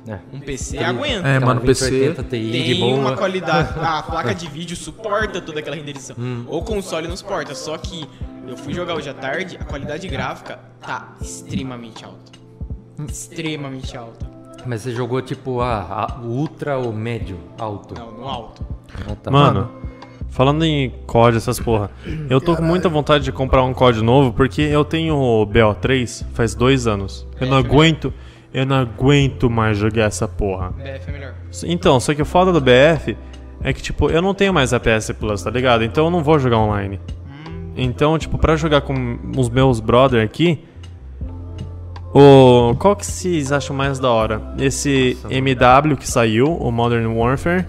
É. 0.07 0.19
Um 0.33 0.39
PC 0.39 0.77
aguenta. 0.79 1.27
É, 1.27 1.39
mano, 1.39 1.61
PC 1.61 1.89
2080 1.89 2.23
Ti 2.23 2.51
de 2.51 2.51
Tem 2.51 2.79
boa. 2.79 2.95
uma 2.99 3.17
qualidade. 3.17 3.73
A 3.79 4.03
placa 4.03 4.35
de 4.35 4.47
vídeo 4.47 4.75
suporta 4.75 5.41
toda 5.41 5.59
aquela 5.59 5.75
renderização. 5.75 6.15
Hum. 6.19 6.45
O 6.47 6.61
console 6.61 7.07
não 7.07 7.15
suporta. 7.17 7.55
Só 7.55 7.77
que 7.77 8.07
eu 8.47 8.55
fui 8.57 8.73
jogar 8.73 8.95
hoje 8.95 9.09
à 9.09 9.13
tarde, 9.13 9.57
a 9.59 9.63
qualidade 9.65 10.07
gráfica 10.07 10.59
tá 10.79 11.13
extremamente 11.21 12.03
alta. 12.05 12.31
Extremamente 13.07 13.95
alta. 13.97 14.25
Mas 14.65 14.81
você 14.81 14.91
jogou 14.91 15.21
tipo 15.21 15.61
a, 15.61 15.81
a 15.81 16.21
ultra 16.21 16.77
ou 16.77 16.91
médio 16.91 17.37
alto? 17.57 17.93
Não, 17.93 18.11
no 18.11 18.27
alto. 18.27 18.65
Ah, 19.09 19.15
tá. 19.15 19.31
Mano, 19.31 19.69
falando 20.29 20.63
em 20.65 20.89
COD, 21.05 21.37
essas 21.37 21.59
porra, 21.59 21.89
eu 22.29 22.41
tô 22.41 22.55
com 22.55 22.63
muita 22.63 22.89
vontade 22.89 23.23
de 23.23 23.31
comprar 23.31 23.63
um 23.63 23.73
COD 23.73 24.01
novo 24.01 24.33
porque 24.33 24.61
eu 24.61 24.83
tenho 24.83 25.15
o 25.15 25.45
BO3 25.45 26.25
faz 26.33 26.55
dois 26.55 26.87
anos. 26.87 27.25
Eu 27.39 27.47
não 27.47 27.57
aguento, 27.57 28.13
eu 28.57 28.65
não 28.65 28.75
aguento 28.75 29.51
mais 29.51 29.77
jogar 29.77 30.05
essa 30.05 30.27
porra. 30.27 30.71
BF 30.71 31.09
é 31.09 31.11
melhor. 31.11 31.35
Então, 31.65 31.99
só 31.99 32.15
que 32.15 32.23
o 32.23 32.25
foda 32.25 32.51
do 32.51 32.59
BF 32.59 33.15
é 33.61 33.71
que, 33.71 33.83
tipo, 33.83 34.09
eu 34.09 34.19
não 34.19 34.33
tenho 34.33 34.51
mais 34.51 34.73
a 34.73 34.79
PS 34.79 35.11
Plus, 35.11 35.43
tá 35.43 35.51
ligado? 35.51 35.83
Então 35.83 36.05
eu 36.05 36.09
não 36.09 36.23
vou 36.23 36.39
jogar 36.39 36.57
online. 36.57 36.99
Então, 37.75 38.17
tipo, 38.17 38.35
pra 38.39 38.55
jogar 38.55 38.81
com 38.81 39.19
os 39.37 39.47
meus 39.47 39.79
brother 39.79 40.25
aqui, 40.25 40.65
o 42.11 42.73
qual 42.79 42.95
que 42.95 43.05
vocês 43.05 43.51
acham 43.51 43.75
mais 43.75 43.99
da 43.99 44.09
hora? 44.09 44.41
Esse 44.57 45.15
MW 45.29 45.95
que 45.95 46.09
saiu, 46.09 46.51
o 46.51 46.71
Modern 46.71 47.05
Warfare, 47.15 47.63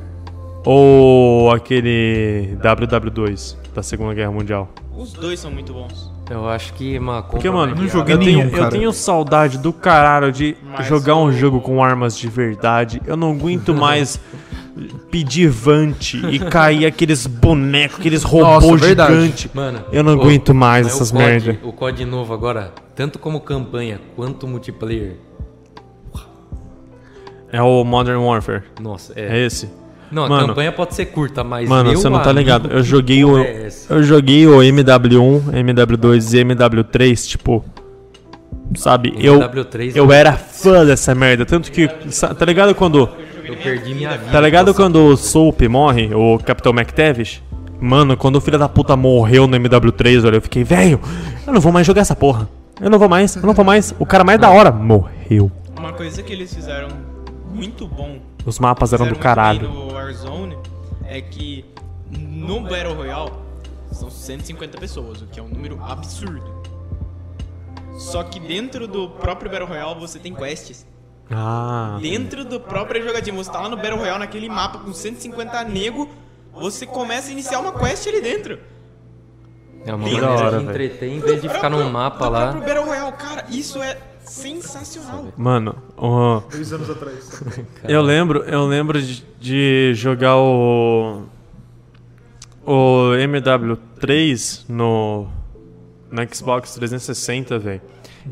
ou 0.64 1.50
aquele 1.50 2.56
WW2 2.62 3.56
da 3.74 3.82
Segunda 3.82 4.14
Guerra 4.14 4.32
Mundial? 4.32 4.70
Os 4.96 5.12
dois 5.12 5.38
são 5.38 5.50
muito 5.50 5.74
bons. 5.74 6.07
Eu 6.30 6.48
acho 6.48 6.74
que 6.74 6.98
uma 6.98 7.22
compra 7.22 7.30
Porque, 7.38 7.50
mano, 7.50 7.74
não 7.74 7.88
joguei 7.88 8.14
eu 8.14 8.18
tenho, 8.18 8.38
nenhum, 8.38 8.50
eu 8.50 8.58
cara. 8.58 8.70
tenho 8.70 8.92
saudade 8.92 9.56
do 9.58 9.72
caralho 9.72 10.30
de 10.30 10.56
Mas 10.62 10.86
jogar 10.86 11.16
um 11.16 11.32
jogo 11.32 11.60
com 11.60 11.82
armas 11.82 12.16
de 12.18 12.28
verdade. 12.28 13.00
Eu 13.06 13.16
não 13.16 13.32
aguento 13.32 13.72
mais 13.74 14.20
pedir 15.10 15.48
vante 15.48 16.18
e 16.26 16.38
cair 16.38 16.84
aqueles 16.86 17.26
bonecos, 17.26 17.98
aqueles 17.98 18.22
robôs 18.22 18.80
gigantes. 18.82 19.50
Mano, 19.54 19.80
Eu 19.90 20.04
não 20.04 20.16
o- 20.16 20.20
aguento 20.20 20.54
mais 20.54 20.86
mas 20.86 20.94
essas 20.94 21.10
o 21.10 21.14
COD, 21.14 21.24
merda. 21.24 21.58
O 21.64 21.72
COD 21.72 22.04
novo 22.04 22.34
agora, 22.34 22.72
tanto 22.94 23.18
como 23.18 23.40
campanha 23.40 23.98
quanto 24.14 24.46
multiplayer. 24.46 25.16
É 27.50 27.62
o 27.62 27.82
Modern 27.84 28.18
Warfare. 28.18 28.62
Nossa, 28.80 29.12
É 29.16 29.38
é. 29.40 29.46
esse. 29.46 29.70
Não, 30.10 30.24
a 30.24 30.28
Mano. 30.28 30.48
campanha 30.48 30.72
pode 30.72 30.94
ser 30.94 31.06
curta, 31.06 31.44
mas. 31.44 31.68
Mano, 31.68 31.90
você 31.92 32.08
não 32.08 32.22
tá 32.22 32.32
ligado. 32.32 32.68
Eu 32.70 32.82
que 32.82 32.88
joguei 32.88 33.24
o. 33.24 33.38
é? 33.38 33.68
Eu 33.90 34.02
joguei 34.02 34.46
o 34.46 34.58
MW1, 34.58 35.42
MW2 35.52 36.34
e 36.38 36.44
MW3, 36.44 37.26
tipo. 37.28 37.64
Sabe? 38.74 39.14
Eu, 39.18 39.38
MW3 39.40 39.92
eu 39.94 40.12
era 40.12 40.32
fã 40.32 40.84
dessa 40.84 41.14
merda. 41.14 41.44
Tanto 41.46 41.70
que. 41.70 41.88
Tá 41.88 42.44
ligado 42.44 42.74
quando. 42.74 43.08
Eu 43.44 43.56
perdi 43.56 43.94
minha 43.94 44.10
vida. 44.10 44.30
Tá 44.30 44.40
ligado 44.40 44.74
quando 44.74 44.96
o 45.06 45.16
Soap 45.16 45.62
morre, 45.68 46.14
o 46.14 46.38
Capitão 46.38 46.72
McTavish? 46.72 47.42
Mano, 47.80 48.16
quando 48.16 48.36
o 48.36 48.40
filho 48.40 48.58
da 48.58 48.68
puta 48.68 48.96
morreu 48.96 49.46
no 49.46 49.56
MW3, 49.56 50.26
olha, 50.26 50.36
eu 50.36 50.42
fiquei, 50.42 50.64
velho, 50.64 51.00
eu 51.46 51.52
não 51.52 51.60
vou 51.60 51.72
mais 51.72 51.86
jogar 51.86 52.02
essa 52.02 52.14
porra. 52.16 52.48
Eu 52.80 52.90
não 52.90 52.98
vou 52.98 53.08
mais, 53.08 53.36
eu 53.36 53.42
não 53.42 53.54
vou 53.54 53.64
mais. 53.64 53.94
O 53.98 54.04
cara 54.04 54.22
mais 54.24 54.38
da 54.38 54.50
hora 54.50 54.70
morreu. 54.70 55.50
Uma 55.78 55.92
coisa 55.92 56.22
que 56.22 56.32
eles 56.32 56.52
fizeram 56.52 56.88
muito 57.54 57.86
bom 57.88 58.18
Os 58.48 58.58
mapas 58.58 58.94
eram 58.94 59.06
do 59.06 59.16
caralho. 59.16 59.68
no 59.68 59.92
Warzone 59.92 60.56
é 61.04 61.20
que 61.20 61.66
no 62.10 62.62
Battle 62.62 62.94
Royale 62.94 63.30
são 63.92 64.10
150 64.10 64.78
pessoas, 64.78 65.20
o 65.20 65.26
que 65.26 65.38
é 65.38 65.42
um 65.42 65.48
número 65.48 65.78
absurdo. 65.84 66.62
Só 67.98 68.22
que 68.22 68.40
dentro 68.40 68.88
do 68.88 69.10
próprio 69.10 69.50
Battle 69.50 69.68
Royale 69.68 70.00
você 70.00 70.18
tem 70.18 70.34
quests. 70.34 70.86
Ah. 71.30 71.98
Dentro 72.00 72.42
do 72.42 72.58
próprio 72.58 73.06
jogadinho, 73.06 73.36
você 73.36 73.52
tá 73.52 73.60
lá 73.60 73.68
no 73.68 73.76
Battle 73.76 73.98
Royale 73.98 74.20
naquele 74.20 74.48
mapa 74.48 74.78
com 74.78 74.94
150 74.94 75.64
nego, 75.64 76.08
você 76.54 76.86
começa 76.86 77.28
a 77.28 77.32
iniciar 77.32 77.60
uma 77.60 77.72
quest 77.72 78.06
ali 78.08 78.22
dentro. 78.22 78.58
É 79.84 79.92
uma 79.92 79.98
maneira 80.06 80.30
hora, 80.30 80.58
de 80.58 80.64
entreter 80.64 81.10
em 81.10 81.20
vez 81.20 81.42
de 81.42 81.50
ficar 81.50 81.68
num 81.68 81.90
mapa 81.90 82.26
lá. 82.30 82.52
Battle 82.52 82.86
Royale, 82.86 83.12
cara, 83.12 83.44
isso 83.50 83.82
é 83.82 83.98
sensacional. 84.28 85.26
Mano, 85.36 85.74
o- 85.96 86.40
Dois 86.50 86.72
anos 86.72 86.90
atrás. 86.90 87.42
eu 87.88 88.00
lembro, 88.02 88.40
eu 88.44 88.66
lembro 88.66 89.00
de, 89.00 89.24
de 89.40 89.92
jogar 89.94 90.36
o 90.36 91.22
o 92.64 93.12
MW3 93.16 94.64
no 94.68 95.26
no 96.10 96.34
Xbox 96.34 96.74
360, 96.74 97.58
velho. 97.58 97.80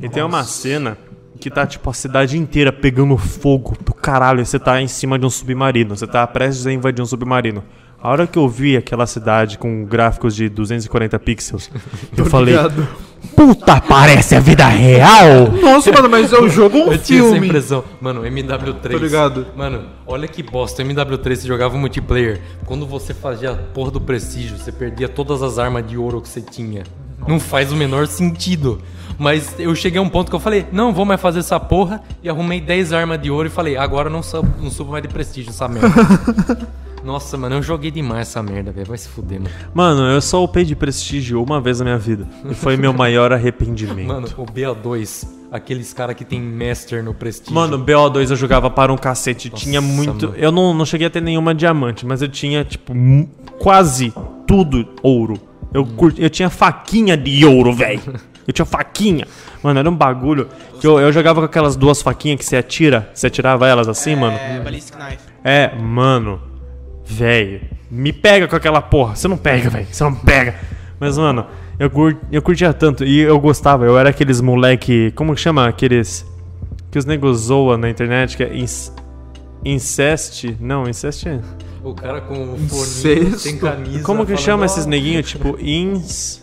E 0.00 0.08
tem 0.08 0.22
uma 0.22 0.44
cena 0.44 0.96
que 1.38 1.50
tá 1.50 1.66
tipo 1.66 1.88
a 1.90 1.92
cidade 1.92 2.38
inteira 2.38 2.72
pegando 2.72 3.16
fogo 3.18 3.76
do 3.84 3.92
caralho, 3.92 4.40
e 4.40 4.46
você 4.46 4.58
tá 4.58 4.80
em 4.80 4.88
cima 4.88 5.18
de 5.18 5.26
um 5.26 5.30
submarino, 5.30 5.94
você 5.96 6.06
tá 6.06 6.26
prestes 6.26 6.66
a 6.66 6.72
invadir 6.72 7.02
um 7.02 7.06
submarino. 7.06 7.62
A 8.00 8.10
hora 8.10 8.26
que 8.26 8.38
eu 8.38 8.48
vi 8.48 8.76
aquela 8.76 9.06
cidade 9.06 9.58
com 9.58 9.84
gráficos 9.84 10.34
de 10.34 10.48
240 10.48 11.18
pixels, 11.18 11.70
eu 12.16 12.24
falei, 12.26 12.56
Obrigado. 12.56 12.88
Puta, 13.34 13.80
parece 13.80 14.34
a 14.34 14.40
vida 14.40 14.66
real. 14.66 15.50
Nossa, 15.60 15.92
mano, 15.92 16.08
mas 16.08 16.32
é 16.32 16.38
o 16.38 16.48
jogo 16.48 16.78
ou 16.78 16.88
um 16.88 16.92
Eu 16.92 16.98
tinha 16.98 17.20
essa 17.20 17.30
filme? 17.32 17.46
impressão. 17.48 17.84
Mano, 18.00 18.22
MW3. 18.22 18.90
Tô 18.90 18.98
ligado. 18.98 19.46
Mano, 19.56 19.84
olha 20.06 20.26
que 20.28 20.42
bosta. 20.42 20.82
MW3 20.82 21.36
você 21.36 21.46
jogava 21.46 21.76
multiplayer. 21.76 22.40
Quando 22.64 22.86
você 22.86 23.12
fazia 23.12 23.50
a 23.50 23.54
porra 23.54 23.90
do 23.90 24.00
prestígio, 24.00 24.56
você 24.56 24.72
perdia 24.72 25.08
todas 25.08 25.42
as 25.42 25.58
armas 25.58 25.86
de 25.86 25.96
ouro 25.98 26.20
que 26.20 26.28
você 26.28 26.40
tinha. 26.40 26.84
Não 27.26 27.40
faz 27.40 27.72
o 27.72 27.76
menor 27.76 28.06
sentido. 28.06 28.80
Mas 29.18 29.54
eu 29.58 29.74
cheguei 29.74 29.98
a 29.98 30.02
um 30.02 30.08
ponto 30.08 30.30
que 30.30 30.36
eu 30.36 30.40
falei, 30.40 30.66
não 30.70 30.92
vou 30.92 31.04
mais 31.04 31.20
fazer 31.20 31.40
essa 31.40 31.58
porra. 31.58 32.02
E 32.22 32.28
arrumei 32.28 32.60
10 32.60 32.92
armas 32.92 33.20
de 33.20 33.30
ouro 33.30 33.48
e 33.48 33.50
falei, 33.50 33.76
agora 33.76 34.08
eu 34.08 34.12
não 34.12 34.22
subo, 34.22 34.48
não 34.62 34.70
subo 34.70 34.92
mais 34.92 35.02
de 35.02 35.08
prestígio 35.08 35.50
essa 35.50 35.66
merda. 35.66 35.88
Nossa, 37.06 37.38
mano, 37.38 37.54
eu 37.54 37.62
joguei 37.62 37.92
demais 37.92 38.22
essa 38.22 38.42
merda, 38.42 38.72
velho. 38.72 38.88
Vai 38.88 38.98
se 38.98 39.08
fuder, 39.08 39.40
mano. 39.40 39.54
mano, 39.72 40.02
eu 40.10 40.20
só 40.20 40.42
upei 40.42 40.64
de 40.64 40.74
prestígio 40.74 41.40
uma 41.40 41.60
vez 41.60 41.78
na 41.78 41.84
minha 41.84 41.98
vida. 41.98 42.26
E 42.50 42.52
foi 42.52 42.76
meu 42.76 42.92
maior 42.92 43.32
arrependimento. 43.32 44.08
Mano, 44.08 44.28
o 44.36 44.44
BO2, 44.44 45.24
aqueles 45.52 45.92
cara 45.92 46.14
que 46.14 46.24
tem 46.24 46.40
master 46.40 47.04
no 47.04 47.14
prestígio. 47.14 47.54
Mano, 47.54 47.78
BO2 47.78 48.30
eu 48.30 48.36
jogava 48.36 48.68
para 48.68 48.92
um 48.92 48.96
cacete. 48.96 49.48
tinha 49.50 49.80
muito. 49.80 50.26
mano. 50.26 50.36
Eu 50.36 50.50
não, 50.50 50.74
não 50.74 50.84
cheguei 50.84 51.06
a 51.06 51.10
ter 51.10 51.22
nenhuma 51.22 51.54
diamante, 51.54 52.04
mas 52.04 52.22
eu 52.22 52.28
tinha, 52.28 52.64
tipo, 52.64 52.92
quase 53.60 54.12
tudo 54.44 54.88
ouro. 55.00 55.40
Eu, 55.72 55.86
curti, 55.86 56.20
eu 56.20 56.28
tinha 56.28 56.50
faquinha 56.50 57.16
de 57.16 57.46
ouro, 57.46 57.72
velho. 57.72 58.02
Eu 58.48 58.52
tinha 58.52 58.66
faquinha. 58.66 59.28
Mano, 59.62 59.78
era 59.78 59.88
um 59.88 59.94
bagulho 59.94 60.48
que 60.80 60.86
eu, 60.86 60.98
eu 60.98 61.12
jogava 61.12 61.40
com 61.40 61.46
aquelas 61.46 61.76
duas 61.76 62.02
faquinhas 62.02 62.38
que 62.38 62.44
você 62.44 62.56
atira. 62.56 63.10
Você 63.14 63.28
atirava 63.28 63.68
elas 63.68 63.88
assim, 63.88 64.16
mano. 64.16 64.36
É, 64.36 64.60
Ballistic 64.60 64.96
Knife. 64.96 65.22
É, 65.44 65.72
mano. 65.76 66.55
Velho. 67.06 67.60
Me 67.90 68.12
pega 68.12 68.48
com 68.48 68.56
aquela 68.56 68.82
porra. 68.82 69.14
Você 69.14 69.28
não 69.28 69.36
pega, 69.36 69.70
velho. 69.70 69.86
Você 69.90 70.02
não 70.04 70.14
pega. 70.14 70.56
Mas, 70.98 71.16
mano, 71.16 71.46
eu, 71.78 71.88
cur, 71.88 72.16
eu 72.32 72.42
curtia 72.42 72.72
tanto. 72.74 73.04
E 73.04 73.20
eu 73.20 73.38
gostava. 73.38 73.84
Eu 73.84 73.96
era 73.96 74.10
aqueles 74.10 74.40
moleque. 74.40 75.12
Como 75.12 75.34
que 75.34 75.40
chama? 75.40 75.66
Aqueles. 75.68 76.26
Que 76.90 76.98
os 76.98 77.04
negros 77.04 77.38
zoam 77.42 77.76
na 77.76 77.88
internet. 77.88 78.36
Que 78.36 78.42
é. 78.42 78.56
Ins, 78.56 78.92
inceste. 79.64 80.56
Não, 80.60 80.88
inceste 80.88 81.28
é. 81.28 81.40
O 81.84 81.94
cara 81.94 82.20
com 82.20 82.54
o 82.54 82.58
foninho, 82.58 83.38
sem 83.38 83.58
camisa. 83.58 84.02
Como 84.02 84.26
que 84.26 84.36
chama 84.36 84.62
"Ó, 84.64 84.66
esses 84.66 84.86
neguinhos? 84.86 85.28
Tipo, 85.30 85.56
ins. 85.60 86.42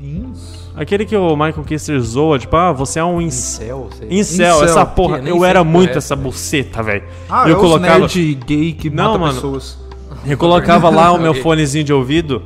Isso. 0.00 0.70
Aquele 0.74 1.04
que 1.04 1.14
o 1.14 1.36
Michael 1.36 1.64
Kister 1.64 2.00
zoa. 2.00 2.38
Tipo, 2.38 2.56
ah, 2.56 2.72
você 2.72 2.98
é 3.00 3.04
um 3.04 3.20
ins. 3.20 3.56
Incel. 3.60 3.90
Incel, 4.08 4.54
Incel. 4.56 4.64
essa 4.64 4.86
porra. 4.86 5.18
Nem 5.18 5.36
Eu 5.36 5.44
era 5.44 5.62
muito 5.62 5.94
é, 5.94 5.98
essa 5.98 6.16
buceta, 6.16 6.82
velho. 6.82 7.02
Ah, 7.28 7.46
eu 7.48 7.56
é 7.56 7.60
colocava. 7.60 8.06
os 8.06 8.14
nerd 8.14 8.34
gay 8.46 8.72
que 8.72 8.88
Não, 8.88 9.04
mata 9.12 9.18
mano. 9.18 9.34
pessoas. 9.34 9.78
Eu 10.24 10.36
colocava 10.36 10.90
lá 10.90 11.12
o 11.12 11.18
meu 11.18 11.34
fonezinho 11.42 11.84
de 11.84 11.92
ouvido 11.92 12.42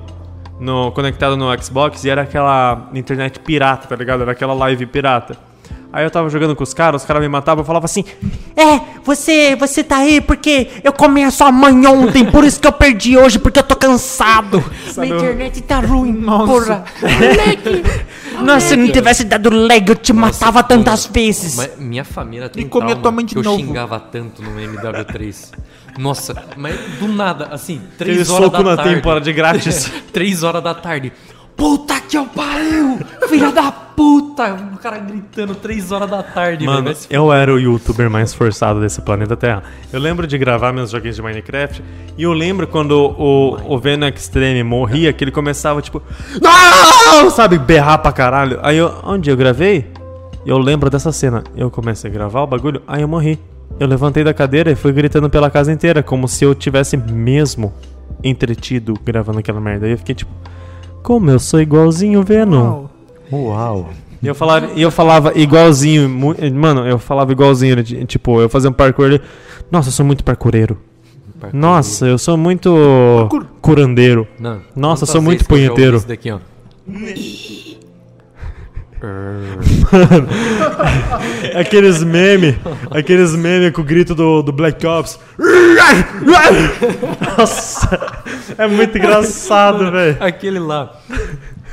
no, 0.61 0.93
conectado 0.93 1.37
no 1.37 1.47
Xbox 1.63 2.05
e 2.05 2.11
era 2.11 2.23
aquela 2.23 2.89
internet 2.95 3.41
pirata, 3.41 3.89
tá 3.89 3.97
ligado? 3.97 4.23
Era 4.23 4.33
aquela 4.33 4.55
live 4.55 4.87
pirata. 4.87 5.37
Aí 5.97 6.03
eu 6.05 6.11
tava 6.11 6.29
jogando 6.29 6.57
com 6.57 6.65
os 6.65 6.75
caras, 6.75 7.03
os 7.03 7.07
caras 7.07 7.23
me 7.23 7.29
matavam, 7.29 7.63
eu 7.63 7.65
falava 7.67 7.85
assim, 7.85 8.05
É, 8.57 8.81
você, 9.05 9.55
você 9.55 9.85
tá 9.85 9.99
aí 9.99 10.21
porque 10.21 10.67
eu 10.83 10.93
comi 10.93 11.23
a 11.23 11.31
sua 11.31 11.53
mãe 11.53 11.87
ontem, 11.87 12.25
por 12.25 12.43
isso 12.43 12.59
que 12.59 12.67
eu 12.67 12.73
perdi 12.73 13.17
hoje, 13.17 13.39
porque 13.39 13.61
eu 13.61 13.63
tô 13.63 13.77
cansado. 13.77 14.63
Minha 14.97 15.15
internet 15.17 15.63
tá 15.63 15.79
ruim, 15.79 16.13
Nossa. 16.13 16.47
porra. 16.47 16.85
Nossa, 18.43 18.69
se 18.71 18.77
não 18.77 18.89
tivesse 18.91 19.23
dado 19.23 19.51
lag, 19.51 19.89
eu 19.89 19.95
te 19.95 20.13
matava 20.13 20.65
tantas 20.65 21.07
vezes. 21.07 21.55
Mas 21.55 21.79
minha 21.79 22.05
família 22.05 22.49
tem 22.49 22.65
E 22.65 22.69
comia 22.69 22.97
tua 22.97 23.13
mãe 23.13 23.25
de 23.25 23.35
que 23.35 23.39
eu 23.39 23.45
novo. 23.45 23.59
xingava 23.59 24.01
tanto 24.01 24.43
no 24.43 24.51
MW3. 24.59 25.53
Nossa, 25.97 26.35
mas 26.57 26.77
do 26.99 27.07
nada, 27.07 27.51
assim, 27.53 27.81
aquele 27.95 28.15
três 28.15 28.31
horas 28.31 28.47
soco 28.47 28.65
da 28.65 28.71
na 28.71 28.77
tarde. 28.77 28.95
temporada 28.97 29.21
de 29.25 29.33
grátis. 29.33 29.93
Três 30.13 30.43
horas 30.43 30.61
da 30.63 30.75
tarde. 30.75 31.13
Puta 31.57 32.01
que 32.01 32.17
eu 32.17 32.27
pariu! 32.27 32.99
Filha 33.29 33.51
da 33.53 33.71
puta! 33.71 34.55
O 34.75 34.79
cara 34.79 34.99
gritando 34.99 35.55
três 35.55 35.93
horas 35.93 36.11
da 36.11 36.23
tarde. 36.23 36.67
Mano, 36.67 36.93
eu 37.09 37.33
era 37.33 37.53
o 37.53 37.59
youtuber 37.59 38.11
mais 38.11 38.35
forçado 38.35 38.81
desse 38.81 39.01
planeta 39.01 39.37
Terra. 39.37 39.63
Eu 39.93 40.01
lembro 40.01 40.27
de 40.27 40.37
gravar 40.37 40.73
meus 40.73 40.91
joguinhos 40.91 41.17
de 41.17 41.23
Minecraft 41.23 41.83
e 42.19 42.23
eu 42.23 42.33
lembro 42.33 42.67
quando 42.67 42.93
o, 42.93 43.75
o 43.75 43.79
Venom 43.79 44.09
Extreme 44.09 44.63
morria, 44.63 45.13
que 45.13 45.25
ele 45.25 45.31
começava 45.31 45.81
tipo, 45.81 46.03
não! 46.43 47.31
Sabe, 47.31 47.59
berrar 47.59 47.99
pra 47.99 48.13
caralho. 48.13 48.59
Aí 48.63 48.77
eu, 48.77 48.93
onde 49.05 49.31
eu 49.31 49.37
gravei? 49.37 49.91
Eu 50.45 50.59
lembro 50.59 50.91
dessa 50.91 51.13
cena. 51.13 51.43
Eu 51.57 51.71
comecei 51.71 52.11
a 52.11 52.13
gravar 52.13 52.43
o 52.43 52.47
bagulho, 52.47 52.83
aí 52.87 53.03
eu 53.03 53.09
morri. 53.09 53.39
Eu 53.79 53.87
levantei 53.87 54.23
da 54.23 54.35
cadeira 54.35 54.71
e 54.71 54.75
fui 54.75 54.93
gritando 54.93 55.29
pela 55.31 55.51
casa 55.51 55.73
inteira, 55.73 56.03
como 56.03 56.29
se 56.29 56.45
eu 56.45 56.55
tivesse 56.55 56.97
mesmo 56.97 57.73
entretido 58.23 58.95
gravando 59.05 59.39
aquela 59.39 59.61
merda. 59.61 59.87
Aí 59.87 59.93
eu 59.93 59.99
fiquei 59.99 60.15
tipo, 60.15 60.31
como 61.05 61.31
eu 61.31 61.39
sou 61.39 61.61
igualzinho 61.61 62.21
o 62.21 62.25
Venom. 62.25 62.87
Uau. 63.31 63.91
E 64.23 64.27
eu 64.27 64.35
falava, 64.35 64.71
e 64.75 64.81
eu 64.81 64.91
falava 64.91 65.33
igualzinho, 65.39 66.09
mano, 66.09 66.87
eu 66.87 66.99
falava 66.99 67.31
igualzinho, 67.31 67.85
tipo, 68.07 68.41
eu 68.41 68.49
fazia 68.49 68.71
um 68.71 68.73
parkour 68.73 69.05
ali. 69.05 69.21
Nossa, 69.71 69.91
eu 69.91 69.93
sou 69.93 70.07
muito 70.07 70.25
parkoureiro. 70.25 70.79
Parkour. 71.39 71.61
Nossa, 71.61 72.07
eu 72.07 72.17
sou 72.17 72.39
muito 72.39 72.71
curandeiro. 73.61 74.27
Não. 74.41 74.61
Nossa, 74.75 75.05
eu 75.05 75.09
sou 75.09 75.21
muito 75.21 75.43
eu 75.43 75.47
já 75.47 75.53
ouvi 75.55 75.67
punheteiro. 75.67 75.97
Isso 75.99 76.09
daqui, 76.09 76.31
ó. 76.31 76.39
Aqueles 81.55 82.03
meme, 82.03 82.59
aqueles 82.91 83.35
meme 83.37 83.71
com 83.71 83.81
o 83.83 83.85
grito 83.85 84.15
do, 84.15 84.43
do 84.43 84.53
Black 84.53 84.85
Ops. 84.87 85.19
Nossa, 87.39 88.01
é 88.59 88.67
muito 88.67 88.97
engraçado, 88.99 89.91
velho. 89.91 90.17
Aquele 90.21 90.59
lá. 90.59 90.95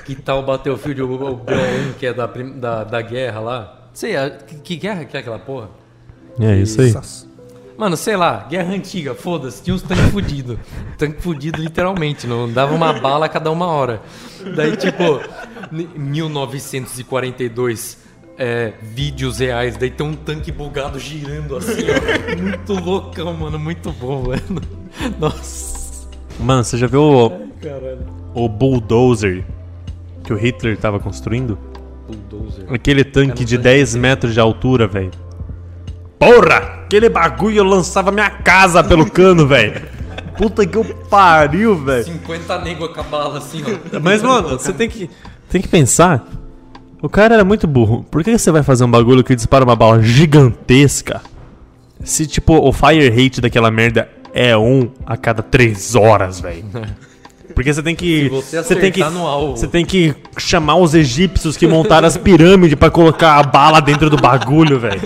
Que 0.05 0.15
tal 0.15 0.39
o 0.39 0.43
Battlefield, 0.43 1.01
o, 1.03 1.11
o 1.13 1.37
BO1, 1.37 1.93
que 1.99 2.05
é 2.07 2.13
da, 2.13 2.25
da, 2.27 2.83
da 2.83 3.01
guerra 3.01 3.39
lá? 3.39 3.77
Sei, 3.93 4.15
a- 4.17 4.29
que, 4.29 4.55
que 4.55 4.75
guerra 4.77 5.05
que 5.05 5.15
é 5.15 5.19
aquela 5.19 5.39
porra? 5.39 5.69
É 6.39 6.55
isso 6.55 6.81
aí. 6.81 6.91
Mano, 7.81 7.97
sei 7.97 8.15
lá, 8.15 8.45
guerra 8.47 8.75
antiga, 8.75 9.15
foda-se, 9.15 9.63
tinha 9.63 9.75
uns 9.75 9.81
tanques 9.81 10.11
fudidos. 10.11 10.55
Tanque 10.99 11.19
fudido 11.19 11.59
literalmente, 11.59 12.27
não 12.27 12.47
dava 12.47 12.75
uma 12.75 12.93
bala 12.93 13.25
a 13.25 13.29
cada 13.29 13.49
uma 13.49 13.65
hora. 13.65 14.03
Daí, 14.55 14.77
tipo, 14.77 15.19
em 15.73 15.87
1942, 15.99 17.97
é, 18.37 18.73
vídeos 18.83 19.39
reais, 19.39 19.77
daí 19.77 19.89
tem 19.89 20.05
um 20.05 20.13
tanque 20.13 20.51
bugado 20.51 20.99
girando 20.99 21.57
assim, 21.57 21.87
ó. 21.89 22.39
Muito 22.39 22.73
loucão, 22.85 23.33
mano, 23.33 23.57
muito 23.57 23.91
bom, 23.93 24.25
mano. 24.27 24.61
Nossa, 25.17 26.07
Mano, 26.39 26.63
você 26.63 26.77
já 26.77 26.85
viu 26.85 27.01
o, 27.01 27.29
caralho. 27.59 28.05
o 28.35 28.47
bulldozer 28.47 29.43
que 30.23 30.31
o 30.31 30.35
Hitler 30.37 30.77
tava 30.77 30.99
construindo? 30.99 31.57
Bulldozer. 32.07 32.71
Aquele 32.71 33.03
tanque 33.03 33.41
um 33.41 33.45
de 33.45 33.55
tanque 33.57 33.69
10 33.69 33.95
metros 33.95 34.35
de 34.35 34.39
altura, 34.39 34.85
velho. 34.85 35.09
Porra! 36.19 36.80
Aquele 36.91 37.07
bagulho 37.07 37.59
eu 37.59 37.63
lançava 37.63 38.11
minha 38.11 38.29
casa 38.29 38.83
pelo 38.83 39.09
cano, 39.09 39.47
velho. 39.47 39.81
Puta 40.37 40.67
que 40.67 40.77
eu 40.77 40.83
pariu, 41.09 41.73
velho. 41.77 42.03
50 42.03 42.59
nego 42.59 42.89
com 42.89 42.99
a 42.99 43.03
bala 43.03 43.37
assim, 43.37 43.63
ó. 43.63 43.97
Mas, 44.01 44.21
mano, 44.21 44.49
você 44.49 44.73
tem 44.73 44.89
que, 44.89 45.09
tem 45.49 45.61
que 45.61 45.69
pensar. 45.69 46.27
O 47.01 47.07
cara 47.07 47.35
era 47.35 47.45
muito 47.45 47.65
burro. 47.65 48.05
Por 48.11 48.21
que 48.25 48.37
você 48.37 48.51
vai 48.51 48.61
fazer 48.61 48.83
um 48.83 48.91
bagulho 48.91 49.23
que 49.23 49.33
dispara 49.33 49.63
uma 49.63 49.73
bala 49.73 50.01
gigantesca? 50.01 51.21
Se, 52.03 52.27
tipo, 52.27 52.55
o 52.57 52.73
fire 52.73 53.09
rate 53.09 53.39
daquela 53.39 53.71
merda 53.71 54.09
é 54.33 54.57
um 54.57 54.91
a 55.05 55.15
cada 55.15 55.41
três 55.41 55.95
horas, 55.95 56.41
velho. 56.41 56.65
Porque 57.53 57.73
você 57.73 57.81
tem 57.83 57.95
que. 57.95 58.23
Se 58.23 58.29
você 58.29 58.63
você 58.63 58.75
tem 58.75 58.91
que. 58.91 59.03
no 59.03 59.25
alvo. 59.27 59.57
Você 59.57 59.67
tem 59.67 59.85
que 59.85 60.13
chamar 60.37 60.75
os 60.77 60.93
egípcios 60.93 61.55
que 61.57 61.67
montaram 61.67 62.07
as 62.07 62.17
pirâmides 62.17 62.77
pra 62.77 62.89
colocar 62.89 63.37
a 63.39 63.43
bala 63.43 63.79
dentro 63.79 64.09
do 64.09 64.17
bagulho, 64.17 64.79
velho. 64.79 65.01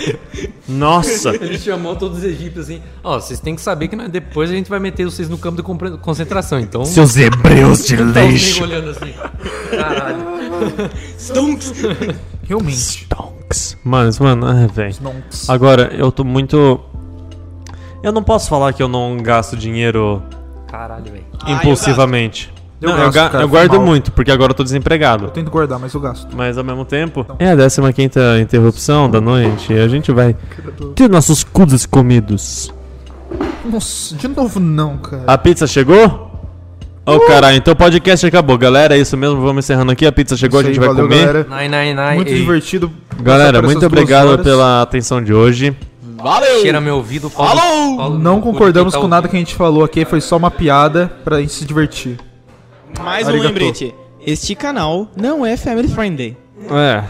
Nossa. 0.68 1.30
Ele 1.36 1.58
chamou 1.58 1.96
todos 1.96 2.20
os 2.20 2.24
egípcios 2.24 2.66
assim: 2.70 2.82
Ó, 3.04 3.20
vocês 3.20 3.40
têm 3.40 3.56
que 3.56 3.62
saber 3.62 3.88
que 3.88 3.96
nós- 3.96 4.10
depois 4.10 4.50
a 4.50 4.54
gente 4.54 4.70
vai 4.70 4.80
meter 4.80 5.06
vocês 5.06 5.30
no 5.30 5.38
campo 5.38 5.58
de 5.62 5.98
concentração. 6.00 6.60
Então. 6.60 6.84
Seus 6.86 7.18
hebreus 7.18 7.86
de 7.86 7.96
os 7.96 8.16
lixo. 8.16 8.64
olhando 8.64 8.90
assim. 8.90 9.14
Caralho. 9.70 10.18
Realmente. 12.48 12.78
Stonks. 12.78 13.78
Mano, 13.84 14.10
isso- 14.10 14.24
mano, 14.24 14.46
ah, 14.48 14.68
velho. 14.68 14.92
Stonks. 14.94 15.50
Agora, 15.50 15.92
eu 15.98 16.12
tô 16.12 16.24
muito. 16.24 16.80
Eu 18.04 18.12
não 18.12 18.24
posso 18.24 18.50
falar 18.50 18.74
que 18.74 18.82
eu 18.84 18.88
não 18.88 19.18
gasto 19.18 19.56
dinheiro 19.58 20.22
Caralho, 20.78 21.06
velho. 21.06 21.24
Ah, 21.42 21.52
impulsivamente. 21.54 22.54
Eu 22.82 22.90
Não, 22.90 22.98
eu, 22.98 23.04
gasto, 23.06 23.14
ga- 23.16 23.30
cara, 23.30 23.44
eu 23.44 23.48
guardo 23.48 23.78
mal. 23.78 23.86
muito, 23.86 24.12
porque 24.12 24.30
agora 24.30 24.52
eu 24.52 24.54
tô 24.56 24.62
desempregado. 24.64 25.26
Eu 25.26 25.30
tento 25.30 25.50
guardar, 25.50 25.80
mas 25.80 25.94
eu 25.94 26.02
gasto. 26.02 26.28
Mas 26.36 26.58
ao 26.58 26.64
mesmo 26.64 26.84
tempo, 26.84 27.26
é 27.40 27.50
a 27.52 27.56
15 27.94 28.42
interrupção 28.42 29.10
da 29.10 29.22
noite 29.22 29.72
e 29.72 29.80
a 29.80 29.88
gente 29.88 30.12
vai 30.12 30.36
ter 30.94 31.10
nossos 31.10 31.44
cudos 31.44 31.86
comidos. 31.86 32.74
Nossa, 33.66 34.16
de 34.16 34.28
novo 34.28 34.60
não, 34.60 34.98
cara. 34.98 35.24
A 35.26 35.38
pizza 35.38 35.66
chegou? 35.66 36.32
Ô 37.06 37.20
caralho, 37.22 37.56
então 37.58 37.74
o 37.74 37.78
podcast 37.78 38.26
acabou, 38.26 38.58
galera. 38.58 38.96
É 38.98 39.00
isso 39.00 39.16
mesmo, 39.16 39.40
vamos 39.42 39.64
encerrando 39.64 39.92
aqui. 39.92 40.06
A 40.06 40.12
pizza 40.12 40.36
chegou, 40.36 40.60
Isso 40.60 40.70
a 40.70 40.74
gente 40.74 40.82
aí, 40.82 40.88
vai 40.88 40.96
valeu, 40.96 41.08
comer. 41.10 41.26
Galera. 41.26 41.48
Nine, 41.50 41.70
nine, 41.78 41.94
nine. 42.02 42.16
Muito 42.16 42.32
Ei, 42.32 42.40
divertido. 42.40 42.92
Galera, 43.22 43.62
muito 43.62 43.86
obrigado 43.86 44.30
horas. 44.30 44.44
pela 44.44 44.82
atenção 44.82 45.24
de 45.24 45.34
hoje. 45.34 45.76
Valeu! 46.18 46.62
Cheira 46.62 46.80
meu 46.82 46.96
ouvido. 46.98 47.30
Paulo, 47.30 47.60
Falou! 47.60 47.98
Paulo- 47.98 48.20
Não 48.20 48.42
concordamos 48.42 48.94
tá 48.94 49.00
com 49.00 49.08
nada 49.08 49.28
que 49.28 49.36
a 49.36 49.40
gente 49.40 49.56
falou 49.56 49.84
aqui, 49.84 50.06
foi 50.06 50.22
só 50.22 50.38
uma 50.38 50.50
piada 50.52 51.12
pra 51.24 51.40
gente 51.42 51.54
se 51.54 51.66
divertir. 51.66 52.18
Mais 53.00 53.26
um 53.26 53.30
Arigato. 53.30 53.48
lembrete. 53.50 53.96
Este 54.26 54.56
canal 54.56 55.08
não 55.16 55.46
é 55.46 55.56
family 55.58 55.88
friendly. 55.88 56.38
É. 56.72 57.04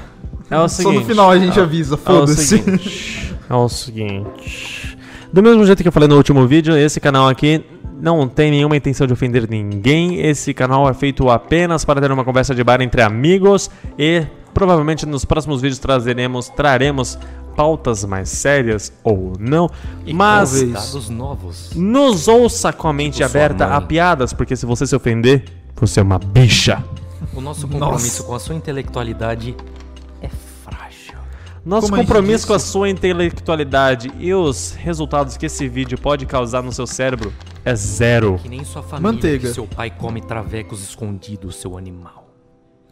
É 0.50 0.58
o 0.58 0.62
Só 0.64 0.68
seguinte. 0.84 1.00
no 1.00 1.06
final 1.06 1.32
a 1.32 1.38
gente 1.40 1.60
avisa, 1.60 1.96
É 1.96 1.98
o 1.98 1.98
foda-se. 1.98 2.46
seguinte. 2.60 3.36
É 3.50 3.54
o 3.54 3.70
seguinte. 3.70 4.98
Do 5.32 5.42
mesmo 5.44 5.66
jeito 5.66 5.82
que 5.82 5.88
eu 5.88 5.92
falei 5.92 6.08
no 6.10 6.16
último 6.18 6.46
vídeo, 6.48 6.76
esse 6.78 7.00
canal 7.00 7.28
aqui 7.28 7.64
não 8.02 8.28
tem 8.28 8.52
nenhuma 8.52 8.76
intenção 8.76 9.08
de 9.08 9.14
ofender 9.14 9.48
ninguém. 9.50 10.20
Esse 10.22 10.54
canal 10.54 10.90
é 10.90 10.94
feito 10.94 11.30
apenas 11.30 11.86
para 11.86 12.02
ter 12.02 12.12
uma 12.12 12.24
conversa 12.24 12.54
de 12.54 12.64
bar 12.64 12.82
entre 12.82 13.02
amigos 13.02 13.70
e 13.98 14.24
provavelmente 14.54 15.06
nos 15.06 15.26
próximos 15.26 15.62
vídeos 15.62 15.80
trazeremos, 15.80 16.50
traremos 16.50 17.18
pautas 17.56 18.04
mais 18.04 18.30
sérias 18.30 18.92
ou 19.04 19.34
não. 19.40 19.70
Mas 20.14 20.52
talvez. 20.52 20.74
Dados 20.74 21.10
novos. 21.10 21.72
nos 21.76 22.28
ouça 22.28 22.74
com 22.74 22.88
a 22.88 22.94
mente 22.94 23.18
Sua 23.18 23.26
aberta 23.26 23.66
a 23.76 23.82
piadas, 23.82 24.34
porque 24.34 24.56
se 24.56 24.66
você 24.66 24.86
se 24.86 24.96
ofender, 24.96 25.46
você 25.76 26.00
é 26.00 26.04
uma 26.04 26.20
bicha. 26.20 26.84
O 27.34 27.42
nosso 27.42 27.68
compromisso 27.68 28.24
com 28.24 28.36
a 28.36 28.40
sua 28.40 28.56
intelectualidade 28.56 29.56
é 30.22 30.30
frágil. 30.64 31.16
Nosso 31.66 31.88
Como 31.88 31.96
a 31.96 31.98
gente 32.00 32.08
compromisso 32.08 32.48
com 32.48 32.54
a 32.54 32.60
sua 32.60 32.90
intelectualidade 32.90 34.12
e 34.20 34.34
os 34.34 34.72
resultados 34.74 35.36
que 35.36 35.48
esse 35.48 35.68
vídeo 35.68 35.98
pode 35.98 36.26
causar 36.26 36.62
no 36.62 36.72
seu 36.72 36.86
cérebro 36.86 37.34
é 37.64 37.76
zero 37.76 38.38
Que 38.42 38.48
nem 38.48 38.64
sua 38.64 38.84
família 38.84 39.14
Manteiga. 39.14 39.48
que 39.48 39.54
seu 39.54 39.66
pai 39.66 39.90
come 39.90 40.22
travecos 40.22 40.84
escondidos, 40.84 41.56
seu 41.56 41.78
animal. 41.78 42.25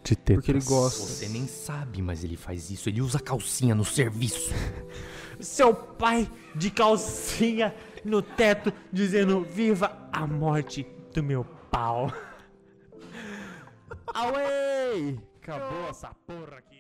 De 0.04 0.16
tetas. 0.16 0.36
Porque 0.36 0.52
ele 0.52 0.64
gosta. 0.64 1.02
Você 1.02 1.28
nem 1.28 1.48
sabe, 1.48 2.02
mas 2.02 2.24
ele 2.24 2.36
faz 2.36 2.70
isso. 2.70 2.90
Ele 2.90 3.02
usa 3.02 3.20
calcinha 3.20 3.74
no 3.74 3.86
serviço. 3.86 4.52
Seu 5.40 5.74
pai 5.74 6.30
de 6.56 6.70
calcinha 6.70 7.74
no 8.04 8.22
teto 8.22 8.72
dizendo 8.92 9.44
viva 9.44 10.10
a 10.12 10.28
morte 10.28 10.86
do 11.14 11.24
meu 11.24 11.44
pau. 11.72 12.12
Away! 14.14 15.20
Acabou 15.42 15.90
essa 15.90 16.14
porra 16.26 16.58
aqui. 16.58 16.73